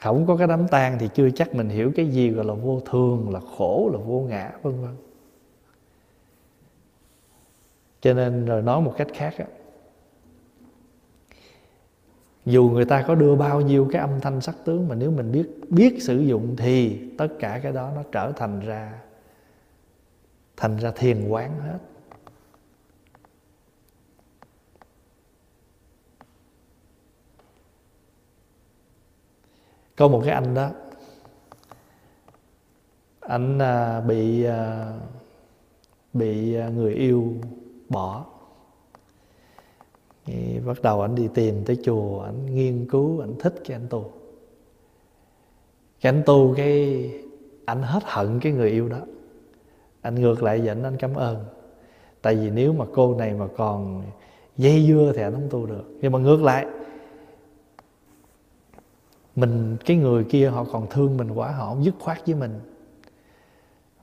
Không 0.00 0.26
có 0.26 0.36
cái 0.36 0.46
đám 0.46 0.68
tang 0.68 0.98
thì 0.98 1.08
chưa 1.14 1.30
chắc 1.30 1.54
mình 1.54 1.68
hiểu 1.68 1.92
cái 1.96 2.06
gì 2.06 2.30
gọi 2.30 2.44
là 2.44 2.54
vô 2.54 2.80
thường, 2.80 3.30
là 3.32 3.40
khổ, 3.56 3.90
là 3.92 3.98
vô 3.98 4.20
ngã, 4.20 4.52
vân 4.62 4.82
vân. 4.82 4.96
Cho 8.00 8.14
nên 8.14 8.44
rồi 8.44 8.62
nói 8.62 8.80
một 8.80 8.94
cách 8.96 9.06
khác 9.14 9.34
á, 9.38 9.44
dù 12.46 12.70
người 12.72 12.84
ta 12.84 13.04
có 13.06 13.14
đưa 13.14 13.34
bao 13.34 13.60
nhiêu 13.60 13.88
cái 13.92 14.00
âm 14.00 14.20
thanh 14.20 14.40
sắc 14.40 14.56
tướng 14.64 14.88
mà 14.88 14.94
nếu 14.94 15.10
mình 15.10 15.32
biết 15.32 15.46
biết 15.70 16.02
sử 16.02 16.18
dụng 16.18 16.56
thì 16.56 17.00
tất 17.18 17.28
cả 17.38 17.60
cái 17.62 17.72
đó 17.72 17.90
nó 17.94 18.02
trở 18.12 18.32
thành 18.32 18.60
ra 18.60 19.00
thành 20.56 20.76
ra 20.76 20.92
thiền 20.96 21.28
quán 21.28 21.60
hết. 21.60 21.78
Có 30.02 30.08
một 30.08 30.22
cái 30.24 30.34
anh 30.34 30.54
đó. 30.54 30.70
Anh 33.20 33.58
à, 33.58 34.00
bị 34.00 34.44
à, 34.44 34.92
bị 36.12 36.54
à, 36.54 36.68
người 36.68 36.94
yêu 36.94 37.32
bỏ. 37.88 38.24
Thì 40.24 40.60
bắt 40.66 40.82
đầu 40.82 41.02
anh 41.02 41.14
đi 41.14 41.28
tìm 41.34 41.64
tới 41.64 41.78
chùa 41.84 42.20
anh 42.20 42.54
nghiên 42.54 42.86
cứu 42.90 43.20
anh 43.20 43.34
thích 43.38 43.54
cái 43.64 43.76
anh 43.76 43.86
tu. 43.90 44.12
Cái 46.00 46.12
anh 46.12 46.22
tu 46.26 46.54
cái 46.56 47.10
anh 47.64 47.82
hết 47.82 48.02
hận 48.04 48.40
cái 48.40 48.52
người 48.52 48.70
yêu 48.70 48.88
đó. 48.88 49.00
Anh 50.00 50.14
ngược 50.14 50.42
lại 50.42 50.60
dẫn 50.60 50.82
anh 50.82 50.96
cảm 50.96 51.14
ơn. 51.14 51.44
Tại 52.22 52.36
vì 52.36 52.50
nếu 52.50 52.72
mà 52.72 52.84
cô 52.94 53.14
này 53.14 53.34
mà 53.34 53.46
còn 53.56 54.02
dây 54.56 54.86
dưa 54.86 55.12
thì 55.16 55.22
anh 55.22 55.32
không 55.32 55.48
tu 55.50 55.66
được. 55.66 55.84
Nhưng 56.00 56.12
mà 56.12 56.18
ngược 56.18 56.42
lại 56.42 56.66
mình, 59.36 59.76
cái 59.84 59.96
người 59.96 60.24
kia 60.24 60.48
họ 60.48 60.64
còn 60.64 60.86
thương 60.90 61.16
mình 61.16 61.30
quá, 61.30 61.52
họ 61.52 61.68
không 61.68 61.84
dứt 61.84 61.94
khoát 61.98 62.26
với 62.26 62.34
mình. 62.34 62.60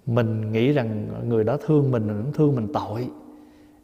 Mình 0.05 0.51
nghĩ 0.51 0.71
rằng 0.71 1.07
người 1.29 1.43
đó 1.43 1.57
thương 1.65 1.91
mình 1.91 2.07
cũng 2.07 2.33
thương 2.33 2.55
mình 2.55 2.67
tội. 2.73 3.09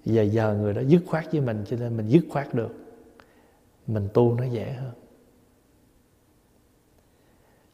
Và 0.06 0.24
giờ 0.24 0.54
người 0.62 0.74
đó 0.74 0.82
dứt 0.88 1.02
khoát 1.08 1.32
với 1.32 1.42
mình, 1.42 1.64
cho 1.70 1.78
nên 1.78 1.98
mình 1.98 2.08
dứt 2.08 2.26
khoát 2.30 2.54
được. 2.54 2.76
Mình 3.88 4.08
tu 4.14 4.34
nó 4.34 4.44
dễ 4.44 4.72
hơn. 4.72 4.92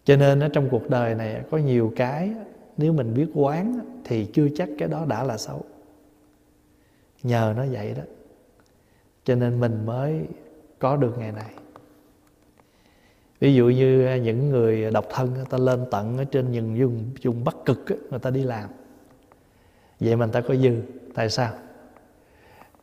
Cho 0.04 0.16
nên 0.16 0.40
ở 0.40 0.50
trong 0.50 0.70
cuộc 0.70 0.90
đời 0.90 1.16
này 1.16 1.44
có 1.52 1.58
nhiều 1.58 1.94
cái 1.96 2.34
nếu 2.78 2.94
mình 2.94 3.14
biết 3.14 3.28
quán 3.34 3.80
thì 4.04 4.26
chưa 4.26 4.48
chắc 4.56 4.70
cái 4.78 4.88
đó 4.88 5.06
đã 5.06 5.24
là 5.24 5.38
xấu. 5.38 5.64
Nhờ 7.24 7.54
nó 7.58 7.66
vậy 7.72 7.94
đó. 7.94 8.04
Cho 9.24 9.36
nên 9.36 9.60
mình 9.60 9.86
mới 9.86 10.22
có 10.80 10.96
được 10.98 11.18
ngày 11.18 11.32
này 11.32 11.54
ví 13.42 13.54
dụ 13.54 13.70
như 13.70 14.20
những 14.24 14.50
người 14.50 14.92
độc 14.92 15.06
thân, 15.10 15.34
người 15.34 15.46
ta 15.50 15.58
lên 15.58 15.86
tận 15.92 16.18
ở 16.18 16.24
trên 16.24 16.52
những 16.52 16.80
vùng 16.80 17.10
vùng 17.24 17.44
bắc 17.44 17.56
cực 17.66 17.86
người 18.10 18.20
ta 18.20 18.30
đi 18.30 18.44
làm. 18.44 18.70
Vậy 20.00 20.16
mà 20.16 20.26
người 20.26 20.34
ta 20.34 20.42
có 20.42 20.56
dư, 20.56 20.76
tại 21.14 21.30
sao? 21.30 21.54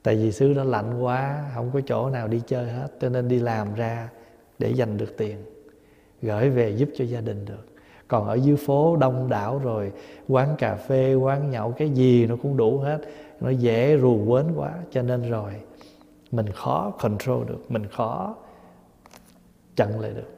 Tại 0.02 0.16
vì 0.16 0.32
xứ 0.32 0.54
đó 0.54 0.64
lạnh 0.64 1.02
quá, 1.02 1.44
không 1.54 1.70
có 1.74 1.80
chỗ 1.86 2.10
nào 2.10 2.28
đi 2.28 2.40
chơi 2.46 2.70
hết, 2.70 2.88
cho 3.00 3.08
nên 3.08 3.28
đi 3.28 3.38
làm 3.38 3.74
ra 3.74 4.08
để 4.58 4.70
dành 4.70 4.96
được 4.96 5.16
tiền, 5.16 5.36
gửi 6.22 6.50
về 6.50 6.70
giúp 6.70 6.88
cho 6.96 7.04
gia 7.04 7.20
đình 7.20 7.44
được. 7.44 7.66
Còn 8.08 8.26
ở 8.28 8.34
dưới 8.34 8.56
phố 8.56 8.96
đông 8.96 9.28
đảo 9.28 9.60
rồi, 9.64 9.92
quán 10.28 10.54
cà 10.58 10.74
phê, 10.74 11.14
quán 11.14 11.50
nhậu, 11.50 11.72
cái 11.72 11.90
gì 11.90 12.26
nó 12.26 12.36
cũng 12.42 12.56
đủ 12.56 12.78
hết, 12.78 12.98
nó 13.40 13.50
dễ 13.50 13.98
rù 13.98 14.24
quến 14.28 14.46
quá, 14.56 14.72
cho 14.90 15.02
nên 15.02 15.30
rồi 15.30 15.52
mình 16.30 16.46
khó 16.50 16.90
control 16.90 17.48
được, 17.48 17.64
mình 17.68 17.86
khó 17.86 18.36
chặn 19.76 20.00
lại 20.00 20.10
được. 20.10 20.37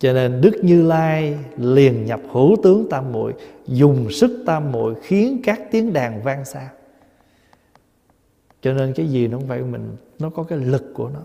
Cho 0.00 0.12
nên 0.12 0.40
đức 0.40 0.52
như 0.62 0.82
lai 0.82 1.38
liền 1.56 2.06
nhập 2.06 2.20
hữu 2.32 2.56
tướng 2.62 2.86
tam 2.90 3.12
muội, 3.12 3.34
dùng 3.66 4.10
sức 4.10 4.42
tam 4.46 4.72
muội 4.72 4.94
khiến 5.02 5.40
các 5.44 5.60
tiếng 5.70 5.92
đàn 5.92 6.22
vang 6.22 6.44
xa. 6.44 6.70
Cho 8.62 8.72
nên 8.72 8.92
cái 8.92 9.06
gì 9.08 9.28
nó 9.28 9.38
không 9.38 9.48
phải 9.48 9.62
mình, 9.62 9.96
nó 10.18 10.30
có 10.30 10.42
cái 10.42 10.58
lực 10.58 10.92
của 10.94 11.08
nó. 11.08 11.20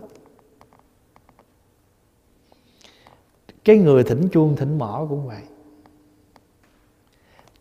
Cái 3.64 3.78
người 3.78 4.04
thỉnh 4.04 4.28
chuông, 4.32 4.56
thỉnh 4.56 4.78
mỏ 4.78 5.06
cũng 5.08 5.26
vậy. 5.26 5.42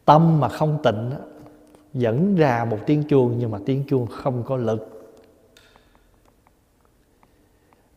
Tâm 0.06 0.40
mà 0.40 0.50
không 0.50 0.80
tịnh 0.84 1.12
dẫn 1.94 2.36
ra 2.36 2.66
một 2.66 2.80
tiếng 2.86 3.04
chuông 3.04 3.36
nhưng 3.40 3.52
mà 3.52 3.60
tiếng 3.66 3.84
chuông 3.88 4.08
không 4.08 4.44
có 4.44 4.58
lực 4.58 4.95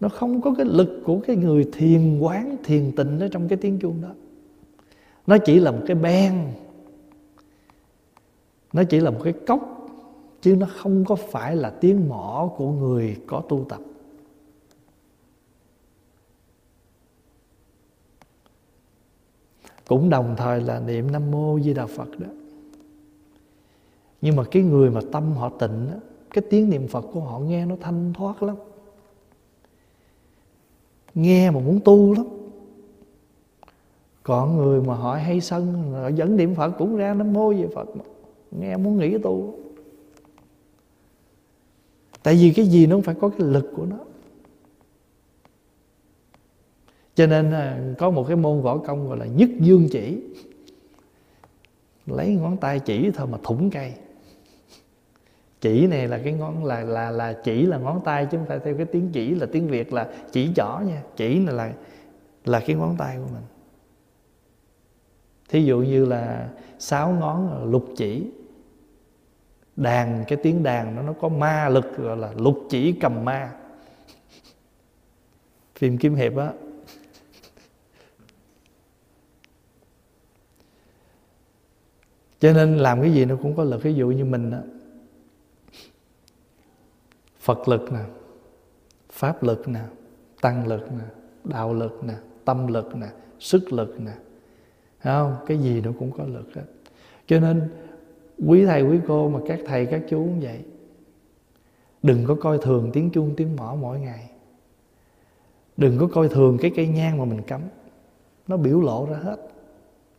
nó 0.00 0.08
không 0.08 0.40
có 0.40 0.54
cái 0.56 0.66
lực 0.66 1.02
của 1.04 1.20
cái 1.26 1.36
người 1.36 1.68
thiền 1.72 2.18
quán, 2.20 2.56
thiền 2.64 2.92
tịnh 2.96 3.20
ở 3.20 3.28
trong 3.28 3.48
cái 3.48 3.58
tiếng 3.60 3.78
chuông 3.78 4.00
đó. 4.00 4.08
Nó 5.26 5.38
chỉ 5.38 5.60
là 5.60 5.70
một 5.70 5.82
cái 5.86 5.96
ben 5.96 6.52
nó 8.72 8.84
chỉ 8.84 9.00
là 9.00 9.10
một 9.10 9.20
cái 9.24 9.32
cốc, 9.32 9.88
chứ 10.42 10.56
nó 10.56 10.66
không 10.76 11.04
có 11.04 11.14
phải 11.14 11.56
là 11.56 11.70
tiếng 11.70 12.08
mỏ 12.08 12.50
của 12.56 12.70
người 12.70 13.16
có 13.26 13.42
tu 13.48 13.66
tập. 13.68 13.80
Cũng 19.86 20.10
đồng 20.10 20.34
thời 20.36 20.60
là 20.60 20.80
niệm 20.80 21.10
nam 21.12 21.30
mô 21.30 21.60
di 21.60 21.74
đà 21.74 21.86
phật 21.86 22.18
đó. 22.18 22.26
Nhưng 24.20 24.36
mà 24.36 24.44
cái 24.50 24.62
người 24.62 24.90
mà 24.90 25.00
tâm 25.12 25.32
họ 25.32 25.48
tịnh 25.48 25.86
cái 26.30 26.44
tiếng 26.50 26.70
niệm 26.70 26.88
phật 26.88 27.04
của 27.12 27.20
họ 27.20 27.38
nghe 27.38 27.66
nó 27.66 27.76
thanh 27.80 28.12
thoát 28.12 28.42
lắm 28.42 28.56
nghe 31.18 31.50
mà 31.50 31.60
muốn 31.60 31.80
tu 31.84 32.14
lắm. 32.14 32.26
Còn 34.22 34.56
người 34.56 34.82
mà 34.82 34.94
họ 34.94 35.14
hay 35.14 35.40
sân, 35.40 35.92
họ 35.92 36.08
dẫn 36.08 36.36
niệm 36.36 36.54
phật 36.54 36.70
cũng 36.78 36.96
ra 36.96 37.14
nó 37.14 37.24
môi 37.24 37.62
về 37.62 37.68
phật 37.74 37.96
mà. 37.96 38.04
nghe 38.50 38.76
muốn 38.76 38.96
nghĩ 38.96 39.18
tu. 39.18 39.58
Tại 42.22 42.34
vì 42.34 42.52
cái 42.52 42.66
gì 42.66 42.86
nó 42.86 42.96
cũng 42.96 43.02
phải 43.02 43.14
có 43.14 43.28
cái 43.28 43.48
lực 43.48 43.72
của 43.76 43.84
nó. 43.84 43.96
Cho 47.14 47.26
nên 47.26 47.50
à, 47.50 47.94
có 47.98 48.10
một 48.10 48.24
cái 48.28 48.36
môn 48.36 48.62
võ 48.62 48.78
công 48.78 49.08
gọi 49.08 49.18
là 49.18 49.26
nhất 49.26 49.50
dương 49.60 49.88
chỉ. 49.90 50.22
Lấy 52.06 52.34
ngón 52.34 52.56
tay 52.56 52.80
chỉ 52.80 53.10
thôi 53.10 53.26
mà 53.26 53.38
thủng 53.42 53.70
cây 53.70 53.92
chỉ 55.60 55.86
này 55.86 56.08
là 56.08 56.20
cái 56.24 56.32
ngón, 56.32 56.64
là 56.64 56.80
là 56.80 57.10
là 57.10 57.32
chỉ 57.44 57.66
là 57.66 57.78
ngón 57.78 58.00
tay 58.04 58.26
chứ 58.30 58.38
không 58.38 58.46
phải 58.46 58.58
theo 58.58 58.76
cái 58.76 58.86
tiếng 58.86 59.10
chỉ 59.12 59.34
là 59.34 59.46
tiếng 59.52 59.68
việt 59.68 59.92
là 59.92 60.08
chỉ 60.32 60.50
chỏ 60.56 60.80
nha. 60.86 61.02
Chỉ 61.16 61.38
này 61.38 61.54
là 61.54 61.72
là 62.44 62.60
cái 62.60 62.76
ngón 62.76 62.96
tay 62.98 63.16
của 63.16 63.28
mình. 63.32 63.42
Thí 65.48 65.64
dụ 65.64 65.78
như 65.78 66.04
là 66.04 66.48
sáu 66.78 67.10
ngón 67.10 67.50
là 67.50 67.64
lục 67.64 67.86
chỉ. 67.96 68.30
Đàn, 69.76 70.24
cái 70.28 70.38
tiếng 70.42 70.62
đàn 70.62 70.96
nó 70.96 71.02
nó 71.02 71.12
có 71.12 71.28
ma 71.28 71.68
lực 71.68 71.96
gọi 71.96 72.16
là 72.16 72.32
lục 72.36 72.58
chỉ 72.70 72.92
cầm 72.92 73.24
ma. 73.24 73.52
Phim 75.74 75.98
kiếm 75.98 76.14
hiệp 76.14 76.36
á. 76.36 76.52
Cho 82.40 82.52
nên 82.52 82.76
làm 82.76 83.00
cái 83.00 83.12
gì 83.12 83.24
nó 83.24 83.36
cũng 83.42 83.56
có 83.56 83.64
lực. 83.64 83.82
Ví 83.82 83.94
dụ 83.94 84.08
như 84.08 84.24
mình 84.24 84.50
á 84.50 84.60
Phật 87.48 87.68
lực 87.68 87.92
nè 87.92 88.00
Pháp 89.12 89.42
lực 89.42 89.68
nè 89.68 89.80
Tăng 90.40 90.66
lực 90.66 90.92
nè 90.92 91.04
Đạo 91.44 91.74
lực 91.74 92.04
nè 92.04 92.14
Tâm 92.44 92.66
lực 92.66 92.96
nè 92.96 93.06
Sức 93.40 93.72
lực 93.72 94.00
nè. 94.00 94.12
Thấy 95.02 95.14
không? 95.14 95.36
Cái 95.46 95.58
gì 95.58 95.80
nó 95.80 95.90
cũng 95.98 96.10
có 96.10 96.24
lực 96.24 96.54
hết. 96.54 96.62
Cho 97.26 97.40
nên 97.40 97.70
quý 98.46 98.66
thầy 98.66 98.82
quý 98.82 98.98
cô 99.08 99.28
mà 99.28 99.38
các 99.46 99.60
thầy 99.66 99.86
các 99.86 100.02
chú 100.08 100.16
cũng 100.16 100.40
vậy. 100.40 100.64
Đừng 102.02 102.24
có 102.26 102.34
coi 102.34 102.58
thường 102.58 102.90
tiếng 102.92 103.10
chuông 103.10 103.34
tiếng 103.36 103.56
mỏ 103.56 103.76
mỗi 103.80 104.00
ngày. 104.00 104.30
Đừng 105.76 105.98
có 105.98 106.08
coi 106.12 106.28
thường 106.28 106.58
cái 106.60 106.72
cây 106.76 106.88
nhang 106.88 107.18
mà 107.18 107.24
mình 107.24 107.42
cắm. 107.42 107.60
Nó 108.46 108.56
biểu 108.56 108.80
lộ 108.80 109.06
ra 109.10 109.16
hết. 109.16 109.36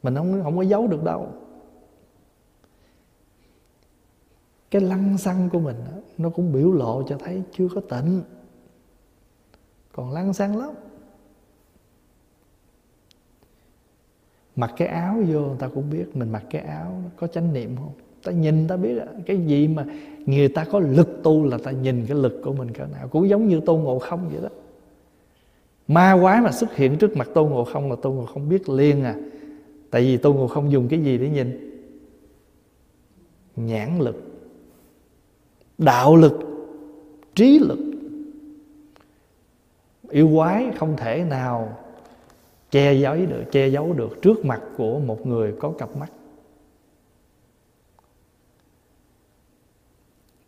Mình 0.03 0.15
không, 0.15 0.43
không 0.43 0.57
có 0.57 0.61
giấu 0.61 0.87
được 0.87 1.03
đâu. 1.03 1.27
Cái 4.71 4.81
lăng 4.81 5.17
xăng 5.17 5.49
của 5.49 5.59
mình 5.59 5.75
nó 6.17 6.29
cũng 6.29 6.53
biểu 6.53 6.71
lộ 6.71 7.03
cho 7.07 7.17
thấy 7.17 7.43
chưa 7.57 7.67
có 7.75 7.81
tịnh. 7.81 8.21
Còn 9.91 10.11
lăng 10.11 10.33
xăng 10.33 10.57
lắm. 10.57 10.69
Mặc 14.55 14.73
cái 14.77 14.87
áo 14.87 15.15
vô, 15.27 15.39
người 15.39 15.57
ta 15.59 15.67
cũng 15.67 15.89
biết 15.89 16.05
mình 16.15 16.31
mặc 16.31 16.43
cái 16.49 16.61
áo 16.61 17.01
có 17.15 17.27
chánh 17.27 17.53
niệm 17.53 17.75
không? 17.75 17.93
Ta 18.23 18.31
nhìn 18.31 18.67
ta 18.67 18.77
biết 18.77 19.01
cái 19.25 19.37
gì 19.37 19.67
mà 19.67 19.85
người 20.25 20.47
ta 20.47 20.65
có 20.71 20.79
lực 20.79 21.19
tu 21.23 21.45
là 21.45 21.57
ta 21.63 21.71
nhìn 21.71 22.05
cái 22.07 22.17
lực 22.17 22.41
của 22.43 22.53
mình 22.53 22.71
cỡ 22.71 22.85
nào. 22.85 23.07
Cũng 23.07 23.29
giống 23.29 23.47
như 23.47 23.61
tô 23.65 23.77
ngộ 23.77 23.99
không 23.99 24.29
vậy 24.29 24.41
đó. 24.41 24.49
Ma 25.87 26.17
quái 26.21 26.41
mà 26.41 26.51
xuất 26.51 26.75
hiện 26.75 26.97
trước 26.97 27.17
mặt 27.17 27.29
tô 27.33 27.45
ngộ 27.45 27.63
không 27.63 27.89
là 27.89 27.95
tô 28.01 28.11
ngộ 28.11 28.25
không 28.25 28.49
biết 28.49 28.69
liền 28.69 29.03
à. 29.03 29.15
Tại 29.91 30.01
vì 30.01 30.17
tô 30.17 30.33
ngộ 30.33 30.47
không 30.47 30.71
dùng 30.71 30.87
cái 30.87 30.99
gì 30.99 31.17
để 31.17 31.29
nhìn? 31.29 31.81
Nhãn 33.55 33.99
lực 33.99 34.28
đạo 35.79 36.15
lực, 36.15 36.39
trí 37.35 37.59
lực. 37.59 37.79
Yêu 40.09 40.29
quái 40.35 40.71
không 40.77 40.97
thể 40.97 41.23
nào 41.23 41.77
che 42.71 42.93
giấu 42.93 43.15
được, 43.15 43.43
che 43.51 43.67
giấu 43.67 43.93
được 43.93 44.21
trước 44.21 44.45
mặt 44.45 44.61
của 44.77 44.99
một 44.99 45.27
người 45.27 45.53
có 45.59 45.71
cặp 45.71 45.97
mắt. 45.97 46.11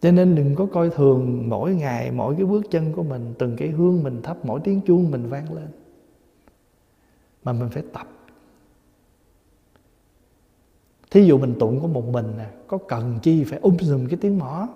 Cho 0.01 0.11
nên 0.11 0.35
đừng 0.35 0.55
có 0.55 0.65
coi 0.65 0.89
thường 0.89 1.49
mỗi 1.49 1.75
ngày, 1.75 2.11
mỗi 2.11 2.35
cái 2.35 2.45
bước 2.45 2.61
chân 2.71 2.93
của 2.93 3.03
mình, 3.03 3.33
từng 3.37 3.55
cái 3.57 3.69
hương 3.69 4.03
mình 4.03 4.21
thắp 4.21 4.37
mỗi 4.43 4.59
tiếng 4.63 4.81
chuông 4.81 5.11
mình 5.11 5.29
vang 5.29 5.53
lên. 5.53 5.67
Mà 7.43 7.53
mình 7.53 7.69
phải 7.69 7.83
tập. 7.93 8.07
Thí 11.11 11.25
dụ 11.25 11.37
mình 11.37 11.55
tụng 11.59 11.81
có 11.81 11.87
một 11.87 12.05
mình 12.05 12.33
nè, 12.37 12.49
có 12.67 12.77
cần 12.77 13.19
chi 13.21 13.43
phải 13.43 13.59
um 13.59 13.77
sùm 13.77 14.07
cái 14.07 14.17
tiếng 14.21 14.39
mỏ 14.39 14.67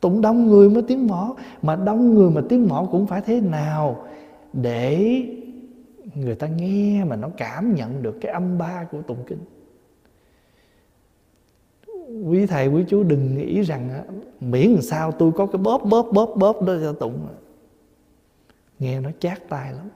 tụng 0.00 0.20
đông 0.20 0.46
người 0.46 0.70
mới 0.70 0.82
tiếng 0.82 1.06
mõ 1.06 1.34
mà 1.62 1.76
đông 1.76 2.14
người 2.14 2.30
mà 2.30 2.42
tiếng 2.48 2.68
mõ 2.68 2.86
cũng 2.90 3.06
phải 3.06 3.20
thế 3.20 3.40
nào 3.40 4.06
để 4.52 5.22
người 6.14 6.34
ta 6.34 6.46
nghe 6.46 7.04
mà 7.04 7.16
nó 7.16 7.30
cảm 7.36 7.74
nhận 7.74 8.02
được 8.02 8.18
cái 8.20 8.32
âm 8.32 8.58
ba 8.58 8.84
của 8.84 9.02
tụng 9.02 9.24
kinh? 9.26 9.38
Quý 12.28 12.46
thầy, 12.46 12.68
quý 12.68 12.84
chú 12.88 13.02
đừng 13.02 13.38
nghĩ 13.38 13.62
rằng 13.62 14.04
miễn 14.40 14.70
làm 14.70 14.82
sao 14.82 15.12
tôi 15.12 15.32
có 15.32 15.46
cái 15.46 15.62
bóp 15.62 15.78
bóp 15.84 16.08
bóp 16.12 16.34
bóp 16.36 16.62
đó 16.62 16.74
cho 16.80 16.92
tụng. 16.92 17.26
Nghe 18.78 19.00
nó 19.00 19.10
chát 19.18 19.48
tai 19.48 19.72
lắm. 19.72 19.88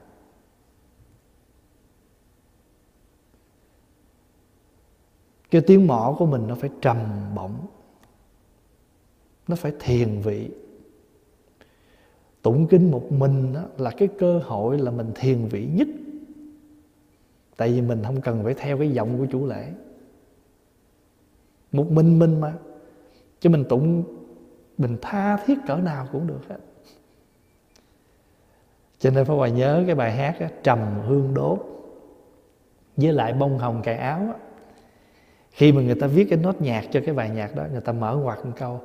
Cái 5.51 5.61
tiếng 5.61 5.87
mỏ 5.87 6.15
của 6.19 6.25
mình 6.25 6.47
nó 6.47 6.55
phải 6.55 6.69
trầm 6.81 6.97
bổng 7.35 7.55
nó 9.47 9.55
phải 9.55 9.73
thiền 9.79 10.21
vị. 10.21 10.49
Tụng 12.41 12.67
kinh 12.67 12.91
một 12.91 13.11
mình 13.11 13.53
đó 13.53 13.63
là 13.77 13.91
cái 13.91 14.07
cơ 14.19 14.39
hội 14.39 14.77
là 14.77 14.91
mình 14.91 15.11
thiền 15.15 15.45
vị 15.45 15.67
nhất. 15.73 15.87
Tại 17.57 17.71
vì 17.71 17.81
mình 17.81 18.03
không 18.03 18.21
cần 18.21 18.43
phải 18.43 18.53
theo 18.53 18.77
cái 18.77 18.89
giọng 18.89 19.17
của 19.17 19.25
chủ 19.31 19.45
lễ. 19.45 19.71
Một 21.71 21.91
mình 21.91 22.19
mình 22.19 22.41
mà. 22.41 22.53
Chứ 23.39 23.49
mình 23.49 23.63
tụng 23.69 24.03
mình 24.77 24.97
tha 25.01 25.37
thiết 25.45 25.57
cỡ 25.67 25.75
nào 25.75 26.07
cũng 26.11 26.27
được 26.27 26.39
hết. 26.49 26.57
Cho 28.99 29.11
nên 29.11 29.25
Pháp 29.25 29.33
Hòa 29.33 29.47
nhớ 29.47 29.83
cái 29.85 29.95
bài 29.95 30.11
hát 30.11 30.35
á, 30.39 30.49
Trầm 30.63 30.79
hương 31.07 31.33
đốt 31.33 31.59
Với 32.97 33.13
lại 33.13 33.33
bông 33.33 33.57
hồng 33.57 33.81
cài 33.83 33.97
áo 33.97 34.19
á. 34.19 34.33
Khi 35.51 35.71
mà 35.71 35.81
người 35.81 35.95
ta 35.95 36.07
viết 36.07 36.27
cái 36.29 36.39
nốt 36.39 36.61
nhạc 36.61 36.85
cho 36.91 37.01
cái 37.05 37.15
bài 37.15 37.29
nhạc 37.29 37.55
đó 37.55 37.63
Người 37.71 37.81
ta 37.81 37.91
mở 37.91 38.15
ngoặt 38.15 38.45
một 38.45 38.51
câu 38.57 38.81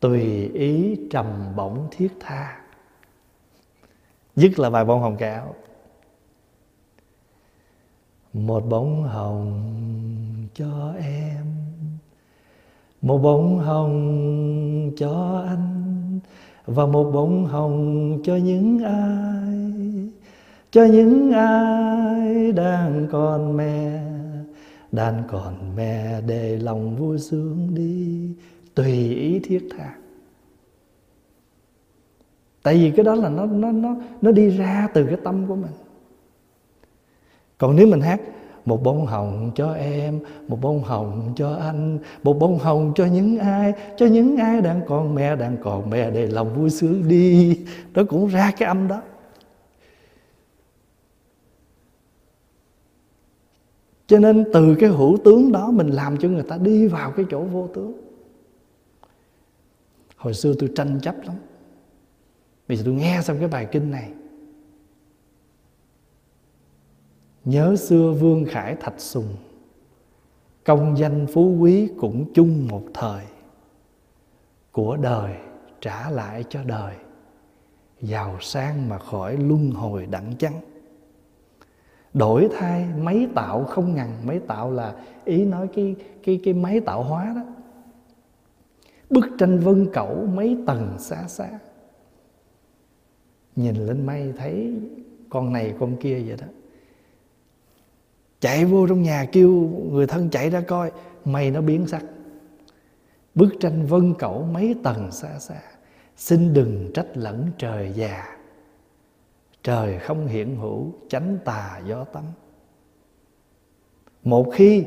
Tùy 0.00 0.50
ý 0.54 0.96
trầm 1.10 1.26
bổng 1.56 1.88
thiết 1.90 2.08
tha. 2.20 2.60
Nhất 4.36 4.58
là 4.58 4.70
bài 4.70 4.84
bông 4.84 5.00
hồng 5.00 5.16
cài 5.16 5.40
Một 8.32 8.60
bông 8.60 9.02
hồng 9.02 9.62
cho 10.54 10.94
em. 10.98 11.46
Một 13.02 13.18
bông 13.18 13.58
hồng 13.58 14.92
cho 14.96 15.44
anh. 15.48 16.20
Và 16.66 16.86
một 16.86 17.10
bông 17.10 17.46
hồng 17.46 18.18
cho 18.24 18.36
những 18.36 18.78
ai, 18.84 19.72
cho 20.70 20.84
những 20.84 21.32
ai 21.32 22.52
đang 22.52 23.08
còn 23.12 23.56
mẹ, 23.56 24.02
đang 24.92 25.22
còn 25.28 25.76
mẹ 25.76 26.20
để 26.20 26.56
lòng 26.56 26.96
vui 26.96 27.18
sướng 27.18 27.74
đi 27.74 28.28
tùy 28.74 29.14
ý 29.14 29.40
thiết 29.44 29.68
tha. 29.76 29.94
Tại 32.62 32.74
vì 32.74 32.90
cái 32.90 33.04
đó 33.04 33.14
là 33.14 33.28
nó 33.28 33.46
nó 33.46 33.72
nó 33.72 33.96
nó 34.20 34.30
đi 34.30 34.50
ra 34.50 34.88
từ 34.94 35.06
cái 35.06 35.16
tâm 35.24 35.46
của 35.48 35.56
mình. 35.56 35.72
Còn 37.58 37.76
nếu 37.76 37.86
mình 37.86 38.00
hát, 38.00 38.20
một 38.64 38.82
bông 38.82 39.06
hồng 39.06 39.50
cho 39.54 39.72
em, 39.72 40.20
một 40.48 40.58
bông 40.60 40.82
hồng 40.82 41.32
cho 41.36 41.54
anh, 41.54 41.98
một 42.22 42.38
bông 42.38 42.58
hồng 42.58 42.92
cho 42.94 43.06
những 43.06 43.38
ai, 43.38 43.72
cho 43.96 44.06
những 44.06 44.36
ai 44.36 44.60
đang 44.60 44.80
còn 44.86 45.14
mẹ, 45.14 45.36
đang 45.36 45.56
còn 45.62 45.90
mẹ 45.90 46.10
để 46.10 46.26
lòng 46.26 46.54
vui 46.54 46.70
sướng 46.70 47.08
đi. 47.08 47.60
Nó 47.94 48.02
cũng 48.08 48.26
ra 48.26 48.52
cái 48.58 48.66
âm 48.68 48.88
đó. 48.88 49.02
Cho 54.06 54.18
nên 54.18 54.44
từ 54.52 54.74
cái 54.74 54.90
hữu 54.90 55.18
tướng 55.24 55.52
đó 55.52 55.70
mình 55.70 55.88
làm 55.88 56.16
cho 56.16 56.28
người 56.28 56.42
ta 56.42 56.58
đi 56.58 56.86
vào 56.86 57.10
cái 57.10 57.26
chỗ 57.30 57.40
vô 57.40 57.68
tướng 57.74 58.09
hồi 60.20 60.34
xưa 60.34 60.54
tôi 60.58 60.72
tranh 60.76 61.00
chấp 61.02 61.14
lắm. 61.22 61.36
Bây 62.68 62.76
giờ 62.76 62.82
tôi 62.86 62.94
nghe 62.94 63.20
xong 63.22 63.36
cái 63.38 63.48
bài 63.48 63.68
kinh 63.72 63.90
này. 63.90 64.10
Nhớ 67.44 67.76
xưa 67.76 68.12
Vương 68.20 68.44
Khải 68.44 68.74
Thạch 68.74 69.00
Sùng, 69.00 69.36
Công 70.64 70.98
danh 70.98 71.26
phú 71.34 71.56
quý 71.60 71.90
cũng 71.98 72.32
chung 72.34 72.68
một 72.70 72.82
thời. 72.94 73.24
Của 74.72 74.96
đời 74.96 75.36
trả 75.80 76.10
lại 76.10 76.44
cho 76.48 76.64
đời, 76.64 76.94
Giàu 78.00 78.36
sang 78.40 78.88
mà 78.88 78.98
khỏi 78.98 79.36
luân 79.36 79.70
hồi 79.70 80.06
đặng 80.06 80.36
chăng 80.38 80.60
Đổi 82.14 82.48
thay 82.58 82.88
máy 82.98 83.28
tạo 83.34 83.64
không 83.64 83.94
ngần 83.94 84.08
Máy 84.24 84.40
tạo 84.46 84.72
là 84.72 84.94
ý 85.24 85.44
nói 85.44 85.68
cái 85.74 85.96
cái 86.24 86.40
cái 86.44 86.54
máy 86.54 86.80
tạo 86.80 87.02
hóa 87.02 87.32
đó. 87.36 87.42
Bức 89.10 89.26
tranh 89.38 89.58
vân 89.58 89.88
cẩu 89.92 90.26
mấy 90.34 90.58
tầng 90.66 90.96
xa 90.98 91.28
xa. 91.28 91.48
Nhìn 93.56 93.74
lên 93.74 94.06
mây 94.06 94.32
thấy 94.36 94.74
con 95.28 95.52
này 95.52 95.74
con 95.80 95.96
kia 95.96 96.22
vậy 96.26 96.36
đó. 96.40 96.46
Chạy 98.40 98.64
vô 98.64 98.86
trong 98.86 99.02
nhà 99.02 99.26
kêu 99.32 99.50
người 99.90 100.06
thân 100.06 100.30
chạy 100.30 100.50
ra 100.50 100.60
coi, 100.60 100.92
mây 101.24 101.50
nó 101.50 101.60
biến 101.60 101.86
sắc. 101.86 102.04
Bức 103.34 103.50
tranh 103.60 103.86
vân 103.86 104.14
cẩu 104.14 104.42
mấy 104.42 104.74
tầng 104.82 105.12
xa 105.12 105.38
xa. 105.38 105.60
Xin 106.16 106.54
đừng 106.54 106.90
trách 106.94 107.16
lẫn 107.16 107.50
trời 107.58 107.92
già. 107.94 108.36
Trời 109.62 109.98
không 109.98 110.26
hiện 110.26 110.56
hữu, 110.56 110.92
chánh 111.08 111.38
tà 111.44 111.80
gió 111.86 112.04
tắm 112.04 112.24
một 114.24 114.50
khi 114.52 114.84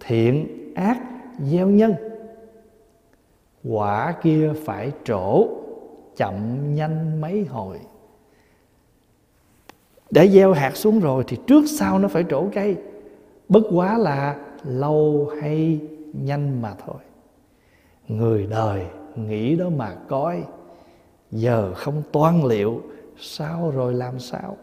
thiện 0.00 0.48
ác 0.74 0.98
gieo 1.38 1.68
nhân 1.68 1.94
quả 3.64 4.14
kia 4.22 4.52
phải 4.64 4.92
trổ, 5.04 5.48
chậm 6.16 6.34
nhanh 6.74 7.20
mấy 7.20 7.44
hồi. 7.44 7.78
Để 10.10 10.28
gieo 10.28 10.52
hạt 10.52 10.76
xuống 10.76 11.00
rồi 11.00 11.24
thì 11.26 11.38
trước 11.46 11.64
sau 11.78 11.98
nó 11.98 12.08
phải 12.08 12.24
trổ 12.30 12.46
cây. 12.54 12.76
Bất 13.48 13.62
quá 13.72 13.98
là 13.98 14.36
lâu 14.64 15.30
hay 15.40 15.80
nhanh 16.12 16.62
mà 16.62 16.74
thôi. 16.86 16.96
Người 18.08 18.46
đời 18.46 18.86
nghĩ 19.16 19.56
đó 19.56 19.68
mà 19.76 19.94
coi. 20.08 20.42
Giờ 21.30 21.74
không 21.74 22.02
toan 22.12 22.42
liệu 22.42 22.82
sao 23.18 23.70
rồi 23.70 23.94
làm 23.94 24.18
sao. 24.18 24.56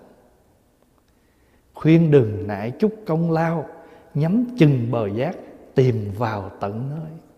Khuyên 1.73 2.11
đừng 2.11 2.47
nại 2.47 2.71
chút 2.71 2.93
công 3.05 3.31
lao, 3.31 3.65
nhắm 4.13 4.45
chừng 4.57 4.91
bờ 4.91 5.07
giác 5.07 5.35
tìm 5.75 6.11
vào 6.17 6.51
tận 6.59 6.89
nơi 6.89 7.28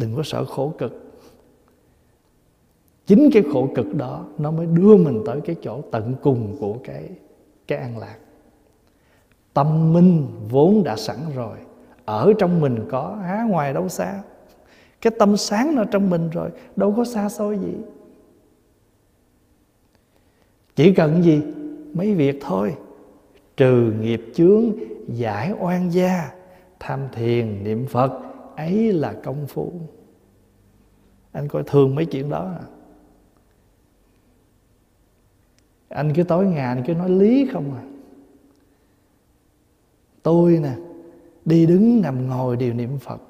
đừng 0.00 0.16
có 0.16 0.22
sợ 0.22 0.44
khổ 0.44 0.72
cực. 0.78 1.20
Chính 3.06 3.30
cái 3.32 3.42
khổ 3.52 3.68
cực 3.74 3.94
đó, 3.94 4.24
nó 4.38 4.50
mới 4.50 4.66
đưa 4.66 4.96
mình 4.96 5.22
tới 5.26 5.40
cái 5.40 5.56
chỗ 5.62 5.82
tận 5.90 6.14
cùng 6.22 6.56
của 6.60 6.76
cái 6.84 7.08
cái 7.68 7.78
an 7.78 7.98
lạc. 7.98 8.16
Tâm 9.54 9.92
minh 9.92 10.26
vốn 10.48 10.84
đã 10.84 10.96
sẵn 10.96 11.16
rồi, 11.34 11.56
ở 12.04 12.32
trong 12.38 12.60
mình 12.60 12.86
có 12.90 13.18
há 13.22 13.44
ngoài 13.48 13.74
đâu 13.74 13.88
xa. 13.88 14.22
Cái 15.00 15.12
tâm 15.18 15.36
sáng 15.36 15.74
nó 15.74 15.84
trong 15.84 16.10
mình 16.10 16.30
rồi, 16.30 16.50
đâu 16.76 16.94
có 16.96 17.04
xa 17.04 17.28
xôi 17.28 17.58
gì. 17.58 17.74
Chỉ 20.76 20.94
cần 20.94 21.22
gì? 21.22 21.42
Mấy 21.94 22.14
việc 22.14 22.38
thôi. 22.40 22.74
Trừ 23.56 23.92
nghiệp 24.00 24.32
chướng, 24.34 24.72
giải 25.08 25.52
oan 25.60 25.92
gia, 25.92 26.30
tham 26.80 27.00
thiền 27.12 27.64
niệm 27.64 27.86
phật 27.86 28.29
ấy 28.64 28.92
là 28.92 29.12
công 29.24 29.46
phu. 29.46 29.72
Anh 31.32 31.48
coi 31.48 31.62
thường 31.66 31.94
mấy 31.94 32.06
chuyện 32.06 32.30
đó. 32.30 32.54
À 32.58 32.66
anh 35.90 36.12
cứ 36.14 36.22
tối 36.22 36.46
ngày 36.46 36.64
anh 36.64 36.82
cứ 36.86 36.94
nói 36.94 37.10
lý 37.10 37.48
không 37.52 37.74
à. 37.74 37.84
Tôi 40.22 40.58
nè, 40.62 40.76
đi 41.44 41.66
đứng 41.66 42.00
nằm 42.00 42.26
ngồi 42.28 42.56
đều 42.56 42.74
niệm 42.74 42.98
phật. 42.98 43.20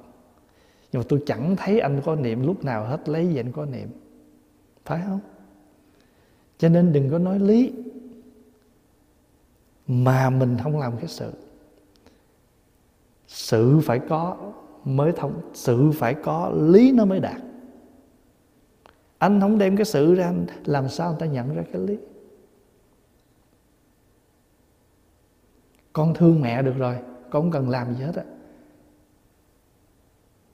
Nhưng 0.92 1.00
mà 1.00 1.06
tôi 1.08 1.22
chẳng 1.26 1.56
thấy 1.56 1.80
anh 1.80 2.00
có 2.04 2.16
niệm 2.16 2.46
lúc 2.46 2.64
nào 2.64 2.84
hết, 2.84 3.08
lấy 3.08 3.28
gì 3.28 3.36
anh 3.36 3.52
có 3.52 3.64
niệm. 3.64 3.88
Phải 4.84 5.00
không? 5.06 5.20
Cho 6.58 6.68
nên 6.68 6.92
đừng 6.92 7.10
có 7.10 7.18
nói 7.18 7.38
lý. 7.38 7.72
Mà 9.86 10.30
mình 10.30 10.56
không 10.62 10.78
làm 10.78 10.96
cái 10.96 11.08
sự. 11.08 11.32
Sự 13.26 13.80
phải 13.84 14.00
có 14.08 14.52
mới 14.84 15.12
thông 15.12 15.40
sự 15.54 15.90
phải 15.94 16.14
có 16.14 16.50
lý 16.50 16.92
nó 16.92 17.04
mới 17.04 17.20
đạt. 17.20 17.40
Anh 19.18 19.40
không 19.40 19.58
đem 19.58 19.76
cái 19.76 19.84
sự 19.84 20.14
ra, 20.14 20.32
làm 20.64 20.88
sao 20.88 21.10
người 21.10 21.20
ta 21.20 21.26
nhận 21.26 21.54
ra 21.54 21.62
cái 21.72 21.82
lý? 21.82 21.98
Con 25.92 26.14
thương 26.14 26.40
mẹ 26.40 26.62
được 26.62 26.74
rồi, 26.78 26.96
con 27.30 27.42
không 27.42 27.50
cần 27.50 27.68
làm 27.68 27.94
gì 27.94 28.04
hết 28.04 28.16
á. 28.16 28.24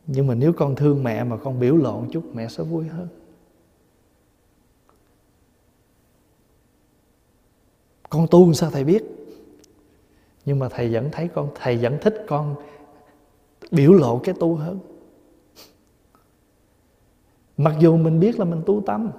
Nhưng 0.06 0.26
mà 0.26 0.34
nếu 0.34 0.52
con 0.52 0.76
thương 0.76 1.04
mẹ 1.04 1.24
mà 1.24 1.36
con 1.36 1.60
biểu 1.60 1.76
lộ 1.76 2.00
một 2.00 2.06
chút, 2.12 2.24
mẹ 2.34 2.48
sẽ 2.48 2.64
vui 2.64 2.88
hơn. 2.88 3.08
Con 8.08 8.26
tu 8.30 8.52
sao 8.52 8.70
thầy 8.70 8.84
biết? 8.84 9.04
Nhưng 10.44 10.58
mà 10.58 10.68
thầy 10.68 10.92
vẫn 10.92 11.08
thấy 11.12 11.28
con, 11.28 11.50
thầy 11.54 11.76
vẫn 11.76 11.98
thích 12.00 12.24
con 12.26 12.56
biểu 13.70 13.93
lộ 13.93 14.18
cái 14.18 14.34
tu 14.40 14.55
hơn. 14.55 14.78
Mặc 17.56 17.74
dù 17.80 17.97
mình 17.97 18.20
biết 18.20 18.38
là 18.38 18.44
mình 18.44 18.62
tu 18.66 18.82
tâm 18.86 19.10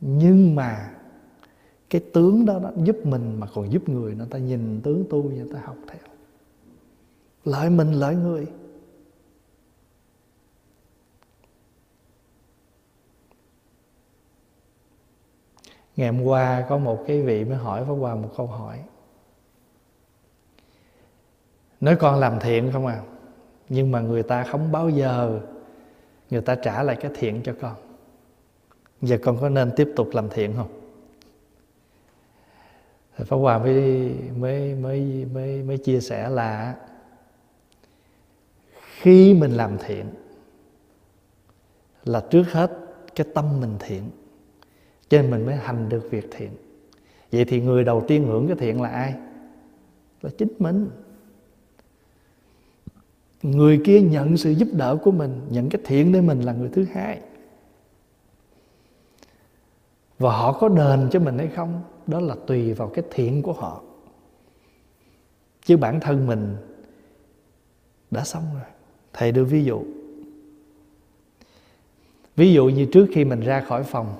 nhưng 0.00 0.54
mà 0.54 0.94
cái 1.90 2.00
tướng 2.12 2.46
đó, 2.46 2.58
đó 2.58 2.70
giúp 2.76 2.96
mình 3.04 3.40
mà 3.40 3.46
còn 3.54 3.72
giúp 3.72 3.88
người 3.88 4.14
người 4.14 4.26
ta 4.30 4.38
nhìn 4.38 4.80
tướng 4.84 5.04
tu 5.10 5.22
người 5.22 5.48
ta 5.52 5.60
học 5.64 5.76
theo. 5.88 6.00
Lợi 7.44 7.70
mình 7.70 7.92
lợi 7.92 8.16
người. 8.16 8.46
Ngày 15.96 16.08
hôm 16.12 16.22
qua 16.22 16.66
có 16.68 16.78
một 16.78 17.04
cái 17.06 17.22
vị 17.22 17.44
mới 17.44 17.56
hỏi 17.56 17.84
Pháp 17.84 17.94
Hòa 17.94 18.14
một 18.14 18.30
câu 18.36 18.46
hỏi 18.46 18.84
nói 21.80 21.96
con 21.96 22.20
làm 22.20 22.40
thiện 22.40 22.72
không 22.72 22.86
à? 22.86 23.00
Nhưng 23.68 23.90
mà 23.90 24.00
người 24.00 24.22
ta 24.22 24.44
không 24.44 24.72
bao 24.72 24.90
giờ, 24.90 25.40
người 26.30 26.40
ta 26.40 26.54
trả 26.54 26.82
lại 26.82 26.96
cái 27.00 27.10
thiện 27.14 27.42
cho 27.44 27.54
con. 27.60 27.74
Giờ 29.02 29.18
con 29.22 29.38
có 29.40 29.48
nên 29.48 29.70
tiếp 29.76 29.92
tục 29.96 30.08
làm 30.12 30.28
thiện 30.28 30.52
không? 30.56 30.68
Pháp 33.24 33.36
Hòa 33.36 33.58
mới 33.58 34.10
mới 34.38 34.74
mới 34.74 35.26
mới 35.34 35.62
mới 35.62 35.78
chia 35.78 36.00
sẻ 36.00 36.28
là 36.28 36.76
khi 39.00 39.34
mình 39.34 39.50
làm 39.50 39.78
thiện 39.78 40.06
là 42.04 42.24
trước 42.30 42.52
hết 42.52 42.70
cái 43.14 43.26
tâm 43.34 43.60
mình 43.60 43.76
thiện, 43.78 44.10
cho 45.08 45.22
nên 45.22 45.30
mình 45.30 45.46
mới 45.46 45.56
hành 45.56 45.88
được 45.88 46.10
việc 46.10 46.28
thiện. 46.30 46.50
Vậy 47.32 47.44
thì 47.44 47.60
người 47.60 47.84
đầu 47.84 48.04
tiên 48.08 48.26
hưởng 48.26 48.46
cái 48.46 48.56
thiện 48.56 48.82
là 48.82 48.88
ai? 48.88 49.14
Là 50.22 50.30
chính 50.38 50.52
mình 50.58 50.90
người 53.42 53.80
kia 53.84 54.00
nhận 54.00 54.36
sự 54.36 54.50
giúp 54.50 54.68
đỡ 54.72 54.96
của 55.02 55.10
mình, 55.10 55.40
nhận 55.50 55.68
cái 55.68 55.80
thiện 55.84 56.12
nơi 56.12 56.22
mình 56.22 56.40
là 56.40 56.52
người 56.52 56.68
thứ 56.72 56.86
hai. 56.92 57.20
Và 60.18 60.36
họ 60.36 60.52
có 60.52 60.68
đền 60.68 61.08
cho 61.12 61.20
mình 61.20 61.38
hay 61.38 61.48
không, 61.48 61.82
đó 62.06 62.20
là 62.20 62.36
tùy 62.46 62.74
vào 62.74 62.88
cái 62.88 63.04
thiện 63.10 63.42
của 63.42 63.52
họ. 63.52 63.82
Chứ 65.64 65.76
bản 65.76 66.00
thân 66.00 66.26
mình 66.26 66.56
đã 68.10 68.24
xong 68.24 68.44
rồi. 68.54 68.64
Thầy 69.12 69.32
đưa 69.32 69.44
ví 69.44 69.64
dụ. 69.64 69.82
Ví 72.36 72.52
dụ 72.52 72.68
như 72.68 72.86
trước 72.92 73.06
khi 73.12 73.24
mình 73.24 73.40
ra 73.40 73.60
khỏi 73.60 73.82
phòng, 73.82 74.14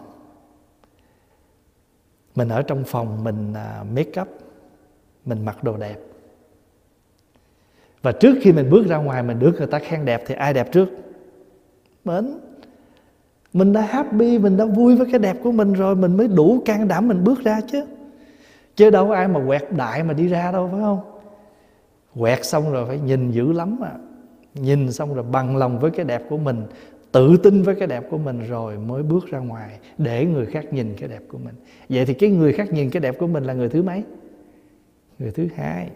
mình 2.34 2.48
ở 2.48 2.62
trong 2.62 2.84
phòng 2.84 3.24
mình 3.24 3.52
à, 3.54 3.84
make 3.94 4.20
up, 4.20 4.28
mình 5.24 5.44
mặc 5.44 5.64
đồ 5.64 5.76
đẹp 5.76 6.09
và 8.02 8.12
trước 8.12 8.38
khi 8.40 8.52
mình 8.52 8.70
bước 8.70 8.86
ra 8.86 8.96
ngoài, 8.96 9.22
mình 9.22 9.38
được 9.38 9.52
người 9.58 9.66
ta 9.66 9.78
khen 9.78 10.04
đẹp 10.04 10.22
thì 10.26 10.34
ai 10.34 10.54
đẹp 10.54 10.72
trước? 10.72 10.88
Mình. 12.04 12.38
Mình 13.52 13.72
đã 13.72 13.80
happy, 13.80 14.38
mình 14.38 14.56
đã 14.56 14.64
vui 14.64 14.96
với 14.96 15.06
cái 15.10 15.18
đẹp 15.18 15.36
của 15.42 15.52
mình 15.52 15.72
rồi, 15.72 15.96
mình 15.96 16.16
mới 16.16 16.28
đủ 16.28 16.62
can 16.64 16.88
đảm 16.88 17.08
mình 17.08 17.24
bước 17.24 17.44
ra 17.44 17.60
chứ. 17.72 17.84
Chứ 18.76 18.90
đâu 18.90 19.10
ai 19.10 19.28
mà 19.28 19.40
quẹt 19.46 19.62
đại 19.76 20.02
mà 20.02 20.12
đi 20.12 20.28
ra 20.28 20.52
đâu, 20.52 20.68
phải 20.72 20.80
không? 20.80 21.00
Quẹt 22.18 22.44
xong 22.44 22.72
rồi 22.72 22.86
phải 22.86 22.98
nhìn 22.98 23.30
dữ 23.30 23.52
lắm 23.52 23.78
à. 23.82 23.92
Nhìn 24.54 24.92
xong 24.92 25.14
rồi 25.14 25.24
bằng 25.32 25.56
lòng 25.56 25.78
với 25.78 25.90
cái 25.90 26.04
đẹp 26.04 26.22
của 26.28 26.38
mình, 26.38 26.62
tự 27.12 27.36
tin 27.36 27.62
với 27.62 27.74
cái 27.74 27.88
đẹp 27.88 28.04
của 28.10 28.18
mình 28.18 28.42
rồi 28.48 28.78
mới 28.78 29.02
bước 29.02 29.26
ra 29.26 29.38
ngoài 29.38 29.78
để 29.98 30.24
người 30.24 30.46
khác 30.46 30.72
nhìn 30.72 30.94
cái 30.98 31.08
đẹp 31.08 31.22
của 31.28 31.38
mình. 31.38 31.54
Vậy 31.88 32.06
thì 32.06 32.14
cái 32.14 32.30
người 32.30 32.52
khác 32.52 32.72
nhìn 32.72 32.90
cái 32.90 33.00
đẹp 33.00 33.18
của 33.18 33.26
mình 33.26 33.44
là 33.44 33.52
người 33.52 33.68
thứ 33.68 33.82
mấy? 33.82 34.02
Người 35.18 35.30
thứ 35.30 35.48
hai. 35.56 35.90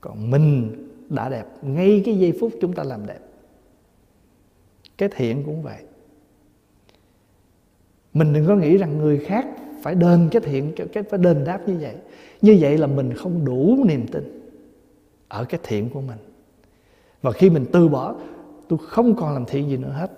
Còn 0.00 0.30
mình 0.30 0.70
đã 1.08 1.28
đẹp, 1.28 1.46
ngay 1.62 2.02
cái 2.04 2.18
giây 2.18 2.32
phút 2.40 2.52
chúng 2.60 2.72
ta 2.72 2.82
làm 2.84 3.06
đẹp. 3.06 3.20
Cái 4.98 5.08
thiện 5.08 5.42
cũng 5.46 5.62
vậy. 5.62 5.82
Mình 8.12 8.32
đừng 8.32 8.46
có 8.46 8.56
nghĩ 8.56 8.76
rằng 8.76 8.98
người 8.98 9.18
khác 9.18 9.46
phải 9.82 9.94
đền 9.94 10.28
cái 10.32 10.42
thiện, 10.42 10.72
cái 10.92 11.02
phải 11.02 11.18
đền 11.18 11.44
đáp 11.44 11.68
như 11.68 11.78
vậy. 11.80 11.94
Như 12.42 12.56
vậy 12.60 12.78
là 12.78 12.86
mình 12.86 13.14
không 13.14 13.44
đủ 13.44 13.84
niềm 13.86 14.06
tin 14.06 14.52
ở 15.28 15.44
cái 15.44 15.60
thiện 15.62 15.90
của 15.90 16.00
mình. 16.00 16.18
Và 17.22 17.32
khi 17.32 17.50
mình 17.50 17.64
từ 17.72 17.88
bỏ, 17.88 18.14
tôi 18.68 18.78
không 18.88 19.16
còn 19.16 19.34
làm 19.34 19.44
thiện 19.44 19.68
gì 19.68 19.76
nữa 19.76 19.92
hết, 19.92 20.10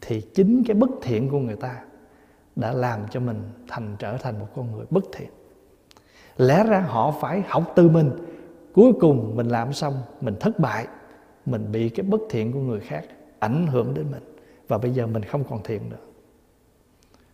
thì 0.00 0.20
chính 0.20 0.64
cái 0.66 0.74
bất 0.74 0.90
thiện 1.02 1.28
của 1.28 1.38
người 1.38 1.56
ta 1.56 1.84
đã 2.56 2.72
làm 2.72 3.00
cho 3.10 3.20
mình 3.20 3.42
thành, 3.68 3.96
trở 3.98 4.16
thành 4.16 4.38
một 4.38 4.46
con 4.56 4.72
người 4.72 4.86
bất 4.90 5.04
thiện. 5.12 5.28
Lẽ 6.36 6.64
ra 6.64 6.80
họ 6.80 7.14
phải 7.20 7.42
học 7.46 7.72
từ 7.76 7.88
mình 7.88 8.10
cuối 8.74 8.92
cùng 9.00 9.36
mình 9.36 9.48
làm 9.48 9.72
xong 9.72 9.94
mình 10.20 10.34
thất 10.40 10.58
bại 10.58 10.86
mình 11.46 11.72
bị 11.72 11.88
cái 11.88 12.06
bất 12.06 12.20
thiện 12.30 12.52
của 12.52 12.60
người 12.60 12.80
khác 12.80 13.04
ảnh 13.38 13.66
hưởng 13.66 13.94
đến 13.94 14.06
mình. 14.10 14.22
Và 14.68 14.78
bây 14.78 14.90
giờ 14.90 15.06
mình 15.06 15.22
không 15.22 15.44
còn 15.50 15.62
thiện 15.62 15.90
nữa. 15.90 15.96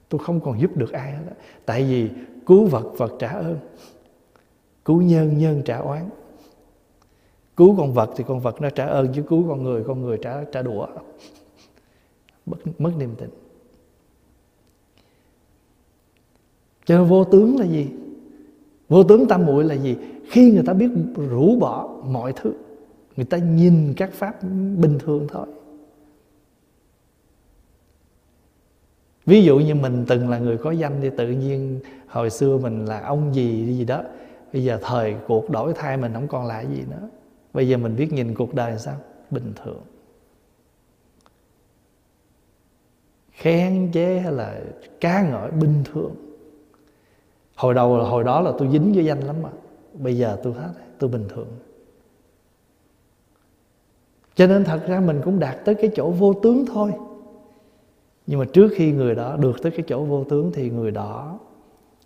Tôi 0.08 0.18
không 0.24 0.40
còn 0.40 0.60
giúp 0.60 0.76
được 0.76 0.92
ai 0.92 1.12
hết 1.12 1.24
tại 1.66 1.84
vì 1.84 2.10
cứu 2.46 2.66
vật 2.66 2.86
vật 2.98 3.12
trả 3.18 3.28
ơn. 3.28 3.58
Cứu 4.84 5.02
nhân 5.02 5.38
nhân 5.38 5.62
trả 5.64 5.78
oán. 5.78 6.08
Cứu 7.56 7.76
con 7.78 7.92
vật 7.92 8.10
thì 8.16 8.24
con 8.28 8.40
vật 8.40 8.60
nó 8.60 8.70
trả 8.70 8.86
ơn 8.86 9.12
chứ 9.14 9.22
cứu 9.28 9.44
con 9.48 9.62
người 9.62 9.84
con 9.86 10.02
người 10.02 10.18
trả 10.22 10.44
trả 10.44 10.62
đũa. 10.62 10.86
Mất, 12.46 12.56
mất 12.78 12.92
niềm 12.98 13.14
tin. 13.18 13.30
Cho 16.84 16.98
nên 16.98 17.08
vô 17.08 17.24
tướng 17.24 17.58
là 17.58 17.66
gì? 17.66 17.88
Vô 18.88 19.04
tướng 19.04 19.28
tam 19.28 19.46
muội 19.46 19.64
là 19.64 19.74
gì? 19.74 19.96
Khi 20.30 20.50
người 20.50 20.62
ta 20.66 20.72
biết 20.72 20.90
rũ 21.30 21.56
bỏ 21.60 21.88
mọi 22.04 22.32
thứ, 22.36 22.52
người 23.16 23.24
ta 23.24 23.38
nhìn 23.38 23.94
các 23.96 24.12
pháp 24.12 24.42
bình 24.76 24.98
thường 24.98 25.26
thôi. 25.28 25.46
Ví 29.26 29.42
dụ 29.42 29.58
như 29.58 29.74
mình 29.74 30.04
từng 30.08 30.28
là 30.28 30.38
người 30.38 30.58
có 30.58 30.70
danh 30.70 30.98
thì 31.02 31.10
tự 31.16 31.28
nhiên 31.28 31.80
hồi 32.06 32.30
xưa 32.30 32.58
mình 32.58 32.86
là 32.86 33.00
ông 33.00 33.34
gì 33.34 33.76
gì 33.78 33.84
đó, 33.84 34.02
bây 34.52 34.64
giờ 34.64 34.78
thời 34.82 35.16
cuộc 35.26 35.50
đổi 35.50 35.72
thay 35.76 35.96
mình 35.96 36.14
không 36.14 36.28
còn 36.28 36.46
là 36.46 36.60
gì 36.60 36.82
nữa. 36.90 37.08
Bây 37.52 37.68
giờ 37.68 37.76
mình 37.76 37.96
biết 37.96 38.12
nhìn 38.12 38.34
cuộc 38.34 38.54
đời 38.54 38.78
sao? 38.78 38.96
Bình 39.30 39.52
thường. 39.62 39.80
Khen 43.32 43.90
chế 43.92 44.20
hay 44.20 44.32
là 44.32 44.60
ca 45.00 45.30
ngợi 45.30 45.50
bình 45.50 45.84
thường. 45.92 46.14
Hồi 47.56 47.74
đầu 47.74 48.04
hồi 48.04 48.24
đó 48.24 48.40
là 48.40 48.52
tôi 48.58 48.68
dính 48.72 48.92
với 48.92 49.04
danh 49.04 49.20
lắm 49.20 49.36
mà 49.42 49.50
bây 49.94 50.18
giờ 50.18 50.38
tôi 50.42 50.52
hết 50.52 50.72
tôi 50.98 51.10
bình 51.10 51.28
thường. 51.28 51.48
Cho 54.34 54.46
nên 54.46 54.64
thật 54.64 54.80
ra 54.86 55.00
mình 55.00 55.20
cũng 55.24 55.38
đạt 55.38 55.64
tới 55.64 55.74
cái 55.74 55.90
chỗ 55.94 56.10
vô 56.10 56.34
tướng 56.42 56.66
thôi. 56.66 56.92
Nhưng 58.26 58.40
mà 58.40 58.46
trước 58.52 58.72
khi 58.74 58.92
người 58.92 59.14
đó 59.14 59.36
được 59.36 59.62
tới 59.62 59.72
cái 59.72 59.84
chỗ 59.88 60.04
vô 60.04 60.24
tướng 60.24 60.52
thì 60.54 60.70
người 60.70 60.90
đó 60.90 61.38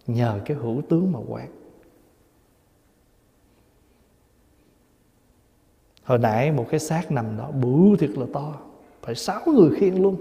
nhờ 0.06 0.40
cái 0.44 0.56
hữu 0.56 0.82
tướng 0.88 1.12
mà 1.12 1.20
quán 1.28 1.48
hồi 6.04 6.18
nãy 6.18 6.52
một 6.52 6.66
cái 6.70 6.80
xác 6.80 7.12
nằm 7.12 7.36
đó, 7.36 7.50
bự 7.50 7.96
thiệt 7.98 8.10
là 8.10 8.26
to, 8.32 8.54
phải 9.02 9.14
sáu 9.14 9.40
người 9.46 9.70
khiêng 9.76 10.02
luôn. 10.02 10.16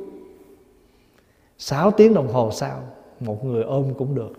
Sáu 1.57 1.91
tiếng 1.91 2.14
đồng 2.14 2.27
hồ 2.27 2.52
sau, 2.52 2.84
một 3.19 3.45
người 3.45 3.64
ôm 3.64 3.94
cũng 3.98 4.15
được. 4.15 4.34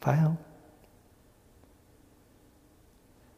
Phải 0.00 0.18
không? 0.24 0.34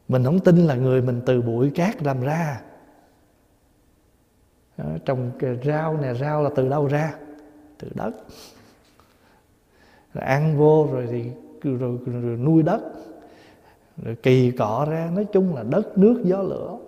Mình 0.09 0.25
không 0.25 0.41
tin 0.41 0.57
là 0.57 0.75
người 0.75 1.03
mình 1.03 1.21
từ 1.27 1.43
bụi 1.43 1.71
cát 1.71 2.03
làm 2.03 2.21
ra. 2.21 2.61
Trồng 5.05 5.33
rau 5.65 5.97
nè 5.97 6.15
rau 6.15 6.43
là 6.43 6.51
từ 6.57 6.69
đâu 6.69 6.87
ra? 6.87 7.15
Từ 7.79 7.89
đất. 7.95 8.11
Rồi 10.15 10.25
ăn 10.25 10.59
vô 10.59 10.89
rồi 10.93 11.07
thì 11.11 11.31
rồi, 11.63 11.99
rồi, 12.07 12.21
rồi 12.21 12.37
nuôi 12.37 12.63
đất. 12.63 12.81
Rồi 14.03 14.17
kỳ 14.23 14.51
cọ 14.51 14.87
ra 14.91 15.11
nói 15.15 15.27
chung 15.33 15.55
là 15.55 15.63
đất 15.63 15.99
nước 15.99 16.23
gió 16.25 16.43
lửa. 16.43 16.79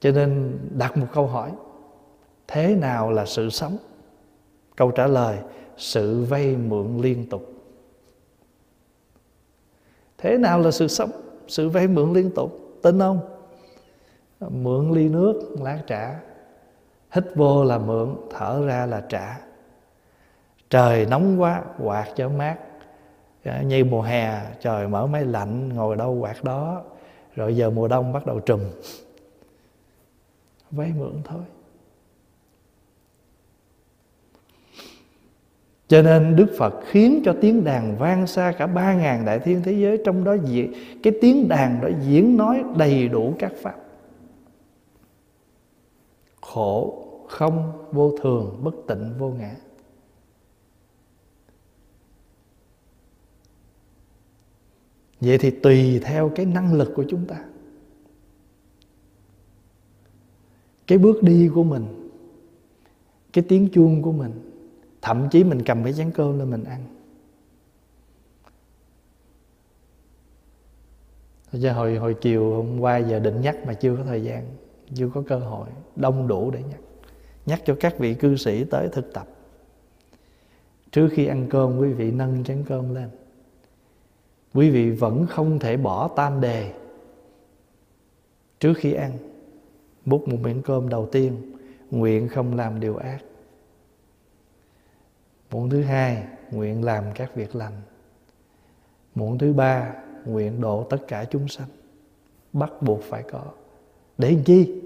Cho 0.00 0.10
nên 0.12 0.58
đặt 0.78 0.96
một 0.96 1.06
câu 1.12 1.26
hỏi 1.26 1.52
thế 2.46 2.74
nào 2.74 3.10
là 3.10 3.26
sự 3.26 3.50
sống? 3.50 3.76
Câu 4.76 4.90
trả 4.90 5.06
lời 5.06 5.38
sự 5.76 6.24
vay 6.24 6.56
mượn 6.56 6.98
liên 6.98 7.26
tục 7.30 7.51
thế 10.22 10.38
nào 10.38 10.60
là 10.60 10.70
sự 10.70 10.88
sống? 10.88 11.10
Sự 11.48 11.68
vay 11.68 11.88
mượn 11.88 12.12
liên 12.12 12.30
tục. 12.30 12.78
Tin 12.82 12.98
không? 12.98 13.20
Mượn 14.40 14.92
ly 14.92 15.08
nước, 15.08 15.54
lát 15.60 15.78
trả 15.86 16.20
hít 17.12 17.24
vô 17.34 17.64
là 17.64 17.78
mượn, 17.78 18.16
thở 18.30 18.62
ra 18.66 18.86
là 18.86 19.02
trả. 19.08 19.40
Trời 20.70 21.06
nóng 21.06 21.40
quá, 21.40 21.62
quạt 21.82 22.08
cho 22.16 22.28
mát. 22.28 22.56
Dạ, 23.44 23.62
như 23.62 23.84
mùa 23.84 24.02
hè, 24.02 24.40
trời 24.60 24.88
mở 24.88 25.06
máy 25.06 25.24
lạnh, 25.24 25.68
ngồi 25.68 25.96
đâu 25.96 26.14
quạt 26.20 26.44
đó. 26.44 26.82
Rồi 27.34 27.56
giờ 27.56 27.70
mùa 27.70 27.88
đông 27.88 28.12
bắt 28.12 28.26
đầu 28.26 28.40
trùm. 28.40 28.60
Vay 30.70 30.92
mượn 30.98 31.22
thôi. 31.24 31.40
Cho 35.92 36.02
nên 36.02 36.36
Đức 36.36 36.46
Phật 36.58 36.74
khiến 36.86 37.22
cho 37.24 37.36
tiếng 37.40 37.64
đàn 37.64 37.98
vang 37.98 38.26
xa 38.26 38.52
cả 38.58 38.66
ba 38.66 38.94
ngàn 38.94 39.24
đại 39.24 39.38
thiên 39.38 39.62
thế 39.62 39.72
giới 39.72 39.98
Trong 40.04 40.24
đó 40.24 40.36
diễn, 40.44 40.72
cái 41.02 41.12
tiếng 41.20 41.48
đàn 41.48 41.80
đó 41.80 41.88
diễn 42.06 42.36
nói 42.36 42.64
đầy 42.76 43.08
đủ 43.08 43.34
các 43.38 43.52
pháp. 43.62 43.76
Khổ, 46.40 47.04
không, 47.28 47.72
vô 47.90 48.18
thường, 48.22 48.60
bất 48.62 48.74
tịnh, 48.88 49.14
vô 49.18 49.30
ngã. 49.30 49.56
Vậy 55.20 55.38
thì 55.38 55.50
tùy 55.50 56.00
theo 56.04 56.28
cái 56.34 56.46
năng 56.46 56.74
lực 56.74 56.92
của 56.94 57.04
chúng 57.08 57.26
ta. 57.26 57.44
Cái 60.86 60.98
bước 60.98 61.22
đi 61.22 61.50
của 61.54 61.64
mình 61.64 62.10
Cái 63.32 63.44
tiếng 63.48 63.68
chuông 63.72 64.02
của 64.02 64.12
mình 64.12 64.51
thậm 65.02 65.28
chí 65.30 65.44
mình 65.44 65.62
cầm 65.62 65.84
cái 65.84 65.92
chén 65.92 66.10
cơm 66.10 66.38
lên 66.38 66.50
mình 66.50 66.64
ăn. 66.64 66.84
Chứ 71.52 71.70
hồi 71.70 71.96
hồi 71.96 72.14
chiều 72.20 72.54
hôm 72.54 72.80
qua 72.80 72.98
giờ 72.98 73.18
định 73.18 73.40
nhắc 73.40 73.56
mà 73.66 73.74
chưa 73.74 73.96
có 73.96 74.04
thời 74.04 74.22
gian, 74.22 74.46
chưa 74.94 75.10
có 75.14 75.22
cơ 75.28 75.38
hội, 75.38 75.68
đông 75.96 76.28
đủ 76.28 76.50
để 76.50 76.62
nhắc. 76.62 76.80
Nhắc 77.46 77.62
cho 77.64 77.76
các 77.80 77.98
vị 77.98 78.14
cư 78.14 78.36
sĩ 78.36 78.64
tới 78.64 78.88
thực 78.92 79.12
tập. 79.12 79.26
Trước 80.90 81.08
khi 81.12 81.26
ăn 81.26 81.46
cơm, 81.50 81.78
quý 81.78 81.88
vị 81.92 82.10
nâng 82.10 82.44
chén 82.44 82.64
cơm 82.68 82.94
lên. 82.94 83.08
Quý 84.54 84.70
vị 84.70 84.90
vẫn 84.90 85.26
không 85.26 85.58
thể 85.58 85.76
bỏ 85.76 86.08
tam 86.08 86.40
đề. 86.40 86.72
Trước 88.60 88.74
khi 88.76 88.92
ăn 88.92 89.12
múc 90.04 90.28
một 90.28 90.36
miếng 90.42 90.62
cơm 90.62 90.88
đầu 90.88 91.08
tiên, 91.12 91.52
nguyện 91.90 92.28
không 92.28 92.56
làm 92.56 92.80
điều 92.80 92.96
ác 92.96 93.18
muộn 95.52 95.70
thứ 95.70 95.82
hai, 95.82 96.24
nguyện 96.50 96.84
làm 96.84 97.04
các 97.14 97.34
việc 97.34 97.56
lành. 97.56 97.72
Muộn 99.14 99.38
thứ 99.38 99.52
ba, 99.52 99.94
nguyện 100.24 100.60
độ 100.60 100.86
tất 100.90 100.98
cả 101.08 101.24
chúng 101.24 101.48
sanh. 101.48 101.68
Bắt 102.52 102.72
buộc 102.80 103.02
phải 103.02 103.22
có. 103.22 103.44
Để 104.18 104.34
làm 104.34 104.44
chi? 104.44 104.82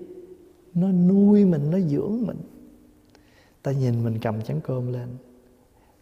Nó 0.74 0.88
nuôi 0.88 1.44
mình, 1.44 1.70
nó 1.70 1.78
dưỡng 1.80 2.22
mình. 2.26 2.38
Ta 3.62 3.72
nhìn 3.72 4.04
mình 4.04 4.18
cầm 4.22 4.42
chén 4.42 4.60
cơm 4.60 4.92
lên. 4.92 5.08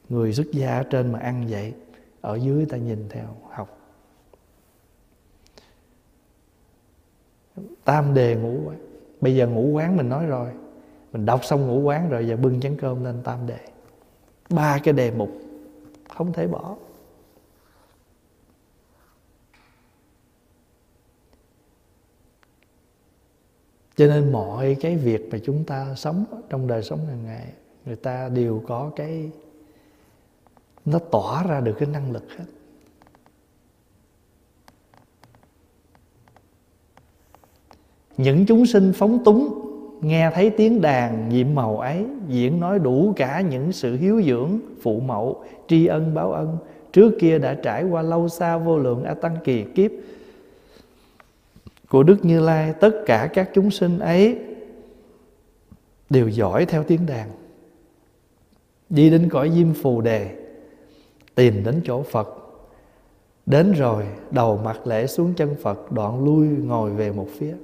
Người 0.09 0.33
xuất 0.33 0.47
gia 0.53 0.79
ở 0.79 0.83
trên 0.83 1.13
mà 1.13 1.19
ăn 1.19 1.47
vậy, 1.49 1.75
ở 2.21 2.37
dưới 2.37 2.67
ta 2.67 2.77
nhìn 2.77 3.07
theo, 3.09 3.37
học. 3.51 3.79
Tam 7.85 8.15
đề 8.15 8.37
ngũ 8.37 8.61
quán. 8.67 8.79
Bây 9.21 9.37
giờ 9.37 9.49
ngũ 9.49 9.63
quán 9.63 9.97
mình 9.97 10.09
nói 10.09 10.27
rồi. 10.27 10.51
Mình 11.13 11.27
đọc 11.27 11.45
xong 11.45 11.67
ngũ 11.67 11.81
quán 11.81 12.09
rồi, 12.09 12.29
giờ 12.29 12.37
bưng 12.37 12.61
chén 12.61 12.77
cơm 12.81 13.05
lên 13.05 13.23
tam 13.25 13.47
đề 13.47 13.59
ba 14.51 14.79
cái 14.85 14.95
đề 14.95 15.11
mục, 15.11 15.31
không 16.09 16.33
thể 16.33 16.47
bỏ. 16.47 16.77
Cho 23.97 24.07
nên 24.07 24.33
mọi 24.33 24.77
cái 24.81 24.97
việc 24.97 25.29
mà 25.33 25.39
chúng 25.45 25.65
ta 25.65 25.95
sống 25.95 26.25
trong 26.49 26.67
đời 26.67 26.83
sống 26.83 27.07
hàng 27.07 27.25
ngày, 27.25 27.53
người 27.85 27.97
ta 27.97 28.29
đều 28.29 28.63
có 28.67 28.91
cái, 28.97 29.31
nó 30.85 30.99
tỏa 30.99 31.47
ra 31.47 31.61
được 31.61 31.77
cái 31.79 31.89
năng 31.89 32.13
lực 32.13 32.31
hết. 32.31 32.45
Những 38.17 38.47
chúng 38.47 38.67
sinh 38.67 38.93
phóng 38.97 39.25
túng 39.25 39.64
nghe 40.05 40.31
thấy 40.35 40.51
tiếng 40.51 40.81
đàn 40.81 41.29
nhiệm 41.29 41.55
màu 41.55 41.79
ấy, 41.79 42.05
diễn 42.29 42.61
nói 42.61 42.79
đủ 42.79 43.13
cả 43.17 43.41
những 43.41 43.73
sự 43.73 43.97
hiếu 43.97 44.23
dưỡng, 44.23 44.59
phụ 44.83 45.01
mẫu, 45.01 45.45
tri 45.69 45.87
ân, 45.87 46.15
báo 46.15 46.33
ân. 46.33 46.57
Trước 46.93 47.13
kia 47.21 47.39
đã 47.39 47.55
trải 47.55 47.85
qua 47.85 48.03
lâu 48.03 48.29
xa 48.29 48.57
vô 48.57 48.79
lượng 48.79 49.05
a 49.05 49.15
tăng 49.15 49.37
kỳ 49.45 49.65
kiếp. 49.75 49.91
Của 51.89 52.03
đức 52.03 52.25
như 52.25 52.41
lai, 52.41 52.75
tất 52.81 52.91
cả 53.07 53.29
các 53.35 53.51
chúng 53.55 53.71
sinh 53.71 53.99
ấy 53.99 54.39
đều 56.11 56.29
giỏi 56.29 56.67
theo 56.67 56.83
tiếng 56.83 57.07
đàn. 57.07 57.29
Đi 58.91 59.11
đến 59.11 59.29
cõi 59.29 59.51
diêm 59.55 59.75
phù 59.75 60.01
đề, 60.01 60.31
tìm 61.35 61.65
đến 61.65 61.81
chỗ 61.85 62.03
phật. 62.03 62.29
Đến 63.47 63.73
rồi, 63.73 64.05
đầu 64.31 64.61
mặt 64.65 64.87
lễ 64.87 65.07
xuống 65.07 65.35
chân 65.37 65.55
phật, 65.63 65.93
đoạn 65.93 66.25
lui 66.25 66.49
ngồi 66.49 66.91
về 66.91 67.13
một 67.13 67.29
phía 67.39 67.55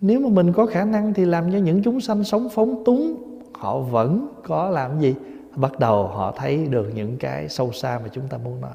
nếu 0.00 0.20
mà 0.20 0.28
mình 0.28 0.52
có 0.52 0.66
khả 0.66 0.84
năng 0.84 1.14
thì 1.14 1.24
làm 1.24 1.52
cho 1.52 1.58
những 1.58 1.82
chúng 1.82 2.00
sanh 2.00 2.24
sống 2.24 2.48
phóng 2.48 2.84
túng, 2.84 3.16
họ 3.54 3.78
vẫn 3.78 4.28
có 4.44 4.70
làm 4.70 5.00
gì? 5.00 5.14
Bắt 5.56 5.78
đầu 5.78 6.06
họ 6.06 6.32
thấy 6.36 6.66
được 6.66 6.90
những 6.94 7.16
cái 7.18 7.48
sâu 7.48 7.72
xa 7.72 8.00
mà 8.02 8.08
chúng 8.12 8.28
ta 8.28 8.38
muốn 8.38 8.60
nói. 8.60 8.74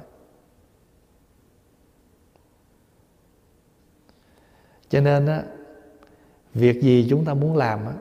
Cho 4.89 5.01
nên 5.01 5.25
á, 5.25 5.43
việc 6.53 6.81
gì 6.81 7.07
chúng 7.09 7.25
ta 7.25 7.33
muốn 7.33 7.57
làm 7.57 7.79
á, 7.85 7.93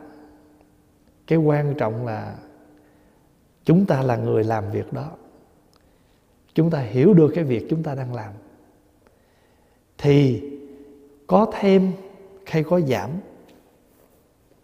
cái 1.27 1.39
quan 1.39 1.75
trọng 1.75 2.07
là 2.07 2.35
chúng 3.65 3.87
ta 3.87 4.03
là 4.03 4.17
người 4.17 4.45
làm 4.45 4.71
việc 4.71 4.93
đó. 4.93 5.11
Chúng 6.55 6.71
ta 6.71 6.81
hiểu 6.81 7.15
được 7.15 7.33
cái 7.35 7.45
việc 7.45 7.67
chúng 7.71 7.83
ta 7.83 7.95
đang 7.95 8.15
làm. 8.15 8.33
Thì 9.99 10.43
có 11.27 11.53
thêm 11.61 11.93
hay 12.51 12.63
có 12.63 12.81
giảm, 12.81 13.11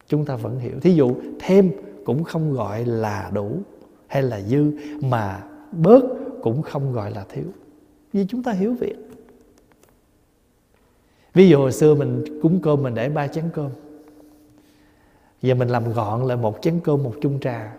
chúng 0.06 0.24
ta 0.24 0.36
vẫn 0.36 0.58
hiểu. 0.58 0.80
Thí 0.80 0.94
dụ 0.94 1.14
thêm 1.38 1.70
cũng 2.04 2.24
không 2.24 2.52
gọi 2.52 2.84
là 2.84 3.30
đủ 3.34 3.58
hay 4.06 4.22
là 4.22 4.40
dư, 4.40 4.72
mà 5.00 5.42
bớt 5.72 6.04
cũng 6.42 6.62
không 6.62 6.92
gọi 6.92 7.10
là 7.10 7.24
thiếu. 7.28 7.44
Vì 8.12 8.26
chúng 8.28 8.42
ta 8.42 8.52
hiểu 8.52 8.74
việc. 8.74 8.96
Ví 11.34 11.48
dụ 11.48 11.58
hồi 11.58 11.72
xưa 11.72 11.94
mình 11.94 12.24
cúng 12.42 12.60
cơm, 12.62 12.82
mình 12.82 12.94
để 12.94 13.08
ba 13.08 13.28
chén 13.28 13.44
cơm. 13.54 13.70
Giờ 15.42 15.54
mình 15.54 15.68
làm 15.68 15.92
gọn 15.92 16.24
lại 16.24 16.36
một 16.36 16.58
chén 16.62 16.80
cơm, 16.84 17.02
một 17.02 17.14
chung 17.20 17.40
trà. 17.40 17.76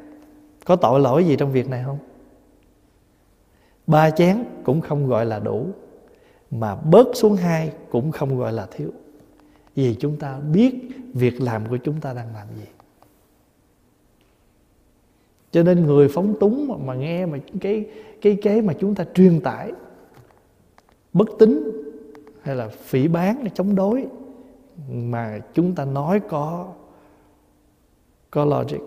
Có 0.65 0.75
tội 0.75 0.99
lỗi 0.99 1.25
gì 1.25 1.35
trong 1.35 1.51
việc 1.51 1.69
này 1.69 1.84
không? 1.85 1.97
Ba 3.88 4.09
chén 4.09 4.43
cũng 4.63 4.81
không 4.81 5.07
gọi 5.07 5.25
là 5.25 5.39
đủ, 5.39 5.67
mà 6.51 6.75
bớt 6.75 7.07
xuống 7.13 7.35
hai 7.35 7.71
cũng 7.89 8.11
không 8.11 8.39
gọi 8.39 8.53
là 8.53 8.67
thiếu 8.71 8.91
vì 9.77 9.95
chúng 9.99 10.17
ta 10.17 10.39
biết 10.39 10.75
việc 11.13 11.41
làm 11.41 11.69
của 11.69 11.77
chúng 11.77 12.01
ta 12.01 12.13
đang 12.13 12.33
làm 12.33 12.47
gì. 12.57 12.65
Cho 15.51 15.63
nên 15.63 15.85
người 15.85 16.07
phóng 16.07 16.39
túng 16.39 16.67
mà, 16.67 16.75
mà 16.77 16.95
nghe 16.95 17.25
mà 17.25 17.37
cái 17.61 17.89
cái 18.21 18.37
cái 18.41 18.61
mà 18.61 18.73
chúng 18.79 18.95
ta 18.95 19.05
truyền 19.13 19.41
tải 19.41 19.71
bất 21.13 21.27
tín 21.39 21.71
hay 22.41 22.55
là 22.55 22.67
phỉ 22.67 23.07
bán 23.07 23.45
chống 23.53 23.75
đối 23.75 24.07
mà 24.89 25.39
chúng 25.53 25.75
ta 25.75 25.85
nói 25.85 26.21
có 26.29 26.73
có 28.31 28.45
logic 28.45 28.81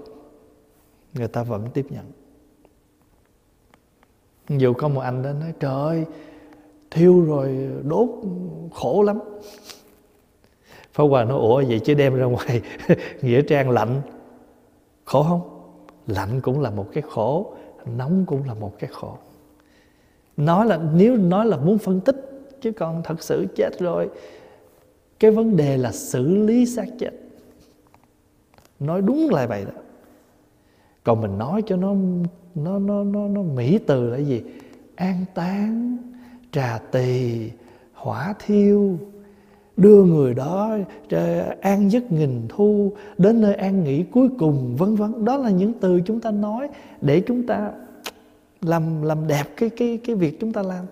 người 1.14 1.28
ta 1.28 1.42
vẫn 1.42 1.66
tiếp 1.74 1.86
nhận. 1.90 2.04
Dù 4.60 4.72
có 4.72 4.88
một 4.88 5.00
anh 5.00 5.22
đó 5.22 5.32
nói 5.32 5.52
trời 5.60 5.72
ơi 5.72 6.04
thiêu 6.90 7.20
rồi 7.20 7.70
đốt 7.84 8.08
khổ 8.74 9.02
lắm. 9.02 9.18
Pháp 10.92 11.04
Hoàng 11.04 11.28
nói 11.28 11.38
ủa 11.38 11.62
vậy 11.68 11.80
chứ 11.80 11.94
đem 11.94 12.14
ra 12.14 12.24
ngoài 12.24 12.62
Nghĩa 13.22 13.42
trang 13.42 13.70
lạnh. 13.70 14.02
Khổ 15.04 15.22
không? 15.22 15.40
Lạnh 16.06 16.40
cũng 16.40 16.60
là 16.60 16.70
một 16.70 16.86
cái 16.92 17.02
khổ 17.10 17.54
Nóng 17.96 18.24
cũng 18.26 18.46
là 18.46 18.54
một 18.54 18.78
cái 18.78 18.90
khổ. 18.92 19.16
Nói 20.36 20.66
là 20.66 20.80
nếu 20.94 21.16
nói 21.16 21.46
là 21.46 21.56
muốn 21.56 21.78
phân 21.78 22.00
tích 22.00 22.16
Chứ 22.60 22.72
còn 22.72 23.02
thật 23.04 23.22
sự 23.22 23.46
chết 23.56 23.70
rồi. 23.78 24.08
Cái 25.18 25.30
vấn 25.30 25.56
đề 25.56 25.76
là 25.76 25.92
xử 25.92 26.26
lý 26.26 26.66
xác 26.66 26.86
chết. 26.98 27.10
Nói 28.80 29.02
đúng 29.02 29.28
là 29.30 29.46
vậy 29.46 29.64
đó. 29.64 29.80
Còn 31.04 31.20
mình 31.20 31.38
nói 31.38 31.62
cho 31.66 31.76
nó 31.76 31.94
Nó 32.54 32.78
nó 32.78 33.04
nó, 33.04 33.28
nó 33.28 33.42
mỹ 33.42 33.78
từ 33.86 34.10
là 34.10 34.18
gì? 34.18 34.42
An 34.96 35.24
táng 35.34 35.96
Trà 36.52 36.78
tỳ 36.92 37.50
Hỏa 37.92 38.34
thiêu 38.38 38.98
đưa 39.80 40.04
người 40.04 40.34
đó 40.34 40.76
ờ, 41.10 41.54
an 41.60 41.90
giấc 41.90 42.12
nghìn 42.12 42.46
thu, 42.48 42.92
đến 43.18 43.40
nơi 43.40 43.54
an 43.54 43.84
nghỉ 43.84 44.02
cuối 44.02 44.28
cùng, 44.38 44.76
vân 44.78 44.94
vân. 44.94 45.24
Đó 45.24 45.36
là 45.36 45.50
những 45.50 45.72
từ 45.80 46.00
chúng 46.06 46.20
ta 46.20 46.30
nói 46.30 46.68
để 47.00 47.22
chúng 47.26 47.46
ta 47.46 47.72
làm 48.62 49.02
làm 49.02 49.26
đẹp 49.26 49.44
cái 49.56 49.70
cái 49.70 49.98
cái 50.04 50.16
việc 50.16 50.40
chúng 50.40 50.52
ta 50.52 50.62
làm. 50.62 50.84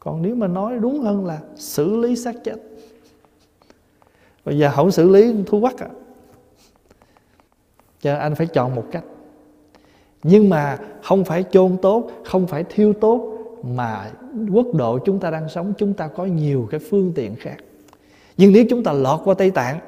Còn 0.00 0.22
nếu 0.22 0.34
mà 0.34 0.46
nói 0.46 0.78
đúng 0.78 1.00
hơn 1.00 1.26
là 1.26 1.40
xử 1.56 1.96
lý 1.96 2.16
xác 2.16 2.44
chết. 2.44 2.56
Bây 4.44 4.58
giờ 4.58 4.70
không 4.74 4.90
xử 4.90 5.10
lý, 5.10 5.34
thu 5.46 5.60
quắc 5.60 5.78
à. 5.78 5.88
Cho 8.00 8.16
anh 8.16 8.34
phải 8.34 8.46
chọn 8.46 8.74
một 8.74 8.84
cách. 8.90 9.04
Nhưng 10.22 10.48
mà 10.48 10.78
không 11.02 11.24
phải 11.24 11.44
chôn 11.50 11.76
tốt, 11.82 12.10
không 12.24 12.46
phải 12.46 12.64
thiêu 12.64 12.92
tốt 12.92 13.33
mà 13.64 14.10
quốc 14.52 14.66
độ 14.74 14.98
chúng 14.98 15.20
ta 15.20 15.30
đang 15.30 15.48
sống, 15.48 15.72
chúng 15.78 15.94
ta 15.94 16.08
có 16.08 16.24
nhiều 16.24 16.68
cái 16.70 16.80
phương 16.80 17.12
tiện 17.14 17.36
khác. 17.36 17.56
Nhưng 18.36 18.52
nếu 18.52 18.64
chúng 18.70 18.84
ta 18.84 18.92
lọt 18.92 19.20
qua 19.24 19.34
tây 19.34 19.50
tạng, 19.50 19.80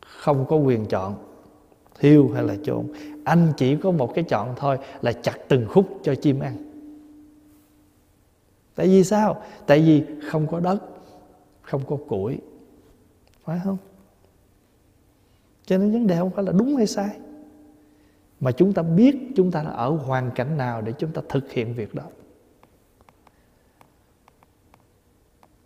không 0.00 0.46
có 0.48 0.56
quyền 0.56 0.86
chọn 0.86 1.14
thiêu 2.00 2.30
hay 2.34 2.42
là 2.42 2.56
chôn. 2.64 2.86
Anh 3.24 3.52
chỉ 3.56 3.76
có 3.76 3.90
một 3.90 4.14
cái 4.14 4.24
chọn 4.24 4.54
thôi, 4.56 4.78
là 5.02 5.12
chặt 5.12 5.38
từng 5.48 5.66
khúc 5.68 6.00
cho 6.02 6.14
chim 6.14 6.40
ăn. 6.40 6.56
Tại 8.74 8.86
vì 8.86 9.04
sao? 9.04 9.42
Tại 9.66 9.80
vì 9.80 10.02
không 10.30 10.46
có 10.46 10.60
đất, 10.60 10.78
không 11.62 11.82
có 11.86 11.96
củi. 12.08 12.38
Phải 13.44 13.60
không? 13.64 13.76
Cho 15.66 15.78
nên 15.78 15.92
vấn 15.92 16.06
đề 16.06 16.16
không 16.18 16.30
phải 16.30 16.44
là 16.44 16.52
đúng 16.52 16.76
hay 16.76 16.86
sai, 16.86 17.10
mà 18.40 18.52
chúng 18.52 18.72
ta 18.72 18.82
biết 18.82 19.16
chúng 19.36 19.50
ta 19.50 19.60
ở 19.60 19.90
hoàn 19.90 20.30
cảnh 20.30 20.56
nào 20.56 20.82
để 20.82 20.92
chúng 20.98 21.10
ta 21.10 21.22
thực 21.28 21.52
hiện 21.52 21.74
việc 21.74 21.94
đó. 21.94 22.04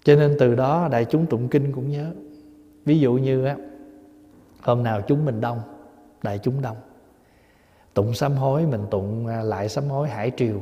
Cho 0.05 0.17
nên 0.17 0.37
từ 0.39 0.55
đó 0.55 0.89
đại 0.93 1.05
chúng 1.05 1.27
tụng 1.27 1.49
kinh 1.49 1.73
cũng 1.73 1.91
nhớ. 1.91 2.13
Ví 2.85 3.01
dụ 3.01 3.13
như 3.13 3.45
á, 3.45 3.57
hôm 4.63 4.83
nào 4.83 5.01
chúng 5.01 5.25
mình 5.25 5.41
đông, 5.41 5.61
đại 6.23 6.39
chúng 6.39 6.63
đông. 6.63 6.77
Tụng 7.95 8.15
sám 8.15 8.33
hối, 8.33 8.67
mình 8.67 8.87
tụng 8.91 9.27
à, 9.27 9.43
lại 9.43 9.69
sám 9.69 9.89
hối 9.89 10.09
hải 10.09 10.33
triều. 10.37 10.61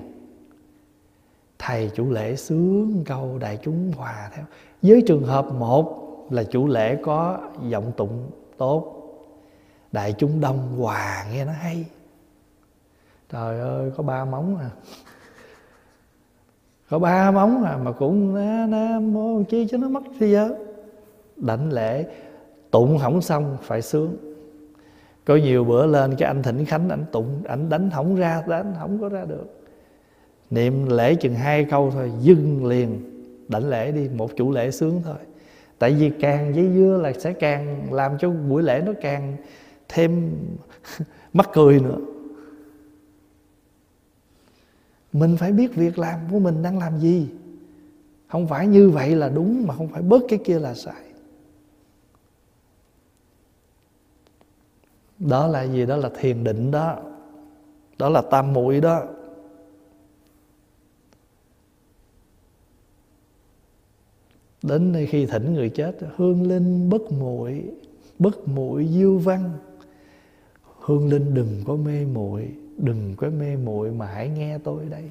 Thầy 1.58 1.90
chủ 1.94 2.10
lễ 2.10 2.36
sướng 2.36 3.02
câu 3.06 3.38
đại 3.38 3.58
chúng 3.62 3.92
hòa 3.96 4.30
theo. 4.34 4.44
Với 4.82 5.02
trường 5.06 5.24
hợp 5.24 5.46
một 5.52 6.06
là 6.30 6.44
chủ 6.44 6.66
lễ 6.66 6.98
có 7.02 7.40
giọng 7.68 7.92
tụng 7.96 8.30
tốt, 8.58 8.96
đại 9.92 10.14
chúng 10.18 10.40
đông 10.40 10.76
hòa, 10.78 11.26
nghe 11.32 11.44
nó 11.44 11.52
hay. 11.52 11.84
Trời 13.32 13.60
ơi, 13.60 13.90
có 13.96 14.02
ba 14.02 14.24
móng 14.24 14.56
à 14.56 14.70
có 16.90 16.98
ba 16.98 17.30
móng 17.30 17.64
à 17.64 17.78
mà 17.84 17.92
cũng 17.92 18.34
nam 18.70 19.12
mô 19.12 19.42
chi 19.42 19.66
cho 19.70 19.78
nó 19.78 19.88
mất 19.88 20.02
thế 20.18 20.26
giới. 20.26 20.50
Đảnh 21.36 21.72
lễ, 21.72 22.06
tụng 22.70 22.98
hỏng 22.98 23.22
xong, 23.22 23.56
phải 23.62 23.82
sướng. 23.82 24.16
Có 25.24 25.36
nhiều 25.36 25.64
bữa 25.64 25.86
lên 25.86 26.16
cái 26.16 26.26
anh 26.26 26.42
thỉnh 26.42 26.64
khánh, 26.64 26.88
anh 26.88 27.04
tụng, 27.12 27.42
anh 27.48 27.68
đánh 27.68 27.90
hỏng 27.90 28.16
ra, 28.16 28.42
đánh 28.46 28.74
không 28.78 29.00
có 29.00 29.08
ra 29.08 29.24
được. 29.24 29.62
Niệm 30.50 30.86
lễ 30.88 31.14
chừng 31.14 31.34
hai 31.34 31.64
câu 31.64 31.90
thôi 31.90 32.12
dưng 32.20 32.66
liền, 32.66 33.00
đảnh 33.48 33.68
lễ 33.68 33.92
đi, 33.92 34.08
một 34.16 34.30
chủ 34.36 34.50
lễ 34.50 34.70
sướng 34.70 35.00
thôi. 35.04 35.18
Tại 35.78 35.92
vì 35.92 36.10
càng 36.20 36.54
giấy 36.54 36.68
dưa 36.74 36.98
là 37.02 37.12
sẽ 37.12 37.32
càng 37.32 37.92
làm 37.92 38.18
cho 38.18 38.30
buổi 38.30 38.62
lễ 38.62 38.82
nó 38.86 38.92
càng 39.02 39.36
thêm 39.88 40.30
mắc 41.32 41.48
cười 41.52 41.80
nữa 41.80 41.98
mình 45.12 45.36
phải 45.36 45.52
biết 45.52 45.74
việc 45.74 45.98
làm 45.98 46.20
của 46.30 46.38
mình 46.38 46.62
đang 46.62 46.78
làm 46.78 46.98
gì. 46.98 47.28
Không 48.28 48.48
phải 48.48 48.66
như 48.66 48.90
vậy 48.90 49.16
là 49.16 49.28
đúng, 49.28 49.66
mà 49.66 49.74
không 49.74 49.88
phải 49.88 50.02
bớt 50.02 50.22
cái 50.28 50.38
kia 50.44 50.58
là 50.58 50.74
sai. 50.74 51.04
Đó 55.18 55.46
là 55.46 55.62
gì? 55.62 55.86
Đó 55.86 55.96
là 55.96 56.10
thiền 56.20 56.44
định 56.44 56.70
đó. 56.70 56.98
Đó 57.98 58.08
là 58.08 58.22
tam 58.30 58.52
muội 58.52 58.80
đó. 58.80 59.02
Đến 64.62 64.92
đây 64.92 65.06
khi 65.06 65.26
thỉnh 65.26 65.54
người 65.54 65.70
chết, 65.70 65.98
hương 66.16 66.48
linh 66.48 66.90
bất 66.90 67.12
muội 67.12 67.64
bất 68.18 68.48
muội 68.48 68.88
diêu 68.88 69.18
văn. 69.18 69.50
Hương 70.80 71.08
linh 71.08 71.34
đừng 71.34 71.62
có 71.66 71.76
mê 71.76 72.04
muội 72.04 72.48
đừng 72.82 73.14
có 73.16 73.30
mê 73.30 73.56
muội 73.56 73.90
mà 73.90 74.06
hãy 74.06 74.28
nghe 74.28 74.58
tôi 74.58 74.84
đây. 74.90 75.10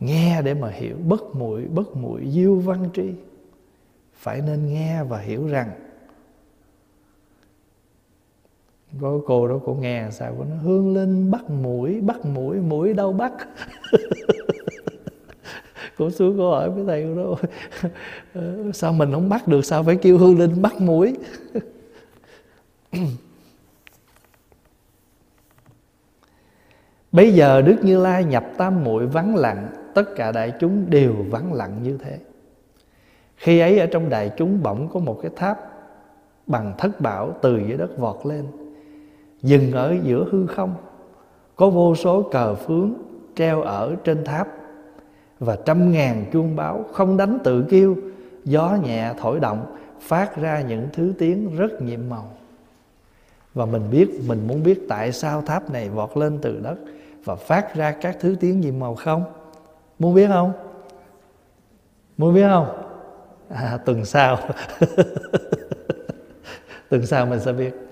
Nghe 0.00 0.42
để 0.42 0.54
mà 0.54 0.70
hiểu, 0.70 0.96
bất 1.06 1.34
muội 1.34 1.64
bất 1.64 1.96
muội 1.96 2.30
diêu 2.30 2.54
văn 2.54 2.88
tri. 2.94 3.12
Phải 4.14 4.40
nên 4.40 4.68
nghe 4.68 5.04
và 5.04 5.18
hiểu 5.18 5.46
rằng, 5.46 5.70
có 9.00 9.20
cô 9.26 9.48
đó 9.48 9.60
cô 9.64 9.74
nghe, 9.74 10.08
sao 10.10 10.34
cô 10.38 10.44
nó 10.44 10.56
hương 10.56 10.94
linh 10.94 11.30
bắt 11.30 11.50
mũi 11.50 12.00
bắt 12.00 12.24
mũi 12.24 12.56
mũi 12.56 12.94
đâu 12.94 13.12
bắt? 13.12 13.32
Cô 15.96 16.10
xuống 16.10 16.34
cô 16.38 16.50
hỏi 16.50 16.70
với 16.70 16.84
thầy 16.86 17.04
cô 17.04 17.14
đó 17.14 17.36
ờ, 18.34 18.72
sao 18.72 18.92
mình 18.92 19.12
không 19.12 19.28
bắt 19.28 19.48
được, 19.48 19.64
sao 19.64 19.82
phải 19.82 19.96
kêu 19.96 20.18
hương 20.18 20.38
linh 20.38 20.62
bắt 20.62 20.80
mũi 20.80 21.16
Bây 27.14 27.34
giờ 27.34 27.62
Đức 27.62 27.76
Như 27.82 27.98
Lai 27.98 28.24
nhập 28.24 28.44
tam 28.56 28.84
muội 28.84 29.06
vắng 29.06 29.36
lặng 29.36 29.68
Tất 29.94 30.04
cả 30.16 30.32
đại 30.32 30.52
chúng 30.60 30.90
đều 30.90 31.14
vắng 31.30 31.52
lặng 31.52 31.82
như 31.82 31.98
thế. 32.04 32.18
Khi 33.36 33.58
ấy 33.58 33.78
ở 33.78 33.86
trong 33.86 34.08
đại 34.08 34.30
chúng 34.36 34.62
bỗng 34.62 34.88
có 34.88 35.00
một 35.00 35.18
cái 35.22 35.30
tháp 35.36 35.58
Bằng 36.46 36.72
thất 36.78 37.00
bảo 37.00 37.34
từ 37.42 37.58
dưới 37.68 37.76
đất 37.76 37.98
vọt 37.98 38.16
lên. 38.26 38.44
Dừng 39.42 39.72
ở 39.72 39.96
giữa 40.02 40.26
hư 40.30 40.46
không 40.46 40.74
Có 41.56 41.70
vô 41.70 41.94
số 41.94 42.22
cờ 42.22 42.54
phướng 42.54 42.92
treo 43.36 43.62
ở 43.62 43.96
trên 44.04 44.24
tháp 44.24 44.48
Và 45.38 45.56
trăm 45.64 45.92
ngàn 45.92 46.24
chuông 46.32 46.56
báo 46.56 46.84
không 46.92 47.16
đánh 47.16 47.38
tự 47.44 47.64
kêu 47.70 47.96
Gió 48.44 48.78
nhẹ 48.84 49.12
thổi 49.18 49.40
động 49.40 49.76
Phát 50.00 50.36
ra 50.36 50.60
những 50.60 50.88
thứ 50.92 51.12
tiếng 51.18 51.56
rất 51.56 51.82
nhiệm 51.82 52.00
màu. 52.08 52.30
Và 53.54 53.66
mình 53.66 53.82
biết, 53.90 54.08
mình 54.28 54.46
muốn 54.46 54.62
biết 54.62 54.86
tại 54.88 55.12
sao 55.12 55.42
tháp 55.42 55.70
này 55.70 55.88
vọt 55.88 56.16
lên 56.16 56.38
từ 56.42 56.60
đất. 56.60 56.76
Và 57.24 57.36
phát 57.36 57.74
ra 57.74 57.92
các 57.92 58.16
thứ 58.20 58.36
tiếng 58.40 58.60
nhiệm 58.60 58.78
màu 58.78 58.94
không? 58.94 59.24
Muốn 59.98 60.14
biết 60.14 60.28
không? 60.28 60.52
Muốn 62.16 62.34
biết 62.34 62.46
không? 62.48 62.84
À, 63.48 63.78
tuần 63.84 64.04
sau 64.04 64.38
Tuần 66.88 67.06
sau 67.06 67.26
mình 67.26 67.40
sẽ 67.40 67.52
biết 67.52 67.74